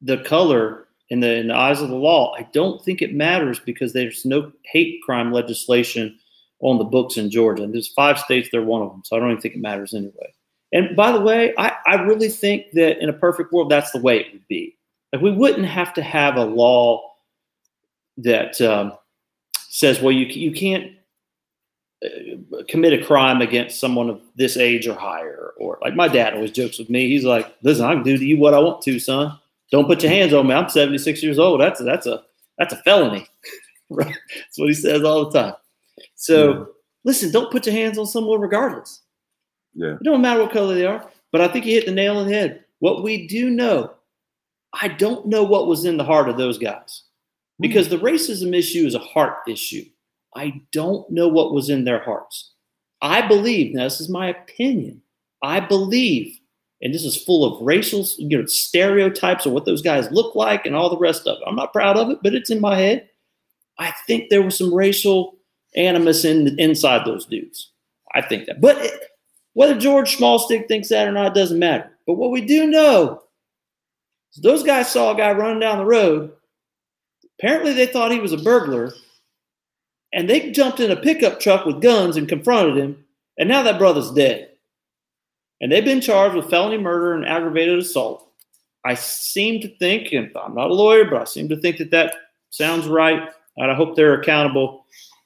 the 0.00 0.18
color 0.18 0.86
in 1.10 1.18
the 1.18 1.34
in 1.34 1.48
the 1.48 1.56
eyes 1.56 1.82
of 1.82 1.88
the 1.88 1.96
law, 1.96 2.32
I 2.38 2.48
don't 2.52 2.82
think 2.84 3.02
it 3.02 3.12
matters 3.12 3.58
because 3.58 3.92
there's 3.92 4.24
no 4.24 4.52
hate 4.64 5.00
crime 5.04 5.32
legislation 5.32 6.16
on 6.60 6.78
the 6.78 6.84
books 6.84 7.16
in 7.16 7.28
Georgia. 7.28 7.64
And 7.64 7.74
there's 7.74 7.92
five 7.92 8.20
states, 8.20 8.50
they're 8.52 8.62
one 8.62 8.82
of 8.82 8.90
them. 8.90 9.02
So 9.04 9.16
I 9.16 9.18
don't 9.18 9.32
even 9.32 9.42
think 9.42 9.56
it 9.56 9.60
matters 9.60 9.94
anyway. 9.94 10.32
And 10.72 10.94
by 10.94 11.10
the 11.10 11.20
way, 11.20 11.52
I, 11.58 11.72
I 11.86 11.94
really 12.02 12.28
think 12.28 12.70
that 12.74 13.02
in 13.02 13.08
a 13.08 13.12
perfect 13.12 13.52
world, 13.52 13.68
that's 13.68 13.90
the 13.90 14.00
way 14.00 14.20
it 14.20 14.32
would 14.32 14.46
be. 14.46 14.78
Like 15.12 15.22
we 15.22 15.32
wouldn't 15.32 15.66
have 15.66 15.92
to 15.94 16.02
have 16.02 16.36
a 16.36 16.44
law 16.44 17.11
that 18.18 18.60
um, 18.60 18.92
says, 19.68 20.00
well, 20.00 20.12
you 20.12 20.26
you 20.26 20.52
can't 20.52 20.92
uh, 22.04 22.62
commit 22.68 22.92
a 22.92 23.04
crime 23.04 23.40
against 23.40 23.78
someone 23.78 24.10
of 24.10 24.20
this 24.36 24.56
age 24.56 24.86
or 24.86 24.94
higher. 24.94 25.52
Or 25.58 25.78
like 25.82 25.94
my 25.94 26.08
dad 26.08 26.34
always 26.34 26.50
jokes 26.50 26.78
with 26.78 26.90
me. 26.90 27.08
He's 27.08 27.24
like, 27.24 27.54
listen, 27.62 27.84
I 27.84 27.94
can 27.94 28.02
do 28.02 28.16
to 28.16 28.24
you 28.24 28.38
what 28.38 28.54
I 28.54 28.58
want 28.58 28.82
to, 28.82 28.98
son. 28.98 29.38
Don't 29.70 29.86
put 29.86 30.02
your 30.02 30.12
hands 30.12 30.32
on 30.32 30.46
me. 30.46 30.54
I'm 30.54 30.68
76 30.68 31.22
years 31.22 31.38
old. 31.38 31.60
That's 31.60 31.80
a, 31.80 31.84
that's 31.84 32.06
a 32.06 32.22
that's 32.58 32.74
a 32.74 32.82
felony. 32.82 33.26
right? 33.90 34.06
That's 34.06 34.58
what 34.58 34.68
he 34.68 34.74
says 34.74 35.02
all 35.02 35.30
the 35.30 35.38
time. 35.38 35.54
So 36.14 36.52
yeah. 36.52 36.64
listen, 37.04 37.32
don't 37.32 37.50
put 37.50 37.66
your 37.66 37.74
hands 37.74 37.98
on 37.98 38.06
someone 38.06 38.40
regardless. 38.40 39.00
Yeah. 39.74 39.94
It 39.94 40.02
don't 40.02 40.20
matter 40.20 40.42
what 40.42 40.52
color 40.52 40.74
they 40.74 40.86
are. 40.86 41.08
But 41.30 41.40
I 41.40 41.48
think 41.48 41.64
you 41.64 41.74
hit 41.74 41.86
the 41.86 41.92
nail 41.92 42.18
on 42.18 42.26
the 42.26 42.34
head. 42.34 42.64
What 42.80 43.02
we 43.02 43.26
do 43.26 43.48
know, 43.48 43.92
I 44.74 44.88
don't 44.88 45.26
know 45.26 45.42
what 45.42 45.66
was 45.66 45.84
in 45.84 45.96
the 45.96 46.04
heart 46.04 46.28
of 46.28 46.36
those 46.36 46.58
guys. 46.58 47.04
Because 47.62 47.86
hmm. 47.86 47.94
the 47.94 48.02
racism 48.02 48.54
issue 48.54 48.86
is 48.86 48.94
a 48.94 48.98
heart 48.98 49.38
issue. 49.48 49.84
I 50.34 50.60
don't 50.72 51.08
know 51.10 51.28
what 51.28 51.52
was 51.52 51.70
in 51.70 51.84
their 51.84 52.02
hearts. 52.02 52.52
I 53.00 53.26
believe, 53.26 53.74
now 53.74 53.84
this 53.84 54.00
is 54.00 54.08
my 54.08 54.28
opinion, 54.28 55.02
I 55.42 55.60
believe, 55.60 56.38
and 56.80 56.94
this 56.94 57.04
is 57.04 57.16
full 57.22 57.44
of 57.44 57.62
racial 57.62 58.06
you 58.18 58.38
know, 58.38 58.46
stereotypes 58.46 59.46
of 59.46 59.52
what 59.52 59.64
those 59.64 59.82
guys 59.82 60.10
look 60.10 60.34
like 60.34 60.66
and 60.66 60.74
all 60.74 60.90
the 60.90 60.98
rest 60.98 61.26
of 61.26 61.36
it. 61.38 61.44
I'm 61.46 61.56
not 61.56 61.72
proud 61.72 61.96
of 61.96 62.10
it, 62.10 62.18
but 62.22 62.34
it's 62.34 62.50
in 62.50 62.60
my 62.60 62.76
head. 62.76 63.08
I 63.78 63.92
think 64.06 64.28
there 64.28 64.42
was 64.42 64.56
some 64.56 64.72
racial 64.72 65.36
animus 65.76 66.24
in 66.24 66.58
inside 66.58 67.06
those 67.06 67.26
dudes. 67.26 67.72
I 68.14 68.22
think 68.22 68.46
that. 68.46 68.60
But 68.60 68.78
it, 68.78 68.92
whether 69.54 69.78
George 69.78 70.16
Smallstick 70.16 70.68
thinks 70.68 70.88
that 70.88 71.08
or 71.08 71.12
not 71.12 71.34
doesn't 71.34 71.58
matter. 71.58 71.90
But 72.06 72.14
what 72.14 72.30
we 72.30 72.40
do 72.40 72.66
know 72.66 73.22
is 74.34 74.42
those 74.42 74.62
guys 74.62 74.90
saw 74.90 75.12
a 75.12 75.16
guy 75.16 75.32
running 75.32 75.60
down 75.60 75.78
the 75.78 75.84
road. 75.84 76.32
Apparently, 77.42 77.72
they 77.72 77.86
thought 77.86 78.12
he 78.12 78.20
was 78.20 78.32
a 78.32 78.38
burglar, 78.38 78.94
and 80.12 80.30
they 80.30 80.52
jumped 80.52 80.78
in 80.78 80.90
a 80.90 80.96
pickup 80.96 81.40
truck 81.40 81.66
with 81.66 81.82
guns 81.82 82.16
and 82.16 82.28
confronted 82.28 82.76
him. 82.76 83.04
And 83.38 83.48
now 83.48 83.62
that 83.62 83.78
brother's 83.78 84.12
dead. 84.12 84.50
And 85.60 85.70
they've 85.70 85.84
been 85.84 86.00
charged 86.00 86.36
with 86.36 86.50
felony 86.50 86.78
murder 86.78 87.14
and 87.14 87.26
aggravated 87.26 87.78
assault. 87.78 88.28
I 88.84 88.94
seem 88.94 89.60
to 89.62 89.68
think, 89.78 90.12
and 90.12 90.30
I'm 90.36 90.54
not 90.54 90.70
a 90.70 90.74
lawyer, 90.74 91.04
but 91.04 91.20
I 91.20 91.24
seem 91.24 91.48
to 91.48 91.56
think 91.56 91.78
that 91.78 91.90
that 91.92 92.14
sounds 92.50 92.86
right. 92.86 93.28
And 93.56 93.70
I 93.70 93.74
hope 93.74 93.96
they're 93.96 94.20
accountable. 94.20 94.84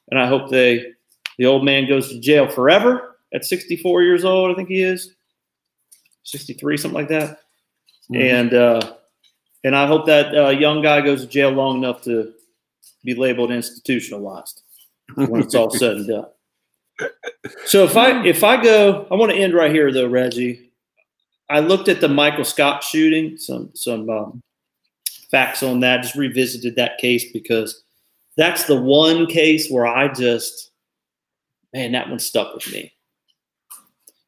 And 0.09 0.19
I 0.19 0.27
hope 0.27 0.49
they, 0.49 0.93
the 1.37 1.45
old 1.45 1.65
man 1.65 1.87
goes 1.87 2.09
to 2.09 2.19
jail 2.19 2.47
forever 2.47 3.17
at 3.33 3.45
64 3.45 4.03
years 4.03 4.25
old, 4.25 4.51
I 4.51 4.55
think 4.55 4.69
he 4.69 4.81
is 4.81 5.15
63, 6.23 6.77
something 6.77 6.95
like 6.95 7.09
that. 7.09 7.39
Mm-hmm. 8.11 8.15
And 8.15 8.53
uh, 8.53 8.93
and 9.63 9.75
I 9.75 9.87
hope 9.87 10.05
that 10.05 10.35
uh, 10.35 10.49
young 10.49 10.81
guy 10.81 11.01
goes 11.01 11.21
to 11.21 11.27
jail 11.27 11.51
long 11.51 11.77
enough 11.77 12.01
to 12.03 12.33
be 13.03 13.15
labeled 13.15 13.51
institutionalized 13.51 14.63
when 15.15 15.41
it's 15.41 15.55
all 15.55 15.69
said 15.69 15.97
and 15.97 16.07
done. 16.07 16.25
So 17.65 17.83
if 17.83 17.95
I 17.95 18.25
if 18.25 18.43
I 18.43 18.61
go, 18.61 19.05
I 19.11 19.15
want 19.15 19.31
to 19.31 19.37
end 19.37 19.53
right 19.53 19.71
here 19.71 19.91
though, 19.93 20.07
Reggie. 20.07 20.71
I 21.47 21.59
looked 21.59 21.87
at 21.87 22.01
the 22.01 22.09
Michael 22.09 22.43
Scott 22.43 22.83
shooting, 22.83 23.37
some 23.37 23.69
some 23.75 24.09
um, 24.09 24.41
facts 25.29 25.61
on 25.61 25.79
that. 25.81 26.01
Just 26.01 26.15
revisited 26.15 26.75
that 26.75 26.97
case 26.97 27.31
because 27.31 27.83
that's 28.35 28.63
the 28.63 28.81
one 28.81 29.27
case 29.27 29.69
where 29.69 29.85
I 29.85 30.07
just, 30.07 30.71
man, 31.71 31.91
that 31.91 32.09
one 32.09 32.19
stuck 32.19 32.55
with 32.55 32.71
me 32.73 32.91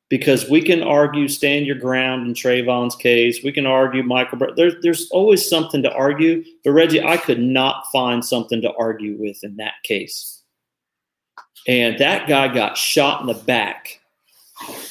because 0.09 0.49
we 0.49 0.61
can 0.61 0.81
argue 0.81 1.27
stand 1.27 1.67
your 1.67 1.75
ground 1.75 2.27
in 2.27 2.33
Trayvon's 2.33 2.95
case. 2.95 3.43
We 3.43 3.51
can 3.51 3.67
argue 3.67 4.03
Michael. 4.03 4.39
There's 4.55 4.75
there's 4.81 5.09
always 5.11 5.47
something 5.47 5.83
to 5.83 5.93
argue. 5.93 6.43
But 6.63 6.71
Reggie, 6.71 7.03
I 7.03 7.17
could 7.17 7.39
not 7.39 7.85
find 7.91 8.25
something 8.25 8.61
to 8.61 8.73
argue 8.73 9.15
with 9.17 9.43
in 9.43 9.55
that 9.57 9.75
case. 9.83 10.41
And 11.67 11.97
that 11.99 12.27
guy 12.27 12.47
got 12.47 12.77
shot 12.77 13.21
in 13.21 13.27
the 13.27 13.33
back. 13.33 13.99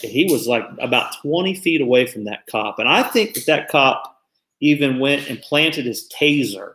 He 0.01 0.28
was 0.31 0.47
like 0.47 0.65
about 0.78 1.16
20 1.23 1.55
feet 1.55 1.81
away 1.81 2.07
from 2.07 2.24
that 2.24 2.47
cop. 2.47 2.78
And 2.78 2.89
I 2.89 3.03
think 3.03 3.35
that 3.35 3.47
that 3.47 3.69
cop 3.69 4.20
even 4.61 4.99
went 4.99 5.28
and 5.28 5.40
planted 5.40 5.86
his 5.86 6.09
taser 6.09 6.74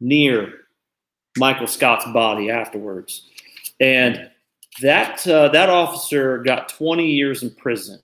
near 0.00 0.52
Michael 1.36 1.66
Scott's 1.66 2.06
body 2.12 2.50
afterwards. 2.50 3.28
And 3.80 4.30
that 4.80 5.26
uh, 5.26 5.48
that 5.48 5.68
officer 5.68 6.38
got 6.38 6.68
20 6.68 7.06
years 7.06 7.42
in 7.42 7.50
prison. 7.50 8.00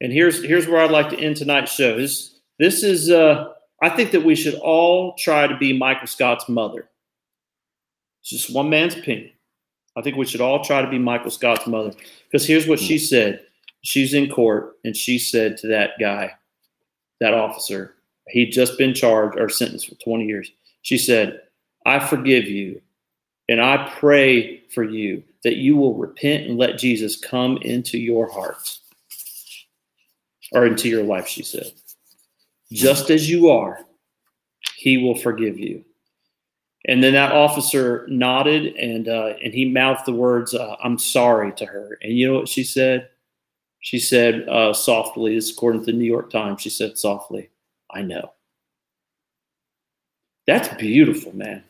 And 0.00 0.12
here's 0.12 0.42
here's 0.42 0.66
where 0.66 0.82
I'd 0.82 0.90
like 0.90 1.10
to 1.10 1.18
end 1.18 1.36
tonight's 1.36 1.72
show. 1.72 1.96
This 1.96 2.40
this 2.58 2.82
is 2.82 3.10
uh, 3.10 3.52
I 3.82 3.90
think 3.90 4.12
that 4.12 4.24
we 4.24 4.34
should 4.34 4.54
all 4.54 5.14
try 5.16 5.46
to 5.46 5.56
be 5.56 5.76
Michael 5.76 6.06
Scott's 6.06 6.48
mother. 6.48 6.88
It's 8.22 8.30
just 8.30 8.54
one 8.54 8.70
man's 8.70 8.96
opinion. 8.96 9.32
I 9.96 10.02
think 10.02 10.16
we 10.16 10.26
should 10.26 10.40
all 10.40 10.62
try 10.62 10.82
to 10.82 10.88
be 10.88 10.98
Michael 10.98 11.30
Scott's 11.30 11.66
mother 11.66 11.92
because 12.24 12.46
here's 12.46 12.66
what 12.66 12.78
she 12.78 12.98
said. 12.98 13.42
She's 13.82 14.14
in 14.14 14.30
court 14.30 14.76
and 14.84 14.96
she 14.96 15.18
said 15.18 15.56
to 15.58 15.68
that 15.68 15.92
guy, 15.98 16.32
that 17.20 17.34
officer, 17.34 17.94
he'd 18.28 18.50
just 18.50 18.76
been 18.78 18.94
charged 18.94 19.38
or 19.38 19.48
sentenced 19.48 19.88
for 19.88 19.94
20 19.96 20.26
years. 20.26 20.50
She 20.82 20.98
said, 20.98 21.40
I 21.86 21.98
forgive 21.98 22.44
you 22.44 22.80
and 23.50 23.60
I 23.60 23.92
pray 23.98 24.60
for 24.72 24.84
you 24.84 25.24
that 25.42 25.56
you 25.56 25.76
will 25.76 25.96
repent 25.96 26.46
and 26.46 26.56
let 26.56 26.78
Jesus 26.78 27.16
come 27.16 27.56
into 27.62 27.98
your 27.98 28.30
heart 28.30 28.78
or 30.52 30.66
into 30.66 30.88
your 30.88 31.02
life, 31.02 31.26
she 31.26 31.42
said. 31.42 31.72
Just 32.70 33.10
as 33.10 33.28
you 33.28 33.50
are, 33.50 33.84
he 34.76 34.98
will 34.98 35.16
forgive 35.16 35.58
you. 35.58 35.84
And 36.86 37.02
then 37.02 37.14
that 37.14 37.32
officer 37.32 38.06
nodded 38.08 38.76
and 38.76 39.08
uh, 39.08 39.34
and 39.42 39.52
he 39.52 39.64
mouthed 39.64 40.06
the 40.06 40.14
words, 40.14 40.54
uh, 40.54 40.76
"I'm 40.82 40.96
sorry" 40.96 41.52
to 41.54 41.66
her. 41.66 41.98
And 42.02 42.12
you 42.12 42.28
know 42.28 42.38
what 42.38 42.48
she 42.48 42.62
said? 42.62 43.08
She 43.80 43.98
said 43.98 44.48
uh, 44.48 44.72
softly, 44.72 45.34
this 45.34 45.50
according 45.50 45.80
to 45.80 45.86
the 45.86 45.98
New 45.98 46.04
York 46.04 46.30
Times. 46.30 46.62
She 46.62 46.70
said 46.70 46.96
softly, 46.96 47.50
"I 47.90 48.02
know." 48.02 48.32
That's 50.46 50.68
beautiful, 50.76 51.34
man. 51.34 51.64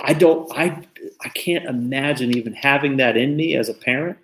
I 0.00 0.14
don't 0.14 0.50
I 0.56 0.82
I 1.24 1.28
can't 1.30 1.66
imagine 1.66 2.36
even 2.36 2.52
having 2.54 2.96
that 2.98 3.16
in 3.16 3.36
me 3.36 3.56
as 3.56 3.68
a 3.68 3.74
parent. 3.74 4.18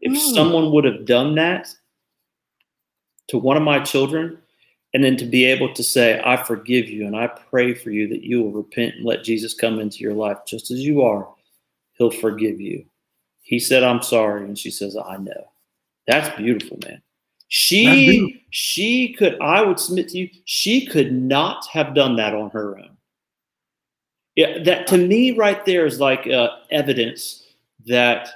If 0.00 0.12
mm. 0.12 0.34
someone 0.34 0.72
would 0.72 0.84
have 0.84 1.06
done 1.06 1.34
that 1.36 1.74
to 3.28 3.38
one 3.38 3.56
of 3.56 3.62
my 3.62 3.80
children, 3.80 4.38
and 4.96 5.04
then 5.04 5.16
to 5.18 5.26
be 5.26 5.44
able 5.44 5.74
to 5.74 5.82
say, 5.82 6.22
I 6.24 6.36
forgive 6.38 6.88
you 6.88 7.06
and 7.06 7.14
I 7.14 7.26
pray 7.26 7.74
for 7.74 7.90
you 7.90 8.08
that 8.08 8.22
you 8.22 8.42
will 8.42 8.52
repent 8.52 8.94
and 8.94 9.04
let 9.04 9.24
Jesus 9.24 9.52
come 9.52 9.78
into 9.78 9.98
your 9.98 10.14
life 10.14 10.38
just 10.46 10.70
as 10.70 10.80
you 10.80 11.02
are, 11.02 11.28
he'll 11.98 12.10
forgive 12.10 12.60
you. 12.60 12.84
He 13.42 13.58
said, 13.58 13.82
I'm 13.82 14.02
sorry. 14.02 14.44
And 14.44 14.58
she 14.58 14.70
says, 14.70 14.96
I 14.96 15.18
know. 15.18 15.48
That's 16.06 16.34
beautiful, 16.36 16.78
man. 16.86 17.02
She 17.48 18.42
she 18.50 19.12
could, 19.12 19.38
I 19.40 19.60
would 19.62 19.78
submit 19.78 20.08
to 20.08 20.18
you, 20.18 20.30
she 20.46 20.86
could 20.86 21.12
not 21.12 21.66
have 21.66 21.94
done 21.94 22.16
that 22.16 22.34
on 22.34 22.48
her 22.50 22.78
own. 22.78 22.95
Yeah, 24.36 24.62
that 24.64 24.86
to 24.88 24.98
me 24.98 25.32
right 25.32 25.64
there 25.64 25.86
is 25.86 25.98
like 25.98 26.26
uh, 26.26 26.50
evidence 26.70 27.42
that 27.86 28.28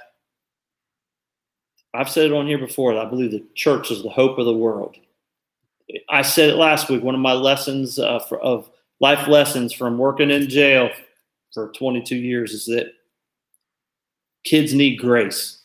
I've 1.93 2.09
said 2.09 2.25
it 2.25 2.33
on 2.33 2.47
here 2.47 2.57
before. 2.57 2.97
I 2.97 3.05
believe 3.05 3.31
the 3.31 3.45
church 3.53 3.91
is 3.91 4.01
the 4.01 4.09
hope 4.09 4.37
of 4.37 4.45
the 4.45 4.53
world. 4.53 4.97
I 6.09 6.21
said 6.21 6.49
it 6.49 6.55
last 6.55 6.89
week. 6.89 7.03
One 7.03 7.15
of 7.15 7.21
my 7.21 7.33
lessons 7.33 7.99
uh, 7.99 8.19
for, 8.19 8.39
of 8.39 8.69
life 8.99 9.27
lessons 9.27 9.73
from 9.73 9.97
working 9.97 10.31
in 10.31 10.49
jail 10.49 10.89
for 11.53 11.71
22 11.73 12.15
years 12.15 12.53
is 12.53 12.65
that 12.65 12.93
kids 14.43 14.73
need 14.73 14.97
grace, 14.97 15.63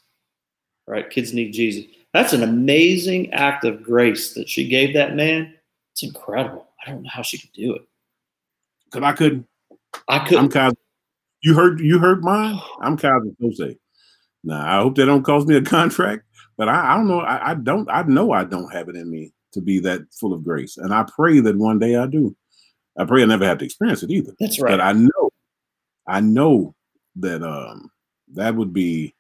right? 0.87 1.09
Kids 1.09 1.33
need 1.33 1.53
Jesus. 1.53 1.85
That's 2.13 2.33
an 2.33 2.43
amazing 2.43 3.33
act 3.33 3.65
of 3.65 3.83
grace 3.83 4.35
that 4.35 4.49
she 4.49 4.69
gave 4.69 4.95
that 4.95 5.15
man. 5.15 5.55
It's 5.93 6.03
incredible. 6.03 6.67
I 6.85 6.91
don't 6.91 7.03
know 7.03 7.11
how 7.13 7.23
she 7.23 7.39
could 7.39 7.53
do 7.53 7.75
it. 7.75 7.83
Cause 8.93 9.03
I 9.03 9.13
couldn't. 9.13 9.47
I 10.09 10.21
couldn't. 10.21 10.45
I'm 10.45 10.51
Kyle. 10.51 10.73
You 11.43 11.55
heard 11.55 11.81
you 11.81 11.99
heard 11.99 12.23
mine. 12.23 12.61
I'm 12.81 12.97
Kyle 12.97 13.21
Jose. 13.41 13.79
Now 14.45 14.79
I 14.79 14.83
hope 14.83 14.97
they 14.97 15.05
don't 15.05 15.23
cost 15.23 15.47
me 15.47 15.57
a 15.57 15.63
contract, 15.63 16.23
but 16.57 16.69
I, 16.69 16.93
I 16.93 16.97
don't 16.97 17.09
know. 17.09 17.21
I, 17.21 17.51
I, 17.51 17.55
don't. 17.55 17.89
I 17.91 18.03
know 18.03 18.33
I 18.33 18.45
don't 18.45 18.73
have 18.73 18.89
it 18.89 18.97
in 18.97 19.11
me 19.11 19.33
to 19.53 19.61
be 19.61 19.79
that 19.81 20.03
full 20.19 20.33
of 20.33 20.45
grace. 20.45 20.77
And 20.77 20.95
I 20.95 21.05
pray 21.15 21.41
that 21.41 21.57
one 21.57 21.79
day 21.79 21.97
I 21.97 22.07
do. 22.07 22.37
I 22.99 23.05
pray 23.05 23.23
I 23.23 23.27
never 23.27 23.45
have 23.45 23.59
to 23.59 23.65
experience 23.65 24.03
it 24.03 24.11
either. 24.11 24.33
That's 24.39 24.61
right. 24.61 24.71
But 24.71 24.81
I 24.81 24.93
know, 24.93 25.31
I 26.07 26.21
know 26.21 26.75
that 27.17 27.43
um 27.43 27.91
that 28.35 28.55
would 28.55 28.73
be 28.73 29.15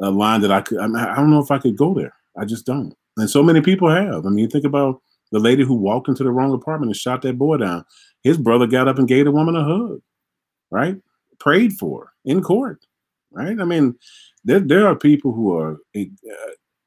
a 0.00 0.10
line 0.10 0.40
that 0.42 0.52
I 0.52 0.60
could. 0.60 0.78
I, 0.78 0.86
mean, 0.86 0.96
I 0.96 1.16
don't 1.16 1.30
know 1.30 1.40
if 1.40 1.50
I 1.50 1.58
could 1.58 1.76
go 1.76 1.94
there. 1.94 2.14
I 2.38 2.44
just 2.44 2.66
don't. 2.66 2.94
And 3.16 3.28
so 3.28 3.42
many 3.42 3.60
people 3.60 3.90
have. 3.90 4.26
I 4.26 4.30
mean, 4.30 4.48
think 4.48 4.64
about 4.64 5.02
the 5.32 5.40
lady 5.40 5.64
who 5.64 5.74
walked 5.74 6.08
into 6.08 6.22
the 6.22 6.30
wrong 6.30 6.52
apartment 6.52 6.90
and 6.90 6.96
shot 6.96 7.22
that 7.22 7.38
boy 7.38 7.56
down. 7.56 7.84
His 8.22 8.38
brother 8.38 8.66
got 8.66 8.86
up 8.86 8.98
and 8.98 9.08
gave 9.08 9.24
the 9.24 9.32
woman 9.32 9.56
a 9.56 9.64
hug, 9.64 10.00
right? 10.70 10.96
Prayed 11.40 11.72
for 11.72 12.12
in 12.24 12.42
court, 12.42 12.86
right? 13.32 13.58
I 13.58 13.64
mean, 13.64 13.96
there 14.44 14.60
there 14.60 14.86
are 14.86 14.94
people 14.94 15.32
who 15.32 15.56
are 15.56 15.78
uh, 15.96 16.04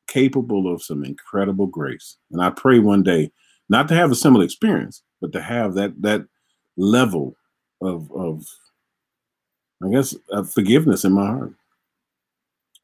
capable 0.07 0.73
of 0.73 0.81
some 0.81 1.03
incredible 1.03 1.67
grace. 1.67 2.17
And 2.31 2.41
I 2.41 2.51
pray 2.51 2.79
one 2.79 3.03
day 3.03 3.31
not 3.67 3.87
to 3.89 3.95
have 3.95 4.11
a 4.11 4.15
similar 4.15 4.45
experience, 4.45 5.03
but 5.19 5.33
to 5.33 5.41
have 5.41 5.73
that 5.73 6.01
that 6.01 6.25
level 6.77 7.35
of 7.81 8.09
of 8.11 8.45
I 9.83 9.89
guess 9.89 10.15
of 10.29 10.51
forgiveness 10.51 11.03
in 11.03 11.13
my 11.13 11.25
heart. 11.25 11.53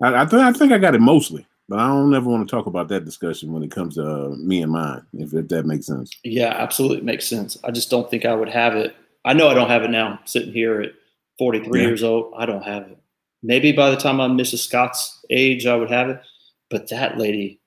I, 0.02 0.24
I, 0.24 0.26
th- 0.26 0.42
I 0.42 0.52
think 0.52 0.72
I 0.72 0.78
got 0.78 0.96
it 0.96 1.02
mostly, 1.02 1.46
but 1.72 1.80
I 1.80 1.88
don't 1.88 2.14
ever 2.14 2.30
want 2.30 2.46
to 2.46 2.54
talk 2.54 2.66
about 2.66 2.90
that 2.90 3.06
discussion 3.06 3.54
when 3.54 3.64
it 3.64 3.72
comes 3.72 3.96
to 3.96 4.06
uh, 4.06 4.30
me 4.36 4.62
and 4.62 4.74
mine, 4.74 5.04
if, 5.14 5.34
if 5.34 5.48
that 5.48 5.66
makes 5.66 5.86
sense. 5.86 6.12
Yeah, 6.22 6.50
absolutely 6.50 7.00
makes 7.00 7.26
sense. 7.26 7.58
I 7.64 7.72
just 7.72 7.90
don't 7.90 8.12
think 8.12 8.26
I 8.26 8.36
would 8.36 8.50
have 8.50 8.76
it. 8.76 8.94
I 9.24 9.32
know 9.32 9.48
I 9.48 9.54
don't 9.54 9.70
have 9.70 9.84
it 9.84 9.90
now. 9.90 10.20
Sitting 10.26 10.52
here 10.52 10.82
at 10.82 10.92
43 11.40 11.80
yeah. 11.80 11.88
years 11.88 12.04
old, 12.04 12.34
I 12.36 12.46
don't 12.46 12.64
have 12.64 12.84
it. 12.84 12.98
Maybe 13.42 13.72
by 13.72 13.90
the 13.90 13.96
time 13.96 14.20
I'm 14.20 14.38
Mrs. 14.38 14.58
Scott's 14.58 15.24
age, 15.30 15.66
I 15.66 15.78
would 15.78 15.90
have 15.90 16.10
it. 16.10 16.22
But 16.70 16.90
that 16.90 17.18
lady, 17.18 17.62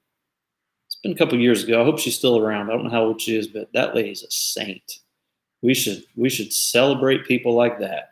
it's 0.87 0.97
been 0.97 1.13
a 1.13 1.17
couple 1.17 1.41
years 1.41 1.65
ago. 1.65 1.81
I 1.81 1.85
hope 1.87 1.99
she's 1.99 2.15
still 2.19 2.39
around. 2.39 2.69
I 2.69 2.75
don't 2.75 2.85
know 2.85 2.91
how 2.91 3.05
old 3.05 3.23
she 3.23 3.39
is, 3.39 3.47
but 3.47 3.73
that 3.73 3.95
lady's 3.95 4.23
a 4.23 4.31
saint. 4.31 4.99
we 5.63 5.73
should 5.73 6.05
we 6.15 6.29
should 6.29 6.53
celebrate 6.53 7.25
people 7.25 7.55
like 7.55 7.79
that. 7.79 8.11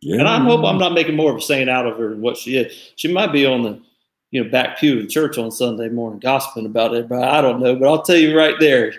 Yeah. 0.00 0.18
And 0.18 0.28
I 0.28 0.40
hope 0.40 0.64
I'm 0.64 0.78
not 0.78 0.94
making 0.94 1.14
more 1.14 1.30
of 1.30 1.36
a 1.36 1.40
saint 1.40 1.70
out 1.70 1.86
of 1.86 1.96
her 1.96 2.08
than 2.08 2.22
what 2.22 2.36
she 2.36 2.56
is. 2.56 2.92
She 2.96 3.12
might 3.12 3.30
be 3.30 3.46
on 3.46 3.62
the 3.62 3.80
you 4.32 4.42
know 4.42 4.50
back 4.50 4.78
pew 4.78 4.98
in 4.98 5.08
church 5.08 5.38
on 5.38 5.52
Sunday 5.52 5.88
morning 5.88 6.18
gossiping 6.18 6.66
about 6.66 6.94
it, 6.94 7.08
but 7.08 7.22
I 7.22 7.40
don't 7.40 7.60
know. 7.60 7.76
But 7.76 7.86
I'll 7.86 8.02
tell 8.02 8.16
you 8.16 8.36
right 8.36 8.56
there, 8.58 8.92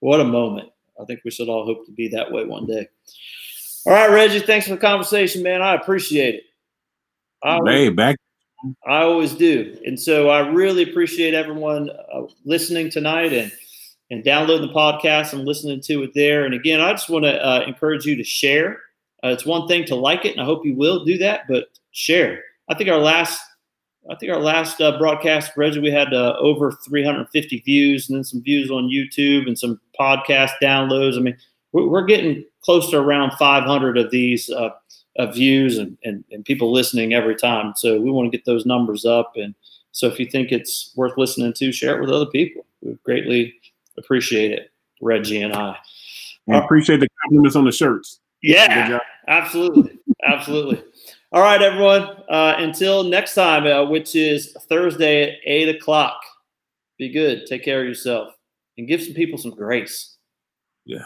what 0.00 0.20
a 0.20 0.24
moment. 0.24 0.70
I 1.00 1.04
think 1.04 1.20
we 1.24 1.30
should 1.30 1.48
all 1.48 1.64
hope 1.64 1.86
to 1.86 1.92
be 1.92 2.08
that 2.08 2.32
way 2.32 2.44
one 2.44 2.66
day. 2.66 2.88
All 3.86 3.92
right, 3.92 4.10
Reggie, 4.10 4.40
thanks 4.40 4.66
for 4.66 4.74
the 4.74 4.80
conversation, 4.80 5.42
man. 5.42 5.62
I 5.62 5.74
appreciate 5.74 6.34
it. 6.34 6.42
I 7.42 7.60
hey, 7.64 7.88
back. 7.90 8.16
I 8.86 9.02
always 9.02 9.32
do, 9.32 9.78
and 9.86 9.98
so 9.98 10.28
I 10.28 10.48
really 10.48 10.82
appreciate 10.82 11.32
everyone 11.32 11.88
uh, 11.90 12.22
listening 12.44 12.90
tonight 12.90 13.32
and 13.32 13.52
and 14.10 14.24
downloading 14.24 14.66
the 14.66 14.74
podcast 14.74 15.32
and 15.32 15.44
listening 15.44 15.80
to 15.82 16.02
it 16.02 16.10
there. 16.14 16.44
And 16.44 16.52
again, 16.52 16.80
I 16.80 16.90
just 16.92 17.08
want 17.08 17.24
to 17.24 17.46
uh, 17.46 17.64
encourage 17.66 18.04
you 18.04 18.16
to 18.16 18.24
share. 18.24 18.78
Uh, 19.22 19.28
it's 19.28 19.46
one 19.46 19.68
thing 19.68 19.84
to 19.84 19.94
like 19.94 20.24
it, 20.24 20.32
and 20.32 20.40
I 20.40 20.44
hope 20.44 20.66
you 20.66 20.74
will 20.74 21.04
do 21.04 21.16
that, 21.18 21.42
but 21.48 21.68
share. 21.92 22.42
I 22.68 22.74
think 22.74 22.90
our 22.90 22.98
last, 22.98 23.40
I 24.08 24.14
think 24.16 24.32
our 24.32 24.40
last 24.40 24.80
uh, 24.80 24.98
broadcast, 24.98 25.52
Reggie, 25.56 25.80
we 25.80 25.90
had 25.90 26.14
uh, 26.14 26.36
over 26.38 26.72
350 26.72 27.60
views, 27.60 28.08
and 28.08 28.16
then 28.16 28.24
some 28.24 28.42
views 28.42 28.70
on 28.70 28.88
YouTube 28.88 29.46
and 29.46 29.58
some 29.58 29.80
podcast 29.98 30.52
downloads. 30.62 31.16
I 31.16 31.20
mean, 31.20 31.36
we're, 31.72 31.86
we're 31.86 32.06
getting 32.06 32.44
close 32.62 32.90
to 32.90 32.98
around 32.98 33.32
500 33.32 33.98
of 33.98 34.10
these 34.10 34.48
uh, 34.50 34.70
views 35.32 35.78
and, 35.78 35.98
and, 36.04 36.24
and 36.30 36.44
people 36.44 36.72
listening 36.72 37.12
every 37.12 37.36
time. 37.36 37.74
So 37.76 38.00
we 38.00 38.10
want 38.10 38.30
to 38.30 38.36
get 38.36 38.46
those 38.46 38.64
numbers 38.64 39.04
up. 39.04 39.32
And 39.36 39.54
so 39.92 40.06
if 40.06 40.18
you 40.18 40.26
think 40.26 40.52
it's 40.52 40.92
worth 40.96 41.16
listening 41.16 41.52
to, 41.54 41.72
share 41.72 41.96
it 41.96 42.00
with 42.00 42.10
other 42.10 42.26
people. 42.26 42.64
We 42.80 42.96
greatly 43.04 43.54
appreciate 43.98 44.52
it, 44.52 44.70
Reggie 45.02 45.42
and 45.42 45.52
I. 45.52 45.76
I 46.50 46.58
appreciate 46.58 47.00
the 47.00 47.08
compliments 47.22 47.54
on 47.54 47.64
the 47.64 47.72
shirts. 47.72 48.18
Yeah, 48.42 48.98
absolutely. 49.28 49.98
absolutely. 50.26 50.82
All 51.32 51.42
right, 51.42 51.62
everyone. 51.62 52.02
Uh, 52.28 52.54
until 52.58 53.04
next 53.04 53.34
time, 53.34 53.64
uh, 53.64 53.88
which 53.88 54.16
is 54.16 54.56
Thursday 54.68 55.30
at 55.30 55.38
8 55.46 55.76
o'clock, 55.76 56.20
be 56.98 57.08
good. 57.08 57.46
Take 57.46 57.64
care 57.64 57.80
of 57.80 57.86
yourself 57.86 58.34
and 58.76 58.88
give 58.88 59.00
some 59.00 59.14
people 59.14 59.38
some 59.38 59.52
grace. 59.52 60.16
Yeah. 60.84 61.04